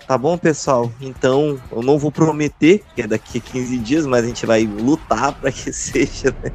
Tá 0.07 0.19
bom, 0.19 0.37
pessoal? 0.37 0.93
Então, 1.01 1.59
eu 1.71 1.83
não 1.83 1.99
vou 1.99 2.13
prometer 2.13 2.83
que 2.95 3.03
é 3.03 3.07
daqui 3.07 3.39
a 3.39 3.41
15 3.41 3.79
dias, 3.79 4.07
mas 4.07 4.25
a 4.25 4.29
gente 4.29 4.45
vai 4.45 4.65
lutar 4.67 5.33
para 5.33 5.51
que 5.51 5.73
seja 5.73 6.35
né? 6.43 6.53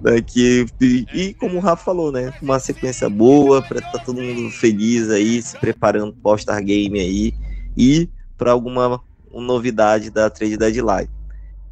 daqui. 0.00 0.64
E, 0.80 1.34
como 1.34 1.58
o 1.58 1.60
Rafa 1.60 1.84
falou, 1.84 2.10
né? 2.10 2.32
Uma 2.40 2.58
sequência 2.58 3.10
boa, 3.10 3.60
para 3.60 3.80
estar 3.80 3.98
tá 3.98 3.98
todo 3.98 4.22
mundo 4.22 4.50
feliz 4.50 5.10
aí, 5.10 5.42
se 5.42 5.58
preparando 5.58 6.14
para 6.14 6.32
o 6.32 6.38
Star 6.38 6.64
Game 6.64 6.98
aí 6.98 7.34
e 7.76 8.08
para 8.38 8.52
alguma 8.52 8.98
novidade 9.30 10.08
da 10.10 10.30
Trade 10.30 10.56
Deadline. 10.56 11.19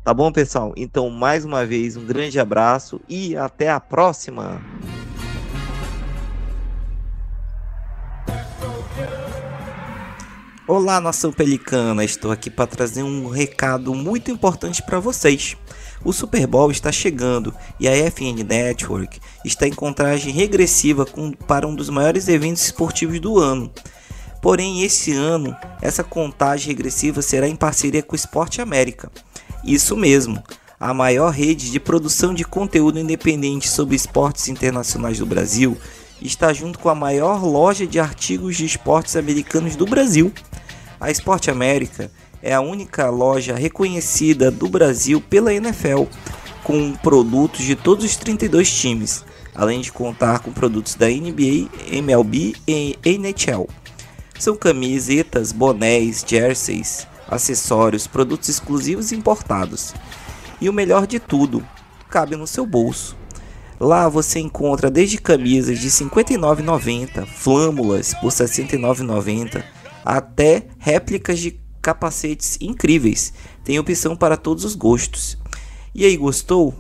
Tá 0.09 0.15
bom, 0.15 0.33
pessoal? 0.33 0.73
Então, 0.75 1.11
mais 1.11 1.45
uma 1.45 1.67
vez, 1.67 1.95
um 1.95 2.03
grande 2.03 2.41
abraço 2.41 2.99
e 3.07 3.37
até 3.37 3.69
a 3.69 3.79
próxima! 3.79 4.59
Olá, 10.67 10.99
nação 10.99 11.31
pelicana! 11.31 12.03
Estou 12.03 12.33
aqui 12.33 12.49
para 12.49 12.67
trazer 12.67 13.03
um 13.03 13.29
recado 13.29 13.95
muito 13.95 14.31
importante 14.31 14.83
para 14.83 14.99
vocês. 14.99 15.59
O 16.03 16.11
Super 16.11 16.47
Bowl 16.47 16.71
está 16.71 16.91
chegando 16.91 17.55
e 17.79 17.87
a 17.87 17.93
FN 18.11 18.43
Network 18.49 19.21
está 19.45 19.69
em 19.69 19.75
contagem 19.75 20.33
regressiva 20.33 21.05
com, 21.05 21.33
para 21.33 21.69
um 21.69 21.75
dos 21.75 21.91
maiores 21.91 22.29
eventos 22.29 22.65
esportivos 22.65 23.21
do 23.21 23.37
ano. 23.39 23.71
Porém, 24.41 24.85
esse 24.85 25.13
ano, 25.13 25.55
essa 25.83 26.03
contagem 26.03 26.69
regressiva 26.69 27.21
será 27.21 27.47
em 27.47 27.57
parceria 27.57 28.03
com 28.03 28.15
o 28.15 28.17
Esporte 28.17 28.63
América. 28.63 29.11
Isso 29.65 29.97
mesmo, 29.97 30.43
a 30.79 30.95
maior 30.95 31.31
rede 31.31 31.71
de 31.71 31.81
produção 31.81 32.33
de 32.33 32.45
conteúdo 32.45 32.99
independente 32.99 33.69
sobre 33.69 33.97
esportes 33.97 34.49
internacionais 34.49 35.19
do 35.19 35.27
Brasil 35.27 35.77
está 36.23 36.53
junto 36.53 36.79
com 36.79 36.89
a 36.89 36.95
maior 36.95 37.45
loja 37.45 37.87
de 37.87 37.99
artigos 37.99 38.57
de 38.57 38.65
esportes 38.65 39.17
americanos 39.17 39.75
do 39.75 39.87
Brasil. 39.87 40.33
A 41.01 41.11
Esporte 41.11 41.51
América 41.51 42.11
é 42.43 42.55
a 42.55 42.61
única 42.61 43.11
loja 43.11 43.57
reconhecida 43.57 44.51
do 44.51 44.69
Brasil 44.69 45.21
pela 45.21 45.53
NFL, 45.53 46.05
com 46.63 46.93
produtos 46.95 47.65
de 47.65 47.75
todos 47.75 48.05
os 48.05 48.17
32 48.17 48.71
times, 48.71 49.25
além 49.55 49.81
de 49.81 49.91
contar 49.91 50.41
com 50.41 50.53
produtos 50.53 50.95
da 50.95 51.09
NBA, 51.09 51.69
MLB 51.91 52.55
e 52.69 52.97
NHL. 53.05 53.69
São 54.39 54.57
camisetas, 54.57 55.51
bonés, 55.51 56.25
jerseys, 56.25 57.08
acessórios, 57.29 58.07
produtos 58.07 58.49
exclusivos 58.49 59.13
importados. 59.13 59.95
E 60.61 60.69
o 60.69 60.73
melhor 60.73 61.07
de 61.07 61.21
tudo, 61.21 61.65
cabe 62.09 62.35
no 62.37 62.47
seu 62.47 62.67
bolso. 62.67 63.17
Lá 63.79 64.09
você 64.09 64.41
encontra 64.41 64.91
desde 64.91 65.19
camisas 65.19 65.79
de 65.79 65.87
R$ 65.87 66.11
59,90, 66.11 67.27
flâmulas 67.27 68.13
por 68.15 68.33
R$ 68.33 68.45
69,90, 68.45 69.63
até 70.05 70.67
réplicas 70.79 71.39
de 71.39 71.61
capacetes 71.81 72.59
incríveis. 72.61 73.33
Tem 73.63 73.79
opção 73.79 74.17
para 74.17 74.37
todos 74.37 74.65
os 74.65 74.75
gostos. 74.75 75.39
E 75.95 76.05
aí, 76.05 76.17
gostou? 76.17 76.75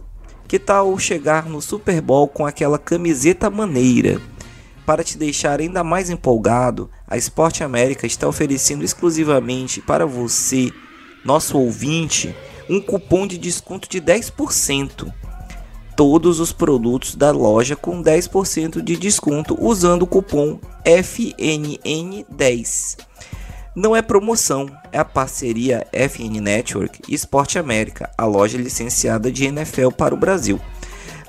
Que 0.48 0.58
tal 0.58 0.98
chegar 0.98 1.46
no 1.46 1.60
Super 1.60 2.00
Bowl 2.00 2.26
com 2.26 2.46
aquela 2.46 2.78
camiseta 2.78 3.48
maneira? 3.48 4.20
Para 4.88 5.04
te 5.04 5.16
deixar 5.18 5.60
ainda 5.60 5.84
mais 5.84 6.08
empolgado, 6.08 6.88
a 7.06 7.18
Esporte 7.18 7.62
América 7.62 8.06
está 8.06 8.26
oferecendo 8.26 8.82
exclusivamente 8.82 9.82
para 9.82 10.06
você, 10.06 10.72
nosso 11.22 11.58
ouvinte, 11.58 12.34
um 12.70 12.80
cupom 12.80 13.26
de 13.26 13.36
desconto 13.36 13.86
de 13.86 14.00
10%. 14.00 15.12
Todos 15.94 16.40
os 16.40 16.54
produtos 16.54 17.14
da 17.14 17.30
loja 17.30 17.76
com 17.76 18.02
10% 18.02 18.80
de 18.80 18.96
desconto 18.96 19.62
usando 19.62 20.04
o 20.04 20.06
cupom 20.06 20.58
FNN10. 20.86 22.96
Não 23.76 23.94
é 23.94 24.00
promoção, 24.00 24.70
é 24.90 24.98
a 24.98 25.04
parceria 25.04 25.86
FN 25.92 26.40
Network 26.40 27.02
e 27.06 27.14
Esporte 27.14 27.58
América, 27.58 28.10
a 28.16 28.24
loja 28.24 28.56
licenciada 28.56 29.30
de 29.30 29.44
NFL 29.44 29.90
para 29.90 30.14
o 30.14 30.18
Brasil. 30.18 30.58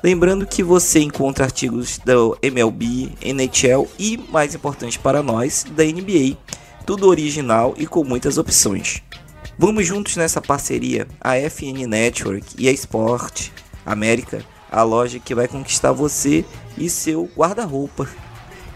Lembrando 0.01 0.47
que 0.47 0.63
você 0.63 0.99
encontra 0.99 1.43
artigos 1.43 1.99
da 2.05 2.13
MLB, 2.41 3.11
NHL 3.21 3.87
e, 3.99 4.17
mais 4.29 4.55
importante 4.55 4.97
para 4.97 5.21
nós, 5.21 5.65
da 5.69 5.83
NBA, 5.83 6.37
tudo 6.85 7.07
original 7.07 7.73
e 7.77 7.85
com 7.85 8.03
muitas 8.03 8.37
opções. 8.37 9.03
Vamos 9.57 9.85
juntos 9.85 10.15
nessa 10.15 10.41
parceria, 10.41 11.05
a 11.19 11.35
FN 11.49 11.85
Network 11.85 12.55
e 12.57 12.69
a 12.69 12.71
Sport 12.71 13.49
América, 13.85 14.41
a 14.71 14.83
loja 14.83 15.19
que 15.19 15.35
vai 15.35 15.49
conquistar 15.49 15.91
você 15.91 16.45
e 16.77 16.89
seu 16.89 17.29
guarda-roupa. 17.35 18.07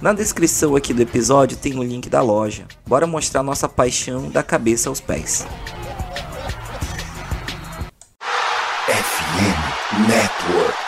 Na 0.01 0.11
descrição 0.11 0.75
aqui 0.75 0.93
do 0.93 1.01
episódio 1.01 1.55
tem 1.55 1.79
o 1.79 1.83
link 1.83 2.09
da 2.09 2.21
loja. 2.21 2.65
Bora 2.85 3.07
mostrar 3.07 3.41
nossa 3.43 3.69
paixão 3.69 4.29
da 4.29 4.43
cabeça 4.43 4.89
aos 4.89 4.99
pés. 4.99 5.47
FN 8.89 10.07
Network. 10.09 10.82